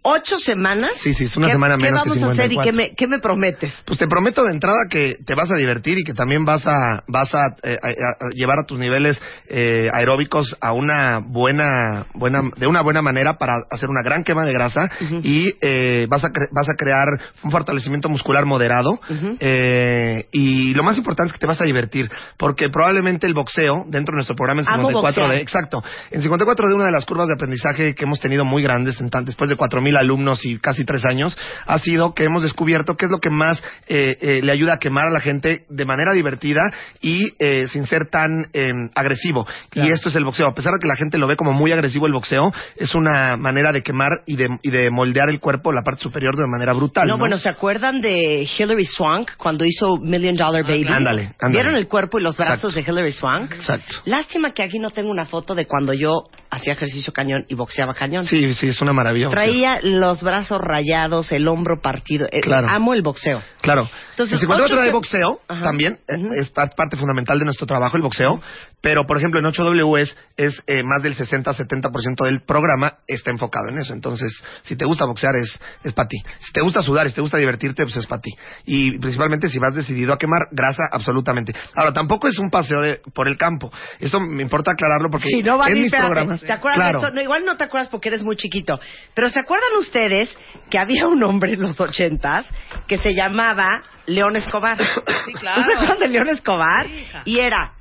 ¿Ocho 0.09 0.37
semanas? 0.39 0.89
Sí, 1.01 1.13
sí, 1.13 1.25
es 1.25 1.35
una 1.35 1.47
¿Qué- 1.47 1.51
semana 1.53 1.75
menos 1.75 2.01
¿Qué 2.03 2.11
que 2.11 2.19
vamos 2.19 2.29
a 2.29 2.31
hacer 2.33 2.45
y 2.51 2.55
54. 2.55 2.63
qué 2.63 2.71
me, 2.71 2.95
qué 2.95 3.07
me 3.07 3.19
prometes? 3.19 3.73
Pues 3.83 3.99
te 3.99 4.07
prometo 4.07 4.43
de 4.45 4.51
entrada 4.51 4.77
que 4.89 5.17
te 5.25 5.35
vas 5.35 5.51
a 5.51 5.55
divertir 5.55 5.97
y 5.99 6.03
que 6.05 6.13
también 6.13 6.45
vas 6.45 6.65
a 6.65 7.03
vas 7.07 7.33
a, 7.35 7.39
eh, 7.63 7.77
a- 7.83 7.87
a 7.87 8.29
llevar 8.33 8.59
a 8.59 8.63
tus 8.63 8.79
niveles 8.79 9.19
eh, 9.49 9.89
aeróbicos 9.93 10.55
a 10.61 10.71
una 10.71 11.19
buena 11.19 12.05
buena 12.13 12.41
de 12.55 12.67
una 12.67 12.81
buena 12.83 13.01
manera 13.01 13.37
para 13.37 13.55
hacer 13.69 13.89
una 13.89 14.01
gran 14.01 14.23
quema 14.23 14.45
de 14.45 14.53
grasa 14.53 14.89
y 15.23 15.53
eh, 15.61 16.07
vas 16.09 16.23
a 16.23 16.29
cre- 16.29 16.47
vas 16.53 16.69
a 16.69 16.75
crear 16.75 17.07
un 17.43 17.51
fortalecimiento 17.51 18.07
muscular 18.07 18.45
moderado 18.45 18.99
eh, 19.39 20.25
y 20.31 20.73
lo 20.73 20.83
más 20.83 20.97
importante 20.97 21.27
es 21.27 21.33
que 21.33 21.39
te 21.39 21.47
vas 21.47 21.59
a 21.61 21.65
divertir 21.65 22.09
porque 22.37 22.69
probablemente 22.71 23.27
el 23.27 23.33
boxeo 23.33 23.83
dentro 23.89 24.13
de 24.13 24.17
nuestro 24.17 24.35
programa 24.35 24.61
en 24.61 24.67
Amo 24.67 24.87
54 24.89 25.21
de 25.23 25.27
boxear. 25.27 25.41
exacto 25.41 25.83
en 26.11 26.21
54 26.21 26.67
de 26.69 26.75
una 26.75 26.85
de 26.85 26.91
las 26.91 27.05
curvas 27.05 27.27
de 27.27 27.33
aprendizaje 27.33 27.93
que 27.93 28.03
hemos 28.05 28.19
tenido 28.19 28.45
muy 28.45 28.63
grandes 28.63 28.99
en 29.01 29.09
tan- 29.09 29.25
después 29.25 29.49
de 29.49 29.57
4.000 29.57 29.96
alumnos 29.97 30.45
y 30.45 30.57
casi 30.59 30.85
tres 30.85 31.03
años 31.05 31.37
ha 31.65 31.79
sido 31.79 32.13
que 32.13 32.23
hemos 32.23 32.43
descubierto 32.43 32.95
qué 32.95 33.05
es 33.05 33.11
lo 33.11 33.19
que 33.19 33.29
más 33.29 33.61
eh, 33.87 34.17
eh, 34.21 34.41
le 34.43 34.51
ayuda 34.51 34.73
a 34.75 34.79
quemar 34.79 35.07
a 35.07 35.11
la 35.11 35.19
gente 35.19 35.65
de 35.69 35.85
manera 35.85 36.13
divertida 36.13 36.61
y 37.01 37.33
eh, 37.39 37.67
sin 37.69 37.85
ser 37.85 38.05
tan 38.09 38.29
eh, 38.53 38.71
agresivo 38.95 39.47
y 39.73 39.89
esto 39.91 40.09
es 40.09 40.15
el 40.15 40.23
boxeo 40.23 40.47
a 40.47 40.53
pesar 40.53 40.73
de 40.73 40.79
que 40.79 40.87
la 40.87 40.95
gente 40.95 41.17
lo 41.17 41.27
ve 41.27 41.35
como 41.35 41.53
muy 41.53 41.71
agresivo 41.71 42.07
el 42.07 42.13
boxeo 42.13 42.51
es 42.75 42.93
una 42.95 43.37
manera 43.37 43.71
de 43.71 43.83
quemar 43.83 44.09
y 44.25 44.35
de, 44.35 44.47
y 44.61 44.71
de 44.71 44.89
moldear 44.89 45.29
el 45.29 45.39
cuerpo 45.39 45.71
la 45.71 45.81
parte 45.83 46.01
superior 46.01 46.35
de 46.35 46.47
manera 46.47 46.73
brutal 46.73 47.07
No, 47.07 47.13
¿no? 47.13 47.19
bueno, 47.19 47.37
¿se 47.37 47.49
acuerdan 47.49 48.01
de 48.01 48.47
Hilary 48.57 48.85
Swank 48.85 49.31
cuando 49.37 49.65
hizo 49.65 49.95
Million 49.97 50.35
Dollar 50.35 50.63
Baby? 50.63 50.87
Ándale, 50.87 51.33
ándale. 51.39 51.51
¿Vieron 51.51 51.75
el 51.75 51.87
cuerpo 51.87 52.19
y 52.19 52.23
los 52.23 52.37
brazos 52.37 52.75
de 52.75 52.81
Hilary 52.81 53.11
Swank? 53.11 53.53
exacto 53.53 53.95
Lástima 54.05 54.51
que 54.51 54.63
aquí 54.63 54.79
no 54.79 54.89
tengo 54.89 55.09
una 55.09 55.25
foto 55.25 55.55
de 55.55 55.65
cuando 55.65 55.93
yo 55.93 56.23
hacía 56.49 56.73
ejercicio 56.73 57.11
cañón 57.13 57.45
y 57.47 57.55
boxeaba 57.55 57.93
cañón. 57.93 58.25
sí 58.25 58.53
sí 58.53 58.67
es 58.67 58.81
una 58.81 58.93
maravilla 58.93 59.27
boxeo. 59.27 59.43
Los 59.83 60.21
brazos 60.21 60.61
rayados, 60.61 61.31
el 61.31 61.47
hombro 61.47 61.81
partido. 61.81 62.27
Eh, 62.31 62.39
Claro. 62.41 62.67
Amo 62.69 62.93
el 62.93 63.01
boxeo. 63.01 63.41
Claro. 63.61 63.89
Entonces, 64.11 64.33
el 64.33 64.39
54 64.39 64.75
ocho 64.75 64.83
de 64.85 64.91
boxeo 64.91 65.39
Ajá. 65.47 65.61
también 65.61 65.99
eh, 66.07 66.17
es 66.39 66.49
par- 66.49 66.71
parte 66.75 66.97
fundamental 66.97 67.37
de 67.39 67.45
nuestro 67.45 67.65
trabajo, 67.67 67.97
el 67.97 68.03
boxeo. 68.03 68.41
Pero, 68.87 69.05
por 69.05 69.17
ejemplo, 69.17 69.41
en 69.41 69.45
8W 69.45 69.99
es, 69.99 70.17
es 70.37 70.63
eh, 70.65 70.81
más 70.81 71.03
del 71.03 71.13
60-70% 71.17 72.23
del 72.23 72.39
programa 72.43 72.99
está 73.05 73.31
enfocado 73.31 73.67
en 73.67 73.79
eso. 73.79 73.91
Entonces, 73.91 74.31
si 74.61 74.77
te 74.77 74.85
gusta 74.85 75.03
boxear, 75.03 75.35
es, 75.35 75.59
es 75.83 75.91
para 75.91 76.07
ti. 76.07 76.15
Si 76.39 76.53
te 76.53 76.61
gusta 76.61 76.81
sudar, 76.81 77.05
si 77.09 77.13
te 77.13 77.19
gusta 77.19 77.37
divertirte, 77.37 77.83
pues 77.83 77.97
es 77.97 78.07
para 78.07 78.21
ti. 78.21 78.31
Y 78.65 78.97
principalmente 78.97 79.49
si 79.49 79.59
vas 79.59 79.75
decidido 79.75 80.13
a 80.13 80.17
quemar 80.17 80.43
grasa, 80.51 80.83
absolutamente. 80.89 81.53
Ahora, 81.75 81.91
tampoco 81.91 82.29
es 82.29 82.39
un 82.39 82.49
paseo 82.49 82.79
de, 82.79 83.01
por 83.13 83.27
el 83.27 83.35
campo. 83.35 83.69
Esto 83.99 84.21
me 84.21 84.41
importa 84.41 84.71
aclararlo 84.71 85.09
porque 85.11 85.27
Si 85.27 85.41
no, 85.41 85.57
van 85.57 85.67
a 85.67 85.71
en 85.73 85.79
mis 85.79 85.87
espérate, 85.87 86.07
programas. 86.07 86.39
¿Te 86.39 86.53
acuerdas 86.53 86.77
claro, 86.77 86.99
de 87.01 87.05
esto? 87.07 87.15
No, 87.15 87.21
igual 87.21 87.43
no 87.43 87.57
te 87.57 87.65
acuerdas 87.65 87.89
porque 87.89 88.07
eres 88.07 88.23
muy 88.23 88.37
chiquito. 88.37 88.79
Pero 89.13 89.27
¿se 89.27 89.41
acuerdan 89.41 89.67
ustedes 89.81 90.33
que 90.69 90.79
había 90.79 91.07
un 91.07 91.21
hombre 91.23 91.55
en 91.55 91.61
los 91.61 91.77
ochentas 91.81 92.47
que 92.87 92.97
se 92.99 93.13
llamaba 93.13 93.67
León 94.05 94.37
Escobar? 94.37 94.77
Sí, 95.25 95.33
claro. 95.33 95.59
¿No 95.59 95.67
se 95.67 95.73
acuerdan 95.73 95.99
de 95.99 96.07
León 96.07 96.29
Escobar? 96.29 96.85
Sí, 96.85 96.99
hija. 97.01 97.23
y 97.25 97.39
era... 97.39 97.73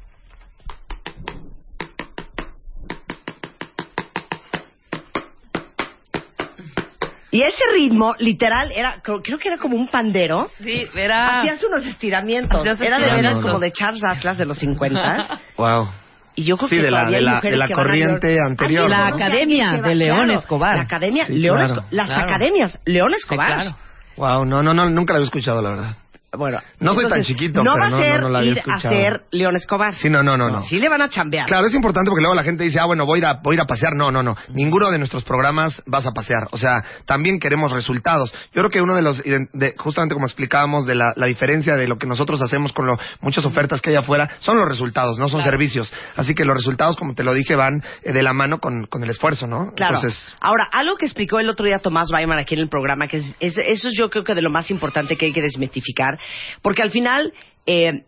Y 7.31 7.43
ese 7.43 7.63
ritmo, 7.75 8.15
literal, 8.19 8.71
era 8.75 9.01
creo 9.03 9.21
creo 9.21 9.39
que 9.39 9.49
era 9.49 9.59
como 9.59 9.77
un 9.77 9.89
pandero. 9.89 10.49
Sí, 10.63 10.87
era... 10.95 11.41
Hacías 11.41 11.63
unos 11.65 11.85
estiramientos. 11.87 12.61
Hacías 12.61 12.81
Era 12.81 12.99
de 12.99 13.11
veras 13.13 13.41
como 13.41 13.59
de 13.59 13.73
Charles 13.73 14.05
Atlas 14.05 14.39
de 14.39 14.47
los 14.47 14.59
50. 14.59 15.41
Wow. 15.57 15.89
Y 16.39 16.45
yo 16.45 16.59
creo 16.59 16.69
Sí, 16.69 16.77
que 16.77 16.83
de 16.83 16.91
la- 16.91 17.07
de 17.09 17.23
la- 17.23 17.41
de 17.41 17.57
la 17.57 17.65
a 17.65 17.69
corriente 17.71 18.35
León. 18.35 18.47
anterior, 18.49 18.83
¿Alguien 18.85 19.01
La 19.01 19.07
a 19.07 19.09
academia 19.09 19.73
de 19.83 19.95
León 19.95 20.25
claro, 20.27 20.39
Escobar. 20.41 20.77
La 20.77 20.83
academia, 20.83 21.25
Sí, 21.27 21.33
León 21.33 21.57
claro. 21.57 21.75
Esco- 21.77 21.85
las 21.93 22.07
Claro. 22.09 22.25
academias, 22.25 22.79
León 22.85 23.15
Escobar. 23.15 23.55
claro. 23.55 23.77
Wow, 24.19 24.45
no, 24.45 24.63
no, 24.63 24.75
no, 24.75 24.85
nunca 24.91 25.15
lo 25.15 25.17
había 25.17 25.25
escuchado, 25.25 25.63
la 25.63 25.71
verdad. 25.71 25.97
Bueno, 26.33 26.59
No 26.81 26.93
soy 26.95 27.09
tan 27.09 27.23
chiquito, 27.23 27.63
no 27.63 27.73
pero 27.75 27.83
va 27.83 27.87
a 27.87 27.91
no, 27.91 27.99
ser 27.99 28.15
no, 28.17 28.21
no 28.23 28.29
la 28.29 28.39
había 28.41 28.53
ir 28.53 28.63
a 28.67 28.79
ser 28.79 29.23
León 29.31 29.57
Escobar. 29.57 29.95
Sí, 29.97 30.11
no, 30.11 30.23
no, 30.23 30.37
no, 30.37 30.51
no. 30.51 30.65
Sí 30.65 30.79
le 30.79 30.89
van 30.89 31.01
a 31.01 31.09
chambear. 31.09 31.47
Claro, 31.47 31.67
es 31.67 31.73
importante 31.75 32.11
porque 32.11 32.21
luego 32.21 32.35
la 32.35 32.43
gente 32.43 32.65
dice, 32.65 32.79
ah, 32.79 32.85
bueno, 32.85 33.07
voy 33.07 33.17
a 33.17 33.19
ir 33.21 33.27
a, 33.27 33.33
voy 33.43 33.55
a, 33.55 33.57
ir 33.57 33.61
a 33.63 33.65
pasear. 33.65 33.95
No, 33.95 34.11
no, 34.11 34.23
no. 34.23 34.37
Ninguno 34.49 34.91
de 34.91 34.99
nuestros 34.99 35.25
programas 35.25 35.83
vas 35.87 36.05
a 36.05 36.11
pasear. 36.13 36.49
O 36.51 36.59
sea, 36.59 36.75
también 37.07 37.39
queremos 37.41 37.73
resultados. 37.73 38.33
Yo 38.53 38.61
creo 38.61 38.71
que 38.71 38.83
uno 38.83 38.95
de 38.95 39.03
los, 39.03 39.23
de- 39.23 39.75
justamente 39.79 40.15
como 40.15 40.27
explicábamos, 40.27 40.85
de 40.87 40.95
la, 40.97 41.15
la 41.17 41.27
diferencia 41.27 41.75
de 41.75 41.89
lo 41.89 41.97
que 41.97 42.07
nosotros 42.07 42.43
hacemos 42.43 42.73
con 42.75 42.87
lo, 42.87 42.99
muchas 43.21 43.45
ofertas 43.47 43.81
que 43.81 43.91
hay 43.91 43.97
afuera, 43.97 44.29
son 44.41 44.59
los 44.59 44.69
resultados, 44.69 45.19
no 45.19 45.29
son 45.31 45.43
servicios. 45.43 45.91
Así 46.17 46.35
que 46.35 46.45
los 46.45 46.57
resultados, 46.57 46.97
como 46.97 47.15
te 47.15 47.25
lo 47.25 47.33
dije, 47.33 47.55
van 47.57 47.83
eh, 48.03 48.13
de 48.13 48.23
la 48.23 48.35
mano 48.35 48.59
con, 48.59 48.87
con 48.91 49.03
el 49.03 49.09
esfuerzo, 49.11 49.47
¿no? 49.47 49.73
Claro. 49.75 49.95
Entonces, 49.97 50.19
Ahora, 50.41 50.69
algo 50.73 50.97
que 50.97 51.07
explicó 51.07 51.39
el 51.39 51.49
otro 51.49 51.65
día 51.65 51.79
Tomás 51.79 52.11
Weiman 52.13 52.39
aquí 52.39 52.55
en 52.55 52.61
el 52.61 52.69
programa, 52.69 53.07
que 53.07 53.19
es, 53.19 53.33
es- 53.41 53.57
eso 53.59 53.89
es 53.89 53.95
yo 53.97 54.11
creo 54.11 54.23
que 54.25 54.35
de 54.35 54.43
lo 54.43 54.51
más 54.51 54.71
importante 54.71 55.17
que 55.17 55.27
hay 55.27 55.33
que 55.33 55.41
desmitificar, 55.43 56.19
porque 56.63 56.83
al 56.83 56.91
final 56.91 57.33
eh, 57.67 58.05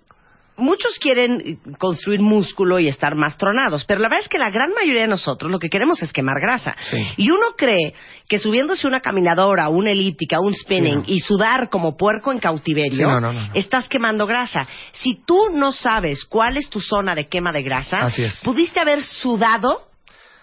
muchos 0.56 0.98
quieren 0.98 1.60
construir 1.78 2.20
músculo 2.20 2.80
y 2.80 2.88
estar 2.88 3.14
más 3.14 3.36
tronados, 3.38 3.84
pero 3.84 4.00
la 4.00 4.08
verdad 4.08 4.24
es 4.24 4.28
que 4.28 4.38
la 4.38 4.50
gran 4.50 4.72
mayoría 4.74 5.02
de 5.02 5.08
nosotros 5.08 5.50
lo 5.50 5.58
que 5.60 5.68
queremos 5.68 6.02
es 6.02 6.12
quemar 6.12 6.40
grasa. 6.40 6.76
Sí. 6.90 6.96
Y 7.16 7.30
uno 7.30 7.46
cree 7.56 7.94
que 8.28 8.38
subiéndose 8.38 8.86
una 8.88 9.00
caminadora, 9.00 9.68
una 9.68 9.92
elíptica, 9.92 10.40
un 10.40 10.52
spinning 10.54 11.04
Sí, 11.04 11.10
no. 11.10 11.14
y 11.16 11.20
sudar 11.20 11.70
como 11.70 11.96
puerco 11.96 12.32
en 12.32 12.40
cautiverio, 12.40 12.96
Sí, 12.96 13.02
no, 13.02 13.20
no, 13.20 13.32
no, 13.32 13.46
no. 13.46 13.54
estás 13.54 13.88
quemando 13.88 14.26
grasa. 14.26 14.66
Si 14.92 15.22
tú 15.24 15.50
no 15.54 15.70
sabes 15.72 16.24
cuál 16.24 16.56
es 16.56 16.68
tu 16.68 16.80
zona 16.80 17.14
de 17.14 17.28
quema 17.28 17.52
de 17.52 17.62
grasa, 17.62 18.10
pudiste 18.42 18.80
haber 18.80 19.00
sudado 19.02 19.82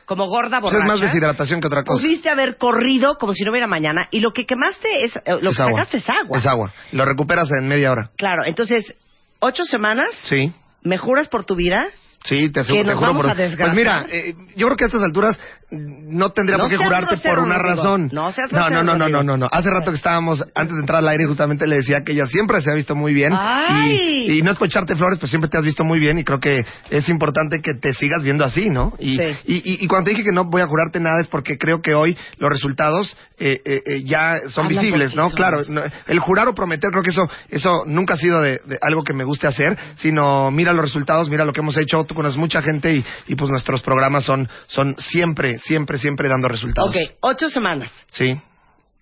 como 0.06 0.28
gorda 0.28 0.60
pues 0.62 0.74
borracha. 0.74 0.94
es 0.94 1.00
más 1.02 1.02
deshidratación 1.02 1.62
que 1.62 1.68
otra 1.68 1.84
cosa. 1.84 2.02
Pudiste 2.02 2.30
haber 2.30 2.58
corrido 2.58 3.18
como 3.18 3.34
si 3.34 3.44
no 3.44 3.52
hubiera 3.52 3.68
mañana 3.68 4.08
y 4.12 4.20
lo 4.20 4.32
que 4.32 4.46
quemaste 4.46 5.06
es, 5.06 5.16
eh, 5.18 5.22
lo 5.42 5.50
Es 5.52 5.58
que 5.58 5.64
agua. 5.64 5.80
sacaste 5.80 5.98
es 5.98 6.10
agua. 6.10 6.38
Es 6.38 6.46
agua. 6.46 6.74
Lo 6.92 7.06
recuperas 7.06 7.50
en 7.52 7.68
media 7.68 7.92
hora. 7.92 8.10
Claro, 8.18 8.44
entonces, 8.46 8.94
ocho 9.40 9.66
semanas, 9.66 10.08
Sí. 10.30 10.52
¿me 10.84 10.98
juras 10.98 11.28
por 11.28 11.46
tu 11.46 11.56
vida? 11.56 11.78
Sí, 12.26 12.50
te, 12.52 12.60
aseguro- 12.62 12.84
Que 12.84 12.88
te 12.88 12.92
nos 12.92 13.00
juro 13.00 13.08
vamos 13.14 13.22
por... 13.24 13.32
a 13.32 13.36
desgastar. 13.36 13.66
Pues 13.68 13.76
mira, 13.76 14.06
eh, 14.12 14.34
yo 14.56 14.66
creo 14.68 14.78
que 14.78 14.84
a 14.84 14.88
estas 14.88 15.04
alturas 15.04 15.40
no 15.72 16.30
tendría 16.32 16.58
No 16.58 16.64
por 16.66 16.72
qué 16.72 16.78
jurarte 16.78 17.16
grosero, 17.16 17.36
por 17.36 17.44
una 17.44 17.58
Rodrigo. 17.58 17.76
razón. 17.84 18.10
No 18.14 18.32
seas 18.32 18.52
no, 18.52 18.60
grosero, 18.60 18.84
no, 18.84 18.94
no, 18.94 18.98
no, 18.98 19.10
no, 19.10 19.24
no, 19.24 19.38
no. 19.38 19.50
Hace 19.52 19.70
rato 19.70 19.92
que 19.92 19.98
estábamos, 19.98 20.44
antes 20.54 20.74
de 20.76 20.80
entrar 20.80 21.00
al 21.00 21.08
aire, 21.08 21.26
justamente 21.26 21.66
le 21.68 21.78
decía 21.78 22.04
que 22.04 22.12
ella 22.14 22.28
siempre 22.28 22.62
se 22.62 22.72
ha 22.72 22.74
visto 22.76 22.96
muy 22.96 23.14
bien. 23.14 23.34
¡Ay! 23.38 24.26
Y, 24.28 24.40
y 24.40 24.42
no 24.42 24.52
es 24.52 24.58
por 24.58 24.68
echarte 24.68 24.96
flores, 24.96 25.18
pues 25.20 25.30
siempre 25.30 25.50
te 25.50 25.58
has 25.58 25.64
visto 25.66 25.84
muy 25.84 26.00
bien 26.00 26.18
y 26.20 26.24
creo 26.24 26.40
que 26.40 26.66
es 26.90 27.10
importante 27.10 27.62
que 27.62 27.74
te 27.82 27.94
sigas 27.94 28.22
viendo 28.22 28.46
así, 28.46 28.70
¿no? 28.70 28.94
Y, 29.00 29.18
Sí. 29.18 29.24
y, 29.46 29.56
y- 29.56 29.84
y 29.84 29.88
cuando 29.88 30.06
te 30.06 30.12
dije 30.12 30.24
que 30.24 30.32
no 30.32 30.46
voy 30.46 30.62
a 30.62 30.68
jurarte 30.68 31.00
nada 31.00 31.20
es 31.20 31.28
porque 31.28 31.58
creo 31.58 31.82
que 31.82 31.94
hoy 31.96 32.16
los 32.38 32.50
resultados 32.50 33.16
eh, 33.38 33.62
eh, 33.66 33.82
eh, 33.86 34.04
ya 34.04 34.38
son 34.50 34.68
visibles, 34.68 35.14
¿no? 35.16 35.30
Claro, 35.32 35.60
no, 35.70 35.82
el 36.08 36.20
jurar 36.20 36.48
o 36.48 36.54
prometer, 36.56 36.90
creo 36.92 37.04
que 37.04 37.10
eso, 37.10 37.28
eso 37.50 37.84
nunca 37.86 38.14
ha 38.14 38.18
sido 38.18 38.40
de, 38.42 38.62
de 38.66 38.78
algo 38.82 39.04
que 39.04 39.14
me 39.14 39.24
guste 39.26 39.48
hacer, 39.48 39.78
sino 39.98 40.52
mira 40.52 40.72
los 40.74 40.86
resultados, 40.86 41.30
mira 41.30 41.44
lo 41.44 41.52
que 41.52 41.60
hemos 41.60 41.78
hecho, 41.78 42.06
tú 42.16 42.22
conoces 42.22 42.38
mucha 42.38 42.62
gente 42.62 42.94
y, 42.94 43.06
y 43.28 43.36
pues 43.36 43.52
nuestros 43.52 43.82
programas 43.82 44.24
son, 44.24 44.48
son 44.68 44.96
siempre, 44.98 45.60
siempre, 45.60 45.98
siempre 45.98 46.30
dando 46.30 46.48
resultados. 46.48 46.90
Ok, 46.90 46.96
ocho 47.20 47.50
semanas. 47.50 47.92
Sí. 48.14 48.40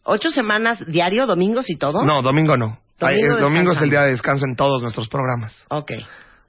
¿Ocho 0.03 0.29
semanas 0.31 0.83
diario, 0.87 1.25
domingos 1.27 1.69
y 1.69 1.77
todo? 1.77 2.03
No, 2.03 2.21
domingo 2.21 2.57
no. 2.57 2.79
Domingo 2.99 3.35
es- 3.35 3.39
domingo 3.41 3.71
es 3.71 3.79
descansando. 3.79 3.83
el 3.83 3.89
día 3.89 4.01
de 4.01 4.11
descanso 4.11 4.45
en 4.45 4.55
todos 4.55 4.81
nuestros 4.81 5.07
programas. 5.07 5.55
Ok. 5.69 5.91
El 5.91 6.05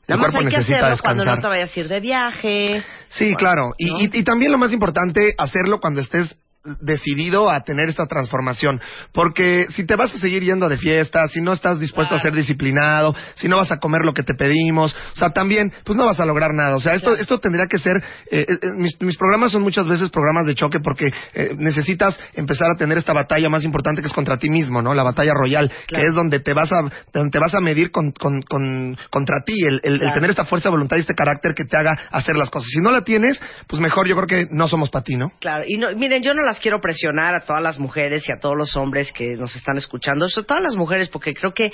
Nada 0.09 0.23
más 0.23 0.35
hay 0.35 0.47
que 0.47 0.57
hacerlo 0.57 0.97
cuando 1.03 1.25
no 1.25 1.31
descansar. 1.31 1.41
te 1.41 1.49
vayas 1.49 1.77
a 1.77 1.81
ir 1.81 1.89
de 1.89 2.01
viaje. 2.01 2.85
Sí, 3.11 3.25
Bueno, 3.25 3.39
claro. 3.39 3.63
Y- 3.79 4.19
y 4.19 4.25
también 4.25 4.53
lo 4.53 4.59
más 4.59 4.73
importante, 4.73 5.35
hacerlo 5.39 5.81
cuando 5.81 6.01
estés 6.01 6.37
decidido 6.81 7.51
a 7.51 7.61
tener 7.61 7.89
esta 7.89 8.07
transformación. 8.07 8.81
Porque 9.13 9.67
si 9.75 9.85
te 9.85 9.97
vas 9.97 10.15
a 10.15 10.19
seguir 10.19 10.43
yendo 10.43 10.69
de 10.69 10.79
fiesta, 10.79 11.27
si 11.29 11.41
no 11.41 11.53
estás 11.53 11.79
dispuesto 11.79 12.15
a 12.15 12.21
ser 12.21 12.33
disciplinado, 12.33 13.15
si 13.35 13.49
no 13.49 13.57
vas 13.59 13.71
a 13.71 13.79
comer 13.79 14.03
lo 14.03 14.13
que 14.15 14.23
te 14.23 14.35
pedimos, 14.35 14.95
o 15.15 15.17
sea, 15.17 15.31
también, 15.31 15.73
pues 15.85 15.97
no 15.97 16.07
vas 16.07 16.19
a 16.21 16.25
lograr 16.27 16.53
nada. 16.55 16.77
O 16.77 16.81
sea, 16.81 16.95
esto, 16.95 17.15
esto 17.15 17.39
tendría 17.39 17.67
que 17.69 17.79
ser, 17.79 17.97
eh, 18.31 18.47
eh, 18.49 18.59
mis, 18.77 18.99
mis 19.01 19.17
programas 19.17 19.53
son 19.53 19.63
muchas 19.63 19.87
veces 19.87 20.11
programas 20.11 20.47
de 20.47 20.55
choque 20.55 20.79
porque 20.83 21.09
eh, 21.35 21.55
necesitas 21.59 22.19
empezar 22.35 22.71
a 22.71 22.77
tener 22.77 22.99
esta 22.99 23.13
batalla 23.13 23.49
más 23.49 23.65
importante 23.65 24.01
que 24.01 24.09
es 24.09 24.13
contra 24.15 24.39
ti 24.39 24.49
mismo, 24.51 24.81
¿no? 24.83 24.95
La 24.95 25.03
batalla 25.03 25.33
royal, 25.35 25.71
Claro. 25.87 26.03
que 26.03 26.09
es 26.09 26.15
donde 26.15 26.41
te 26.41 26.55
vas 26.55 26.73
a, 26.73 26.81
donde 27.13 27.31
te 27.31 27.39
vas 27.39 27.55
a 27.55 27.61
medir 27.61 27.91
con, 27.91 28.13
con, 28.13 28.41
con- 28.43 28.97
contra 29.11 29.41
ti, 29.45 29.55
el, 29.67 29.81
el- 29.85 30.03
el 30.03 30.13
tener 30.13 30.31
esta 30.31 30.45
fuerza 30.47 30.69
de 30.69 30.73
voluntad 30.73 30.97
y 30.97 31.01
este 31.01 31.15
carácter 31.15 31.53
que 31.55 31.65
te 31.65 31.77
haga 31.77 31.97
hacer 32.11 32.37
las 32.37 32.51
cosas. 32.51 32.69
Si 32.71 32.81
no 32.81 32.91
la 32.91 33.03
tienes, 33.03 33.39
pues 33.67 33.81
mejor 33.83 34.07
yo 34.09 34.17
creo 34.17 34.27
que 34.27 34.47
no 34.51 34.69
somos 34.69 34.91
para 34.91 35.05
ti, 35.05 35.17
¿no? 35.17 35.27
Claro, 35.41 35.65
y 35.67 35.77
no, 35.77 35.95
miren, 35.97 36.23
yo 36.23 36.33
no 36.35 36.43
quiero 36.61 36.81
presionar 36.81 37.35
a 37.35 37.41
todas 37.41 37.63
las 37.63 37.79
mujeres 37.79 38.27
y 38.29 38.33
a 38.33 38.39
todos 38.41 38.57
los 38.57 38.77
hombres 38.77 39.13
que 39.13 39.37
nos 39.37 39.55
están 39.57 39.77
escuchando, 39.77 40.29
sobre 40.29 40.47
todas 40.47 40.63
las 40.63 40.77
mujeres, 40.77 41.09
porque 41.09 41.35
creo 41.35 41.53
que 41.53 41.73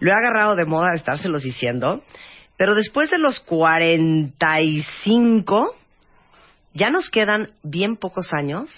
lo 0.00 0.10
he 0.10 0.14
agarrado 0.14 0.56
de 0.56 0.64
moda 0.64 0.90
de 0.90 0.96
estárselos 0.96 1.42
diciendo, 1.42 2.02
pero 2.56 2.74
después 2.74 3.10
de 3.10 3.18
los 3.18 3.40
45, 3.40 5.76
ya 6.74 6.90
nos 6.90 7.10
quedan 7.10 7.52
bien 7.62 7.96
pocos 7.96 8.32
años 8.32 8.70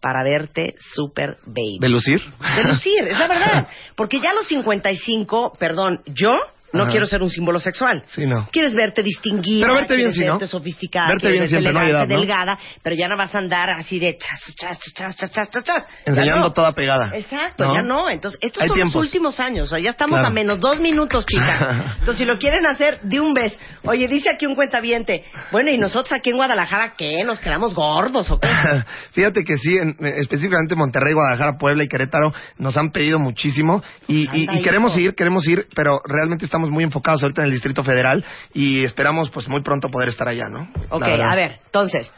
para 0.00 0.22
verte 0.22 0.76
super 0.94 1.38
baby. 1.46 1.78
¿De 1.80 1.88
lucir? 1.88 2.20
De 2.56 2.64
lucir, 2.64 3.08
es 3.08 3.18
la 3.18 3.28
verdad. 3.28 3.68
Porque 3.96 4.20
ya 4.20 4.30
a 4.30 4.34
los 4.34 4.46
55, 4.46 5.54
perdón, 5.58 6.02
yo 6.06 6.30
No 6.76 6.82
Ajá. 6.84 6.90
quiero 6.92 7.06
ser 7.06 7.22
un 7.22 7.30
símbolo 7.30 7.58
sexual. 7.60 8.04
Sí, 8.08 8.26
no. 8.26 8.48
Quieres 8.52 8.74
verte 8.74 9.02
distinguida, 9.02 9.66
Pero 9.66 9.74
verte 9.78 10.46
sofisticada, 10.46 11.08
Verte 11.08 11.20
quieres 11.22 11.40
bien 11.40 11.48
siempre, 11.50 11.72
no 11.72 11.78
hay 11.80 11.86
elegante, 11.90 12.12
edad, 12.14 12.16
¿no? 12.16 12.20
delgada, 12.26 12.58
pero 12.82 12.96
ya 12.96 13.08
no 13.08 13.16
vas 13.16 13.34
a 13.34 13.38
andar 13.38 13.70
así 13.70 13.98
de 13.98 14.16
chas, 14.18 14.40
chas, 14.56 14.78
chas, 14.94 15.16
chas, 15.16 15.30
chas, 15.50 15.64
chas, 15.64 15.86
Enseñando 16.04 16.48
no. 16.48 16.52
toda 16.52 16.72
pegada. 16.72 17.10
Exacto, 17.14 17.64
¿no? 17.64 17.74
ya 17.74 17.82
no. 17.82 18.10
Entonces, 18.10 18.38
estos 18.42 18.62
Hay 18.62 18.68
son 18.68 18.74
tiempos. 18.76 18.94
los 18.96 19.04
últimos 19.04 19.40
años. 19.40 19.66
O 19.66 19.70
sea, 19.70 19.78
ya 19.78 19.90
estamos 19.90 20.16
Claro. 20.16 20.28
a 20.28 20.32
menos 20.32 20.60
dos 20.60 20.78
minutos, 20.80 21.24
chicas. 21.26 21.60
Entonces, 21.98 22.18
si 22.18 22.24
lo 22.24 22.38
quieren 22.38 22.66
hacer 22.66 23.00
de 23.02 23.20
un 23.20 23.34
vez. 23.34 23.58
Oye, 23.84 24.06
dice 24.06 24.30
aquí 24.30 24.46
un 24.46 24.54
cuentaviente. 24.54 25.24
Bueno, 25.52 25.70
¿y 25.70 25.78
nosotros 25.78 26.12
aquí 26.12 26.30
en 26.30 26.36
Guadalajara 26.36 26.94
qué? 26.96 27.22
¿Nos 27.24 27.38
quedamos 27.40 27.74
gordos 27.74 28.30
o 28.30 28.38
qué? 28.38 28.48
Fíjate 29.12 29.44
que 29.44 29.56
sí, 29.56 29.76
en- 29.76 29.96
específicamente 30.00 30.74
Monterrey, 30.76 31.12
Guadalajara, 31.14 31.56
Puebla 31.58 31.84
y 31.84 31.88
Querétaro 31.88 32.32
nos 32.58 32.76
han 32.76 32.90
pedido 32.90 33.18
muchísimo 33.18 33.82
y, 34.08 34.28
y- 34.36 34.40
Anda, 34.48 34.60
y 34.60 34.62
queremos 34.62 34.96
ir, 34.96 35.14
queremos 35.14 35.46
ir, 35.46 35.66
pero 35.74 36.00
realmente 36.06 36.44
estamos 36.44 36.65
muy 36.70 36.84
enfocados 36.84 37.22
ahorita 37.22 37.42
en 37.42 37.46
el 37.46 37.52
Distrito 37.52 37.82
Federal 37.84 38.24
y 38.54 38.84
esperamos 38.84 39.30
pues 39.30 39.48
muy 39.48 39.62
pronto 39.62 39.88
poder 39.90 40.08
estar 40.08 40.28
allá, 40.28 40.48
¿no? 40.48 40.68
Ok, 40.90 41.02
a 41.02 41.34
ver, 41.34 41.60
entonces, 41.66 42.12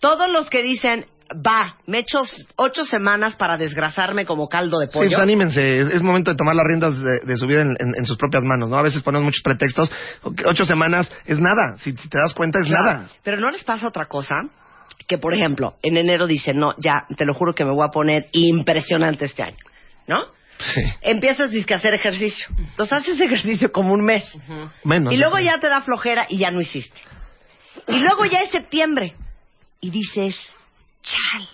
todos 0.00 0.30
los 0.30 0.48
que 0.50 0.62
dicen, 0.62 1.06
va, 1.46 1.76
me 1.86 1.98
echo 1.98 2.22
ocho 2.56 2.84
semanas 2.84 3.36
para 3.36 3.56
desgrasarme 3.56 4.26
como 4.26 4.48
caldo 4.48 4.78
de 4.80 4.86
Sí, 4.86 4.92
pollo. 4.94 5.08
pues 5.10 5.20
anímense, 5.20 5.80
es, 5.80 5.90
es 5.94 6.02
momento 6.02 6.30
de 6.32 6.36
tomar 6.36 6.56
las 6.56 6.66
riendas 6.66 6.98
de, 7.00 7.20
de 7.20 7.36
su 7.36 7.46
vida 7.46 7.62
en, 7.62 7.76
en- 7.78 7.94
en 7.96 8.04
sus 8.06 8.16
propias 8.16 8.42
manos, 8.42 8.68
¿no? 8.68 8.76
A 8.76 8.82
veces 8.82 9.02
ponemos 9.02 9.26
muchos 9.26 9.42
pretextos. 9.42 9.92
Ocho 10.46 10.64
semanas 10.64 11.10
es 11.26 11.38
nada, 11.38 11.76
si, 11.78 11.92
si 11.92 12.08
te 12.08 12.18
das 12.18 12.34
cuenta 12.34 12.58
es 12.58 12.66
Claro. 12.66 12.84
nada. 12.84 13.08
Pero 13.22 13.38
no 13.40 13.50
les 13.50 13.62
pasa 13.62 13.86
otra 13.86 14.06
cosa 14.06 14.34
que, 15.06 15.18
por 15.18 15.32
ejemplo, 15.34 15.74
en 15.82 15.96
enero 15.96 16.26
dicen, 16.26 16.56
no, 16.58 16.72
ya, 16.78 17.04
te 17.16 17.24
lo 17.24 17.34
juro 17.34 17.54
que 17.54 17.64
me 17.64 17.70
voy 17.72 17.84
a 17.88 17.92
poner 17.92 18.26
impresionante 18.32 19.24
este 19.26 19.42
año, 19.42 19.56
¿no? 20.08 20.24
Sí, 20.74 20.82
Empiezas 21.02 21.50
dizque, 21.50 21.74
a 21.74 21.78
hacer 21.78 21.94
ejercicio. 21.94 22.46
Entonces 22.58 22.92
haces 22.92 23.20
ejercicio 23.20 23.72
como 23.72 23.92
un 23.92 24.04
mes. 24.04 24.24
menos. 24.84 25.12
Y 25.12 25.16
luego 25.16 25.38
ya 25.38 25.58
te 25.58 25.68
da 25.68 25.80
flojera 25.80 26.26
y 26.28 26.38
ya 26.38 26.50
no 26.50 26.60
hiciste. 26.60 27.00
Y 27.88 27.98
luego 27.98 28.24
ya 28.26 28.40
es 28.40 28.50
septiembre. 28.50 29.14
Y 29.80 29.90
dices, 29.90 30.36
chale, 31.02 31.48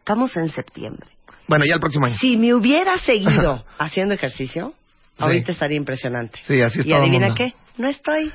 estamos 0.00 0.36
en 0.36 0.48
septiembre. 0.50 1.06
Bueno, 1.46 1.64
ya 1.64 1.74
el 1.74 1.80
próximo 1.80 2.06
año. 2.06 2.16
Si 2.18 2.36
me 2.36 2.52
hubiera 2.54 2.98
seguido 2.98 3.64
haciendo 3.78 4.14
ejercicio, 4.14 4.74
Sí. 5.18 5.24
ahorita 5.24 5.52
estaría 5.52 5.76
impresionante. 5.76 6.40
Sí, 6.46 6.60
así 6.62 6.80
es 6.80 6.86
y 6.86 6.92
adivina 6.94 7.28
mundo. 7.28 7.34
qué, 7.36 7.54
no 7.76 7.86
estoy. 7.88 8.32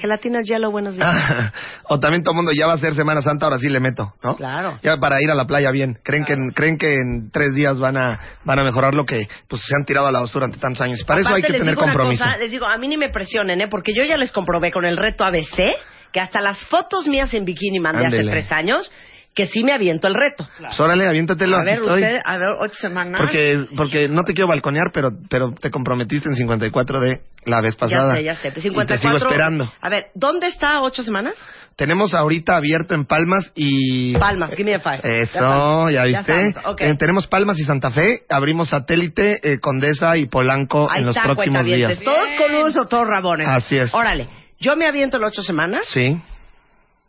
Gelatina 0.00 0.42
Yellow, 0.42 0.70
buenos 0.70 0.94
días. 0.94 1.06
Ah, 1.08 1.52
o 1.88 1.98
también 1.98 2.22
todo 2.22 2.32
el 2.32 2.36
mundo 2.36 2.52
ya 2.52 2.66
va 2.66 2.74
a 2.74 2.78
ser 2.78 2.94
Semana 2.94 3.22
Santa, 3.22 3.46
ahora 3.46 3.58
sí 3.58 3.68
le 3.68 3.80
meto, 3.80 4.14
¿no? 4.22 4.36
Claro. 4.36 4.78
Ya 4.82 4.96
para 4.98 5.20
ir 5.20 5.30
a 5.30 5.34
la 5.34 5.46
playa 5.46 5.70
bien. 5.72 5.98
Creen 6.04 6.24
que 6.24 6.34
en, 6.34 6.50
creen 6.50 6.78
que 6.78 6.94
en 6.94 7.30
tres 7.32 7.54
días 7.54 7.78
van 7.78 7.96
a 7.96 8.20
van 8.44 8.58
a 8.60 8.64
mejorar 8.64 8.94
lo 8.94 9.04
que 9.04 9.28
pues 9.48 9.62
se 9.66 9.74
han 9.74 9.84
tirado 9.84 10.06
a 10.06 10.12
la 10.12 10.20
basura 10.20 10.46
durante 10.46 10.60
tantos 10.60 10.80
años. 10.80 11.02
Para 11.04 11.20
eso 11.20 11.30
hay 11.30 11.40
Aparte, 11.40 11.52
que 11.52 11.58
tener 11.58 11.74
compromiso. 11.74 12.24
cosa, 12.24 12.36
les 12.36 12.50
digo, 12.50 12.66
a 12.66 12.78
mí 12.78 12.86
ni 12.86 12.96
me 12.96 13.08
presionen, 13.08 13.60
¿eh? 13.62 13.68
Porque 13.68 13.92
yo 13.92 14.04
ya 14.04 14.16
les 14.16 14.30
comprobé 14.30 14.70
con 14.70 14.84
el 14.84 14.96
reto 14.96 15.24
ABC 15.24 15.74
que 16.12 16.20
hasta 16.20 16.40
las 16.40 16.64
fotos 16.66 17.08
mías 17.08 17.34
en 17.34 17.44
bikini 17.44 17.80
mandé 17.80 18.04
Ándele. 18.04 18.30
hace 18.30 18.40
tres 18.42 18.52
años 18.52 18.92
que 19.34 19.46
sí 19.48 19.64
me 19.64 19.72
aviento 19.72 20.06
el 20.06 20.14
reto. 20.14 20.46
Pues 20.58 20.78
órale, 20.78 21.06
aviéntatelo. 21.08 21.56
a 21.56 21.64
ver, 21.64 21.74
estoy. 21.80 22.02
usted, 22.02 22.20
a 22.24 22.38
ver, 22.38 22.48
ocho 22.60 22.74
semanas. 22.74 23.20
Porque 23.20 23.64
porque 23.76 24.08
no 24.08 24.22
te 24.22 24.32
quiero 24.32 24.48
balconear, 24.48 24.90
pero 24.92 25.10
pero 25.28 25.52
te 25.52 25.70
comprometiste 25.70 26.28
en 26.28 26.36
54 26.36 27.00
de 27.00 27.20
la 27.44 27.60
vez 27.60 27.74
pasada. 27.76 28.14
Ya 28.14 28.16
sé, 28.16 28.24
ya 28.24 28.34
sé. 28.36 28.50
Pues 28.52 28.64
Y 28.64 28.68
54. 28.68 28.96
te 28.96 29.02
sigo 29.18 29.28
esperando. 29.30 29.72
A 29.80 29.88
ver, 29.88 30.04
¿dónde 30.14 30.46
está 30.46 30.80
ocho 30.82 31.02
semanas? 31.02 31.34
Tenemos 31.76 32.14
ahorita 32.14 32.54
abierto 32.54 32.94
en 32.94 33.04
Palmas 33.04 33.50
y 33.56 34.16
Palmas, 34.16 34.52
give 34.54 34.62
me 34.62 34.74
a 34.76 34.78
five. 34.78 35.00
Eso, 35.02 35.90
ya 35.90 36.06
Ya 36.06 36.18
viste. 36.20 36.48
estamos, 36.50 36.72
ok. 36.74 36.80
Eh, 36.82 36.94
tenemos 36.96 37.26
Palmas 37.26 37.58
y 37.58 37.64
Santa 37.64 37.90
Fe, 37.90 38.20
abrimos 38.28 38.68
satélite, 38.68 39.40
eh, 39.42 39.58
Condesa 39.58 40.16
y 40.16 40.26
Polanco 40.26 40.88
Ahí 40.88 41.00
en 41.00 41.06
los 41.06 41.16
está, 41.16 41.28
próximos 41.32 41.64
días. 41.64 41.98
Todos 42.04 42.30
coludos 42.38 42.76
o 42.76 42.86
todos 42.86 43.08
rabones. 43.08 43.48
Así 43.48 43.76
es. 43.76 43.92
Órale, 43.92 44.28
yo 44.60 44.76
me 44.76 44.86
aviento 44.86 45.18
las 45.18 45.32
ocho 45.32 45.42
semanas. 45.42 45.82
Sí, 45.92 46.16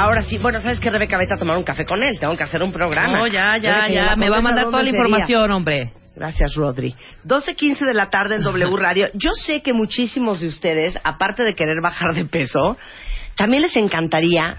Ahora 0.00 0.22
sí. 0.22 0.38
Bueno, 0.38 0.60
¿sabes 0.62 0.80
qué, 0.80 0.90
Rebeca? 0.90 1.18
Vete 1.18 1.34
a 1.34 1.36
tomar 1.36 1.58
un 1.58 1.62
café 1.62 1.84
con 1.84 2.02
él. 2.02 2.18
Tengo 2.18 2.34
que 2.34 2.42
hacer 2.42 2.62
un 2.62 2.72
programa. 2.72 3.18
No, 3.18 3.26
ya, 3.26 3.58
ya, 3.58 3.82
Rebeca, 3.82 4.10
ya. 4.10 4.16
Me 4.16 4.30
va 4.30 4.38
a 4.38 4.40
mandar 4.40 4.64
¿dónde 4.64 4.78
toda 4.78 4.82
la 4.82 4.90
sería? 4.90 5.06
información, 5.06 5.50
hombre. 5.50 5.92
Gracias, 6.16 6.54
Rodri. 6.54 6.94
12.15 7.26 7.86
de 7.86 7.94
la 7.94 8.08
tarde 8.08 8.36
en 8.36 8.42
W 8.42 8.76
Radio. 8.78 9.08
Yo 9.12 9.32
sé 9.32 9.62
que 9.62 9.74
muchísimos 9.74 10.40
de 10.40 10.46
ustedes, 10.46 10.98
aparte 11.04 11.44
de 11.44 11.54
querer 11.54 11.82
bajar 11.82 12.14
de 12.14 12.24
peso, 12.24 12.78
también 13.36 13.62
les 13.62 13.76
encantaría 13.76 14.56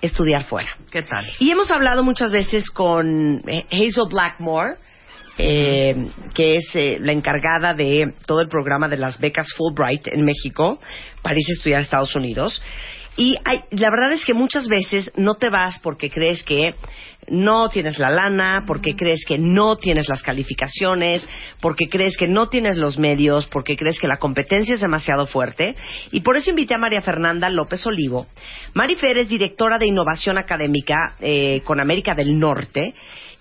estudiar 0.00 0.44
fuera. 0.44 0.70
¿Qué 0.92 1.02
tal? 1.02 1.28
Y 1.40 1.50
hemos 1.50 1.70
hablado 1.72 2.04
muchas 2.04 2.30
veces 2.30 2.70
con 2.70 3.42
eh, 3.48 3.64
Hazel 3.72 4.06
Blackmore, 4.08 4.76
eh, 5.38 6.08
que 6.34 6.56
es 6.56 6.70
eh, 6.74 6.98
la 7.00 7.12
encargada 7.12 7.74
de 7.74 8.12
todo 8.26 8.40
el 8.40 8.48
programa 8.48 8.88
de 8.88 8.96
las 8.96 9.18
becas 9.18 9.52
Fulbright 9.56 10.06
en 10.08 10.24
México, 10.24 10.80
para 11.22 11.34
irse 11.34 11.52
a 11.52 11.56
estudiar 11.56 11.80
a 11.80 11.82
Estados 11.82 12.14
Unidos. 12.14 12.62
Y 13.18 13.34
hay- 13.44 13.62
la 13.72 13.90
verdad 13.90 14.12
es 14.12 14.24
que 14.24 14.32
muchas 14.32 14.68
veces 14.68 15.10
no 15.16 15.34
te 15.34 15.50
vas 15.50 15.80
porque 15.80 16.08
crees 16.08 16.44
que 16.44 16.74
no 17.26 17.68
tienes 17.68 17.98
la 17.98 18.10
lana, 18.10 18.62
porque 18.64 18.94
crees 18.94 19.24
que 19.26 19.38
no 19.38 19.76
tienes 19.76 20.08
las 20.08 20.22
calificaciones, 20.22 21.28
porque 21.60 21.88
crees 21.88 22.16
que 22.16 22.28
no 22.28 22.48
tienes 22.48 22.76
los 22.76 22.96
medios, 22.96 23.48
porque 23.48 23.76
crees 23.76 23.98
que 23.98 24.06
la 24.06 24.18
competencia 24.18 24.74
es 24.74 24.80
demasiado 24.80 25.26
fuerte. 25.26 25.74
Y 26.12 26.20
por 26.20 26.36
eso 26.36 26.50
invité 26.50 26.74
a 26.74 26.78
María 26.78 27.02
Fernanda 27.02 27.50
López 27.50 27.84
Olivo. 27.86 28.28
Mari 28.74 28.94
Fer 28.94 29.18
es 29.18 29.28
directora 29.28 29.78
de 29.78 29.88
innovación 29.88 30.38
académica 30.38 31.16
eh, 31.20 31.60
con 31.64 31.80
América 31.80 32.14
del 32.14 32.38
Norte 32.38 32.94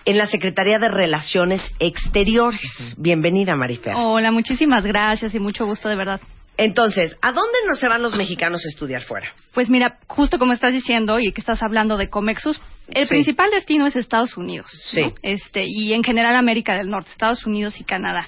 en 0.06 0.18
la 0.18 0.26
Secretaría 0.26 0.80
de 0.80 0.90
Relaciones 0.90 1.62
Exteriores. 1.80 2.96
Bienvenida, 2.98 3.56
Marifer. 3.56 3.94
Hola, 3.96 4.32
muchísimas 4.32 4.84
gracias 4.86 5.36
y 5.36 5.40
mucho 5.40 5.66
gusto 5.66 5.88
de 5.88 5.96
verdad. 5.96 6.20
Entonces, 6.58 7.16
¿a 7.22 7.32
dónde 7.32 7.58
no 7.68 7.76
se 7.76 7.88
van 7.88 8.02
los 8.02 8.16
mexicanos 8.16 8.66
a 8.66 8.70
estudiar 8.70 9.04
fuera? 9.04 9.28
Pues 9.54 9.70
mira, 9.70 10.00
justo 10.08 10.40
como 10.40 10.54
estás 10.54 10.74
diciendo 10.74 11.20
y 11.20 11.32
que 11.32 11.42
estás 11.42 11.62
hablando 11.62 11.98
de 11.98 12.10
Comexus, 12.10 12.60
el 12.90 13.06
Sí. 13.06 13.10
principal 13.10 13.52
destino 13.52 13.86
es 13.86 13.96
Estados 13.96 14.36
Unidos. 14.38 14.68
Sí. 14.90 15.02
¿no? 15.02 15.14
Este, 15.22 15.66
y 15.68 15.94
en 15.94 16.04
general 16.04 16.36
América 16.36 16.76
del 16.76 16.90
Norte, 16.90 17.12
Estados 17.12 17.46
Unidos 17.46 17.80
y 17.80 17.84
Canadá. 17.84 18.28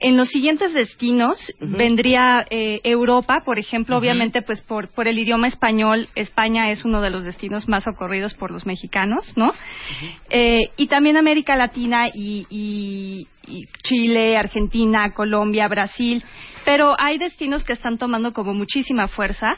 En 0.00 0.16
los 0.18 0.28
siguientes 0.28 0.74
destinos 0.74 1.38
vendría 1.58 2.46
eh, 2.50 2.80
Europa, 2.84 3.42
por 3.44 3.58
ejemplo, 3.58 3.96
obviamente 3.96 4.42
pues 4.42 4.60
por, 4.60 4.88
por 4.90 5.08
el 5.08 5.18
idioma 5.18 5.48
español, 5.48 6.08
España 6.14 6.70
es 6.70 6.84
uno 6.84 7.00
de 7.00 7.08
los 7.10 7.24
destinos 7.24 7.66
más 7.66 7.86
ocurridos 7.86 8.34
por 8.34 8.50
los 8.50 8.66
mexicanos, 8.66 9.24
¿no? 9.36 9.52
Eh, 10.30 10.70
y 10.76 10.86
también 10.88 11.16
América 11.16 11.56
Latina 11.56 12.08
y- 12.12 12.46
y 12.50 13.26
Chile, 13.82 14.36
Argentina, 14.36 15.10
Colombia, 15.12 15.68
Brasil. 15.68 16.22
Pero 16.64 16.94
hay 16.98 17.18
destinos 17.18 17.64
que 17.64 17.72
están 17.72 17.96
tomando 17.96 18.32
como 18.32 18.52
muchísima 18.52 19.08
fuerza 19.08 19.56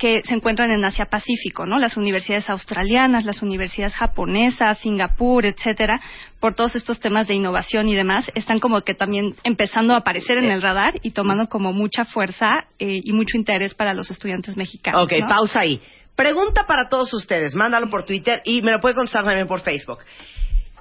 que 0.00 0.22
se 0.22 0.34
encuentran 0.34 0.70
en 0.70 0.82
Asia 0.82 1.04
Pacífico, 1.04 1.66
¿no? 1.66 1.76
Las 1.76 1.98
universidades 1.98 2.48
australianas, 2.48 3.26
las 3.26 3.42
universidades 3.42 3.94
japonesas, 3.94 4.78
Singapur, 4.78 5.44
etcétera, 5.44 6.00
por 6.40 6.54
todos 6.54 6.74
estos 6.74 6.98
temas 6.98 7.28
de 7.28 7.34
innovación 7.34 7.86
y 7.86 7.94
demás, 7.94 8.30
están 8.34 8.60
como 8.60 8.80
que 8.80 8.94
también 8.94 9.34
empezando 9.44 9.92
a 9.92 9.98
aparecer 9.98 10.38
en 10.38 10.50
el 10.50 10.62
radar 10.62 10.94
y 11.02 11.10
tomando 11.10 11.46
como 11.48 11.74
mucha 11.74 12.06
fuerza 12.06 12.64
eh, 12.78 13.02
y 13.04 13.12
mucho 13.12 13.36
interés 13.36 13.74
para 13.74 13.92
los 13.92 14.10
estudiantes 14.10 14.56
mexicanos. 14.56 15.04
Ok, 15.04 15.12
¿no? 15.20 15.28
pausa 15.28 15.60
ahí. 15.60 15.82
Pregunta 16.16 16.66
para 16.66 16.88
todos 16.88 17.12
ustedes. 17.12 17.54
Mándalo 17.54 17.90
por 17.90 18.04
Twitter 18.04 18.40
y 18.46 18.62
me 18.62 18.72
lo 18.72 18.80
puede 18.80 18.94
contestar 18.94 19.24
también 19.24 19.46
por 19.46 19.60
Facebook. 19.60 19.98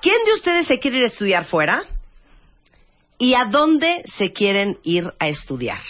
¿Quién 0.02 0.16
de 0.26 0.34
ustedes 0.36 0.66
se 0.68 0.80
quiere 0.80 0.98
ir 0.98 1.04
a 1.04 1.08
estudiar 1.08 1.44
fuera? 1.44 1.84
¿Y 3.20 3.36
a 3.36 3.46
dónde 3.52 4.02
se 4.18 4.32
quieren 4.32 4.78
ir 4.84 5.12
a 5.20 5.28
estudiar? 5.28 5.82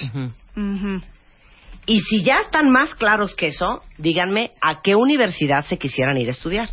Y 1.85 2.01
si 2.01 2.23
ya 2.23 2.41
están 2.41 2.71
más 2.71 2.95
claros 2.95 3.35
que 3.35 3.47
eso, 3.47 3.83
díganme 3.97 4.51
a 4.61 4.81
qué 4.81 4.95
universidad 4.95 5.63
se 5.65 5.77
quisieran 5.77 6.17
ir 6.17 6.27
a 6.27 6.31
estudiar. 6.31 6.69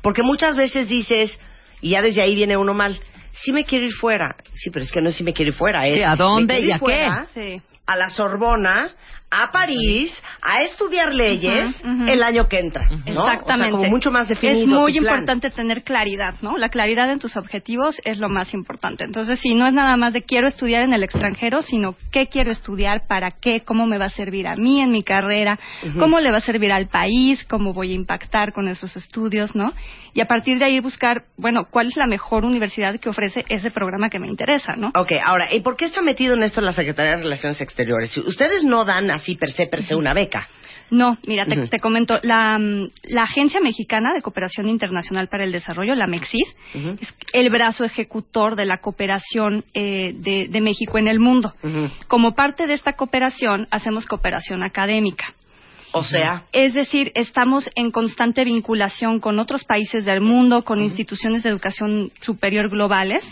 Porque 0.00 0.22
muchas 0.22 0.56
veces 0.56 0.88
dices, 0.88 1.38
y 1.80 1.90
ya 1.90 2.02
desde 2.02 2.22
ahí 2.22 2.34
viene 2.34 2.56
uno 2.56 2.74
mal, 2.74 2.98
sí 3.32 3.52
me 3.52 3.64
quiero 3.64 3.86
ir 3.86 3.92
fuera. 3.92 4.36
Sí, 4.52 4.70
pero 4.70 4.84
es 4.84 4.92
que 4.92 5.00
no 5.00 5.08
es 5.08 5.16
si 5.16 5.24
me 5.24 5.32
quiero 5.32 5.50
ir 5.50 5.56
fuera, 5.56 5.86
es 5.86 5.96
Sí, 5.96 6.02
¿a 6.02 6.14
dónde 6.16 6.60
y 6.60 6.64
ir 6.64 6.74
a 6.74 6.78
qué? 6.78 6.80
fuera 6.80 7.26
Sí. 7.34 7.60
A 7.86 7.96
la 7.96 8.10
Sorbona, 8.10 8.90
a 9.30 9.52
París, 9.52 10.12
a 10.40 10.62
estudiar 10.62 11.12
leyes 11.12 11.82
el 12.06 12.22
año 12.22 12.48
que 12.48 12.58
entra. 12.58 12.88
¿no? 12.88 12.96
O 12.96 13.24
sea, 13.24 13.34
Exactamente. 13.34 13.72
como 13.72 13.84
mucho 13.88 14.10
más 14.10 14.28
definido. 14.28 14.60
Es 14.60 14.66
muy 14.66 14.96
importante 14.96 15.50
tener 15.50 15.82
claridad, 15.82 16.34
¿no? 16.40 16.56
La 16.56 16.70
claridad 16.70 17.10
en 17.10 17.18
tus 17.18 17.36
objetivos 17.36 18.00
es 18.04 18.18
lo 18.18 18.28
más 18.28 18.54
importante. 18.54 19.04
Entonces, 19.04 19.38
si 19.40 19.54
no 19.54 19.66
es 19.66 19.74
nada 19.74 19.96
más 19.96 20.12
de 20.12 20.22
quiero 20.22 20.48
estudiar 20.48 20.82
en 20.82 20.94
el 20.94 21.02
extranjero, 21.02 21.62
sino 21.62 21.94
qué 22.10 22.28
quiero 22.28 22.50
estudiar, 22.50 23.06
para 23.06 23.30
qué, 23.32 23.60
cómo 23.60 23.86
me 23.86 23.98
va 23.98 24.06
a 24.06 24.10
servir 24.10 24.46
a 24.46 24.56
mí 24.56 24.80
en 24.80 24.90
mi 24.90 25.02
carrera, 25.02 25.58
cómo 25.98 26.20
le 26.20 26.30
va 26.30 26.38
a 26.38 26.42
servir 26.42 26.72
al 26.72 26.88
país, 26.88 27.44
cómo 27.44 27.74
voy 27.74 27.92
a 27.92 27.96
impactar 27.96 28.52
con 28.52 28.68
esos 28.68 28.96
estudios, 28.96 29.54
¿no? 29.54 29.72
Y 30.14 30.20
a 30.20 30.26
partir 30.26 30.58
de 30.58 30.64
ahí 30.64 30.80
buscar, 30.80 31.24
bueno, 31.36 31.68
cuál 31.70 31.88
es 31.88 31.96
la 31.96 32.06
mejor 32.06 32.44
universidad 32.44 32.98
que 32.98 33.08
ofrece 33.08 33.44
ese 33.48 33.70
programa 33.70 34.08
que 34.08 34.18
me 34.18 34.26
interesa, 34.26 34.74
¿no? 34.76 34.90
Ok, 34.94 35.12
ahora, 35.22 35.54
¿y 35.54 35.60
por 35.60 35.76
qué 35.76 35.84
está 35.84 36.02
metido 36.02 36.34
en 36.34 36.42
esto 36.42 36.60
la 36.60 36.72
Secretaría 36.72 37.12
de 37.12 37.22
Relaciones 37.22 37.60
Exteriores? 37.60 38.10
Si 38.10 38.20
Ustedes 38.20 38.64
no 38.64 38.84
dan 38.84 39.10
así 39.18 39.36
per 39.36 39.50
se, 39.52 39.66
per 39.66 39.82
se 39.82 39.94
una 39.94 40.14
beca. 40.14 40.48
No, 40.90 41.18
mira, 41.26 41.44
te, 41.44 41.78
comento, 41.80 42.18
la, 42.22 42.58
mm, 42.58 42.90
la 43.10 43.24
Agencia 43.24 43.60
Mexicana 43.60 44.14
de 44.14 44.22
Cooperación 44.22 44.68
Internacional 44.68 45.28
para 45.28 45.44
el 45.44 45.52
Desarrollo, 45.52 45.94
la 45.94 46.06
MEXID, 46.06 46.46
Ujú. 46.74 46.96
es 47.00 47.14
el 47.34 47.50
brazo 47.50 47.84
ejecutor 47.84 48.56
de 48.56 48.64
la 48.64 48.78
cooperación 48.78 49.64
eh, 49.74 50.14
de, 50.16 50.48
de 50.48 50.60
México 50.60 50.96
en 50.96 51.08
el 51.08 51.20
mundo. 51.20 51.52
Como 52.06 52.34
parte 52.34 52.66
de 52.66 52.72
esta 52.72 52.94
cooperación, 52.94 53.68
hacemos 53.70 54.06
cooperación 54.06 54.62
académica. 54.62 55.34
O 55.92 56.04
sea, 56.04 56.44
Es 56.52 56.74
decir, 56.74 57.12
estamos 57.14 57.68
en 57.74 57.90
constante 57.90 58.44
vinculación 58.44 59.20
con 59.20 59.38
otros 59.38 59.64
países 59.64 60.04
del 60.04 60.20
mundo, 60.20 60.62
con 60.62 60.82
instituciones 60.82 61.42
de 61.42 61.48
educación 61.48 62.12
superior 62.20 62.68
globales, 62.68 63.22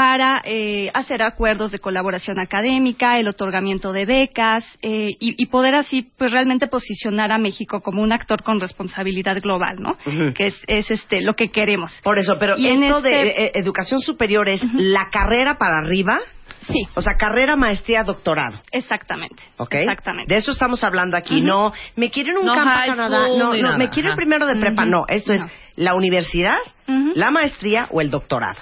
para 0.00 0.40
eh, 0.46 0.90
hacer 0.94 1.20
acuerdos 1.22 1.72
de 1.72 1.78
colaboración 1.78 2.40
académica, 2.40 3.18
el 3.18 3.28
otorgamiento 3.28 3.92
de 3.92 4.06
becas 4.06 4.64
eh, 4.80 5.10
y, 5.20 5.34
y 5.42 5.46
poder 5.48 5.74
así, 5.74 6.10
pues 6.16 6.32
realmente 6.32 6.68
posicionar 6.68 7.30
a 7.32 7.36
México 7.36 7.82
como 7.82 8.00
un 8.00 8.10
actor 8.10 8.42
con 8.42 8.60
responsabilidad 8.60 9.38
global, 9.42 9.76
¿no? 9.78 9.98
Que 10.32 10.46
es, 10.46 10.54
es, 10.68 10.90
este 10.90 11.20
lo 11.20 11.34
que 11.34 11.50
queremos. 11.50 12.00
por 12.02 12.18
eso, 12.18 12.38
pero 12.40 12.56
Y 12.56 12.68
esto 12.68 13.02
de 13.02 13.10
este- 13.28 13.44
eh, 13.44 13.52
educación 13.56 14.00
superior 14.00 14.48
es 14.48 14.62
la 14.72 15.10
carrera 15.10 15.58
para 15.58 15.76
arriba, 15.80 16.18
Sí, 16.66 16.86
o 16.94 17.02
sea, 17.02 17.14
carrera, 17.16 17.56
maestría, 17.56 18.02
doctorado. 18.02 18.60
exactamente. 18.72 19.42
¿Ok? 19.58 19.74
Exactamente. 19.74 20.32
De 20.32 20.38
eso 20.40 20.52
estamos 20.52 20.82
hablando 20.82 21.16
aquí. 21.16 21.40
No, 21.42 21.72
me 21.96 22.10
a 22.10 22.38
un 22.40 22.46
No 22.46 22.54
campo 22.54 22.70
Canadá. 22.86 23.28
No, 23.38 23.54
no, 23.54 23.76
me 23.76 23.84
Ajá. 24.10 24.16
primero 24.16 24.46
de 24.46 24.56
prepa. 24.56 24.84
No, 24.84 25.04
esto 25.08 25.32
es 25.32 25.42
la 25.76 25.94
universidad, 25.94 26.58
la 26.86 27.30
maestría 27.30 27.86
o 27.90 28.00
el 28.00 28.10
doctorado. 28.10 28.58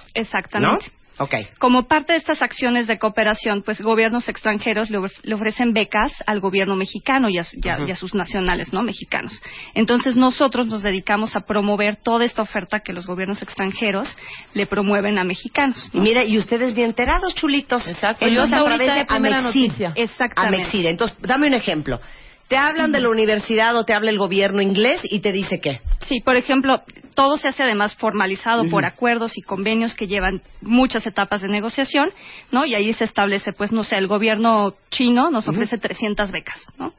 ¿No? 0.61 0.79
Exactamente. 1.21 1.51
Ok. 1.53 1.59
Como 1.59 1.89
parte 1.89 2.13
de 2.13 2.19
estas 2.19 2.43
acciones 2.43 2.87
de 2.87 2.99
cooperación, 2.99 3.63
pues 3.63 3.81
gobiernos 3.81 4.29
extranjeros 4.29 4.91
le, 4.91 4.99
of- 4.99 5.13
le 5.23 5.35
ofrecen 5.35 5.73
becas 5.73 6.13
al 6.27 6.41
gobierno 6.41 6.77
mexicano 6.77 7.29
y 7.29 7.39
a, 7.39 7.45
su- 7.45 7.57
y 7.63 7.69
a- 7.69 7.79
y 7.87 7.91
a 7.91 7.95
sus 7.95 8.15
nacionales, 8.15 8.73
¿no? 8.73 8.83
Mexicanos. 8.83 9.33
Entonces 9.75 10.17
nosotros 10.17 10.67
nos 10.67 10.83
dedicamos 10.83 11.35
a 11.37 11.41
promover 11.41 11.97
toda 11.97 12.25
esta 12.25 12.43
oferta 12.43 12.81
que 12.81 12.93
los 12.93 13.07
gobiernos 13.07 13.43
extranjeros 13.43 14.09
le 14.55 14.67
promueven 14.67 15.19
a 15.19 15.25
mexicanos. 15.25 15.89
Y 15.93 15.99
¿no? 15.99 16.03
mira, 16.05 16.25
y 16.25 16.39
ustedes 16.39 16.75
bien 16.75 16.89
enterados, 16.91 17.35
chulitos. 17.35 17.87
Exacto. 17.89 18.25
Hasta 18.25 18.57
a 18.61 18.65
través 18.65 18.87
de 18.89 18.95
de 18.95 19.05
primera 19.07 19.39
Amexid. 19.39 19.63
noticia. 19.69 19.93
Exactamente. 19.95 20.57
Amexid. 20.63 20.87
Entonces, 20.87 21.17
dame 21.21 21.47
un 21.49 21.55
ejemplo. 21.55 22.01
Te 22.49 22.57
hablan 22.57 22.93
de 22.93 23.01
la 23.01 23.11
universidad 23.11 23.77
o 23.77 23.85
te 23.85 23.93
habla 23.93 24.11
el 24.11 24.19
gobierno 24.19 24.63
inglés 24.63 25.03
y 25.05 25.21
te 25.21 25.33
dice 25.33 25.61
qué. 25.61 25.81
Sí, 26.07 26.21
por 26.21 26.37
ejemplo, 26.37 26.83
todo 27.15 27.37
se 27.37 27.49
hace 27.49 27.63
además 27.63 27.95
formalizado 27.97 28.65
por 28.71 28.87
acuerdos 28.87 29.37
y 29.37 29.43
convenios 29.43 29.95
que 29.95 30.07
llevan 30.07 30.41
muchas 30.63 31.07
etapas 31.07 31.43
de 31.43 31.49
negociación, 31.49 32.09
¿no? 32.51 32.65
Y 32.65 32.75
ahí 32.75 32.93
se 32.95 33.05
establece, 33.05 33.53
pues, 33.53 33.71
no 33.71 33.83
sé, 33.83 33.97
el 33.97 34.07
gobierno 34.07 34.75
chino 34.91 35.31
nos 35.31 35.47
ofrece 35.47 35.77
300 35.77 36.31
becas, 36.31 36.65
¿no? 36.79 36.95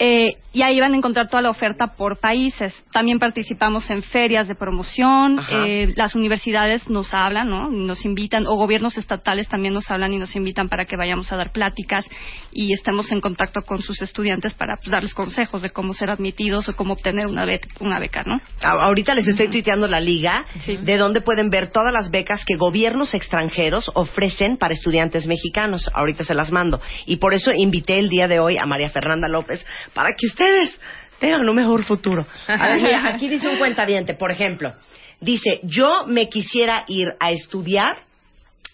Eh, 0.00 0.36
y 0.52 0.62
ahí 0.62 0.80
van 0.80 0.94
a 0.94 0.96
encontrar 0.96 1.28
toda 1.28 1.42
la 1.42 1.50
oferta 1.50 1.88
por 1.96 2.18
países. 2.18 2.74
También 2.92 3.18
participamos 3.18 3.88
en 3.90 4.02
ferias 4.02 4.48
de 4.48 4.54
promoción. 4.54 5.38
Eh, 5.66 5.92
las 5.96 6.14
universidades 6.14 6.88
nos 6.88 7.12
hablan, 7.12 7.48
¿no? 7.50 7.70
Nos 7.70 8.04
invitan, 8.04 8.46
o 8.46 8.54
gobiernos 8.54 8.96
estatales 8.96 9.48
también 9.48 9.74
nos 9.74 9.90
hablan 9.90 10.12
y 10.14 10.18
nos 10.18 10.34
invitan 10.36 10.68
para 10.68 10.86
que 10.86 10.96
vayamos 10.96 11.30
a 11.32 11.36
dar 11.36 11.52
pláticas 11.52 12.08
y 12.50 12.72
estemos 12.72 13.12
en 13.12 13.20
contacto 13.20 13.62
con 13.62 13.82
sus 13.82 14.00
estudiantes 14.02 14.54
para 14.54 14.76
pues, 14.76 14.90
darles 14.90 15.14
consejos 15.14 15.60
de 15.62 15.70
cómo 15.70 15.92
ser 15.94 16.10
admitidos 16.10 16.68
o 16.68 16.76
cómo 16.76 16.94
obtener 16.94 17.26
una, 17.26 17.44
be- 17.44 17.60
una 17.80 17.98
beca, 17.98 18.22
¿no? 18.24 18.40
Ahorita 18.62 19.14
les 19.14 19.28
estoy 19.28 19.48
tuiteando 19.48 19.86
la 19.86 20.00
liga 20.00 20.46
Sí. 20.60 20.76
de 20.76 20.96
donde 20.96 21.20
pueden 21.20 21.50
ver 21.50 21.70
todas 21.70 21.92
las 21.92 22.10
becas 22.10 22.44
que 22.44 22.56
gobiernos 22.56 23.14
extranjeros 23.14 23.90
ofrecen 23.94 24.56
para 24.56 24.74
estudiantes 24.74 25.26
mexicanos. 25.26 25.90
Ahorita 25.94 26.24
se 26.24 26.34
las 26.34 26.50
mando. 26.52 26.80
Y 27.06 27.16
por 27.16 27.34
eso 27.34 27.52
invité 27.52 27.98
el 27.98 28.08
día 28.08 28.28
de 28.28 28.40
hoy 28.40 28.56
a 28.56 28.66
María 28.66 28.88
Fernanda 28.88 29.28
López 29.28 29.64
para 29.94 30.10
que 30.10 30.26
ustedes 30.48 30.80
tengan 31.18 31.48
un 31.48 31.56
mejor 31.56 31.84
futuro. 31.84 32.26
A 32.46 32.68
ver, 32.68 32.82
mira, 32.82 33.08
aquí 33.08 33.28
dice 33.28 33.48
un 33.48 33.58
cuentaviente, 33.58 34.14
por 34.14 34.30
ejemplo. 34.30 34.74
Dice, 35.20 35.60
yo 35.64 36.06
me 36.06 36.28
quisiera 36.28 36.84
ir 36.88 37.08
a 37.18 37.32
estudiar 37.32 37.98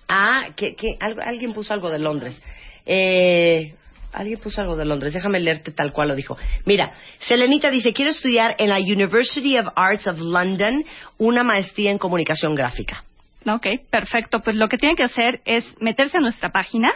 a... 0.09 0.51
que 0.55 0.76
Alguien 1.01 1.55
puso 1.55 1.72
algo 1.72 1.90
de 1.90 1.98
Londres. 1.98 2.42
Eh, 2.84 3.74
alguien 4.12 4.38
puso 4.38 4.60
algo 4.60 4.76
de 4.76 4.84
Londres, 4.84 5.14
déjame 5.14 5.40
leerte 5.40 5.72
tal 5.72 5.92
cual 5.92 6.09
lo 6.09 6.14
dijo. 6.14 6.36
Mira, 6.66 6.92
Selenita 7.20 7.70
dice, 7.70 7.92
quiero 7.92 8.10
estudiar 8.10 8.55
en 8.59 8.68
la 8.68 8.78
University 8.78 9.56
of 9.56 9.68
Arts 9.74 10.06
of 10.06 10.18
London 10.20 10.84
una 11.18 11.42
maestría 11.42 11.90
en 11.90 11.98
comunicación 11.98 12.55
gráfica. 12.55 13.05
Ok, 13.47 13.66
perfecto. 13.91 14.41
Pues 14.41 14.57
lo 14.57 14.69
que 14.69 14.79
tienen 14.79 14.97
que 14.97 15.03
hacer 15.03 15.41
es 15.45 15.65
meterse 15.81 16.19
a 16.19 16.21
nuestra 16.21 16.51
página, 16.51 16.91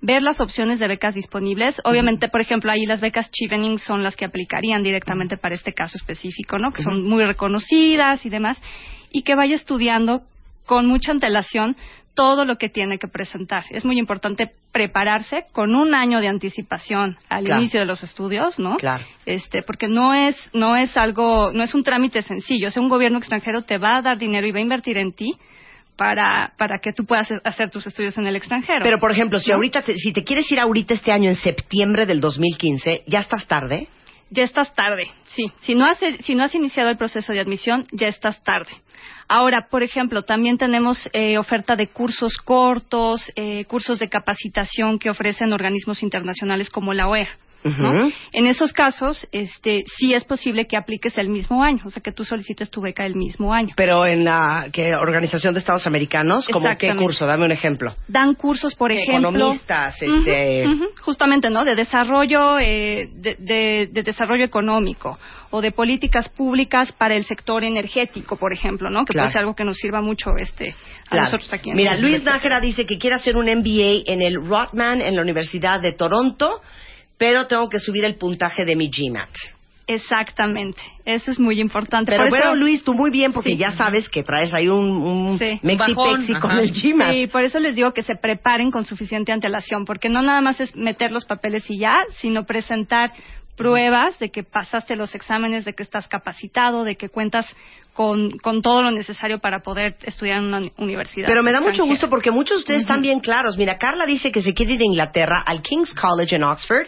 ver 0.00 0.22
las 0.22 0.40
opciones 0.40 0.78
de 0.78 0.88
becas 0.88 1.14
disponibles. 1.14 1.80
Obviamente, 1.84 2.28
por 2.28 2.40
ejemplo, 2.40 2.70
ahí 2.70 2.86
las 2.86 3.00
becas 3.00 3.30
Chevening 3.30 3.78
son 3.78 4.02
las 4.02 4.16
que 4.16 4.24
aplicarían 4.24 4.82
directamente 4.82 5.36
para 5.36 5.54
este 5.54 5.72
caso 5.72 5.96
específico, 5.96 6.58
¿no? 6.58 6.72
Que 6.72 6.82
son 6.82 7.02
muy 7.08 7.24
reconocidas 7.24 8.24
y 8.24 8.28
demás. 8.30 8.62
Y 9.10 9.22
que 9.22 9.34
vaya 9.34 9.54
estudiando 9.56 10.22
con 10.66 10.86
mucha 10.86 11.12
antelación 11.12 11.76
todo 12.14 12.44
lo 12.44 12.56
que 12.56 12.68
tiene 12.68 12.98
que 12.98 13.08
presentar. 13.08 13.64
Es 13.70 13.84
muy 13.84 13.98
importante 13.98 14.50
prepararse 14.70 15.46
con 15.52 15.74
un 15.74 15.94
año 15.94 16.20
de 16.20 16.28
anticipación 16.28 17.16
al 17.28 17.44
Claro. 17.44 17.60
inicio 17.60 17.80
de 17.80 17.86
los 17.86 18.02
estudios, 18.02 18.58
¿no? 18.58 18.76
Claro. 18.76 19.04
Este, 19.26 19.62
porque 19.62 19.88
no 19.88 20.12
es 20.14 20.36
no 20.52 20.76
es 20.76 20.96
algo, 20.96 21.52
no 21.52 21.62
es 21.62 21.74
un 21.74 21.82
trámite 21.82 22.22
sencillo. 22.22 22.68
O 22.68 22.70
sea, 22.70 22.82
un 22.82 22.88
gobierno 22.90 23.18
extranjero 23.18 23.62
te 23.62 23.78
va 23.78 23.98
a 23.98 24.02
dar 24.02 24.18
dinero 24.18 24.46
y 24.46 24.52
va 24.52 24.58
a 24.58 24.62
invertir 24.62 24.98
en 24.98 25.12
ti 25.12 25.32
para 25.96 26.52
para 26.58 26.78
que 26.78 26.92
tú 26.92 27.04
puedas 27.04 27.28
hacer 27.44 27.70
tus 27.70 27.86
estudios 27.86 28.16
en 28.18 28.26
el 28.26 28.36
extranjero. 28.36 28.80
Pero, 28.82 28.98
por 28.98 29.10
ejemplo, 29.10 29.38
si 29.38 29.52
ahorita, 29.52 29.82
te- 29.82 29.94
si 29.94 30.12
te 30.12 30.24
quieres 30.24 30.50
ir 30.50 30.58
ahorita 30.60 30.94
este 30.94 31.12
año 31.12 31.28
en 31.30 31.36
septiembre 31.36 32.06
del 32.06 32.20
2015, 32.20 33.04
ya 33.06 33.20
estás 33.20 33.46
tarde. 33.46 33.88
ya 34.30 34.44
estás 34.44 34.74
tarde, 34.74 35.10
sí. 35.26 35.52
Si 35.60 35.74
no 35.74 35.84
has, 35.84 35.98
si 36.24 36.34
no 36.34 36.42
has 36.44 36.54
iniciado 36.54 36.88
el 36.88 36.96
proceso 36.96 37.32
de 37.34 37.40
admisión, 37.40 37.84
ya 37.92 38.08
estás 38.08 38.42
tarde. 38.42 38.70
Ahora, 39.28 39.68
por 39.70 39.82
ejemplo, 39.82 40.22
también 40.22 40.56
tenemos 40.58 41.08
eh, 41.12 41.36
oferta 41.38 41.76
de 41.76 41.88
cursos 41.88 42.36
cortos, 42.38 43.30
eh, 43.36 43.64
cursos 43.66 43.98
de 43.98 44.08
capacitación 44.08 44.98
que 44.98 45.10
ofrecen 45.10 45.52
organismos 45.52 46.02
internacionales 46.02 46.70
como 46.70 46.92
la 46.94 47.08
OEA. 47.08 47.28
En 47.64 48.46
esos 48.46 48.72
casos, 48.72 49.26
este, 49.32 49.84
sí 49.98 50.14
es 50.14 50.24
posible 50.24 50.66
que 50.66 50.76
apliques 50.76 51.16
el 51.18 51.28
mismo 51.28 51.62
año, 51.62 51.82
o 51.84 51.90
sea, 51.90 52.02
que 52.02 52.12
tú 52.12 52.24
solicites 52.24 52.70
tu 52.70 52.80
beca 52.80 53.06
el 53.06 53.14
mismo 53.14 53.52
año. 53.54 53.74
Pero 53.76 54.06
en 54.06 54.24
la 54.24 54.68
¿qué, 54.72 54.92
Organización 54.94 55.54
de 55.54 55.60
Estados 55.60 55.86
Americanos, 55.86 56.48
¿como 56.48 56.68
qué 56.76 56.94
curso? 56.96 57.26
Dame 57.26 57.44
un 57.44 57.52
ejemplo. 57.52 57.94
Dan 58.08 58.34
cursos, 58.34 58.74
por 58.74 58.90
ejemplo. 58.92 59.30
Economistas, 59.30 60.00
este... 60.02 60.66
Justamente, 61.00 61.50
¿no? 61.50 61.64
De 61.64 61.74
desarrollo, 61.74 62.58
eh, 62.58 63.08
de, 63.14 63.36
de- 63.38 63.88
de 63.92 64.02
desarrollo 64.02 64.44
económico 64.44 65.18
o 65.50 65.60
de 65.60 65.70
políticas 65.70 66.28
públicas 66.30 66.92
para 66.92 67.14
el 67.14 67.24
sector 67.26 67.62
energético, 67.62 68.36
por 68.36 68.52
ejemplo, 68.54 68.88
¿no? 68.90 69.04
Que 69.04 69.12
Claro. 69.12 69.26
puede 69.26 69.32
ser 69.32 69.40
algo 69.40 69.54
que 69.54 69.64
nos 69.64 69.76
sirva 69.76 70.00
mucho, 70.00 70.30
este, 70.38 70.70
a 70.70 71.10
Claro. 71.10 71.24
nosotros 71.26 71.52
aquí. 71.52 71.70
en 71.70 71.76
Mira, 71.76 71.96
Luis 71.98 72.22
Nájera 72.24 72.58
dice 72.60 72.86
que 72.86 72.98
quiere 72.98 73.16
hacer 73.16 73.36
un 73.36 73.44
MBA 73.46 74.02
en 74.10 74.22
el 74.22 74.36
Rotman 74.46 75.02
en 75.02 75.14
la 75.14 75.20
Universidad 75.22 75.80
de 75.80 75.92
Toronto, 75.92 76.60
pero 77.22 77.46
tengo 77.46 77.68
que 77.68 77.78
subir 77.78 78.04
el 78.04 78.16
puntaje 78.16 78.64
de 78.64 78.74
mi 78.74 78.90
GMAT. 78.90 79.28
Exactamente. 79.86 80.80
Eso 81.04 81.30
es 81.30 81.38
muy 81.38 81.60
importante. 81.60 82.10
Pero 82.10 82.28
Por 82.28 82.36
eso- 82.38 82.48
bueno, 82.48 82.60
Luis, 82.60 82.82
tú 82.82 82.94
muy 82.94 83.12
bien, 83.12 83.32
porque 83.32 83.50
Sí. 83.50 83.56
ya 83.58 83.70
sabes 83.72 84.08
que 84.08 84.24
traes 84.24 84.52
ahí 84.52 84.66
un, 84.66 84.90
un 84.90 85.38
Sí. 85.38 85.60
mexi-pexi 85.62 86.34
con 86.40 86.50
el 86.58 86.72
GMAT. 86.72 87.12
Sí, 87.12 87.26
por 87.28 87.42
eso 87.42 87.60
les 87.60 87.76
digo 87.76 87.92
que 87.92 88.02
se 88.02 88.16
preparen 88.16 88.72
con 88.72 88.86
suficiente 88.86 89.30
antelación, 89.30 89.84
porque 89.84 90.08
no 90.08 90.20
nada 90.22 90.40
más 90.40 90.60
es 90.60 90.74
meter 90.74 91.12
los 91.12 91.24
papeles 91.24 91.64
y 91.70 91.78
ya, 91.78 91.96
sino 92.20 92.44
presentar 92.44 93.12
pruebas 93.62 94.18
de 94.18 94.30
que 94.30 94.42
pasaste 94.42 94.96
los 94.96 95.14
exámenes, 95.14 95.64
de 95.64 95.72
que 95.74 95.82
estás 95.82 96.08
capacitado, 96.08 96.84
de 96.84 96.96
que 96.96 97.08
cuentas 97.08 97.46
con, 97.94 98.30
con 98.38 98.62
todo 98.62 98.82
lo 98.82 98.90
necesario 98.90 99.38
para 99.38 99.60
poder 99.60 99.96
estudiar 100.02 100.38
en 100.38 100.44
una 100.44 100.56
uni- 100.58 100.72
universidad. 100.78 101.26
Pero 101.26 101.42
me 101.42 101.52
da 101.52 101.60
mucho 101.60 101.84
gusto 101.84 102.08
porque 102.08 102.30
muchos 102.30 102.58
de 102.58 102.60
ustedes 102.60 102.80
están 102.82 103.02
bien 103.02 103.20
claros. 103.20 103.56
Mira, 103.58 103.76
Carla 103.78 104.06
dice 104.06 104.32
que 104.32 104.42
se 104.42 104.54
quiere 104.54 104.72
ir 104.74 104.80
a 104.80 104.84
Inglaterra, 104.84 105.42
al 105.46 105.60
King's 105.62 105.94
College 105.94 106.36
en 106.36 106.44
Oxford, 106.44 106.86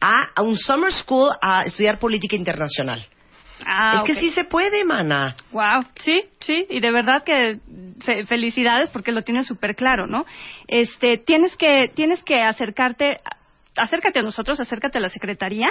a, 0.00 0.28
a 0.34 0.42
un 0.42 0.56
summer 0.56 0.92
school 0.92 1.30
a 1.42 1.62
estudiar 1.64 1.98
política 1.98 2.36
internacional. 2.36 3.04
Ah, 3.66 3.96
es 3.96 4.02
que 4.04 4.20
sí 4.20 4.30
se 4.32 4.44
puede, 4.44 4.84
mana. 4.84 5.34
Wow, 5.50 5.82
sí, 5.98 6.22
sí, 6.40 6.66
y 6.68 6.80
de 6.80 6.90
verdad 6.90 7.22
que 7.24 7.58
fe- 8.04 8.26
felicidades 8.26 8.90
porque 8.90 9.12
lo 9.12 9.22
tienes 9.22 9.46
súper 9.46 9.74
claro, 9.74 10.06
¿no? 10.06 10.26
Este, 10.68 11.16
tienes 11.16 11.56
que, 11.56 11.90
tienes 11.94 12.22
que 12.22 12.42
acercarte, 12.42 13.18
acércate 13.76 14.20
a 14.20 14.22
nosotros, 14.22 14.60
acércate 14.60 14.98
a 14.98 15.00
la 15.00 15.08
secretaría, 15.08 15.68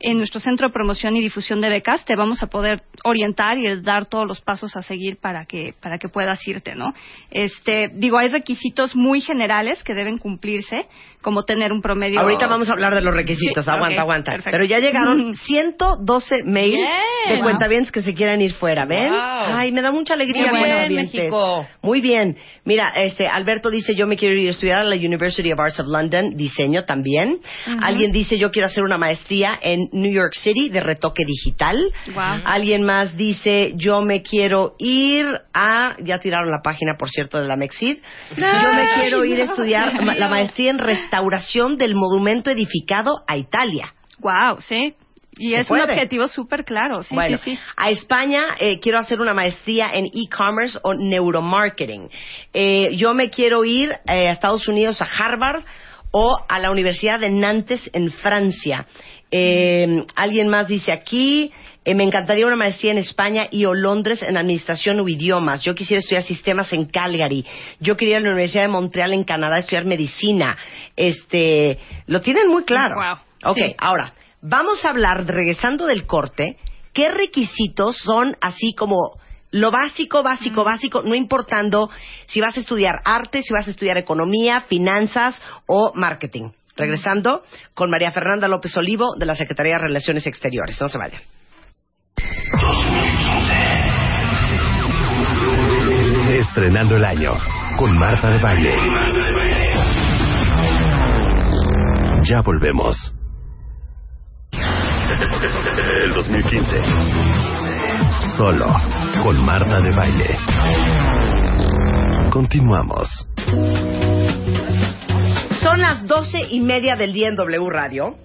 en 0.00 0.18
nuestro 0.18 0.40
centro 0.40 0.68
de 0.68 0.72
promoción 0.72 1.16
y 1.16 1.20
difusión 1.20 1.60
de 1.60 1.68
becas, 1.68 2.04
te 2.04 2.16
vamos 2.16 2.42
a 2.42 2.48
poder 2.48 2.82
orientar 3.04 3.58
y 3.58 3.80
dar 3.80 4.06
todos 4.06 4.26
los 4.26 4.40
pasos 4.40 4.76
a 4.76 4.82
seguir 4.82 5.18
para 5.18 5.44
que, 5.46 5.74
para 5.80 5.98
que 5.98 6.08
puedas 6.08 6.46
irte, 6.46 6.74
¿no? 6.74 6.92
Este, 7.30 7.90
digo, 7.94 8.18
hay 8.18 8.28
requisitos 8.28 8.94
muy 8.94 9.20
generales 9.20 9.82
que 9.82 9.94
deben 9.94 10.18
cumplirse, 10.18 10.86
como 11.24 11.44
tener 11.44 11.72
un 11.72 11.80
promedio. 11.80 12.20
Ahorita 12.20 12.46
vamos 12.46 12.68
a 12.68 12.72
hablar 12.74 12.94
de 12.94 13.00
los 13.00 13.14
requisitos. 13.14 13.64
Sí, 13.64 13.70
aguanta, 13.70 14.02
aguanta. 14.02 14.32
perfecto. 14.32 14.50
Pero 14.52 14.64
ya 14.66 14.78
llegaron 14.78 15.34
112 15.34 16.44
mails 16.44 16.74
Bien. 16.76 17.36
de 17.38 17.42
cuentavientes 17.42 17.90
que 17.90 18.02
se 18.02 18.12
quieran 18.12 18.42
ir 18.42 18.52
fuera, 18.52 18.84
¿ven? 18.84 19.08
Wow. 19.08 19.56
Ay, 19.56 19.72
me 19.72 19.80
da 19.80 19.90
mucha 19.90 20.12
alegría. 20.12 20.52
Muy 20.52 20.64
bien. 20.64 20.94
México. 20.94 21.66
Muy 21.80 22.00
bien. 22.02 22.36
Mira, 22.64 22.92
este 22.94 23.26
Alberto 23.26 23.70
dice, 23.70 23.94
yo 23.94 24.06
me 24.06 24.16
quiero 24.16 24.38
ir 24.38 24.48
a 24.48 24.50
estudiar 24.50 24.80
a 24.80 24.84
la 24.84 24.96
University 24.96 25.50
of 25.50 25.58
Arts 25.58 25.80
of 25.80 25.86
London, 25.88 26.36
diseño 26.36 26.84
también. 26.84 27.40
Alguien 27.82 28.12
dice, 28.12 28.38
yo 28.38 28.50
quiero 28.50 28.66
hacer 28.66 28.84
una 28.84 28.98
maestría 28.98 29.58
en 29.62 29.88
New 29.92 30.12
York 30.12 30.34
City 30.34 30.68
de 30.68 30.80
retoque 30.80 31.24
digital. 31.24 31.90
Wow. 32.14 32.42
Alguien 32.44 32.82
más 32.82 33.16
dice, 33.16 33.72
yo 33.76 34.02
me 34.02 34.22
quiero 34.22 34.74
ir 34.78 35.26
a, 35.54 35.96
ya 36.02 36.18
tiraron 36.18 36.50
la 36.50 36.60
página, 36.62 36.96
por 36.98 37.08
cierto, 37.08 37.40
de 37.40 37.48
la 37.48 37.56
Mexid. 37.56 37.96
Yo 38.36 38.46
me 38.46 38.88
quiero 39.00 39.24
ir 39.24 39.40
a 39.40 39.44
estudiar 39.44 39.92
la 40.18 40.28
maestría 40.28 40.70
en 40.70 40.78
restauración 40.78 41.13
del 41.78 41.94
monumento 41.94 42.50
edificado 42.50 43.22
a 43.26 43.36
Italia. 43.36 43.94
Wow, 44.18 44.60
sí. 44.60 44.94
Y 45.36 45.54
es 45.54 45.70
un 45.70 45.80
objetivo 45.80 46.28
súper 46.28 46.64
claro, 46.64 47.02
sí, 47.02 47.12
bueno, 47.12 47.38
sí, 47.38 47.56
sí. 47.56 47.58
a 47.76 47.90
España 47.90 48.40
eh, 48.60 48.78
quiero 48.78 49.00
hacer 49.00 49.20
una 49.20 49.34
maestría 49.34 49.90
en 49.92 50.06
e-commerce 50.06 50.78
o 50.82 50.94
neuromarketing. 50.94 52.08
Eh, 52.52 52.90
yo 52.96 53.14
me 53.14 53.30
quiero 53.30 53.64
ir 53.64 53.90
eh, 54.06 54.28
a 54.28 54.30
Estados 54.30 54.68
Unidos, 54.68 55.02
a 55.02 55.06
Harvard 55.06 55.64
o 56.12 56.36
a 56.48 56.58
la 56.60 56.70
Universidad 56.70 57.18
de 57.18 57.30
Nantes 57.30 57.90
en 57.92 58.12
Francia. 58.12 58.86
Eh, 59.30 60.04
alguien 60.14 60.48
más 60.48 60.68
dice 60.68 60.92
aquí, 60.92 61.50
eh, 61.84 61.94
me 61.94 62.04
encantaría 62.04 62.46
una 62.46 62.56
maestría 62.56 62.92
en 62.92 62.98
España 62.98 63.46
y 63.50 63.64
o 63.66 63.74
Londres 63.74 64.22
en 64.22 64.36
administración 64.36 65.00
o 65.00 65.08
idiomas. 65.08 65.62
Yo 65.62 65.74
quisiera 65.74 66.00
estudiar 66.00 66.22
sistemas 66.22 66.72
en 66.72 66.86
Calgary. 66.86 67.44
Yo 67.80 67.96
quería 67.96 68.14
ir 68.14 68.18
a 68.18 68.20
la 68.20 68.30
Universidad 68.30 68.62
de 68.62 68.68
Montreal 68.68 69.12
en 69.12 69.24
Canadá 69.24 69.56
a 69.56 69.58
estudiar 69.58 69.84
medicina. 69.84 70.56
Este, 70.96 71.78
lo 72.06 72.20
tienen 72.20 72.48
muy 72.48 72.64
claro. 72.64 72.94
Wow. 72.96 73.52
Ok, 73.52 73.58
Sí. 73.58 73.74
ahora, 73.78 74.14
vamos 74.40 74.84
a 74.84 74.90
hablar, 74.90 75.26
regresando 75.26 75.86
del 75.86 76.06
corte, 76.06 76.56
qué 76.94 77.10
requisitos 77.10 77.98
son 77.98 78.36
así 78.40 78.74
como 78.74 78.96
lo 79.50 79.70
básico, 79.70 80.22
básico, 80.22 80.64
básico, 80.64 81.02
no 81.02 81.14
importando 81.14 81.90
si 82.26 82.40
vas 82.40 82.56
a 82.56 82.60
estudiar 82.60 83.00
arte, 83.04 83.42
si 83.42 83.52
vas 83.52 83.68
a 83.68 83.70
estudiar 83.70 83.98
economía, 83.98 84.62
finanzas 84.62 85.40
o 85.66 85.92
marketing. 85.94 86.50
Regresando 86.76 87.44
con 87.72 87.88
María 87.88 88.10
Fernanda 88.10 88.48
López 88.48 88.76
Olivo 88.76 89.14
de 89.16 89.26
la 89.26 89.36
Secretaría 89.36 89.74
de 89.74 89.82
Relaciones 89.82 90.26
Exteriores. 90.26 90.80
No 90.80 90.88
se 90.88 90.98
vayan. 90.98 91.20
Estrenando 96.30 96.96
el 96.96 97.04
año 97.04 97.32
con 97.76 97.96
Marta 97.98 98.30
de 98.30 98.38
Baile. 98.38 98.74
Ya 102.24 102.40
volvemos. 102.42 102.96
El 104.52 106.14
2015. 106.14 106.82
Solo 108.36 108.66
con 109.22 109.44
Marta 109.44 109.80
de 109.80 109.90
Baile. 109.90 110.36
Continuamos. 112.30 113.08
Son 115.62 115.80
las 115.80 116.06
doce 116.06 116.40
y 116.50 116.60
media 116.60 116.96
del 116.96 117.12
día 117.12 117.28
en 117.28 117.36
W 117.36 117.70
Radio 117.70 118.16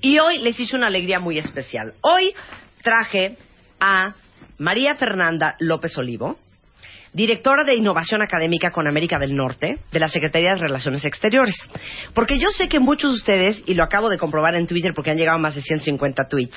y 0.00 0.18
hoy 0.18 0.38
les 0.38 0.58
hice 0.58 0.76
una 0.76 0.88
alegría 0.88 1.18
muy 1.18 1.38
especial. 1.38 1.94
Hoy 2.02 2.34
traje 2.82 3.36
a 3.80 4.14
María 4.58 4.96
Fernanda 4.96 5.56
López 5.58 5.96
Olivo, 5.98 6.38
directora 7.12 7.64
de 7.64 7.74
Innovación 7.74 8.22
Académica 8.22 8.70
con 8.70 8.86
América 8.86 9.18
del 9.18 9.34
Norte 9.34 9.78
de 9.90 10.00
la 10.00 10.08
Secretaría 10.08 10.50
de 10.50 10.60
Relaciones 10.60 11.04
Exteriores. 11.04 11.56
Porque 12.14 12.38
yo 12.38 12.50
sé 12.50 12.68
que 12.68 12.80
muchos 12.80 13.12
de 13.12 13.16
ustedes, 13.16 13.62
y 13.66 13.74
lo 13.74 13.84
acabo 13.84 14.08
de 14.08 14.18
comprobar 14.18 14.54
en 14.54 14.66
Twitter 14.66 14.92
porque 14.94 15.10
han 15.10 15.18
llegado 15.18 15.38
más 15.38 15.54
de 15.54 15.62
150 15.62 16.28
tweets, 16.28 16.56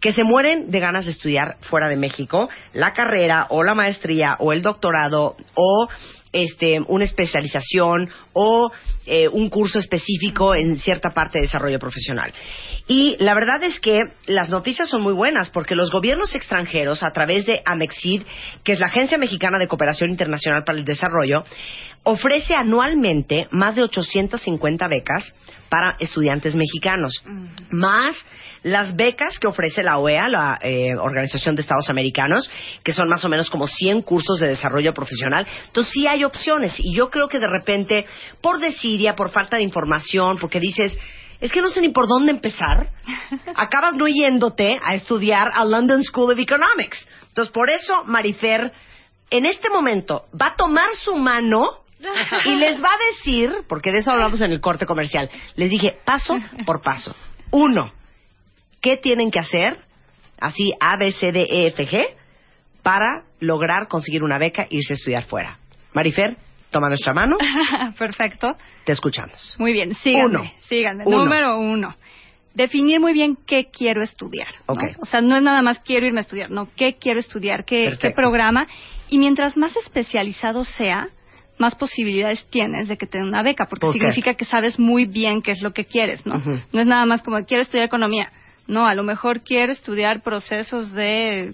que 0.00 0.12
se 0.12 0.22
mueren 0.22 0.70
de 0.70 0.80
ganas 0.80 1.06
de 1.06 1.12
estudiar 1.12 1.56
fuera 1.62 1.88
de 1.88 1.96
México 1.96 2.48
la 2.72 2.92
carrera 2.92 3.46
o 3.50 3.64
la 3.64 3.74
maestría 3.74 4.36
o 4.38 4.52
el 4.52 4.62
doctorado 4.62 5.36
o 5.54 5.88
este, 6.32 6.80
una 6.88 7.04
especialización 7.04 8.10
o 8.34 8.70
eh, 9.06 9.26
un 9.28 9.48
curso 9.48 9.78
específico 9.78 10.54
en 10.54 10.78
cierta 10.78 11.10
parte 11.10 11.38
de 11.38 11.42
desarrollo 11.42 11.78
profesional. 11.78 12.32
Y 12.88 13.16
la 13.18 13.34
verdad 13.34 13.62
es 13.64 13.80
que 13.80 14.00
las 14.26 14.48
noticias 14.48 14.88
son 14.88 15.02
muy 15.02 15.12
buenas 15.12 15.50
porque 15.50 15.74
los 15.74 15.90
gobiernos 15.90 16.34
extranjeros, 16.34 17.02
a 17.02 17.10
través 17.10 17.44
de 17.46 17.60
AMEXID, 17.64 18.22
que 18.62 18.72
es 18.72 18.80
la 18.80 18.86
Agencia 18.86 19.18
Mexicana 19.18 19.58
de 19.58 19.66
Cooperación 19.66 20.10
Internacional 20.10 20.62
para 20.64 20.78
el 20.78 20.84
Desarrollo, 20.84 21.42
ofrece 22.04 22.54
anualmente 22.54 23.48
más 23.50 23.74
de 23.74 23.82
850 23.82 24.86
becas 24.86 25.34
para 25.68 25.96
estudiantes 25.98 26.54
mexicanos, 26.54 27.12
más 27.70 28.14
las 28.62 28.94
becas 28.94 29.38
que 29.38 29.48
ofrece 29.48 29.82
la 29.82 29.98
OEA, 29.98 30.28
la 30.28 30.58
eh, 30.62 30.94
Organización 30.96 31.54
de 31.54 31.62
Estados 31.62 31.90
Americanos, 31.90 32.50
que 32.84 32.92
son 32.92 33.08
más 33.08 33.24
o 33.24 33.28
menos 33.28 33.50
como 33.50 33.66
100 33.66 34.02
cursos 34.02 34.40
de 34.40 34.48
desarrollo 34.48 34.92
profesional. 34.92 35.46
Entonces 35.66 35.92
sí 35.92 36.06
hay 36.06 36.24
opciones 36.24 36.74
y 36.78 36.94
yo 36.94 37.10
creo 37.10 37.28
que 37.28 37.38
de 37.38 37.48
repente, 37.48 38.04
por 38.40 38.58
desidia, 38.58 39.14
por 39.14 39.30
falta 39.30 39.56
de 39.56 39.62
información, 39.62 40.38
porque 40.38 40.60
dices, 40.60 40.96
es 41.40 41.52
que 41.52 41.60
no 41.60 41.68
sé 41.68 41.80
ni 41.80 41.90
por 41.90 42.06
dónde 42.08 42.32
empezar, 42.32 42.88
acabas 43.56 43.94
no 43.94 44.06
yéndote 44.08 44.78
a 44.82 44.94
estudiar 44.94 45.50
a 45.54 45.64
London 45.64 46.02
School 46.04 46.32
of 46.32 46.38
Economics. 46.38 47.06
Entonces 47.28 47.52
por 47.52 47.70
eso 47.70 48.04
Marifer 48.04 48.72
en 49.30 49.46
este 49.46 49.70
momento 49.70 50.24
va 50.40 50.48
a 50.48 50.56
tomar 50.56 50.94
su 50.94 51.16
mano 51.16 51.68
y 52.44 52.54
les 52.56 52.82
va 52.82 52.88
a 52.88 53.14
decir, 53.14 53.64
porque 53.68 53.90
de 53.90 53.98
eso 53.98 54.10
hablamos 54.10 54.40
en 54.40 54.52
el 54.52 54.60
corte 54.60 54.86
comercial, 54.86 55.30
les 55.54 55.70
dije 55.70 55.98
paso 56.04 56.34
por 56.64 56.82
paso. 56.82 57.14
Uno, 57.50 57.92
¿qué 58.80 58.96
tienen 58.96 59.30
que 59.30 59.40
hacer? 59.40 59.78
Así 60.38 60.72
A, 60.80 60.96
B, 60.96 61.12
C, 61.12 61.32
D, 61.32 61.46
E, 61.48 61.66
F, 61.68 61.86
G, 61.86 62.06
para 62.82 63.24
lograr 63.40 63.88
conseguir 63.88 64.22
una 64.22 64.38
beca 64.38 64.62
e 64.64 64.76
irse 64.76 64.92
a 64.92 64.96
estudiar 64.96 65.24
fuera. 65.24 65.58
Marifer, 65.92 66.36
toma 66.76 66.88
nuestra 66.88 67.14
mano, 67.14 67.36
Perfecto. 67.98 68.56
te 68.84 68.92
escuchamos. 68.92 69.56
Muy 69.58 69.72
bien, 69.72 69.94
síganme. 69.94 70.38
Uno. 70.38 70.50
síganme. 70.68 71.04
Uno. 71.06 71.24
Número 71.24 71.58
uno. 71.58 71.96
Definir 72.54 73.00
muy 73.00 73.12
bien 73.12 73.36
qué 73.46 73.68
quiero 73.70 74.02
estudiar. 74.02 74.48
¿no? 74.68 74.74
Ok. 74.74 74.82
O 75.00 75.06
sea, 75.06 75.20
no 75.20 75.36
es 75.36 75.42
nada 75.42 75.62
más 75.62 75.80
quiero 75.80 76.06
irme 76.06 76.20
a 76.20 76.22
estudiar, 76.22 76.50
no, 76.50 76.68
qué 76.76 76.96
quiero 76.96 77.20
estudiar, 77.20 77.64
qué, 77.64 77.96
programa. 78.14 78.66
Y 79.08 79.18
mientras 79.18 79.56
más 79.56 79.74
especializado 79.76 80.64
sea, 80.64 81.08
más 81.58 81.74
posibilidades 81.74 82.46
tienes 82.50 82.88
de 82.88 82.98
que 82.98 83.06
te 83.06 83.18
den 83.18 83.28
una 83.28 83.42
beca, 83.42 83.66
porque 83.66 83.92
significa 83.92 84.34
que 84.34 84.44
sabes 84.44 84.78
muy 84.78 85.06
bien 85.06 85.40
qué 85.40 85.52
es 85.52 85.62
lo 85.62 85.72
que 85.72 85.86
quieres, 85.86 86.26
¿no? 86.26 86.42
No 86.72 86.80
es 86.80 86.86
nada 86.86 87.06
más 87.06 87.22
como 87.22 87.42
quiero 87.44 87.62
estudiar 87.62 87.86
economía. 87.86 88.30
No, 88.66 88.86
a 88.86 88.94
lo 88.94 89.02
mejor 89.02 89.42
quiero 89.42 89.72
estudiar 89.72 90.22
procesos 90.22 90.92
de, 90.92 91.52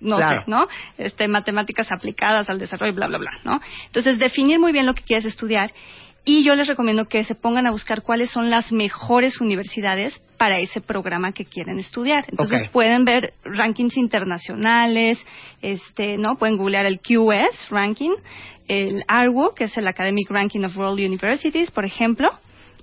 no 0.00 0.16
Claro. 0.16 0.42
sé, 0.44 0.50
¿no? 0.50 0.68
Este, 0.98 1.26
matemáticas 1.28 1.90
aplicadas 1.90 2.48
al 2.48 2.58
desarrollo, 2.58 2.94
bla, 2.94 3.06
bla, 3.08 3.18
bla, 3.18 3.30
¿no? 3.44 3.60
Entonces, 3.86 4.18
definir 4.18 4.58
muy 4.60 4.72
bien 4.72 4.86
lo 4.86 4.94
que 4.94 5.02
quieres 5.02 5.24
estudiar 5.24 5.72
y 6.26 6.42
yo 6.42 6.54
les 6.54 6.68
recomiendo 6.68 7.04
que 7.04 7.22
se 7.24 7.34
pongan 7.34 7.66
a 7.66 7.70
buscar 7.70 8.00
cuáles 8.02 8.30
son 8.30 8.48
las 8.48 8.72
mejores 8.72 9.40
universidades 9.42 10.18
para 10.38 10.58
ese 10.58 10.80
programa 10.80 11.32
que 11.32 11.44
quieren 11.44 11.78
estudiar. 11.78 12.24
Entonces, 12.28 12.68
pueden 12.70 13.04
ver 13.04 13.34
rankings 13.44 13.96
internacionales, 13.98 15.18
este, 15.60 16.16
¿no? 16.16 16.36
Pueden 16.36 16.56
googlear 16.56 16.86
el 16.86 17.00
QS 17.00 17.68
ranking, 17.68 18.12
el 18.68 19.04
ARWU, 19.06 19.54
que 19.54 19.64
es 19.64 19.76
el 19.76 19.86
Academic 19.86 20.30
Ranking 20.30 20.64
of 20.64 20.76
World 20.78 20.98
Universities, 20.98 21.70
por 21.70 21.84
ejemplo. 21.84 22.30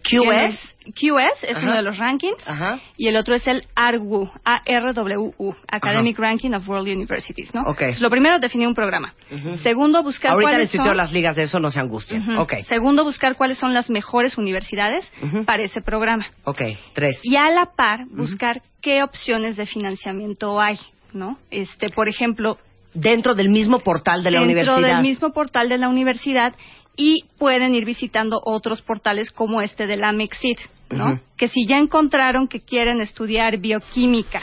QS. 0.03 0.75
QS 0.95 1.43
es 1.43 1.57
Ajá. 1.57 1.61
uno 1.65 1.75
de 1.75 1.81
los 1.83 1.97
rankings 1.97 2.47
Ajá. 2.47 2.79
y 2.97 3.07
el 3.07 3.15
otro 3.15 3.35
es 3.35 3.45
el 3.47 3.63
ARWU, 3.75 4.29
A-R-W-U, 4.43 5.55
Academic 5.67 6.17
Ranking 6.17 6.51
of 6.53 6.67
World 6.67 6.87
Universities, 6.87 7.53
¿no? 7.53 7.61
Ok. 7.63 7.81
Lo 7.99 8.09
primero, 8.09 8.39
definir 8.39 8.67
un 8.67 8.73
programa. 8.73 9.13
Ujú. 9.31 9.57
Segundo, 9.57 10.01
buscar 10.03 10.31
Ahorita 10.31 10.51
cuáles 10.51 10.73
les 10.73 10.83
son... 10.83 10.97
las 10.97 11.11
ligas 11.11 11.35
de 11.35 11.43
eso, 11.43 11.59
no 11.59 11.69
se 11.69 11.79
angustien. 11.79 12.23
Segundo, 12.67 13.03
buscar 13.03 13.35
cuáles 13.35 13.57
son 13.57 13.73
las 13.73 13.89
mejores 13.89 14.37
universidades 14.37 15.09
para 15.45 15.63
ese 15.63 15.81
programa. 15.81 16.25
ok. 16.45 16.61
Tres. 16.93 17.19
Y 17.23 17.35
a 17.35 17.49
la 17.49 17.67
par, 17.75 18.05
buscar 18.09 18.61
qué 18.81 19.03
opciones 19.03 19.55
de 19.57 19.65
financiamiento 19.65 20.59
hay, 20.59 20.79
¿no? 21.13 21.37
Este, 21.51 21.89
por 21.89 22.07
ejemplo, 22.09 22.57
Dentro 22.93 23.35
del 23.35 23.47
mismo 23.47 23.79
portal 23.79 24.21
de 24.21 24.31
la 24.31 24.39
dentro 24.41 24.51
universidad. 24.73 24.81
del 24.95 25.01
mismo 25.01 25.31
portal 25.31 25.69
de 25.69 25.77
la 25.77 25.87
universidad 25.87 26.53
y 27.01 27.25
pueden 27.39 27.73
ir 27.73 27.83
visitando 27.83 28.39
otros 28.45 28.83
portales 28.83 29.31
como 29.31 29.63
este 29.63 29.87
de 29.87 29.97
la 29.97 30.11
MEXID, 30.11 30.57
¿no? 30.91 31.19
Que 31.35 31.47
si 31.47 31.65
ya 31.65 31.77
encontraron 31.77 32.47
que 32.47 32.59
quieren 32.61 33.01
estudiar 33.01 33.57
bioquímica 33.57 34.41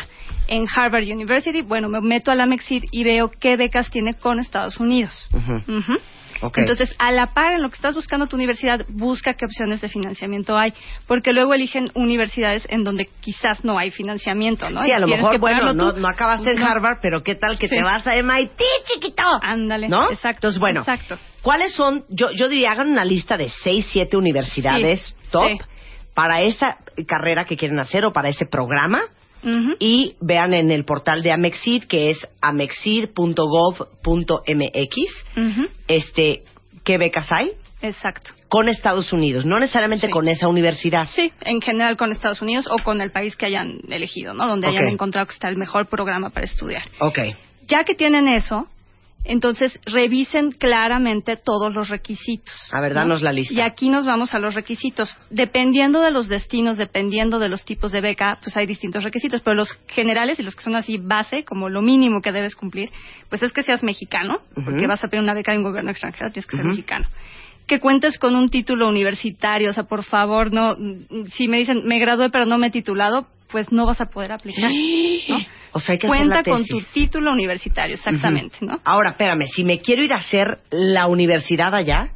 en 0.48 0.66
Harvard 0.74 1.04
University, 1.04 1.62
bueno, 1.62 1.88
me 1.88 2.00
meto 2.00 2.32
a 2.32 2.34
la 2.34 2.46
MEXID 2.46 2.84
y 2.90 3.04
veo 3.04 3.30
qué 3.30 3.56
becas 3.56 3.88
tiene 3.92 4.14
con 4.14 4.40
Estados 4.40 4.76
Unidos. 4.80 5.12
Ok. 6.40 6.58
Entonces, 6.58 6.94
a 6.98 7.10
la 7.10 7.28
par, 7.34 7.52
en 7.52 7.62
lo 7.62 7.68
que 7.68 7.74
estás 7.76 7.94
buscando 7.94 8.26
tu 8.28 8.36
universidad, 8.36 8.84
busca 8.88 9.34
qué 9.34 9.44
opciones 9.44 9.80
de 9.80 9.88
financiamiento 9.88 10.56
hay, 10.56 10.72
porque 11.08 11.32
luego 11.32 11.52
eligen 11.52 11.90
universidades 11.94 12.64
en 12.70 12.84
donde 12.84 13.08
quizás 13.20 13.64
no 13.64 13.76
hay 13.78 13.90
financiamiento, 13.90 14.68
¿no? 14.70 14.82
Sí, 14.82 14.88
Y 14.88 14.92
a 14.92 14.98
lo 15.00 15.06
tienes 15.06 15.22
mejor, 15.24 15.40
bueno, 15.40 15.72
no, 15.74 15.92
no 15.92 16.08
acabaste 16.08 16.50
en 16.52 16.60
No. 16.60 16.66
Harvard, 16.66 16.98
pero 17.02 17.22
¿qué 17.24 17.34
tal 17.34 17.58
que 17.58 17.66
Sí. 17.66 17.74
te 17.76 17.82
vas 17.82 18.06
a 18.06 18.14
MIT, 18.16 18.60
chiquito? 18.84 19.24
Ándale, 19.42 19.88
¿No? 19.88 20.10
exacto. 20.12 20.38
Entonces, 20.48 20.60
bueno, 20.60 20.80
Exacto. 20.80 21.18
¿Cuáles 21.48 21.72
son? 21.72 22.04
Yo, 22.10 22.30
yo 22.32 22.46
diría, 22.50 22.72
hagan 22.72 22.90
una 22.90 23.06
lista 23.06 23.38
de 23.38 23.48
seis, 23.48 23.86
siete 23.90 24.18
universidades 24.18 25.00
Sí, 25.22 25.30
top 25.32 25.48
sí. 25.48 25.56
para 26.12 26.42
esa 26.42 26.76
carrera 27.06 27.46
que 27.46 27.56
quieren 27.56 27.78
hacer 27.80 28.04
o 28.04 28.12
para 28.12 28.28
ese 28.28 28.44
programa. 28.44 29.00
Y 29.78 30.16
vean 30.20 30.52
en 30.52 30.70
el 30.70 30.84
portal 30.84 31.22
de 31.22 31.32
Amexid, 31.32 31.84
que 31.84 32.10
es 32.10 32.18
amexid.gov.mx, 32.42 34.96
Ujú. 35.36 35.66
este, 35.86 36.42
qué 36.84 36.98
becas 36.98 37.30
hay 37.32 37.52
Exacto. 37.80 38.32
con 38.48 38.68
Estados 38.68 39.12
Unidos, 39.14 39.46
no 39.46 39.58
necesariamente 39.58 40.08
Sí. 40.08 40.12
con 40.12 40.28
esa 40.28 40.48
universidad. 40.48 41.08
Sí, 41.14 41.32
en 41.42 41.62
general 41.62 41.96
con 41.96 42.12
Estados 42.12 42.42
Unidos 42.42 42.66
o 42.70 42.76
con 42.82 43.00
el 43.00 43.10
país 43.10 43.36
que 43.36 43.46
hayan 43.46 43.78
elegido, 43.88 44.34
¿no? 44.34 44.46
Donde 44.48 44.68
hayan 44.68 44.88
encontrado 44.88 45.26
que 45.28 45.32
está 45.34 45.48
el 45.48 45.56
mejor 45.56 45.86
programa 45.86 46.28
para 46.30 46.44
estudiar. 46.44 46.82
Ok. 47.00 47.20
Ya 47.68 47.84
que 47.84 47.94
tienen 47.94 48.28
eso, 48.28 48.66
entonces 49.28 49.78
revisen 49.84 50.50
claramente 50.50 51.36
todos 51.36 51.74
los 51.74 51.90
requisitos. 51.90 52.54
A 52.72 52.80
ver, 52.80 52.92
¿no? 52.94 53.00
danos 53.00 53.22
la 53.22 53.30
lista. 53.30 53.54
Y 53.54 53.60
aquí 53.60 53.90
nos 53.90 54.06
vamos 54.06 54.34
a 54.34 54.38
los 54.38 54.54
requisitos. 54.54 55.16
Dependiendo 55.30 56.00
de 56.00 56.10
los 56.10 56.28
destinos, 56.28 56.78
dependiendo 56.78 57.38
de 57.38 57.50
los 57.50 57.64
tipos 57.64 57.92
de 57.92 58.00
beca, 58.00 58.38
pues 58.42 58.56
hay 58.56 58.66
distintos 58.66 59.04
requisitos, 59.04 59.42
pero 59.42 59.54
los 59.54 59.70
generales 59.86 60.40
y 60.40 60.42
los 60.42 60.56
que 60.56 60.62
son 60.62 60.74
así 60.76 60.96
base, 60.96 61.44
como 61.44 61.68
lo 61.68 61.82
mínimo 61.82 62.22
que 62.22 62.32
debes 62.32 62.56
cumplir, 62.56 62.90
pues 63.28 63.42
es 63.42 63.52
que 63.52 63.62
seas 63.62 63.82
mexicano, 63.82 64.38
porque 64.54 64.86
vas 64.86 65.04
a 65.04 65.08
pedir 65.08 65.22
una 65.22 65.34
beca 65.34 65.52
de 65.52 65.58
un 65.58 65.64
gobierno 65.64 65.90
extranjero, 65.90 66.30
tienes 66.30 66.46
que 66.46 66.56
ser 66.56 66.64
mexicano. 66.64 67.06
Que 67.66 67.80
cuentes 67.80 68.18
con 68.18 68.34
un 68.34 68.48
título 68.48 68.88
universitario, 68.88 69.68
o 69.70 69.72
sea, 69.74 69.84
por 69.84 70.04
favor, 70.04 70.50
no, 70.50 70.74
si 71.34 71.48
me 71.48 71.58
dicen, 71.58 71.82
me 71.84 71.98
gradué 71.98 72.30
pero 72.30 72.46
no 72.46 72.56
me 72.56 72.68
he 72.68 72.70
titulado, 72.70 73.26
pues 73.50 73.70
no 73.72 73.86
vas 73.86 74.00
a 74.00 74.06
poder 74.06 74.32
aplicar. 74.32 74.70
¿no? 74.70 75.38
O 75.72 75.80
sea, 75.80 75.92
hay 75.92 75.98
que 75.98 76.06
hacer 76.06 76.18
Cuenta 76.18 76.36
la 76.36 76.42
con 76.42 76.64
tesis. 76.64 76.86
tu 76.86 76.92
título 76.94 77.30
universitario, 77.30 77.94
exactamente, 77.94 78.56
¿no? 78.62 78.80
Ahora, 78.84 79.10
espérame, 79.10 79.46
si 79.54 79.64
me 79.64 79.80
quiero 79.80 80.02
ir 80.02 80.12
a 80.14 80.16
hacer 80.16 80.58
la 80.70 81.06
universidad 81.06 81.74
allá, 81.74 82.08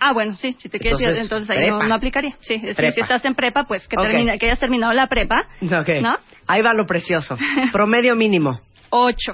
Ah, 0.00 0.12
bueno, 0.14 0.34
sí, 0.36 0.56
si 0.58 0.68
te 0.70 0.78
quieres 0.78 0.98
ir, 1.00 1.06
Entonces, 1.08 1.22
entonces 1.24 1.50
ahí 1.56 1.68
no, 1.70 1.82
no 1.82 1.94
aplicaría. 1.94 2.34
Sí, 2.40 2.54
es 2.54 2.62
decir, 2.76 2.92
si 2.92 3.00
estás 3.02 3.24
en 3.26 3.34
prepa, 3.34 3.64
pues 3.64 3.86
que, 3.86 3.96
Ok. 3.98 4.04
termina, 4.06 4.38
que 4.38 4.46
hayas 4.46 4.58
terminado 4.58 4.92
la 4.94 5.06
prepa, 5.06 5.36
Ok. 5.60 5.88
¿no? 6.00 6.16
Ahí 6.46 6.62
va 6.62 6.72
lo 6.72 6.86
precioso. 6.86 7.36
Promedio 7.72 8.16
mínimo. 8.16 8.58
Ocho. 8.88 9.32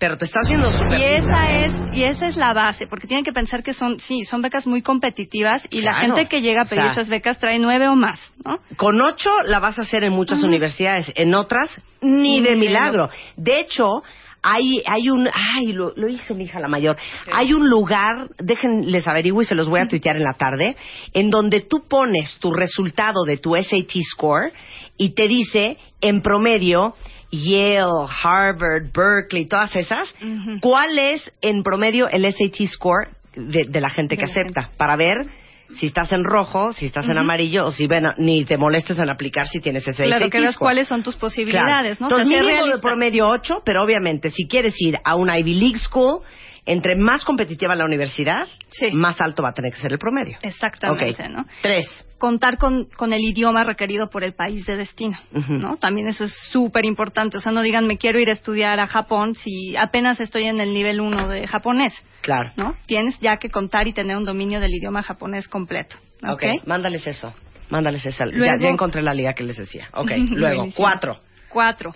Pero 0.00 0.16
te 0.16 0.24
estás 0.24 0.48
viendo 0.48 0.72
súper 0.72 0.98
Y 0.98 1.04
esa 1.04 1.50
es 1.52 1.72
y 1.92 2.04
esa 2.04 2.26
es 2.26 2.36
la 2.36 2.54
base, 2.54 2.86
porque 2.86 3.06
tienen 3.06 3.24
que 3.24 3.32
pensar 3.32 3.62
que 3.62 3.74
son 3.74 4.00
sí 4.00 4.24
son 4.24 4.40
becas 4.40 4.66
muy 4.66 4.82
competitivas 4.82 5.62
y 5.70 5.82
la 5.82 5.94
gente 5.94 6.26
que 6.26 6.40
llega 6.40 6.62
a 6.62 6.64
pedir 6.64 6.80
O 6.80 6.84
sea, 6.84 6.92
esas 6.92 7.08
becas 7.08 7.38
trae 7.38 7.58
nueve 7.58 7.86
o 7.86 7.94
más, 7.94 8.18
¿no? 8.44 8.58
Con 8.76 9.00
ocho 9.00 9.30
la 9.46 9.60
vas 9.60 9.78
a 9.78 9.82
hacer 9.82 10.02
en 10.02 10.12
muchas 10.12 10.42
universidades, 10.42 11.12
en 11.14 11.34
otras 11.34 11.70
ni 12.00 12.40
de 12.40 12.40
Ni 12.40 12.40
de 12.40 12.56
milagro. 12.56 13.10
De 13.36 13.60
hecho, 13.60 14.02
hay, 14.42 14.82
hay 14.86 15.10
un, 15.10 15.28
ay, 15.32 15.72
lo, 15.72 15.92
lo 15.96 16.08
hice 16.08 16.34
mi 16.34 16.44
hija 16.44 16.60
la 16.60 16.68
mayor, 16.68 16.96
hay 17.30 17.52
un 17.52 17.68
lugar, 17.68 18.28
déjenles 18.38 19.06
averiguo 19.06 19.42
y 19.42 19.44
se 19.44 19.54
los 19.54 19.68
voy 19.68 19.80
a 19.80 19.88
tuitear 19.88 20.16
en 20.16 20.24
la 20.24 20.34
tarde, 20.34 20.76
en 21.12 21.30
donde 21.30 21.60
tú 21.60 21.84
pones 21.86 22.38
tu 22.40 22.52
resultado 22.52 23.24
de 23.26 23.36
tu 23.36 23.54
SAT 23.54 23.90
score 24.14 24.52
y 24.96 25.10
te 25.10 25.28
dice 25.28 25.76
en 26.00 26.22
promedio 26.22 26.94
Yale, 27.30 28.06
Harvard, 28.22 28.90
Berkeley, 28.92 29.46
todas 29.46 29.74
esas. 29.76 30.14
¿cuál 30.60 30.98
es 30.98 31.30
en 31.40 31.62
promedio 31.62 32.08
el 32.08 32.30
SAT 32.32 32.66
score 32.68 33.08
de, 33.34 33.64
de 33.68 33.80
la 33.80 33.90
gente 33.90 34.16
que 34.16 34.26
la 34.26 34.30
acepta? 34.30 34.70
Para 34.76 34.96
ver 34.96 35.26
si 35.74 35.86
estás 35.86 36.10
en 36.12 36.24
rojo, 36.24 36.72
si 36.72 36.86
estás 36.86 37.08
en 37.08 37.16
amarillo 37.16 37.66
o 37.66 37.70
si 37.72 37.86
bueno, 37.86 38.12
ni 38.18 38.44
te 38.44 38.56
molestes 38.56 38.98
en 38.98 39.08
aplicar 39.08 39.46
si 39.46 39.60
tienes 39.60 39.86
ese 39.86 40.04
Claro, 40.04 40.24
SAT 40.24 40.32
que 40.32 40.40
veas 40.40 40.56
cuáles 40.56 40.88
son 40.88 41.02
tus 41.02 41.16
posibilidades, 41.16 42.00
¿no? 42.00 42.08
Entonces, 42.08 42.26
O 42.26 42.30
sea, 42.30 42.42
mínimo 42.42 42.66
de 42.66 42.78
promedio 42.80 43.28
8, 43.28 43.62
pero 43.64 43.84
obviamente 43.84 44.30
si 44.30 44.48
quieres 44.48 44.74
ir 44.80 44.98
a 45.04 45.14
una 45.14 45.38
Ivy 45.38 45.54
League 45.54 45.78
School 45.78 46.22
entre 46.66 46.96
más 46.96 47.24
competitiva 47.24 47.74
la 47.74 47.84
universidad, 47.84 48.46
Sí. 48.70 48.90
más 48.92 49.20
alto 49.20 49.42
va 49.42 49.48
a 49.50 49.52
tener 49.54 49.72
que 49.72 49.78
ser 49.78 49.92
el 49.92 49.98
promedio. 49.98 50.38
Exactamente. 50.42 51.28
¿no? 51.28 51.46
Tres. 51.62 51.86
Contar 52.18 52.58
con, 52.58 52.84
con 52.96 53.12
el 53.12 53.20
idioma 53.22 53.64
requerido 53.64 54.10
por 54.10 54.22
el 54.24 54.34
país 54.34 54.64
de 54.66 54.76
destino. 54.76 55.18
¿no? 55.48 55.76
También 55.78 56.06
eso 56.08 56.24
es 56.24 56.34
súper 56.50 56.84
importante. 56.84 57.38
O 57.38 57.40
sea, 57.40 57.50
no 57.52 57.62
digan, 57.62 57.86
me 57.86 57.96
quiero 57.98 58.18
ir 58.20 58.28
a 58.28 58.32
estudiar 58.32 58.78
a 58.78 58.86
Japón 58.86 59.34
si 59.34 59.76
apenas 59.76 60.20
estoy 60.20 60.44
en 60.44 60.60
el 60.60 60.74
nivel 60.74 61.00
1 61.00 61.28
de 61.28 61.46
japonés, 61.46 61.92
Claro. 62.20 62.52
¿no? 62.56 62.76
Tienes 62.86 63.18
ya 63.20 63.38
que 63.38 63.48
contar 63.50 63.88
y 63.88 63.92
tener 63.92 64.16
un 64.16 64.24
dominio 64.24 64.60
del 64.60 64.74
idioma 64.74 65.02
japonés 65.02 65.48
completo, 65.48 65.96
¿ok? 66.22 66.32
ok, 66.32 66.66
mándales 66.66 67.06
eso. 67.06 67.32
Mándales 67.70 68.04
esa. 68.04 68.26
Ya, 68.26 68.32
Luego- 68.32 68.62
ya 68.62 68.68
encontré 68.68 69.00
la 69.02 69.14
liga 69.14 69.32
que 69.32 69.44
les 69.44 69.56
decía. 69.56 69.88
Ok, 69.94 70.10
luego, 70.30 70.66
cuatro. 70.74 71.16
Cuatro. 71.48 71.94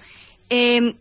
Eh, 0.49 0.95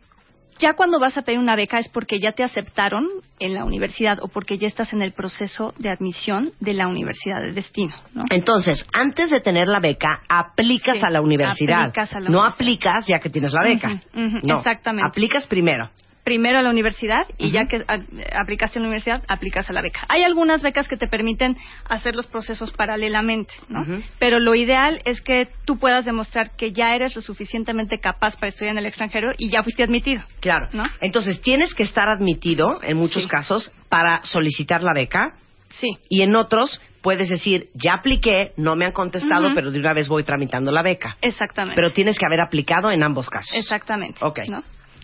ya 0.64 0.74
cuando 0.76 0.98
vas 1.00 1.18
a 1.18 1.22
pedir 1.24 1.40
una 1.40 1.56
beca 1.58 1.78
es 1.78 1.90
porque 1.90 2.20
ya 2.22 2.32
te 2.32 2.42
aceptaron 2.44 3.06
en 3.40 3.54
la 3.54 3.66
universidad 3.66 4.20
o 4.22 4.30
porque 4.30 4.58
ya 4.58 4.68
estás 4.68 4.94
en 4.94 5.02
el 5.02 5.12
proceso 5.12 5.74
de 5.78 5.90
admisión 5.90 6.52
de 6.62 6.74
la 6.74 6.88
universidad 6.88 7.42
de 7.42 7.52
destino, 7.52 7.94
¿no? 8.14 8.24
Entonces, 8.30 8.86
antes 8.94 9.30
de 9.30 9.42
tener 9.42 9.68
la 9.68 9.80
beca, 9.82 10.22
aplicas 10.30 10.98
Sí, 11.00 11.04
a 11.06 11.10
la 11.10 11.22
universidad. 11.22 11.82
aplicas 11.82 12.14
a 12.16 12.20
la 12.22 12.30
no 12.30 12.40
universidad. 12.40 12.54
aplicas 12.54 13.08
ya 13.08 13.20
que 13.20 13.30
tienes 13.30 13.52
la 13.52 13.62
beca. 13.64 14.02
No, 14.44 14.58
exactamente. 14.60 15.08
Aplicas 15.10 15.46
primero. 15.48 15.90
Primero 16.24 16.58
a 16.60 16.62
la 16.62 16.70
universidad 16.70 17.26
y 17.38 17.52
ya 17.52 17.66
que 17.68 17.84
a- 17.88 18.40
aplicaste 18.42 18.80
en 18.80 18.84
la 18.84 18.88
universidad, 18.90 19.24
aplicas 19.28 19.70
a 19.70 19.74
la 19.74 19.82
beca. 19.82 20.06
Hay 20.10 20.24
algunas 20.24 20.62
becas 20.62 20.88
que 20.88 20.96
te 20.98 21.08
permiten 21.08 21.58
hacer 21.90 22.16
los 22.16 22.28
procesos 22.28 22.72
paralelamente, 22.72 23.54
¿no? 23.70 23.86
Pero 24.20 24.40
lo 24.40 24.56
ideal 24.56 25.02
es 25.06 25.22
que 25.22 25.50
tú 25.66 25.78
puedas 25.80 26.06
demostrar 26.06 26.52
que 26.56 26.72
ya 26.72 26.96
eres 26.96 27.16
lo 27.16 27.22
suficientemente 27.22 28.00
capaz 28.00 28.36
para 28.38 28.50
estudiar 28.50 28.72
en 28.74 28.78
el 28.80 28.86
extranjero 28.86 29.32
y 29.38 29.50
ya 29.52 29.64
fuiste 29.64 29.84
admitido. 29.84 30.22
Claro. 30.40 30.70
¿No? 30.74 30.84
Entonces, 31.02 31.42
tienes 31.42 31.74
que 31.74 31.84
estar 31.84 32.08
admitido, 32.10 32.80
en 32.84 32.98
muchos 32.98 33.24
Sí. 33.24 33.30
casos, 33.30 33.72
para 33.90 34.22
solicitar 34.24 34.82
la 34.84 34.94
beca. 34.94 35.34
Sí. 35.70 35.90
Y 36.08 36.22
en 36.22 36.36
otros, 36.36 36.80
puedes 37.02 37.30
decir, 37.30 37.68
ya 37.74 37.96
apliqué, 37.96 38.54
no 38.58 38.76
me 38.76 38.86
han 38.86 38.92
contestado, 38.94 39.52
pero 39.56 39.72
de 39.72 39.80
una 39.80 39.92
vez 39.94 40.08
voy 40.08 40.24
tramitando 40.24 40.72
la 40.72 40.82
beca. 40.84 41.18
Exactamente. 41.22 41.76
Pero 41.76 41.92
tienes 41.92 42.18
que 42.18 42.26
haber 42.26 42.40
aplicado 42.42 42.92
en 42.92 43.04
ambos 43.04 43.30
casos. 43.30 43.52
Exactamente. 43.56 44.20
Ok. 44.24 44.40
¿no? 44.48 44.64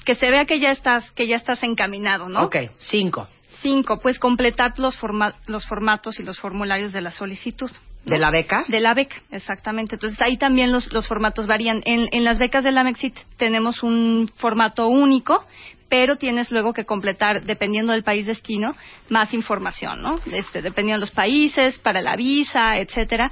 Que 0.10 0.15
se 0.15 0.31
vea 0.31 0.45
que 0.45 0.60
ya 0.60 0.72
estás, 0.72 1.11
que 1.11 1.27
ya 1.27 1.36
estás 1.36 1.61
encaminado, 1.61 2.30
¿no? 2.30 2.41
Ok, 2.45 2.56
cinco. 2.77 3.27
Cinco, 3.61 3.99
pues 4.02 4.18
completar 4.18 4.73
los, 4.80 4.98
forma- 4.98 5.36
los 5.45 5.68
formatos 5.68 6.19
y 6.19 6.23
los 6.23 6.40
formularios 6.40 6.91
de 6.94 7.02
la 7.02 7.11
solicitud. 7.11 7.69
¿no? 8.06 8.10
¿De 8.11 8.18
la 8.18 8.31
beca? 8.31 8.65
De 8.68 8.80
la 8.80 8.95
beca, 8.95 9.18
exactamente. 9.30 9.98
Entonces 9.98 10.19
ahí 10.19 10.36
también 10.38 10.72
los, 10.72 10.91
los 10.94 11.07
formatos 11.07 11.45
varían. 11.45 11.84
En, 11.86 12.10
en 12.11 12.23
las 12.23 12.40
becas 12.40 12.64
de 12.64 12.72
la 12.72 12.84
Mexit 12.84 13.15
tenemos 13.38 13.84
un 13.84 14.31
formato 14.38 14.88
único, 14.88 15.45
pero 15.90 16.15
tienes 16.15 16.49
luego 16.49 16.73
que 16.73 16.86
completar, 16.86 17.44
dependiendo 17.44 17.91
del 17.94 18.02
país 18.03 18.26
destino, 18.26 18.76
más 19.10 19.31
información, 19.36 20.02
¿no? 20.02 20.19
Este, 20.31 20.64
dependiendo 20.64 21.02
de 21.02 21.02
los 21.07 21.11
países, 21.11 21.77
para 21.77 22.02
la 22.02 22.15
visa, 22.15 22.80
etcétera. 22.80 23.31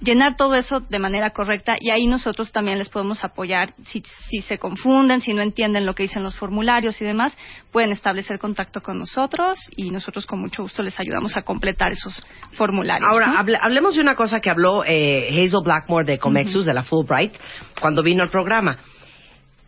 Llenar 0.00 0.36
todo 0.36 0.54
eso 0.54 0.78
de 0.78 0.98
manera 1.00 1.30
correcta 1.30 1.74
y 1.80 1.90
ahí 1.90 2.06
nosotros 2.06 2.52
también 2.52 2.78
les 2.78 2.88
podemos 2.88 3.24
apoyar 3.24 3.74
si, 3.82 4.04
si 4.28 4.42
se 4.42 4.56
confunden, 4.56 5.20
si 5.20 5.34
no 5.34 5.42
entienden 5.42 5.86
lo 5.86 5.94
que 5.94 6.04
dicen 6.04 6.22
los 6.22 6.36
formularios 6.36 7.00
y 7.00 7.04
demás, 7.04 7.36
pueden 7.72 7.90
establecer 7.90 8.38
contacto 8.38 8.80
con 8.80 8.96
nosotros 8.98 9.58
y 9.76 9.90
nosotros 9.90 10.24
con 10.24 10.40
mucho 10.40 10.62
gusto 10.62 10.84
les 10.84 10.98
ayudamos 11.00 11.36
a 11.36 11.42
completar 11.42 11.90
esos 11.90 12.24
formularios. 12.52 13.08
Ahora, 13.10 13.26
¿no? 13.26 13.38
hable- 13.38 13.58
hablemos 13.60 13.96
de 13.96 14.00
una 14.02 14.14
cosa 14.14 14.40
que 14.40 14.50
habló 14.50 14.84
eh, 14.84 15.28
Hazel 15.30 15.62
Blackmore 15.64 16.04
de 16.04 16.18
Comexus, 16.18 16.64
de 16.64 16.74
la 16.74 16.82
Fulbright, 16.84 17.34
cuando 17.80 18.02
vino 18.04 18.22
al 18.22 18.30
programa. 18.30 18.78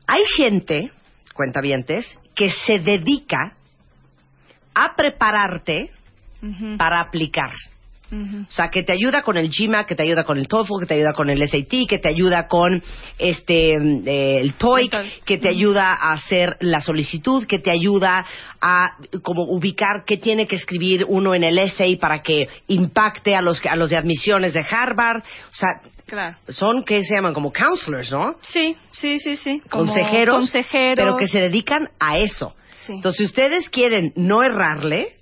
Hay 0.07 0.23
gente, 0.37 0.93
cuentavientes, 1.35 2.07
que 2.37 2.51
se 2.51 2.79
dedica 2.79 3.57
a 4.75 4.95
prepararte 4.95 5.91
para 6.79 7.01
aplicar. 7.01 7.51
O 8.13 8.51
sea, 8.51 8.71
que 8.71 8.83
te 8.83 8.93
ayuda 8.93 9.23
con 9.23 9.37
el 9.37 9.51
GMAT, 9.51 9.87
que 9.87 9.95
te 9.95 10.03
ayuda 10.03 10.25
con 10.25 10.37
el 10.37 10.49
TOEFL, 10.49 10.81
que 10.81 10.87
te 10.87 10.95
ayuda 10.95 11.13
con 11.13 11.31
el 11.31 11.47
SAT, 11.49 11.87
que 11.89 11.99
te 11.99 12.09
ayuda 12.09 12.49
con 12.49 12.83
este 13.19 13.75
eh, 13.75 14.41
el 14.41 14.55
TOEIC, 14.55 15.25
que 15.25 15.39
te 15.39 15.49
ayuda 15.49 15.93
a 15.95 16.13
hacer 16.15 16.57
la 16.61 16.81
solicitud, 16.81 17.47
que 17.47 17.59
te 17.61 17.71
ayuda 17.71 18.27
a 18.61 18.97
como 19.23 19.45
ubicar 19.45 20.05
qué 20.07 20.17
tiene 20.17 20.47
que 20.47 20.57
escribir 20.57 21.05
uno 21.09 21.35
en 21.35 21.45
el 21.45 21.59
essay 21.59 21.97
para 21.97 22.21
que 22.23 22.47
impacte 22.67 23.35
a 23.35 23.41
los 23.41 23.65
a 23.65 23.77
los 23.77 23.91
de 23.91 23.97
admisiones 23.97 24.53
de 24.53 24.65
Harvard. 24.69 25.19
O 25.23 25.55
sea, 25.55 25.69
Claro. 26.07 26.37
son 26.49 26.83
que 26.83 27.05
se 27.05 27.15
llaman 27.15 27.33
como 27.33 27.53
counselors, 27.53 28.11
¿no? 28.11 28.35
Sí, 28.43 28.77
sí, 28.91 29.21
sí, 29.21 29.37
sí. 29.37 29.63
Consejeros, 29.71 30.35
consejeros. 30.35 30.97
pero 31.05 31.17
que 31.17 31.29
se 31.29 31.39
dedican 31.39 31.89
a 32.01 32.19
eso. 32.19 32.57
Sí. 32.87 32.95
Entonces, 32.95 33.19
si 33.19 33.25
ustedes 33.27 33.69
quieren 33.69 34.13
no 34.17 34.43
errarle, 34.43 35.20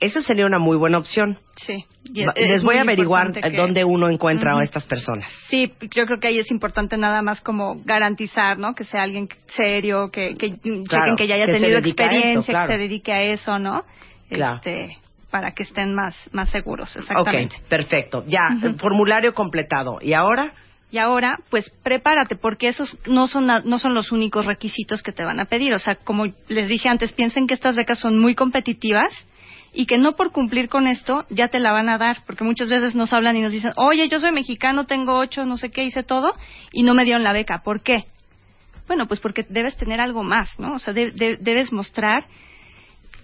Eso 0.00 0.20
sería 0.22 0.46
una 0.46 0.58
muy 0.58 0.76
buena 0.76 0.98
opción. 0.98 1.38
Sí. 1.56 1.84
Y 2.04 2.22
es 2.22 2.34
Les 2.36 2.62
voy 2.62 2.76
a 2.76 2.82
averiguar 2.82 3.32
que- 3.32 3.50
dónde 3.50 3.84
uno 3.84 4.08
encuentra 4.08 4.58
a 4.58 4.62
estas 4.62 4.84
personas. 4.86 5.30
Sí, 5.48 5.72
yo 5.94 6.06
creo 6.06 6.18
que 6.18 6.28
ahí 6.28 6.38
es 6.38 6.50
importante 6.50 6.96
nada 6.96 7.22
más 7.22 7.40
como 7.40 7.80
garantizar, 7.84 8.58
¿no? 8.58 8.74
Que 8.74 8.84
sea 8.84 9.02
alguien 9.02 9.28
serio, 9.54 10.10
que, 10.10 10.34
que 10.34 10.56
chequen 10.58 11.16
que 11.16 11.26
ya 11.26 11.34
haya 11.36 11.46
que 11.46 11.52
tenido 11.52 11.78
experiencia, 11.78 12.52
claro. 12.52 12.68
que 12.68 12.74
se 12.74 12.78
dedique 12.78 13.12
a 13.12 13.22
eso, 13.22 13.58
¿no? 13.58 13.84
Claro. 14.28 14.56
Este, 14.56 14.96
para 15.30 15.52
que 15.52 15.62
estén 15.62 15.94
más, 15.94 16.14
más 16.32 16.50
seguros, 16.50 16.94
exactamente. 16.96 17.56
Ok, 17.56 17.68
perfecto. 17.68 18.24
Ya, 18.26 18.56
el 18.62 18.74
formulario 18.76 19.34
completado. 19.34 19.98
¿Y 20.00 20.12
ahora? 20.12 20.52
Y 20.90 20.98
ahora, 20.98 21.38
pues 21.48 21.70
prepárate, 21.82 22.36
porque 22.36 22.68
esos 22.68 22.98
no 23.06 23.26
son, 23.26 23.46
no 23.46 23.78
son 23.78 23.94
los 23.94 24.12
únicos 24.12 24.44
requisitos 24.44 25.02
que 25.02 25.10
te 25.10 25.24
van 25.24 25.40
a 25.40 25.46
pedir. 25.46 25.72
O 25.72 25.78
sea, 25.78 25.94
como 25.96 26.26
les 26.48 26.68
dije 26.68 26.90
antes, 26.90 27.12
piensen 27.14 27.46
que 27.46 27.54
estas 27.54 27.76
becas 27.76 27.98
son 27.98 28.18
muy 28.18 28.34
competitivas 28.34 29.10
y 29.72 29.86
que 29.86 29.98
no 29.98 30.12
por 30.12 30.32
cumplir 30.32 30.68
con 30.68 30.86
esto 30.86 31.24
ya 31.30 31.48
te 31.48 31.58
la 31.60 31.72
van 31.72 31.88
a 31.88 31.98
dar, 31.98 32.18
porque 32.26 32.44
muchas 32.44 32.68
veces 32.68 32.94
nos 32.94 33.12
hablan 33.12 33.36
y 33.36 33.40
nos 33.40 33.52
dicen, 33.52 33.72
oye, 33.76 34.08
yo 34.08 34.20
soy 34.20 34.32
mexicano, 34.32 34.84
tengo 34.86 35.18
ocho, 35.18 35.44
no 35.46 35.56
sé 35.56 35.70
qué, 35.70 35.82
hice 35.82 36.02
todo, 36.02 36.34
y 36.72 36.82
no 36.82 36.94
me 36.94 37.04
dieron 37.04 37.22
la 37.24 37.32
beca. 37.32 37.62
¿Por 37.64 37.82
qué? 37.82 38.04
Bueno, 38.86 39.06
pues 39.06 39.20
porque 39.20 39.46
debes 39.48 39.76
tener 39.76 40.00
algo 40.00 40.22
más, 40.22 40.58
¿no? 40.58 40.74
O 40.74 40.78
sea, 40.78 40.92
de- 40.92 41.12
de- 41.12 41.36
debes 41.38 41.72
mostrar 41.72 42.24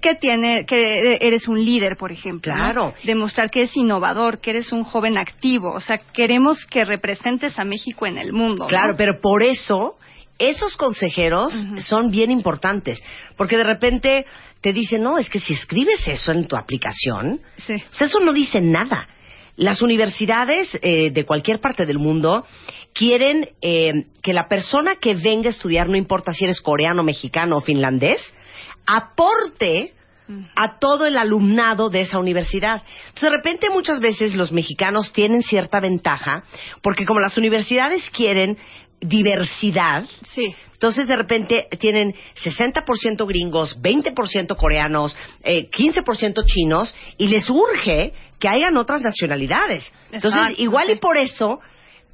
que 0.01 0.15
tiene, 0.15 0.65
que 0.65 1.19
eres 1.21 1.49
un 1.49 1.63
líder, 1.63 1.97
por 1.97 2.13
ejemplo. 2.13 2.53
¿no? 2.55 2.59
Claro. 2.63 2.95
Demostrar 3.03 3.51
que 3.51 3.61
eres 3.61 3.77
innovador, 3.77 4.41
que 4.41 4.51
eres 4.51 4.71
un 4.73 4.85
joven 4.85 5.19
activo. 5.19 5.73
O 5.75 5.81
sea, 5.81 5.99
queremos 5.99 6.65
que 6.67 6.85
representes 6.85 7.59
a 7.59 7.65
México 7.65 8.07
en 8.07 8.17
el 8.17 8.33
mundo. 8.33 8.63
¿no? 8.65 8.69
Claro, 8.69 8.95
pero 8.97 9.21
por 9.21 9.43
eso 9.43 9.97
esos 10.39 10.77
consejeros 10.77 11.53
son 11.79 12.13
bien 12.13 12.31
importantes. 12.31 13.03
Porque 13.37 13.57
de 13.57 13.65
repente 13.65 14.25
te 14.61 14.73
dicen, 14.73 15.03
no, 15.03 15.19
es 15.19 15.29
que 15.29 15.41
si 15.41 15.53
escribes 15.55 16.07
eso 16.09 16.33
en 16.33 16.47
tu 16.49 16.57
aplicación, 16.57 17.41
Sí. 17.67 17.75
o 17.75 17.95
sea, 17.95 18.07
eso 18.07 18.21
no 18.21 18.33
dice 18.33 18.61
nada. 18.61 19.09
Las 19.57 19.83
universidades 19.83 20.69
eh, 20.83 21.11
de 21.11 21.25
cualquier 21.25 21.61
parte 21.61 21.85
del 21.87 21.99
mundo 21.99 22.47
quieren 22.93 23.49
eh, 23.61 23.91
que 24.23 24.33
la 24.33 24.49
persona 24.49 24.97
que 24.97 25.15
venga 25.15 25.49
a 25.49 25.51
estudiar, 25.51 25.89
no 25.89 25.97
importa 25.97 26.33
si 26.33 26.45
eres 26.45 26.61
coreano, 26.61 27.03
mexicano 27.03 27.57
o 27.57 27.61
finlandés, 27.61 28.21
aporte 28.87 29.95
a 30.57 30.79
todo 30.79 31.07
el 31.07 31.17
alumnado 31.17 31.89
de 31.89 32.01
esa 32.03 32.19
universidad. 32.19 32.83
Entonces, 33.09 33.31
de 33.31 33.37
repente, 33.37 33.71
muchas 33.71 33.99
veces 33.99 34.35
los 34.35 34.53
mexicanos 34.53 35.11
tienen 35.13 35.43
cierta 35.43 35.81
ventaja, 35.81 36.43
porque 36.83 37.07
como 37.07 37.19
las 37.19 37.39
universidades 37.39 38.09
quieren 38.11 38.59
diversidad, 39.01 40.05
Sí. 40.25 40.55
entonces 40.73 41.07
de 41.09 41.17
repente 41.17 41.67
tienen 41.79 42.15
60% 42.43 43.27
gringos, 43.27 43.77
20% 43.81 44.57
coreanos, 44.57 45.17
eh, 45.45 45.69
15% 45.71 46.43
chinos, 46.45 46.95
y 47.17 47.29
les 47.29 47.49
urge 47.51 48.13
que 48.41 48.49
hayan 48.49 48.77
otras 48.77 49.03
nacionalidades. 49.03 49.93
Entonces, 50.13 50.41
Exacto, 50.41 50.63
igual 50.63 50.91
y 50.91 50.97
por 50.97 51.17
eso 51.17 51.61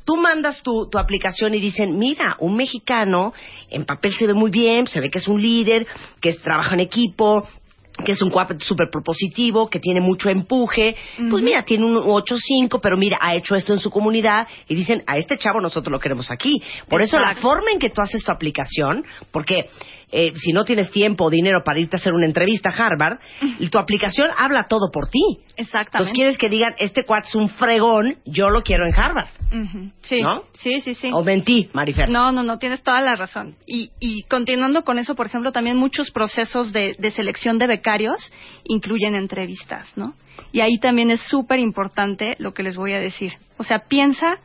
tú 0.07 0.17
mandas 0.17 0.63
tu, 0.63 0.89
tu 0.91 0.99
aplicación 0.99 1.55
y 1.55 1.61
dicen, 1.61 1.99
mira, 1.99 2.37
un 2.41 2.57
mexicano 2.57 3.33
en 3.71 3.85
papel 3.85 4.13
se 4.13 4.27
ve 4.27 4.35
muy 4.35 4.51
bien, 4.51 4.87
se 4.87 5.01
ve 5.01 5.11
que 5.11 5.19
es 5.19 5.29
un 5.29 5.41
líder, 5.41 5.87
que 6.21 6.31
es- 6.31 6.41
trabaja 6.43 6.75
en 6.75 6.81
equipo, 6.81 7.47
que 8.05 8.13
es 8.13 8.23
un 8.23 8.31
cuate 8.31 8.57
súper 8.61 8.89
propositivo, 8.91 9.69
que 9.69 9.79
tiene 9.79 10.01
mucho 10.01 10.29
empuje. 10.29 10.97
Pues 11.31 11.43
mira, 11.43 11.63
tiene 11.63 11.85
un 11.85 11.97
8-5, 11.97 12.81
pero 12.83 12.97
mira, 12.97 13.19
ha 13.21 13.37
hecho 13.37 13.55
esto 13.55 13.73
en 13.73 13.79
su 13.79 13.91
comunidad 13.91 14.49
y 14.69 14.75
dicen, 14.75 15.03
a 15.07 15.19
este 15.19 15.39
chavo 15.39 15.61
nosotros 15.61 15.93
lo 15.93 16.01
queremos 16.01 16.31
aquí. 16.31 16.63
Por 16.89 17.03
eso 17.03 17.19
la 17.19 17.35
forma 17.37 17.71
en 17.73 17.79
que 17.79 17.91
tú 17.91 18.01
haces 18.01 18.25
tu 18.25 18.33
aplicación, 18.33 19.05
porque 19.31 19.69
eh, 20.17 20.33
si 20.37 20.53
no 20.53 20.65
tienes 20.65 20.91
tiempo 20.93 21.25
o 21.25 21.31
dinero 21.31 21.63
para 21.65 21.81
irte 21.81 21.97
a 21.97 21.99
hacer 21.99 22.13
una 22.13 22.25
entrevista 22.27 22.71
a 22.71 22.87
Harvard, 22.87 23.19
tu 23.71 23.79
aplicación 23.79 24.31
habla 24.37 24.65
todo 24.65 24.91
por 24.93 25.09
ti. 25.09 25.21
Entonces 25.39 25.67
Exactamente. 25.67 26.13
quieres 26.13 26.39
que 26.39 26.49
digan, 26.49 26.75
este 26.79 27.05
cuate 27.05 27.29
es 27.29 27.35
un 27.35 27.49
fregón, 27.49 28.19
yo 28.25 28.51
lo 28.51 28.63
quiero 28.63 28.87
en 28.87 28.95
Harvard. 28.95 29.29
Sí. 30.03 30.23
¿No? 30.23 30.45
Sí, 30.53 30.81
sí, 30.81 30.95
sí. 30.95 31.11
O 31.13 31.23
mentí, 31.25 31.69
Marifer. 31.73 32.09
No, 32.09 32.31
no, 32.33 32.43
no, 32.43 32.59
tienes 32.59 32.83
toda 32.83 33.01
la 33.01 33.17
razón. 33.17 33.57
Y, 33.67 33.91
y 33.99 34.23
continuando 34.25 34.85
con 34.85 34.99
eso, 34.99 35.15
por 35.15 35.27
ejemplo, 35.27 35.51
también 35.51 35.77
muchos 35.77 36.11
procesos 36.11 36.73
de, 36.73 36.95
de 36.99 37.11
selección 37.11 37.59
de 37.59 37.67
becarios 37.67 38.33
incluyen 38.65 39.15
entrevistas, 39.15 39.93
¿no? 39.97 40.15
Y 40.53 40.61
ahí 40.61 40.79
también 40.79 41.11
es 41.11 41.21
súper 41.23 41.59
importante 41.59 42.37
lo 42.39 42.55
que 42.55 42.63
les 42.63 42.77
voy 42.77 42.93
a 42.93 43.01
decir. 43.01 43.33
O 43.59 43.65
sea, 43.65 43.81
piensa 43.89 44.39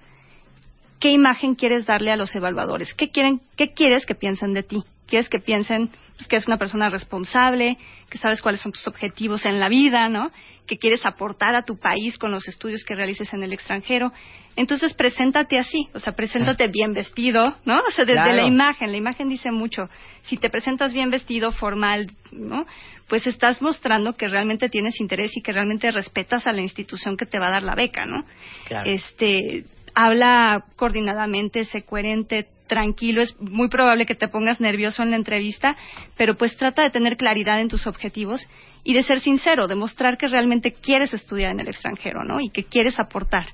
qué 1.00 1.12
imagen 1.12 1.56
quieres 1.56 1.86
darle 1.86 2.12
a 2.12 2.18
los 2.18 2.36
evaluadores. 2.36 2.94
¿Qué, 2.94 3.10
quieren, 3.10 3.41
¿Qué 3.56 3.74
quieres 3.74 4.06
que 4.06 4.16
piensen 4.16 4.54
de 4.54 4.64
ti? 4.64 4.84
¿Quieres 5.10 5.27
que 5.30 5.40
piensen 5.40 5.90
pues, 6.19 6.27
que 6.27 6.36
eres 6.36 6.48
una 6.48 6.57
persona 6.57 6.90
responsable, 6.90 7.77
que 8.10 8.18
sabes 8.18 8.41
cuáles 8.41 8.61
son 8.61 8.73
tus 8.73 8.86
objetivos 8.88 9.45
en 9.45 9.60
la 9.60 9.69
vida, 9.69 10.10
¿no? 10.10 10.31
Que 10.68 10.77
quieres 10.77 11.06
aportar 11.06 11.56
a 11.56 11.64
tu 11.64 11.80
país 11.80 12.18
con 12.18 12.31
los 12.31 12.48
estudios 12.48 12.84
que 12.84 12.94
realices 12.94 13.34
en 13.34 13.41
el 13.41 13.53
extranjero. 13.53 14.11
Entonces, 14.57 14.94
preséntate 14.94 15.57
así, 15.57 15.88
o 15.94 15.99
sea, 15.99 16.14
preséntate 16.14 16.68
bien 16.68 16.91
vestido, 16.91 17.56
¿no? 17.64 17.80
O 17.80 17.91
sea, 17.91 18.03
desde 18.03 18.22
Claro. 18.22 18.36
la 18.36 18.44
imagen, 18.44 18.91
la 18.91 18.98
imagen 18.98 19.30
dice 19.30 19.49
mucho. 19.52 19.90
Si 20.23 20.36
te 20.36 20.49
presentas 20.49 20.91
bien 20.94 21.10
vestido, 21.10 21.53
formal, 21.53 22.11
¿no? 22.34 22.65
Pues 23.07 23.26
estás 23.26 23.61
mostrando 23.61 24.18
que 24.18 24.27
realmente 24.27 24.68
tienes 24.68 24.99
interés 24.99 25.31
y 25.38 25.41
que 25.41 25.53
realmente 25.53 25.90
respetas 25.90 26.45
a 26.45 26.52
la 26.52 26.61
institución 26.61 27.15
que 27.15 27.26
te 27.26 27.40
va 27.40 27.48
a 27.48 27.52
dar 27.52 27.64
la 27.64 27.76
beca, 27.76 28.06
¿no? 28.06 28.26
Claro. 28.65 28.90
Este, 28.90 29.64
habla 29.95 30.65
coordinadamente, 30.76 31.64
sé 31.64 31.84
coherente, 31.84 32.48
tranquilo, 32.70 33.22
es 33.22 33.36
muy 33.41 33.68
probable 33.68 34.06
que 34.06 34.16
te 34.16 34.30
pongas 34.30 34.62
nervioso 34.62 35.04
en 35.04 35.12
la 35.12 35.18
entrevista, 35.18 35.76
pero 36.16 36.36
pues 36.36 36.56
trata 36.56 36.84
de 36.84 36.91
tener 36.91 37.18
claridad 37.18 37.60
en 37.60 37.68
tus 37.68 37.86
objetivos 37.86 38.48
y 38.86 38.94
de 38.94 39.04
ser 39.04 39.20
sincero, 39.20 39.68
de 39.68 39.76
mostrar 39.76 40.18
que 40.18 40.28
realmente 40.28 40.72
quieres 40.72 41.14
estudiar 41.14 41.52
en 41.52 41.60
el 41.60 41.68
extranjero, 41.68 42.24
¿no? 42.24 42.40
Y 42.40 42.50
que 42.50 42.64
quieres 42.64 42.98
aportar. 42.98 43.48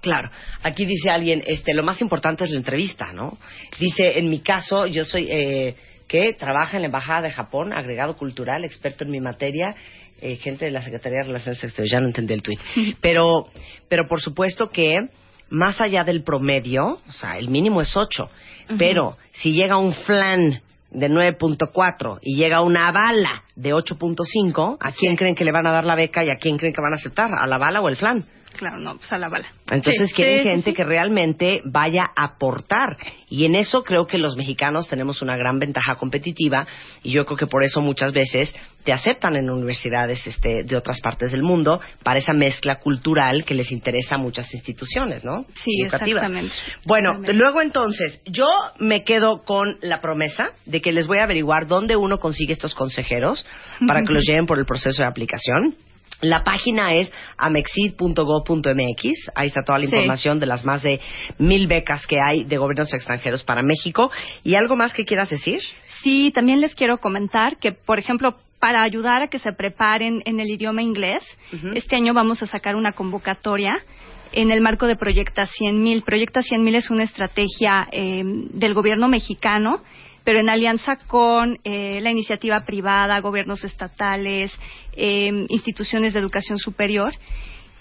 Claro, 0.00 0.30
aquí 0.62 0.84
dice 0.84 1.10
alguien, 1.10 1.42
este, 1.46 1.74
lo 1.74 1.82
más 1.82 2.00
importante 2.00 2.44
es 2.44 2.50
la 2.50 2.58
entrevista, 2.58 3.12
¿no? 3.12 3.38
Dice, 3.78 4.18
en 4.18 4.30
mi 4.30 4.40
caso, 4.40 4.86
yo 4.86 5.04
soy, 5.04 5.28
eh, 5.30 5.76
que 6.08 6.32
trabaja 6.34 6.76
en 6.76 6.82
la 6.82 6.86
Embajada 6.86 7.22
de 7.22 7.30
Japón, 7.30 7.72
agregado 7.72 8.16
cultural, 8.16 8.64
experto 8.64 9.04
en 9.04 9.10
mi 9.10 9.20
materia, 9.20 9.74
eh, 10.20 10.36
gente 10.36 10.64
de 10.64 10.70
la 10.70 10.82
Secretaría 10.82 11.18
de 11.18 11.24
Relaciones 11.24 11.62
Exteriores, 11.62 11.92
ya 11.92 12.00
no 12.00 12.06
entendí 12.06 12.34
el 12.34 12.42
tuit. 12.42 12.60
Pero, 13.00 13.48
pero 13.88 14.06
por 14.06 14.20
supuesto 14.20 14.70
que, 14.70 15.08
más 15.52 15.82
allá 15.82 16.02
del 16.02 16.22
promedio, 16.22 16.98
o 17.06 17.12
sea, 17.12 17.36
el 17.36 17.48
mínimo 17.48 17.82
es 17.82 17.94
8, 17.94 18.28
pero 18.78 19.18
si 19.32 19.52
llega 19.52 19.76
un 19.76 19.92
flan 19.92 20.62
de 20.90 21.10
9.4 21.10 22.18
y 22.22 22.36
llega 22.36 22.62
una 22.62 22.90
bala 22.90 23.44
de 23.54 23.74
8.5, 23.74 24.78
¿a 24.80 24.92
quién 24.92 25.14
creen 25.14 25.34
que 25.34 25.44
le 25.44 25.52
van 25.52 25.66
a 25.66 25.72
dar 25.72 25.84
la 25.84 25.94
beca 25.94 26.24
y 26.24 26.30
a 26.30 26.36
quién 26.36 26.56
creen 26.56 26.72
que 26.72 26.80
van 26.80 26.94
a 26.94 26.96
aceptar? 26.96 27.30
¿A 27.34 27.46
la 27.46 27.58
bala 27.58 27.82
o 27.82 27.88
el 27.88 27.96
flan? 27.96 28.24
Claro, 28.54 28.78
no, 28.78 28.96
pues 28.96 29.12
a 29.12 29.18
la 29.18 29.28
bala. 29.28 29.46
Entonces 29.70 30.08
Sí, 30.08 30.14
quieren 30.14 30.42
sí, 30.42 30.48
gente 30.48 30.70
sí. 30.70 30.76
que 30.76 30.84
realmente 30.84 31.60
vaya 31.64 32.04
a 32.16 32.24
aportar. 32.24 32.96
Y 33.28 33.44
en 33.44 33.54
eso 33.54 33.82
creo 33.82 34.06
que 34.06 34.18
los 34.18 34.36
mexicanos 34.36 34.88
tenemos 34.88 35.22
una 35.22 35.36
gran 35.36 35.58
ventaja 35.58 35.96
competitiva 35.96 36.66
y 37.02 37.12
yo 37.12 37.24
creo 37.24 37.36
que 37.36 37.46
por 37.46 37.64
eso 37.64 37.80
muchas 37.80 38.12
veces 38.12 38.54
te 38.84 38.92
aceptan 38.92 39.36
en 39.36 39.48
universidades 39.48 40.26
este, 40.26 40.64
de 40.64 40.76
otras 40.76 41.00
partes 41.00 41.30
del 41.30 41.42
mundo 41.42 41.80
para 42.02 42.18
esa 42.18 42.32
mezcla 42.32 42.80
cultural 42.80 43.44
que 43.44 43.54
les 43.54 43.70
interesa 43.70 44.16
a 44.16 44.18
muchas 44.18 44.52
instituciones, 44.52 45.24
¿no? 45.24 45.44
Sí, 45.54 45.70
Educativas. 45.82 46.22
exactamente. 46.24 46.54
Bueno, 46.84 47.20
luego 47.32 47.62
entonces, 47.62 48.20
yo 48.26 48.46
me 48.78 49.04
quedo 49.04 49.42
con 49.44 49.78
la 49.82 50.00
promesa 50.00 50.50
de 50.66 50.80
que 50.80 50.92
les 50.92 51.06
voy 51.06 51.18
a 51.18 51.24
averiguar 51.24 51.66
dónde 51.66 51.96
uno 51.96 52.18
consigue 52.18 52.52
estos 52.52 52.74
consejeros 52.74 53.46
para 53.86 54.00
que 54.00 54.12
los 54.12 54.24
lleven 54.28 54.46
por 54.46 54.58
el 54.58 54.66
proceso 54.66 55.02
de 55.02 55.08
aplicación. 55.08 55.76
La 56.22 56.42
página 56.44 56.94
es 56.94 57.12
amexid.gov.mx. 57.36 59.30
Ahí 59.34 59.48
está 59.48 59.62
toda 59.62 59.78
la 59.78 59.86
Sí. 59.86 59.94
información 59.94 60.40
de 60.40 60.46
las 60.46 60.64
más 60.64 60.82
de 60.82 61.00
mil 61.38 61.66
becas 61.66 62.06
que 62.06 62.16
hay 62.24 62.44
de 62.44 62.56
gobiernos 62.56 62.94
extranjeros 62.94 63.42
para 63.42 63.62
México. 63.62 64.10
¿Y 64.44 64.54
algo 64.54 64.76
más 64.76 64.92
que 64.92 65.04
quieras 65.04 65.30
decir? 65.30 65.60
Sí, 66.02 66.30
también 66.34 66.60
les 66.60 66.74
quiero 66.74 66.98
comentar 66.98 67.58
que, 67.58 67.72
por 67.72 67.98
ejemplo, 67.98 68.36
para 68.58 68.82
ayudar 68.82 69.22
a 69.22 69.28
que 69.28 69.38
se 69.40 69.52
preparen 69.52 70.22
en 70.24 70.38
el 70.40 70.48
idioma 70.48 70.82
inglés, 70.82 71.24
este 71.74 71.96
año 71.96 72.14
vamos 72.14 72.42
a 72.42 72.46
sacar 72.46 72.76
una 72.76 72.92
convocatoria 72.92 73.72
en 74.32 74.50
el 74.52 74.62
marco 74.62 74.86
de 74.86 74.96
Proyecta 74.96 75.46
100.000. 75.46 76.04
Proyecta 76.04 76.40
100.000 76.42 76.76
es 76.76 76.88
una 76.90 77.02
estrategia 77.04 77.88
eh, 77.90 78.22
del 78.24 78.74
gobierno 78.74 79.08
mexicano, 79.08 79.82
pero 80.24 80.40
en 80.40 80.48
alianza 80.48 80.96
con 80.96 81.58
eh, 81.64 82.00
la 82.00 82.10
iniciativa 82.10 82.64
privada, 82.64 83.20
gobiernos 83.20 83.64
estatales, 83.64 84.52
eh, 84.96 85.46
instituciones 85.48 86.12
de 86.12 86.20
educación 86.20 86.58
superior. 86.58 87.14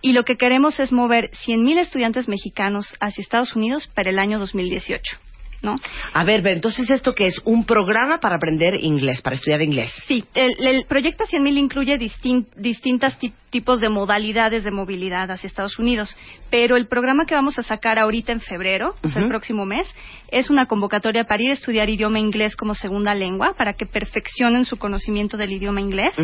Y 0.01 0.13
lo 0.13 0.23
que 0.23 0.37
queremos 0.37 0.79
es 0.79 0.91
mover 0.91 1.29
100.000 1.45 1.79
estudiantes 1.79 2.27
mexicanos 2.27 2.95
hacia 2.99 3.21
Estados 3.21 3.55
Unidos 3.55 3.87
para 3.87 4.09
el 4.09 4.19
año 4.19 4.39
2018. 4.39 5.17
¿No? 5.61 5.75
A 6.13 6.23
ver, 6.23 6.45
entonces 6.47 6.89
esto 6.89 7.13
que 7.13 7.25
es 7.25 7.39
un 7.45 7.65
programa 7.65 8.19
para 8.19 8.35
aprender 8.35 8.73
inglés, 8.81 9.21
para 9.21 9.35
estudiar 9.35 9.61
inglés. 9.61 9.91
Sí, 10.07 10.23
el, 10.33 10.51
el 10.65 10.85
proyecto 10.85 11.25
100.000 11.25 11.57
incluye 11.57 11.97
distin- 11.99 12.47
distintas 12.55 13.17
ti- 13.19 13.33
tipos 13.49 13.81
de 13.81 13.89
modalidades 13.89 14.63
de 14.63 14.71
movilidad 14.71 15.29
hacia 15.29 15.45
Estados 15.47 15.77
Unidos, 15.77 16.15
pero 16.49 16.77
el 16.77 16.87
programa 16.87 17.25
que 17.25 17.35
vamos 17.35 17.59
a 17.59 17.63
sacar 17.63 17.99
ahorita 17.99 18.31
en 18.31 18.39
febrero, 18.39 18.95
o 19.03 19.07
sea, 19.09 19.21
el 19.21 19.27
próximo 19.27 19.65
mes, 19.65 19.85
es 20.31 20.49
una 20.49 20.65
convocatoria 20.67 21.25
para 21.25 21.43
ir 21.43 21.49
a 21.49 21.53
estudiar 21.53 21.89
idioma 21.89 22.17
inglés 22.19 22.55
como 22.55 22.73
segunda 22.75 23.13
lengua, 23.13 23.53
para 23.57 23.73
que 23.73 23.85
perfeccionen 23.85 24.63
su 24.63 24.77
conocimiento 24.77 25.35
del 25.35 25.51
idioma 25.51 25.81
inglés 25.81 26.15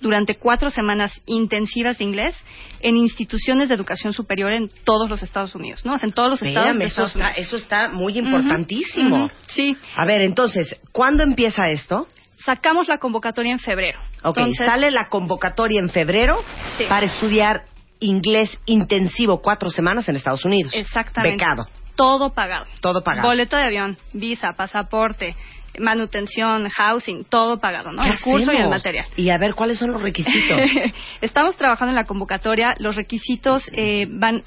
durante 0.00 0.36
cuatro 0.36 0.70
semanas 0.70 1.12
intensivas 1.26 1.98
de 1.98 2.04
inglés 2.04 2.36
en 2.80 2.96
instituciones 2.96 3.68
de 3.68 3.74
educación 3.74 4.12
superior 4.12 4.52
en 4.52 4.68
todos 4.84 5.10
los 5.10 5.22
Estados 5.24 5.54
Unidos, 5.56 5.84
¿no? 5.84 5.94
O 5.94 5.98
sea, 5.98 6.06
en 6.08 6.12
todos 6.14 6.30
los 6.30 6.42
estados 6.42 6.78
de 6.78 6.84
eso 6.84 7.04
Estados 7.04 7.10
está, 7.16 7.24
Unidos. 7.26 7.38
eso 7.46 7.56
está 7.56 7.88
muy 7.88 8.16
Sí, 9.48 9.76
A 9.96 10.04
ver, 10.06 10.22
entonces, 10.22 10.80
¿cuándo 10.92 11.22
empieza 11.22 11.70
esto? 11.70 12.06
sacamos 12.44 12.86
la 12.86 12.98
convocatoria 12.98 13.50
en 13.52 13.58
febrero. 13.58 13.98
Ok, 14.22 14.36
Entonces- 14.38 14.66
sale 14.66 14.90
la 14.92 15.08
convocatoria 15.08 15.80
en 15.80 15.88
febrero 15.90 16.38
Sí. 16.76 16.84
para 16.88 17.06
estudiar 17.06 17.64
inglés 17.98 18.56
intensivo 18.66 19.40
cuatro 19.42 19.68
semanas 19.70 20.08
en 20.08 20.16
Estados 20.16 20.44
Unidos. 20.44 20.72
Exactamente. 20.74 21.36
Becado. 21.42 21.66
Todo 21.96 22.34
pagado. 22.34 22.66
Todo 22.80 23.02
pagado. 23.02 23.26
Boleto 23.26 23.56
de 23.56 23.64
avión, 23.64 23.96
visa, 24.12 24.52
pasaporte, 24.52 25.34
manutención, 25.78 26.68
housing, 26.68 27.24
todo 27.24 27.58
pagado, 27.58 27.92
¿no? 27.92 28.02
¿Qué 28.02 28.10
El 28.10 28.20
curso 28.20 28.52
y 28.52 28.56
el 28.56 28.68
material. 28.68 29.06
Y 29.16 29.30
a 29.30 29.38
ver, 29.38 29.54
¿cuáles 29.54 29.78
son 29.78 29.92
los 29.92 30.02
requisitos? 30.02 30.58
Estamos 31.20 31.56
trabajando 31.56 31.90
en 31.90 31.96
la 31.96 32.04
convocatoria. 32.04 32.74
Los 32.78 32.96
requisitos 32.96 33.68
eh, 33.72 34.06
van, 34.08 34.42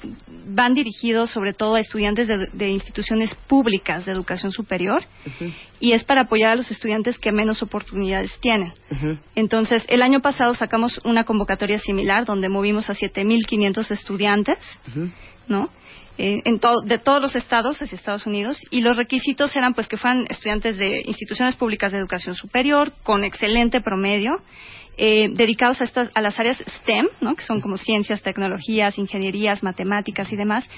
van 0.46 0.74
dirigidos 0.74 1.30
sobre 1.30 1.52
todo 1.52 1.76
a 1.76 1.80
estudiantes 1.80 2.28
de, 2.28 2.48
de 2.52 2.68
instituciones 2.68 3.34
públicas 3.46 4.06
de 4.06 4.12
educación 4.12 4.52
superior 4.52 5.04
y 5.78 5.92
es 5.92 6.04
para 6.04 6.22
apoyar 6.22 6.50
a 6.52 6.56
los 6.56 6.70
estudiantes 6.70 7.18
que 7.18 7.32
menos 7.32 7.62
oportunidades 7.62 8.36
tienen. 8.40 8.72
Entonces, 9.34 9.82
el 9.88 10.02
año 10.02 10.20
pasado 10.20 10.54
sacamos 10.54 11.00
una 11.04 11.24
convocatoria 11.24 11.78
similar 11.78 12.24
donde 12.24 12.48
movimos 12.48 12.90
a 12.90 12.94
7.500 12.94 13.90
estudiantes, 13.90 14.58
Ujú. 14.88 15.10
¿no? 15.48 15.70
Eh, 16.22 16.42
en 16.44 16.58
to- 16.60 16.82
de 16.84 16.98
todos 16.98 17.22
los 17.22 17.34
estados 17.34 17.80
hacia 17.80 17.96
Estados 17.96 18.26
Unidos 18.26 18.60
y 18.70 18.82
los 18.82 18.96
requisitos 18.98 19.56
eran 19.56 19.72
pues 19.72 19.88
que 19.88 19.96
fueran 19.96 20.26
estudiantes 20.28 20.76
de 20.76 21.00
instituciones 21.06 21.54
públicas 21.56 21.92
de 21.92 21.98
educación 21.98 22.34
superior 22.34 22.92
con 23.04 23.24
excelente 23.24 23.80
promedio 23.80 24.32
eh, 24.98 25.28
dedicados 25.32 25.80
a 25.80 25.84
estas 25.84 26.10
a 26.14 26.20
las 26.20 26.38
áreas 26.38 26.58
STEM 26.82 27.06
no 27.22 27.34
que 27.36 27.44
son 27.44 27.62
como 27.62 27.78
ciencias 27.78 28.20
tecnologías 28.20 28.98
ingenierías 28.98 29.62
matemáticas 29.62 30.30
y 30.30 30.36
demás 30.36 30.68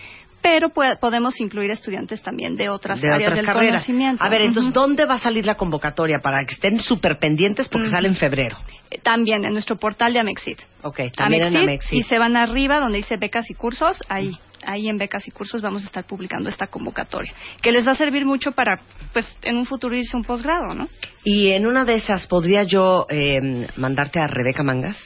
pero 0.43 0.69
pue- 0.70 0.97
podemos 1.01 1.40
incluir 1.40 1.70
estudiantes 1.73 2.20
también 2.23 2.55
de 2.56 2.69
otras 2.69 3.01
de 3.01 3.09
áreas 3.09 3.31
otras 3.31 3.36
del 3.39 3.47
carreras. 3.47 3.69
conocimiento 3.85 4.23
A 4.24 4.28
ver, 4.28 4.43
entonces. 4.43 4.73
¿dónde 4.73 5.06
va 5.06 5.14
a 5.14 5.19
salir 5.19 5.44
la 5.47 5.55
convocatoria 5.56 6.19
para 6.20 6.44
que 6.47 6.55
estén 6.55 6.78
súper 6.81 7.19
pendientes 7.19 7.69
porque 7.69 7.89
sale 7.89 8.06
en 8.09 8.14
febrero? 8.16 8.59
Eh, 8.90 8.98
también 9.02 9.44
en 9.44 9.52
nuestro 9.55 9.74
portal 9.77 10.12
de 10.12 10.20
Amexit 10.20 10.59
Ok, 10.82 11.01
también 11.16 11.43
en 11.43 11.48
Amexit, 11.56 11.62
Amexit. 11.69 11.93
y 11.94 12.02
se 12.02 12.19
van 12.19 12.36
arriba 12.36 12.78
donde 12.81 12.98
dice 12.98 13.16
becas 13.16 13.48
y 13.51 13.55
cursos, 13.55 13.97
ahí, 14.09 14.32
ahí 14.66 14.89
en 14.89 14.98
becas 14.98 15.26
y 15.26 15.30
cursos 15.30 15.62
vamos 15.62 15.82
a 15.82 15.86
estar 15.86 16.05
publicando 16.05 16.48
esta 16.48 16.66
convocatoria, 16.66 17.32
que 17.62 17.72
les 17.72 17.86
va 17.86 17.93
a 17.93 17.97
servir 17.97 18.24
mucho 18.24 18.52
para, 18.52 18.80
pues, 19.12 19.26
en 19.43 19.56
un 19.56 19.66
futuro 19.66 19.97
irse 19.97 20.16
a 20.16 20.18
un 20.18 20.24
posgrado, 20.24 20.74
¿no? 20.74 20.89
Y 21.24 21.51
en 21.51 21.66
una 21.66 21.84
de 21.84 21.94
esas, 21.94 22.26
¿podría 22.26 22.62
yo 22.62 23.06
eh, 23.09 23.68
mandarte 23.76 24.20
a 24.20 24.26
Rebeca 24.26 24.62
Mangas? 24.62 24.97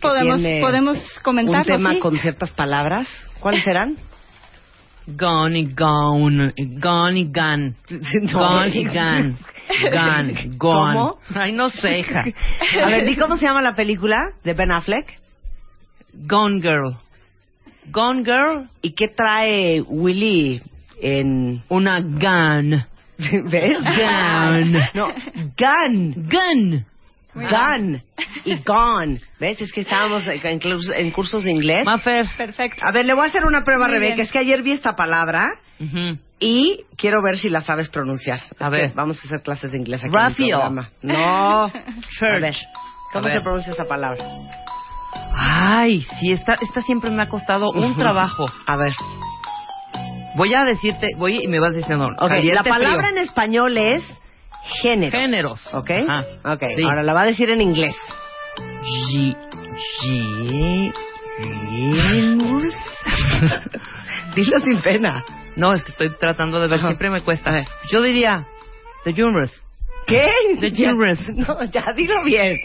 Podemos, 0.00 0.40
podemos 0.60 0.98
comentarlo, 1.22 1.60
Un 1.60 1.64
tema 1.64 1.94
sí. 1.94 2.00
con 2.00 2.18
ciertas 2.18 2.50
palabras. 2.52 3.08
¿Cuáles 3.40 3.64
serán? 3.64 3.96
Gone 5.06 5.58
y 5.58 5.74
gone, 5.74 6.54
gone 6.56 7.20
y 7.20 7.24
gone, 7.30 7.74
gone 8.32 8.68
y 8.68 8.84
gone, 8.84 9.36
gone, 9.92 10.50
gone. 10.56 10.56
¿Cómo? 10.56 11.18
Ay, 11.34 11.52
no 11.52 11.68
sé, 11.68 11.98
hija. 11.98 12.24
A 12.82 12.86
ver, 12.86 13.04
di 13.04 13.14
cómo 13.16 13.36
se 13.36 13.44
llama 13.44 13.60
la 13.60 13.74
película 13.74 14.18
de 14.42 14.54
Ben 14.54 14.72
Affleck. 14.72 15.20
Gone 16.14 16.60
Girl. 16.62 16.96
Gone 17.90 18.24
Girl, 18.24 18.68
¿Y 18.82 18.92
qué 18.92 19.08
trae 19.08 19.80
Willy 19.82 20.60
en... 21.00 21.62
una 21.68 22.00
gun. 22.00 22.84
¿Ves? 23.50 23.72
Gun. 23.82 24.72
No, 24.94 25.08
gun. 25.56 26.28
Gun. 26.28 26.86
Gun. 27.34 28.02
Y 28.44 28.56
gone. 28.64 29.20
¿Ves? 29.40 29.60
Es 29.60 29.72
que 29.72 29.80
estábamos 29.80 30.24
en, 30.28 30.40
en 30.44 31.10
cursos 31.10 31.42
de 31.44 31.50
inglés. 31.50 31.84
Mafer. 31.84 32.26
Perfecto. 32.36 32.84
A 32.84 32.92
ver, 32.92 33.04
le 33.04 33.14
voy 33.14 33.24
a 33.24 33.28
hacer 33.28 33.44
una 33.44 33.64
prueba 33.64 33.86
a 33.86 33.88
Muy 33.88 33.94
Rebeca. 33.98 34.14
bien. 34.16 34.26
Es 34.26 34.32
que 34.32 34.38
ayer 34.38 34.62
vi 34.62 34.70
esta 34.72 34.94
palabra 34.94 35.48
y 36.38 36.80
quiero 36.96 37.22
ver 37.22 37.36
si 37.36 37.50
la 37.50 37.60
sabes 37.62 37.88
pronunciar. 37.88 38.38
A 38.60 38.66
Es 38.66 38.70
ver. 38.70 38.92
vamos 38.94 39.18
a 39.22 39.26
hacer 39.26 39.42
clases 39.42 39.72
de 39.72 39.78
inglés 39.78 40.02
aquí 40.04 40.12
en 40.14 40.20
el 40.20 40.28
Raphael. 40.28 40.50
programa. 40.50 40.90
No. 41.02 41.64
A 42.28 42.40
ver. 42.40 42.54
¿Cómo 43.12 43.26
A 43.26 43.32
se 43.32 43.40
pronuncia 43.40 43.72
esta 43.72 43.84
palabra? 43.84 44.24
Ay, 45.36 46.02
sí, 46.20 46.32
esta, 46.32 46.54
esta 46.60 46.80
siempre 46.82 47.10
me 47.10 47.22
ha 47.22 47.28
costado 47.28 47.70
un 47.70 47.92
Ujú. 47.92 47.98
trabajo. 48.00 48.46
A 48.66 48.76
ver. 48.76 48.92
Voy 50.36 50.52
a 50.54 50.64
decirte, 50.64 51.08
voy 51.16 51.38
y 51.44 51.48
me 51.48 51.60
vas 51.60 51.74
diciendo. 51.74 52.06
Ok, 52.18 52.28
caliente, 52.28 52.54
la 52.54 52.62
palabra 52.64 53.02
frío. 53.06 53.10
en 53.16 53.18
español 53.18 53.76
es 53.78 54.02
géneros. 54.82 55.12
Géneros. 55.20 55.74
¿Ok? 55.74 55.90
Ajá. 56.08 56.24
Ok, 56.54 56.62
Sí. 56.76 56.82
ahora 56.84 57.02
la 57.02 57.14
va 57.14 57.22
a 57.22 57.26
decir 57.26 57.50
en 57.50 57.60
inglés. 57.60 57.96
G- 58.56 59.36
G- 60.02 60.92
Genus. 61.38 62.74
Dilo 64.34 64.58
sin 64.60 64.80
pena. 64.80 65.24
No, 65.56 65.72
es 65.72 65.84
que 65.84 65.92
estoy 65.92 66.10
tratando 66.16 66.58
de 66.60 66.66
ver, 66.68 66.80
siempre 66.80 67.10
me 67.10 67.22
cuesta. 67.22 67.62
Yo 67.92 68.02
diría, 68.02 68.46
the 69.04 69.12
genres. 69.12 69.62
¿Qué? 70.06 70.26
The 70.60 70.70
genres. 70.72 71.18
No, 71.36 71.62
ya 71.64 71.84
dilo 71.96 72.22
bien. 72.24 72.56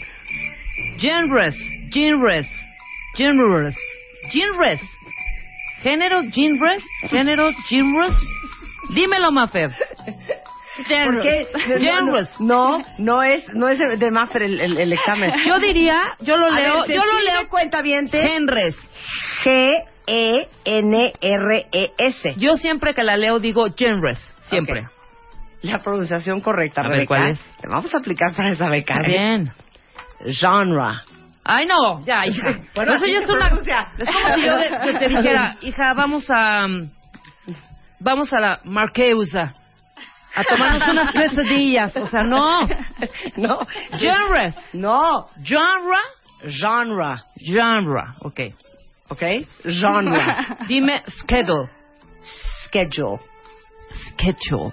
Genres, 0.98 1.54
genres, 1.90 2.46
genres, 3.16 3.76
genres. 4.30 4.80
Géneros, 5.82 6.26
genres, 6.32 6.82
géneros, 7.08 7.54
genres. 7.68 8.12
Dímelo, 8.90 9.32
Mafer. 9.32 9.70
¿Por 10.88 11.20
qué? 11.22 11.46
Genres. 11.78 12.28
No, 12.40 12.78
no, 12.98 13.22
es, 13.22 13.46
no 13.54 13.68
es 13.68 13.78
de 13.98 14.10
Maffer 14.10 14.42
el, 14.42 14.60
el- 14.60 14.78
el 14.78 14.92
examen. 14.92 15.32
Yo 15.46 15.58
diría, 15.58 16.00
yo 16.20 16.36
lo 16.36 16.46
A 16.46 16.50
leo, 16.60 16.80
ver, 16.86 16.96
yo 16.96 17.04
lo 17.04 17.20
leo 17.20 17.48
cuenta 17.48 17.82
bien. 17.82 18.08
Genres. 18.10 18.76
G 19.44 19.84
E 20.06 20.48
N 20.64 21.12
R 21.20 21.66
E 21.72 21.92
S. 21.98 22.34
Yo 22.36 22.56
siempre 22.56 22.94
que 22.94 23.02
la 23.02 23.16
leo 23.16 23.38
digo 23.40 23.66
genres, 23.76 24.18
siempre. 24.42 24.86
La 25.62 25.78
pronunciación 25.80 26.40
correcta, 26.40 26.80
A 26.80 26.84
ver, 26.84 26.92
Rebeca. 26.92 27.08
¿cuál 27.08 27.28
es? 27.30 27.40
Te 27.60 27.68
vamos 27.68 27.94
a 27.94 27.98
aplicar 27.98 28.34
para 28.34 28.52
esa 28.52 28.68
beca. 28.70 28.94
Está 28.94 29.06
bien. 29.06 29.52
Genre. 30.26 31.02
Ay, 31.44 31.66
no, 31.66 32.04
ya, 32.04 32.26
hija. 32.26 32.60
Bueno, 32.74 32.94
Eso 32.94 33.06
ya 33.06 33.20
es 33.20 33.28
una... 33.28 33.46
Es 33.98 34.08
como 34.08 34.34
si 34.36 34.42
yo 34.44 34.56
de- 34.58 34.92
de- 34.92 34.98
te 34.98 35.08
dijera, 35.16 35.56
hija, 35.62 35.94
vamos 35.94 36.24
a... 36.28 36.66
Vamos 38.02 38.32
a 38.32 38.40
la 38.40 38.60
Marqueusa 38.64 39.54
a 40.34 40.44
tomarnos 40.44 40.88
unas 40.88 41.10
quesadillas. 41.12 41.94
O 41.96 42.06
sea, 42.06 42.22
no. 42.22 42.60
No. 43.36 43.58
Genres. 43.98 44.54
No. 44.72 45.28
Genre. 45.42 45.98
Genre. 46.48 47.22
Genre. 47.36 48.02
Ok. 48.20 48.40
¿Ok? 49.08 49.22
Genre. 49.64 50.24
Dime 50.66 51.02
schedule. 51.08 51.68
Schedule. 52.64 53.18
Schedule. 54.16 54.72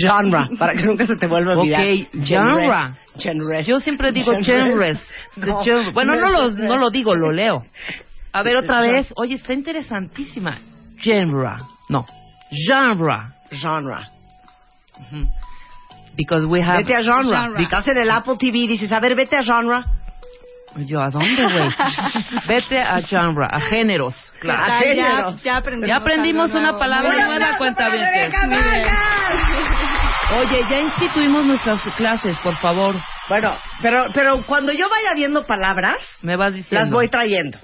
Genre. 0.00 0.56
Para 0.58 0.74
que 0.74 0.82
nunca 0.82 1.06
se 1.06 1.16
te 1.16 1.26
vuelva 1.26 1.54
a 1.54 1.58
olvidar. 1.58 1.80
Ok, 1.80 2.24
genre. 2.24 2.94
Genres. 3.18 3.66
Yo 3.66 3.80
siempre 3.80 4.12
digo 4.12 4.32
Genres. 4.42 4.98
No, 5.36 5.60
Bueno, 5.92 6.16
no 6.16 6.30
lo, 6.30 6.50
no 6.50 6.76
lo 6.76 6.90
digo, 6.90 7.14
lo 7.14 7.32
leo. 7.32 7.64
A 8.32 8.42
ver, 8.42 8.56
otra 8.56 8.80
vez. 8.80 9.12
Oye, 9.16 9.34
está 9.34 9.52
interesantísima. 9.52 10.58
Genre. 10.98 11.62
No. 11.88 12.06
Genre. 12.50 13.16
Genre. 13.52 14.06
Because 16.16 16.46
we 16.46 16.60
have... 16.60 16.78
Vete 16.78 16.94
a 16.94 17.02
genre. 17.02 17.36
Genre. 17.36 17.62
Estás 17.62 17.86
en 17.88 17.98
el 17.98 18.10
Apple 18.10 18.36
TV 18.38 18.66
dices, 18.66 18.90
a 18.90 19.00
ver, 19.00 19.14
vete 19.14 19.36
a 19.36 19.42
genre. 19.42 19.84
Yo, 20.86 21.00
¿a 21.02 21.10
dónde, 21.10 21.42
güey? 21.44 21.68
Vete 22.48 22.80
a 22.80 23.00
genre, 23.00 23.46
a 23.50 23.60
géneros. 23.60 24.14
Claro. 24.40 24.62
A 24.62 24.68
ya, 24.68 24.78
géneros. 24.78 25.42
ya 25.42 25.56
aprendimos, 25.56 25.88
Ya 25.88 25.96
aprendimos 25.96 26.44
algo 26.46 26.58
una 26.58 26.62
nuevo. 26.70 26.78
palabra 26.78 27.10
Muy 27.10 27.22
nueva, 27.38 27.58
cuenta 27.58 27.88
bien. 27.90 28.04
Oye, 30.30 30.60
ya 30.70 30.78
instituimos 30.80 31.46
nuestras 31.46 31.80
clases, 31.96 32.36
por 32.42 32.54
favor. 32.56 32.94
Bueno, 33.30 33.50
pero, 33.82 34.04
pero 34.12 34.44
cuando 34.46 34.72
yo 34.72 34.86
vaya 34.88 35.14
viendo 35.14 35.46
palabras, 35.46 35.96
Me 36.22 36.36
vas 36.36 36.52
diciendo. 36.54 36.82
las 36.84 36.90
voy 36.92 37.08
trayendo. 37.08 37.58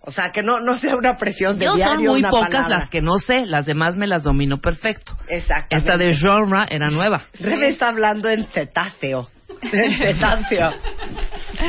O 0.00 0.10
sea, 0.12 0.30
que 0.32 0.42
no, 0.42 0.60
no 0.60 0.76
sea 0.76 0.94
una 0.96 1.14
presión 1.16 1.58
de 1.58 1.64
Yo 1.66 1.74
diario 1.74 1.94
son 1.96 2.06
muy 2.06 2.20
una 2.20 2.30
pocas 2.30 2.50
palabra. 2.50 2.78
las 2.78 2.90
que 2.90 3.02
no 3.02 3.18
sé, 3.18 3.46
las 3.46 3.66
demás 3.66 3.96
me 3.96 4.06
las 4.06 4.22
domino 4.22 4.58
perfecto. 4.58 5.16
Exactamente. 5.28 5.76
Esta 5.76 5.96
de 5.96 6.14
genre 6.16 6.66
era 6.70 6.88
nueva. 6.88 7.22
Rebe 7.40 7.68
está 7.68 7.88
hablando 7.88 8.28
en 8.28 8.44
cetáceo. 8.44 9.28
En 9.60 9.92
cetáceo. 9.98 10.70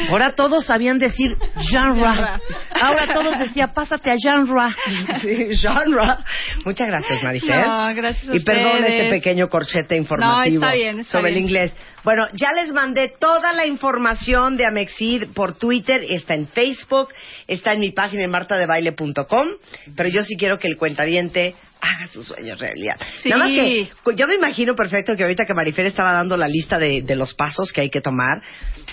Ahora 0.10 0.34
todos 0.36 0.66
sabían 0.66 1.00
decir 1.00 1.38
genre. 1.70 2.40
Ahora 2.82 3.14
todos 3.14 3.40
decían, 3.40 3.74
pásate 3.74 4.12
a 4.12 4.16
genre. 4.22 4.76
Sí, 5.22 5.48
genre. 5.56 6.18
Muchas 6.66 6.88
gracias, 6.88 7.24
Maricel. 7.24 7.62
No, 7.62 7.96
gracias 7.96 8.30
a 8.30 8.36
Y 8.36 8.40
perdón 8.42 8.76
ustedes. 8.80 8.92
este 8.94 9.10
pequeño 9.10 9.48
corchete 9.50 9.96
informativo 9.96 10.60
No, 10.62 10.68
está 10.68 10.76
bien, 10.76 11.00
está 11.00 11.12
sobre 11.14 11.32
el 11.32 11.38
inglés. 11.38 11.74
Bueno, 12.04 12.28
ya 12.34 12.52
les 12.52 12.72
mandé 12.72 13.14
toda 13.20 13.52
la 13.54 13.66
información 13.66 14.58
de 14.58 14.66
Amexid 14.68 15.34
por 15.34 15.58
Twitter, 15.58 16.04
está 16.08 16.36
en 16.36 16.48
Facebook, 16.48 17.10
está 17.48 17.74
en 17.74 17.80
mi 17.80 17.92
página 17.92 18.24
en 18.24 18.30
martadebaile.com, 18.30 19.48
pero 19.96 20.10
yo 20.10 20.22
sí 20.24 20.36
quiero 20.38 20.58
que 20.60 20.68
el 20.68 20.78
cuentaviente 20.78 21.56
haga 21.86 22.08
sus 22.08 22.26
sueños 22.26 22.60
realidad. 22.60 22.98
Sí. 23.22 23.30
Nada 23.30 23.44
más 23.46 23.54
que 23.54 23.90
yo 24.16 24.28
me 24.28 24.36
imagino 24.36 24.76
perfecto 24.76 25.16
que 25.16 25.24
ahorita 25.24 25.46
que 25.46 25.54
Marifer 25.54 25.86
estaba 25.86 26.12
dando 26.14 26.36
la 26.38 26.48
lista 26.48 26.78
de, 26.80 27.02
de 27.02 27.16
los 27.16 27.34
pasos 27.34 27.72
que 27.72 27.82
hay 27.82 27.90
que 27.90 28.02
tomar, 28.02 28.42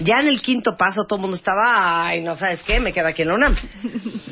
ya 0.01 0.17
en 0.21 0.29
el 0.29 0.41
quinto 0.43 0.77
paso 0.77 1.05
todo 1.09 1.17
el 1.19 1.23
mundo 1.23 1.37
estaba, 1.37 2.07
ay, 2.07 2.23
no 2.23 2.35
sabes 2.35 2.63
qué, 2.63 2.81
me 2.81 2.93
queda 2.93 3.09
aquí 3.09 3.23
en 3.23 3.29
la 3.29 3.35
UNAM. 3.35 3.57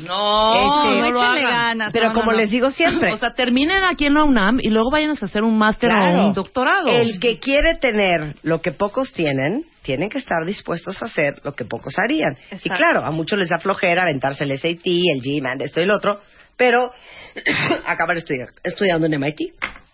No, 0.01 0.55
Este, 0.55 0.99
no 1.01 1.11
lo 1.11 1.19
échenle 1.21 1.41
ganas. 1.43 1.93
Pero 1.93 2.07
no, 2.07 2.13
como 2.13 2.31
no, 2.31 2.37
les 2.37 2.49
digo 2.49 2.71
siempre, 2.71 3.13
O 3.13 3.17
sea, 3.17 3.33
terminen 3.33 3.83
aquí 3.83 4.05
en 4.05 4.15
la 4.15 4.23
UNAM 4.23 4.59
y 4.61 4.69
luego 4.69 4.89
vayan 4.91 5.11
a 5.11 5.13
hacer 5.13 5.43
un 5.43 5.57
máster 5.57 5.89
Claro. 5.91 6.23
o 6.23 6.27
un 6.27 6.33
doctorado. 6.33 6.87
El 6.89 7.19
que 7.19 7.39
quiere 7.39 7.75
tener 7.75 8.35
lo 8.41 8.61
que 8.61 8.71
pocos 8.71 9.13
tienen, 9.13 9.63
tienen 9.83 10.09
que 10.09 10.17
estar 10.17 10.43
dispuestos 10.45 11.01
a 11.01 11.05
hacer 11.05 11.35
lo 11.43 11.53
que 11.53 11.65
pocos 11.65 11.93
harían. 11.99 12.35
Y 12.63 12.69
claro, 12.69 13.01
a 13.05 13.11
muchos 13.11 13.37
les 13.39 13.49
da 13.49 13.59
flojera 13.59 14.03
aventarse 14.03 14.43
el 14.43 14.57
SAT, 14.57 14.79
el 14.85 15.21
GMAT, 15.21 15.61
esto 15.61 15.79
y 15.79 15.83
el 15.83 15.91
otro, 15.91 16.21
pero 16.61 16.91
acabar 17.87 18.15
estudiar, 18.17 18.49
estudiando 18.63 19.07
en 19.07 19.19
MIT. 19.19 19.39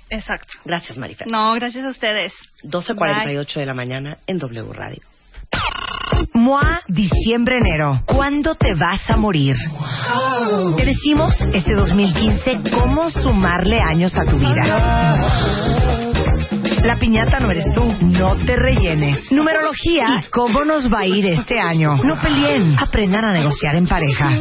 Exacto. 0.10 0.56
Gracias, 0.66 0.98
Marifer. 0.98 1.26
No, 1.26 1.54
gracias 1.54 1.86
a 1.86 1.90
ustedes. 1.90 2.34
12.48 2.64 3.54
de 3.54 3.66
la 3.66 3.74
mañana 3.74 4.18
en 4.28 4.38
W 4.38 4.74
Radio. 4.74 5.02
MOA 6.34 6.82
Diciembre-Enero. 6.90 8.02
¿Cuándo 8.06 8.56
te 8.56 8.74
vas 8.74 9.10
a 9.10 9.16
morir? 9.16 9.56
Te 10.76 10.86
decimos 10.86 11.34
este 11.54 11.74
2015 11.74 12.52
cómo 12.74 13.12
sumarle 13.12 13.80
años 13.80 14.14
a 14.18 14.26
tu 14.26 14.38
vida. 14.38 14.64
La 16.84 16.98
piñata 16.98 17.40
no 17.40 17.50
eres 17.50 17.74
tú, 17.74 17.94
no 18.02 18.36
te 18.46 18.58
rellenes. 18.58 19.32
Numerología 19.32 20.20
y 20.20 20.30
cómo 20.32 20.66
nos 20.66 20.92
va 20.92 21.00
a 21.00 21.06
ir 21.06 21.28
este 21.28 21.62
año. 21.62 21.96
No 22.04 22.20
peleen, 22.20 22.78
aprendan 22.78 23.24
a 23.24 23.32
negociar 23.32 23.76
en 23.76 23.88
pareja. 23.88 24.32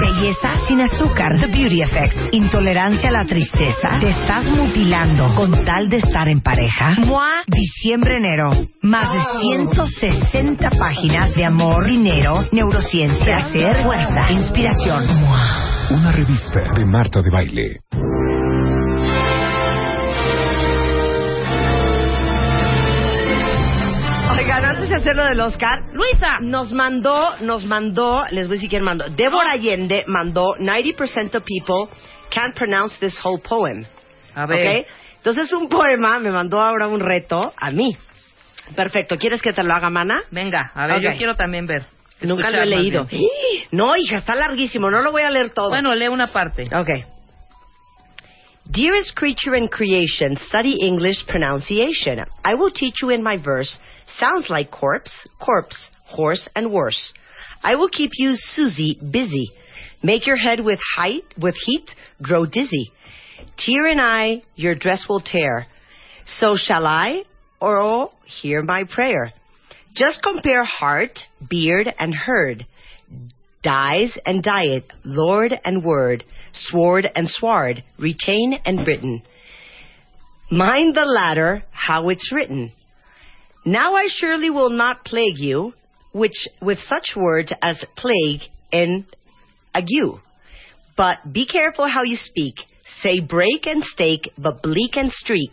Belleza 0.00 0.54
sin 0.66 0.80
azúcar, 0.80 1.38
The 1.38 1.46
Beauty 1.46 1.82
Effect. 1.82 2.32
Intolerancia 2.32 3.10
a 3.10 3.12
la 3.12 3.24
tristeza, 3.24 3.98
te 4.00 4.08
estás 4.08 4.50
mutilando 4.50 5.34
con 5.34 5.64
tal 5.64 5.88
de 5.88 5.98
estar 5.98 6.28
en 6.28 6.40
pareja. 6.40 6.96
MOA 7.06 7.42
Diciembre-Enero. 7.46 8.50
Más 8.82 9.12
de 9.12 9.20
160 9.40 10.70
páginas 10.70 11.34
de 11.34 11.44
amor, 11.44 11.86
dinero, 11.86 12.46
neurociencia, 12.50 13.24
placer, 13.24 13.82
fuerza, 13.82 14.32
inspiración. 14.32 15.06
MOA. 15.20 15.88
Una 15.90 16.12
revista 16.12 16.60
de 16.74 16.86
Marta 16.86 17.20
de 17.20 17.30
Baile. 17.30 17.80
De 24.90 24.96
hacer 24.96 25.16
lo 25.16 25.24
del 25.24 25.40
Oscar, 25.40 25.78
Luisa. 25.92 26.38
nos 26.40 26.72
mandó, 26.72 27.36
nos 27.40 27.64
mandó, 27.64 28.24
les 28.30 28.48
voy 28.48 28.54
a 28.54 28.56
decir 28.56 28.70
quién 28.70 28.82
mandó. 28.82 29.08
Débora 29.08 29.52
Allende 29.52 30.04
mandó 30.08 30.56
90% 30.58 31.36
of 31.36 31.44
people 31.44 31.88
can't 32.30 32.54
pronounce 32.56 32.98
this 32.98 33.18
whole 33.24 33.40
poem. 33.40 33.84
A 34.34 34.46
ver. 34.46 34.80
¿Ok? 34.80 34.86
Entonces 35.18 35.52
un 35.52 35.68
poema 35.68 36.18
me 36.18 36.30
mandó 36.30 36.60
ahora 36.60 36.88
un 36.88 36.98
reto 37.00 37.52
a 37.56 37.70
mí. 37.70 37.96
Perfecto. 38.74 39.16
¿Quieres 39.16 39.40
que 39.42 39.52
te 39.52 39.62
lo 39.62 39.72
haga, 39.74 39.90
Mana? 39.90 40.22
Venga, 40.30 40.72
a 40.74 40.86
ver, 40.86 40.96
Ok. 40.96 41.02
yo 41.02 41.16
quiero 41.16 41.34
también 41.36 41.66
ver. 41.66 41.86
Nunca 42.22 42.50
lo 42.50 42.60
he 42.60 42.66
leído. 42.66 43.06
No, 43.72 43.96
hija, 43.96 44.18
está 44.18 44.34
larguísimo. 44.34 44.90
No 44.90 45.00
lo 45.00 45.12
voy 45.12 45.22
a 45.22 45.30
leer 45.30 45.50
todo. 45.50 45.68
Bueno, 45.68 45.94
lee 45.94 46.08
una 46.08 46.26
parte. 46.26 46.64
Okay. 46.64 47.04
Dearest 48.64 49.16
creature 49.16 49.56
in 49.56 49.68
creation, 49.68 50.36
study 50.36 50.76
English 50.80 51.24
pronunciation. 51.26 52.18
I 52.44 52.54
will 52.54 52.72
teach 52.72 52.94
you 53.02 53.10
in 53.10 53.22
my 53.22 53.36
verse. 53.36 53.80
Sounds 54.18 54.46
like 54.48 54.70
corpse, 54.70 55.28
corpse, 55.40 55.90
horse, 56.04 56.48
and 56.54 56.72
worse. 56.72 57.12
I 57.62 57.76
will 57.76 57.88
keep 57.88 58.12
you, 58.14 58.32
Susie, 58.34 58.98
busy. 59.10 59.50
Make 60.02 60.26
your 60.26 60.36
head 60.36 60.60
with 60.64 60.78
height, 60.96 61.24
with 61.38 61.54
heat, 61.66 61.88
grow 62.22 62.46
dizzy. 62.46 62.90
Tear 63.58 63.86
in 63.86 64.00
eye, 64.00 64.42
your 64.56 64.74
dress 64.74 65.04
will 65.08 65.20
tear. 65.20 65.66
So 66.26 66.54
shall 66.56 66.86
I, 66.86 67.24
or 67.60 67.78
oh, 67.80 68.12
hear 68.24 68.62
my 68.62 68.84
prayer. 68.84 69.32
Just 69.94 70.22
compare 70.22 70.64
heart, 70.64 71.18
beard, 71.48 71.92
and 71.98 72.14
herd 72.14 72.66
dies 73.62 74.16
and 74.24 74.42
diet, 74.42 74.84
lord 75.04 75.52
and 75.64 75.84
word, 75.84 76.24
sword 76.52 77.06
and 77.14 77.28
sward, 77.28 77.82
retain 77.98 78.58
and 78.64 78.86
written. 78.86 79.22
Mind 80.50 80.96
the 80.96 81.04
latter, 81.04 81.62
how 81.70 82.08
it's 82.08 82.32
written. 82.32 82.72
Now 83.64 83.94
I 83.94 84.08
surely 84.08 84.50
will 84.50 84.70
not 84.70 85.04
plague 85.04 85.38
you, 85.38 85.74
which 86.12 86.46
with 86.62 86.78
such 86.88 87.14
words 87.16 87.52
as 87.62 87.82
plague 87.96 88.40
and 88.72 89.04
ague. 89.74 90.20
But 90.96 91.18
be 91.32 91.46
careful 91.46 91.86
how 91.86 92.02
you 92.02 92.16
speak. 92.16 92.54
Say 93.02 93.20
break 93.20 93.66
and 93.66 93.84
stake, 93.84 94.30
but 94.36 94.62
bleak 94.62 94.96
and 94.96 95.10
streak. 95.12 95.52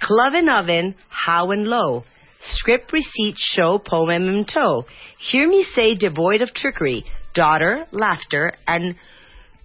Club 0.00 0.34
and 0.34 0.48
oven, 0.48 0.94
how 1.08 1.50
and 1.50 1.66
low. 1.66 2.04
Script 2.40 2.92
receipt 2.92 3.34
show 3.36 3.78
poem 3.78 4.28
and 4.28 4.48
toe. 4.48 4.84
Hear 5.18 5.48
me 5.48 5.66
say 5.74 5.96
devoid 5.96 6.40
of 6.40 6.54
trickery. 6.54 7.04
Daughter, 7.34 7.86
laughter, 7.90 8.52
and 8.66 8.94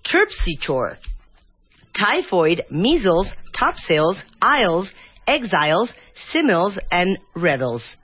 terpsichore. 0.05 0.97
Typhoid, 1.97 2.63
measles, 2.71 3.31
topsails, 3.57 4.21
aisles, 4.41 4.91
exiles, 5.25 5.95
simils, 6.31 6.79
and 6.91 7.17
riddles. 7.35 7.99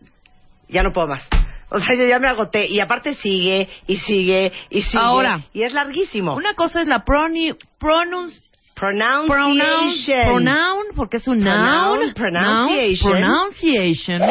Ya 0.68 0.84
no 0.84 0.92
puedo 0.94 1.08
más. 1.08 1.24
O 1.72 1.80
sea, 1.80 1.96
yo 1.96 2.06
ya 2.08 2.20
me 2.20 2.28
agoté. 2.28 2.68
Y 2.68 2.80
aparte 2.80 3.14
sigue, 3.16 3.70
y 3.88 3.98
sigue, 3.98 4.52
y 4.70 4.82
sigue. 4.82 5.00
Ahora. 5.04 5.46
Y 5.54 5.64
es 5.64 5.74
larguísimo. 5.74 6.34
Una 6.36 6.54
cosa 6.56 6.82
es 6.82 6.88
la 6.88 7.04
proni, 7.06 7.52
pronunci- 7.80 8.42
Pronunciation. 8.76 9.28
pronoun, 9.28 10.26
pronoun, 10.46 10.86
porque 10.96 11.18
es 11.18 11.28
un 11.28 11.42
Pronoun, 11.42 12.00
noun, 12.00 12.14
pronunciation. 12.14 13.22
noun, 13.22 13.52
pronunciation. 13.54 14.22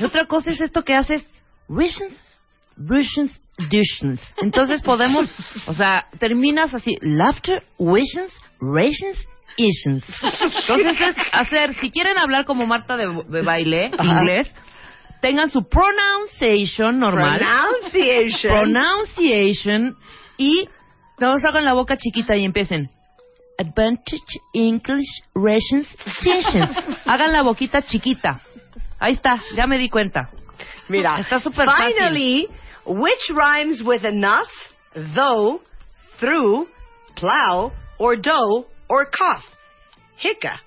Y 0.00 0.04
otra 0.04 0.26
cosa 0.26 0.50
es 0.50 0.60
esto 0.60 0.82
que 0.84 0.94
haces, 0.94 1.24
visions, 1.68 2.14
visions, 2.76 3.40
visions. 3.70 4.20
Entonces 4.42 4.82
podemos, 4.82 5.30
o 5.66 5.72
sea, 5.72 6.06
terminas 6.18 6.74
así, 6.74 6.98
laughter, 7.00 7.62
visions, 7.78 8.30
rations, 8.60 9.16
issues. 9.56 10.04
Entonces 10.22 11.00
es 11.00 11.16
hacer, 11.32 11.74
si 11.80 11.90
quieren 11.90 12.18
hablar 12.18 12.44
como 12.44 12.66
Marta 12.66 12.96
de, 12.96 13.06
de 13.28 13.42
baile, 13.42 13.90
Ajá. 13.98 14.04
inglés, 14.20 14.52
tengan 15.20 15.50
su 15.50 15.66
pronunciation 15.68 16.98
normal. 16.98 17.38
Pronunciation. 17.38 18.52
Pronunciation 18.52 19.96
y 20.36 20.68
todos 21.18 21.44
hagan 21.44 21.64
la 21.64 21.72
boca 21.72 21.96
chiquita 21.96 22.36
y 22.36 22.44
empiecen. 22.44 22.90
Advantage 23.58 24.40
English 24.52 25.22
Rations 25.34 25.88
Stations. 26.20 26.70
Hagan 27.06 27.32
la 27.32 27.42
boquita 27.42 27.80
chiquita. 27.82 28.42
Ahí 28.98 29.14
está, 29.14 29.42
ya 29.54 29.66
me 29.66 29.78
di 29.78 29.88
cuenta. 29.88 30.28
Mira, 30.88 31.16
Está 31.18 31.40
súper 31.40 31.64
fácil. 31.66 31.94
Finally, 31.94 32.48
which 32.84 33.30
rhymes 33.30 33.82
with 33.82 34.04
enough, 34.04 34.48
though, 35.14 35.62
through, 36.20 36.68
plow, 37.14 37.72
or 37.98 38.16
dough, 38.16 38.66
or 38.88 39.06
cough? 39.06 39.44
Hicca 40.18 40.60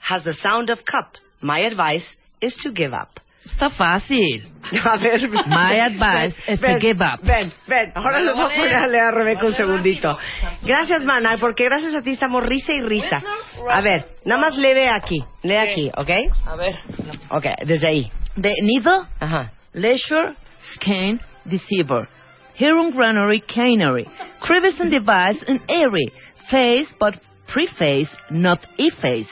has 0.00 0.24
the 0.24 0.34
sound 0.34 0.70
of 0.70 0.78
cup. 0.84 1.14
My 1.40 1.60
advice 1.60 2.04
is 2.40 2.54
to 2.64 2.72
give 2.72 2.92
up. 2.92 3.20
Está 3.44 3.70
fácil. 3.70 4.42
A 4.86 4.98
ver. 4.98 5.18
My 5.48 5.74
advice 5.86 6.34
is 6.46 6.60
to 6.60 6.78
give 6.80 7.00
up. 7.00 7.20
Ven, 7.24 7.52
ven. 7.68 7.92
Ahora 7.96 8.18
Vale, 8.20 8.26
le 8.26 8.32
voy 8.34 8.40
a 8.42 8.48
vale. 8.48 8.56
poner 8.56 8.74
a 8.74 8.86
leer 8.86 9.04
a 9.04 9.10
Rebeca 9.10 9.46
un 9.46 9.54
segundito. 9.54 10.16
Gracias, 10.64 11.04
Mana, 11.04 11.36
porque 11.38 11.64
gracias 11.64 11.92
a 11.94 12.02
ti 12.02 12.12
estamos 12.12 12.44
risa 12.44 12.72
y 12.72 12.80
risa. 12.82 13.20
A 13.68 13.80
ver, 13.80 14.04
nada 14.24 14.40
más 14.40 14.56
lee 14.56 14.86
aquí. 14.86 15.24
Lee 15.42 15.56
aquí, 15.56 15.90
¿ok? 15.96 16.10
A 16.46 16.54
ver. 16.56 16.74
Ok, 17.30 17.46
desde 17.66 17.88
ahí. 17.88 18.12
De 18.36 18.52
nido, 18.62 19.08
Ajá. 19.18 19.50
leisure, 19.72 20.34
skein, 20.74 21.20
deceiver. 21.44 22.08
Heron 22.54 22.92
granary, 22.92 23.40
canary. 23.40 24.06
Crevice 24.40 24.80
and 24.80 24.90
device 24.92 25.38
and 25.48 25.60
airy. 25.68 26.12
Face, 26.48 26.88
but 27.00 27.14
preface, 27.52 28.08
not 28.30 28.60
efface. 28.78 29.28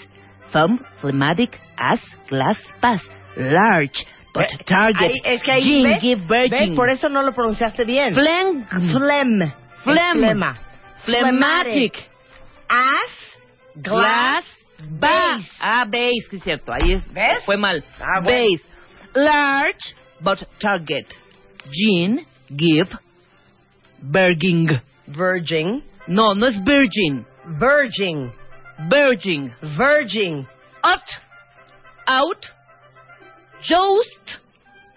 Thumb, 0.52 0.80
phlegmatic, 1.00 1.58
ass, 1.78 2.00
glass, 2.28 2.58
pass. 2.80 3.00
Large, 3.36 4.04
but 4.34 4.46
Ve- 4.50 4.64
target. 4.66 5.12
ahí- 5.12 5.20
es 5.24 5.42
que 5.42 5.52
ahí, 5.52 5.62
Gin, 5.62 5.82
¿ves? 5.88 6.00
give, 6.00 6.20
¿Ves? 6.26 6.50
virgin. 6.50 6.74
Por 6.76 6.90
eso 6.90 7.08
no 7.08 7.22
lo 7.22 7.32
pronunciaste 7.32 7.84
bien. 7.84 8.14
Phlegm. 8.14 8.64
Phlegm. 8.66 9.52
Phlegm. 9.84 10.18
Flema. 10.18 10.58
Phlegmatic. 11.04 11.94
Ass, 12.68 13.36
glass, 13.76 14.44
Base. 14.98 15.46
Ah, 15.60 15.84
base, 15.84 16.26
sí 16.30 16.36
es 16.36 16.42
cierto. 16.42 16.72
Ahí 16.72 16.94
es. 16.94 17.12
¿Ves? 17.12 17.44
Fue 17.44 17.56
mal. 17.58 17.84
Ah, 18.00 18.20
bueno. 18.22 18.38
Base. 18.38 18.64
Large, 19.14 19.94
but 20.20 20.38
target. 20.58 21.06
Gin, 21.70 22.26
give, 22.56 22.88
berging. 24.00 24.80
virgin, 25.06 25.82
No, 26.06 26.34
no 26.34 26.46
es 26.46 26.58
virgin. 26.64 27.26
Virgin, 27.58 28.32
Virgin. 28.88 29.52
virgin, 29.76 30.46
Out, 30.82 31.02
out, 32.06 32.46
joust, 33.62 34.38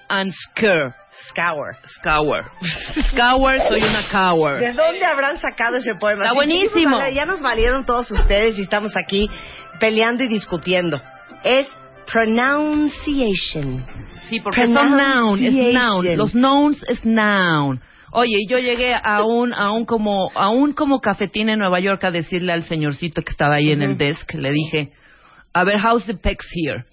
and 0.09 0.31
scare. 0.33 0.95
scour. 1.29 1.75
Scour. 1.85 2.41
Scour, 3.09 3.57
soy 3.67 3.81
una 3.83 4.03
cower. 4.11 4.59
¿De 4.59 4.73
dónde 4.73 5.03
habrán 5.05 5.37
sacado 5.39 5.77
ese 5.77 5.95
poema? 5.95 6.23
Está 6.23 6.35
buenísimo. 6.35 6.99
Ya 7.11 7.25
nos 7.25 7.41
valieron 7.41 7.85
todos 7.85 8.09
ustedes 8.11 8.57
y 8.57 8.61
estamos 8.61 8.95
aquí 8.95 9.27
peleando 9.79 10.23
y 10.23 10.27
discutiendo. 10.27 11.01
Es 11.43 11.67
pronunciation. 12.11 13.85
Sí, 14.29 14.39
porque 14.39 14.67
son 14.67 14.97
noun, 14.97 15.43
es 15.43 15.73
noun. 15.73 16.17
Los 16.17 16.33
nouns 16.33 16.81
es 16.87 17.03
noun. 17.03 17.81
Oye, 18.15 18.37
y 18.41 18.47
yo 18.47 18.59
llegué 18.59 18.93
a 18.93 19.23
un, 19.23 19.55
a 19.55 19.71
un 19.71 19.85
como, 19.85 20.31
a 20.35 20.49
un 20.49 20.73
como 20.73 20.99
cafetín 20.99 21.49
en 21.49 21.57
Nueva 21.57 21.79
York 21.79 22.03
a 22.03 22.11
decirle 22.11 22.53
al 22.53 22.63
señorcito 22.65 23.23
que 23.23 23.31
estaba 23.31 23.55
ahí 23.55 23.71
en 23.71 23.81
el 23.81 23.97
desk, 23.97 24.35
le 24.35 24.51
dije, 24.51 24.91
a 25.51 25.63
ver, 25.63 25.77
how's 25.83 26.05
the 26.05 26.13
pecs 26.13 26.45
here? 26.53 26.85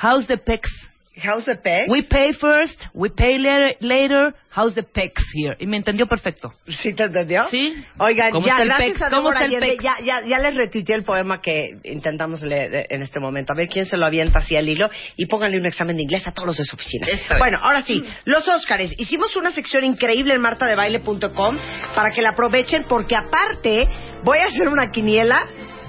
How's 0.00 0.28
the 0.28 0.38
pecs? 0.38 0.70
How's 1.14 1.44
the 1.44 1.56
peg? 1.56 1.90
We 1.90 2.06
pay 2.08 2.32
first, 2.32 2.76
we 2.94 3.10
pay 3.10 3.36
later, 3.36 3.74
later, 3.82 4.34
how's 4.48 4.74
the 4.74 4.82
pecs 4.82 5.22
here? 5.34 5.54
Y 5.58 5.66
me 5.66 5.76
entendió 5.76 6.06
perfecto. 6.06 6.54
¿Sí 6.66 6.94
te 6.94 7.04
entendió? 7.04 7.48
Sí. 7.50 7.74
Oigan, 7.98 8.30
¿Cómo 8.30 8.46
ya, 8.46 8.52
está 8.52 8.62
el 8.62 8.68
gracias 8.68 9.02
a 9.02 9.10
¿Cómo 9.10 9.30
está 9.30 9.44
el 9.44 9.78
ya, 9.78 9.96
ya, 10.02 10.26
ya 10.26 10.38
les 10.38 10.54
retuiteé 10.54 10.96
el 10.96 11.04
poema 11.04 11.42
que 11.42 11.76
intentamos 11.84 12.40
leer 12.42 12.86
en 12.88 13.02
este 13.02 13.20
momento. 13.20 13.52
A 13.52 13.56
ver 13.56 13.68
quién 13.68 13.84
se 13.84 13.98
lo 13.98 14.06
avienta 14.06 14.38
así 14.38 14.56
al 14.56 14.66
hilo 14.66 14.88
y 15.16 15.26
pónganle 15.26 15.58
un 15.58 15.66
examen 15.66 15.96
de 15.96 16.02
inglés 16.02 16.26
a 16.26 16.32
todos 16.32 16.46
los 16.46 16.56
de 16.56 16.64
su 16.64 16.76
oficina. 16.76 17.06
Esta 17.06 17.34
vez. 17.34 17.38
Bueno, 17.38 17.58
ahora 17.60 17.82
sí, 17.82 18.02
los 18.24 18.48
Óscares. 18.48 18.94
Hicimos 18.96 19.36
una 19.36 19.50
sección 19.50 19.84
increíble 19.84 20.32
en 20.34 20.40
martadebaile.com 20.40 21.58
para 21.94 22.10
que 22.10 22.22
la 22.22 22.30
aprovechen 22.30 22.86
porque 22.88 23.16
aparte 23.16 23.86
voy 24.24 24.38
a 24.38 24.46
hacer 24.46 24.66
una 24.66 24.90
quiniela 24.90 25.42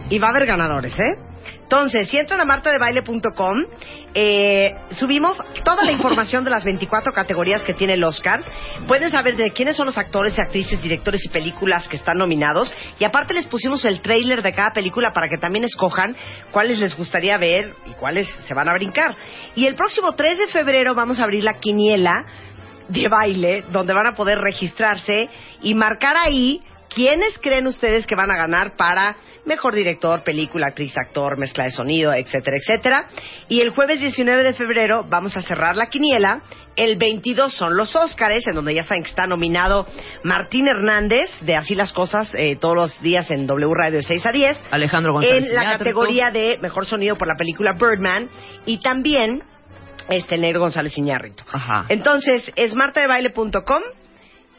y 0.09 0.19
va 0.19 0.27
a 0.27 0.29
haber 0.31 0.45
ganadores, 0.45 0.99
¿eh? 0.99 1.15
Entonces, 1.61 2.09
si 2.09 2.17
entran 2.17 2.41
a 2.41 2.45
martadebaile.com, 2.45 3.63
eh, 4.15 4.75
subimos 4.91 5.37
toda 5.63 5.83
la 5.83 5.91
información 5.91 6.43
de 6.43 6.51
las 6.51 6.63
24 6.63 7.13
categorías 7.13 7.63
que 7.63 7.73
tiene 7.73 7.93
el 7.93 8.03
Oscar. 8.03 8.43
Pueden 8.87 9.09
saber 9.09 9.35
de 9.35 9.51
quiénes 9.51 9.75
son 9.75 9.87
los 9.87 9.97
actores, 9.97 10.37
actrices, 10.37 10.81
directores 10.81 11.25
y 11.25 11.29
películas 11.29 11.87
que 11.87 11.95
están 11.95 12.17
nominados. 12.17 12.71
Y 12.99 13.03
aparte 13.05 13.33
les 13.33 13.47
pusimos 13.47 13.83
el 13.85 14.01
tráiler 14.01 14.43
de 14.43 14.53
cada 14.53 14.71
película 14.71 15.11
para 15.13 15.27
que 15.27 15.37
también 15.39 15.65
escojan 15.65 16.15
cuáles 16.51 16.79
les 16.79 16.95
gustaría 16.95 17.37
ver 17.37 17.73
y 17.89 17.93
cuáles 17.93 18.27
se 18.27 18.53
van 18.53 18.69
a 18.69 18.73
brincar. 18.73 19.15
Y 19.55 19.65
el 19.65 19.75
próximo 19.75 20.13
3 20.13 20.37
de 20.37 20.47
febrero 20.47 20.93
vamos 20.93 21.19
a 21.19 21.23
abrir 21.23 21.43
la 21.43 21.59
quiniela 21.59 22.25
de 22.89 23.07
baile, 23.07 23.63
donde 23.71 23.93
van 23.93 24.07
a 24.07 24.15
poder 24.15 24.39
registrarse 24.39 25.29
y 25.61 25.73
marcar 25.73 26.17
ahí 26.17 26.61
quiénes 26.95 27.37
creen 27.39 27.67
ustedes 27.67 28.05
que 28.07 28.15
van 28.15 28.31
a 28.31 28.35
ganar 28.37 28.75
para 28.75 29.15
mejor 29.45 29.75
director, 29.75 30.23
película, 30.23 30.67
actriz, 30.67 30.95
actor, 30.97 31.37
mezcla 31.37 31.65
de 31.65 31.71
sonido, 31.71 32.13
etcétera, 32.13 32.57
etcétera. 32.57 33.05
Y 33.49 33.61
el 33.61 33.69
jueves 33.71 33.99
19 33.99 34.43
de 34.43 34.53
febrero 34.53 35.05
vamos 35.07 35.35
a 35.37 35.41
cerrar 35.41 35.75
la 35.75 35.87
quiniela. 35.87 36.41
El 36.75 36.97
22 36.97 37.53
son 37.53 37.77
los 37.77 37.95
Óscares, 37.95 38.47
en 38.47 38.55
donde 38.55 38.73
ya 38.73 38.83
saben 38.83 39.03
que 39.03 39.09
está 39.09 39.27
nominado 39.27 39.85
Martín 40.23 40.67
Hernández, 40.67 41.29
de 41.41 41.55
Así 41.55 41.75
las 41.75 41.93
Cosas, 41.93 42.33
eh, 42.33 42.55
todos 42.59 42.75
los 42.75 43.01
días 43.01 43.29
en 43.29 43.45
W 43.45 43.71
Radio 43.75 43.97
de 43.97 44.01
6 44.01 44.25
a 44.25 44.31
10 44.31 44.63
Alejandro 44.71 45.13
González. 45.13 45.45
en 45.49 45.55
la 45.55 45.61
Iñárritu. 45.61 45.77
categoría 45.83 46.31
de 46.31 46.57
mejor 46.61 46.85
sonido 46.87 47.15
por 47.15 47.27
la 47.27 47.35
película 47.35 47.73
Birdman 47.73 48.27
y 48.65 48.79
también 48.79 49.43
este 50.09 50.37
Negro 50.37 50.61
González 50.61 50.97
Iñárritu. 50.97 51.43
Ajá. 51.51 51.85
Entonces, 51.89 52.51
es 52.55 52.73
martadebaile.com 52.75 53.83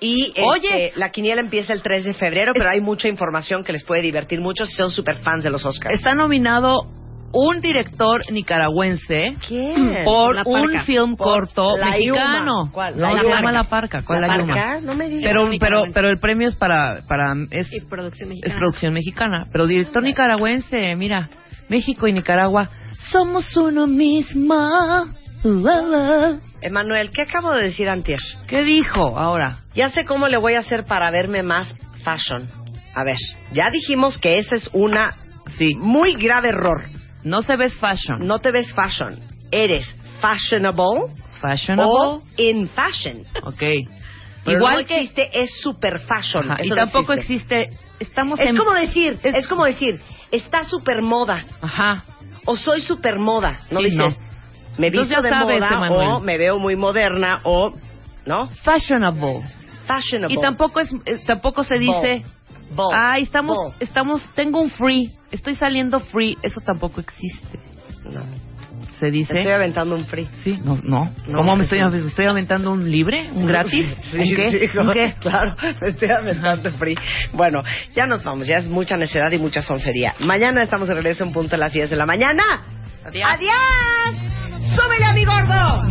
y 0.05 0.27
este, 0.29 0.43
Oye. 0.43 0.93
la 0.97 1.11
quiniela 1.11 1.41
empieza 1.41 1.73
el 1.73 1.81
3 1.83 2.05
de 2.05 2.15
febrero, 2.15 2.53
pero 2.55 2.69
hay 2.69 2.81
mucha 2.81 3.09
información 3.09 3.65
que 3.65 3.73
les 3.73 3.85
puede 3.85 4.03
divertir 4.03 4.41
mucho 4.41 4.67
si 4.67 4.75
son 4.75 4.91
super 4.91 5.17
fans 5.17 5.43
de 5.45 5.51
los 5.51 5.65
Oscars. 5.65 5.95
Está 5.95 6.15
nominado 6.15 6.87
un 7.33 7.61
director 7.61 8.21
nicaragüense 8.31 9.35
¿Quién? 9.49 10.05
por 10.05 10.37
un 10.47 10.79
film 10.81 11.17
Por 11.17 11.27
corto 11.27 11.77
La 11.77 11.91
mexicano. 11.91 12.71
¿Cuál? 12.73 13.01
La, 13.01 13.13
La 13.13 13.23
Yuma. 13.23 13.51
La 13.53 13.65
Parca. 13.65 14.03
¿Cuál 14.03 14.21
¿La 14.21 14.29
la, 14.29 14.37
Yuma? 14.39 14.55
Parca? 14.55 14.81
No 14.83 14.95
me 14.95 15.09
digas. 15.09 15.33
Pero, 15.33 15.51
pero, 15.59 15.85
pero 15.93 16.09
el 16.09 16.19
premio 16.19 16.49
es 16.49 16.55
para, 16.55 17.03
para 17.09 17.33
es, 17.51 17.73
Y 17.73 17.81
producción 17.87 18.31
es 18.31 18.37
mexicana. 18.37 18.59
producción 18.59 18.93
mexicana. 18.93 19.47
Pero 19.51 19.67
director 19.67 20.03
nicaragüense, 20.03 20.95
mira, 20.97 21.29
México 21.69 22.07
y 22.07 22.13
Nicaragua 22.13 22.69
somos 23.11 23.57
uno 23.57 23.87
mismo. 23.87 24.55
Uh, 25.43 25.49
uh, 25.49 26.35
uh. 26.35 26.41
Emanuel, 26.65 27.11
¿qué 27.11 27.23
acabo 27.23 27.53
de 27.53 27.65
decir 27.65 27.89
antier? 27.91 28.21
¿Qué 28.49 28.63
dijo 28.63 29.19
ahora? 29.19 29.61
Ya 29.75 29.91
sé 29.91 30.05
cómo 30.07 30.29
le 30.29 30.39
voy 30.39 30.55
a 30.55 30.61
hacer 30.61 30.85
para 30.87 31.11
verme 31.11 31.43
más 31.43 31.69
fashion. 32.03 32.49
A 32.95 33.05
ver, 33.05 33.19
ya 33.53 33.65
dijimos 33.71 34.17
que 34.19 34.39
ese 34.39 34.57
es 34.57 34.71
una 34.73 35.11
Sí, 35.59 35.75
muy 35.77 36.15
grave 36.15 36.49
error. 36.49 36.85
no 37.23 37.43
se 37.43 37.57
ves 37.57 37.79
fashion. 37.79 38.21
No 38.27 38.39
te 38.39 38.51
ves 38.51 38.73
fashion. 38.75 39.21
Eres 39.53 39.85
fashionable 40.21 41.13
Fashionable. 41.41 41.93
o 41.93 42.23
in 42.39 42.69
fashion. 42.71 43.25
Ok. 43.45 43.63
Pero 44.45 44.59
Igual 44.59 44.81
no 44.81 44.87
que 44.87 44.97
existe 45.03 45.29
es 45.39 45.51
super 45.61 46.01
fashion. 46.01 46.51
Ajá, 46.51 46.57
y 46.63 46.67
Eso 46.67 46.75
no 46.77 46.83
tampoco 46.83 47.13
existe. 47.13 47.61
existe. 47.63 47.85
Estamos 48.01 48.41
Es 48.41 48.49
en 48.51 48.57
como 48.57 48.73
decir, 48.73 49.19
es- 49.23 49.35
es 49.35 49.47
como 49.49 49.65
decir, 49.67 50.01
está 50.31 50.65
super 50.65 51.03
moda. 51.03 51.45
Ajá. 51.61 52.05
o 52.47 52.57
soy 52.57 52.81
super 52.83 53.19
moda. 53.19 53.59
No 53.71 53.79
Sí, 53.81 53.87
dices, 53.91 54.19
no. 54.19 54.34
Me 54.79 54.91
visto 54.91 55.07
ya 55.07 55.21
de 55.21 55.29
sabes, 55.31 55.61
moda 55.61 55.69
Emanuel. 55.75 56.09
o 56.09 56.21
me 56.21 56.39
veo 56.39 56.59
muy 56.59 56.77
moderna 56.77 57.41
o, 57.45 57.75
¿no? 58.27 58.49
Fashionable. 58.63 59.43
Fashionable. 59.87 60.35
Y 60.37 60.41
tampoco 60.41 60.81
es 60.81 60.93
eh, 61.05 61.21
tampoco 61.27 61.65
se 61.65 61.79
dice, 61.79 62.25
Bold. 62.75 62.95
ay, 62.97 63.23
estamos 63.25 63.59
estamos 63.81 64.27
tengo 64.35 64.61
un 64.61 64.71
free, 64.71 65.13
estoy 65.31 65.55
saliendo 65.57 66.01
free, 66.01 66.37
eso 66.43 66.61
tampoco 66.61 67.01
existe. 67.01 67.59
No. 68.05 68.23
Se 68.99 69.11
dice 69.11 69.37
Estoy 69.39 69.53
aventando 69.53 69.97
un 69.97 70.05
free. 70.07 70.29
Sí, 70.45 70.57
no, 70.63 70.79
no. 70.85 71.13
No, 71.27 71.39
¿Cómo 71.39 71.57
me 71.57 71.65
estoy, 71.65 71.81
me 71.83 72.07
estoy 72.07 72.27
aventando 72.27 72.71
un 72.71 72.89
libre? 72.89 73.29
¿Un 73.33 73.45
gratis? 73.47 73.87
Sí, 74.11 74.19
¿Un 74.19 74.37
qué? 74.37 74.69
sí, 74.69 74.79
¿Un 74.79 74.93
qué? 74.93 75.15
Claro, 75.19 75.57
me 75.81 75.89
estoy 75.89 76.11
aventando 76.11 76.71
free. 76.79 76.97
Bueno, 77.33 77.63
ya 77.95 78.07
nos 78.07 78.23
vamos, 78.23 78.47
ya 78.47 78.59
es 78.59 78.69
mucha 78.69 78.97
necedad 78.97 79.33
y 79.33 79.39
mucha 79.39 79.63
soncería. 79.63 80.15
Mañana 80.21 80.63
estamos 80.63 80.87
de 80.87 80.95
regreso 80.95 81.25
en 81.25 81.33
punto 81.33 81.57
a 81.57 81.59
las 81.59 81.73
10 81.73 81.91
de 81.91 81.97
la 81.97 82.07
mañana. 82.07 82.43
Adiós. 83.05 83.25
¡Adiós! 83.29 84.44
¡Súbele 84.77 85.05
a 85.05 85.13
mi 85.13 85.25
gordo! 85.25 85.85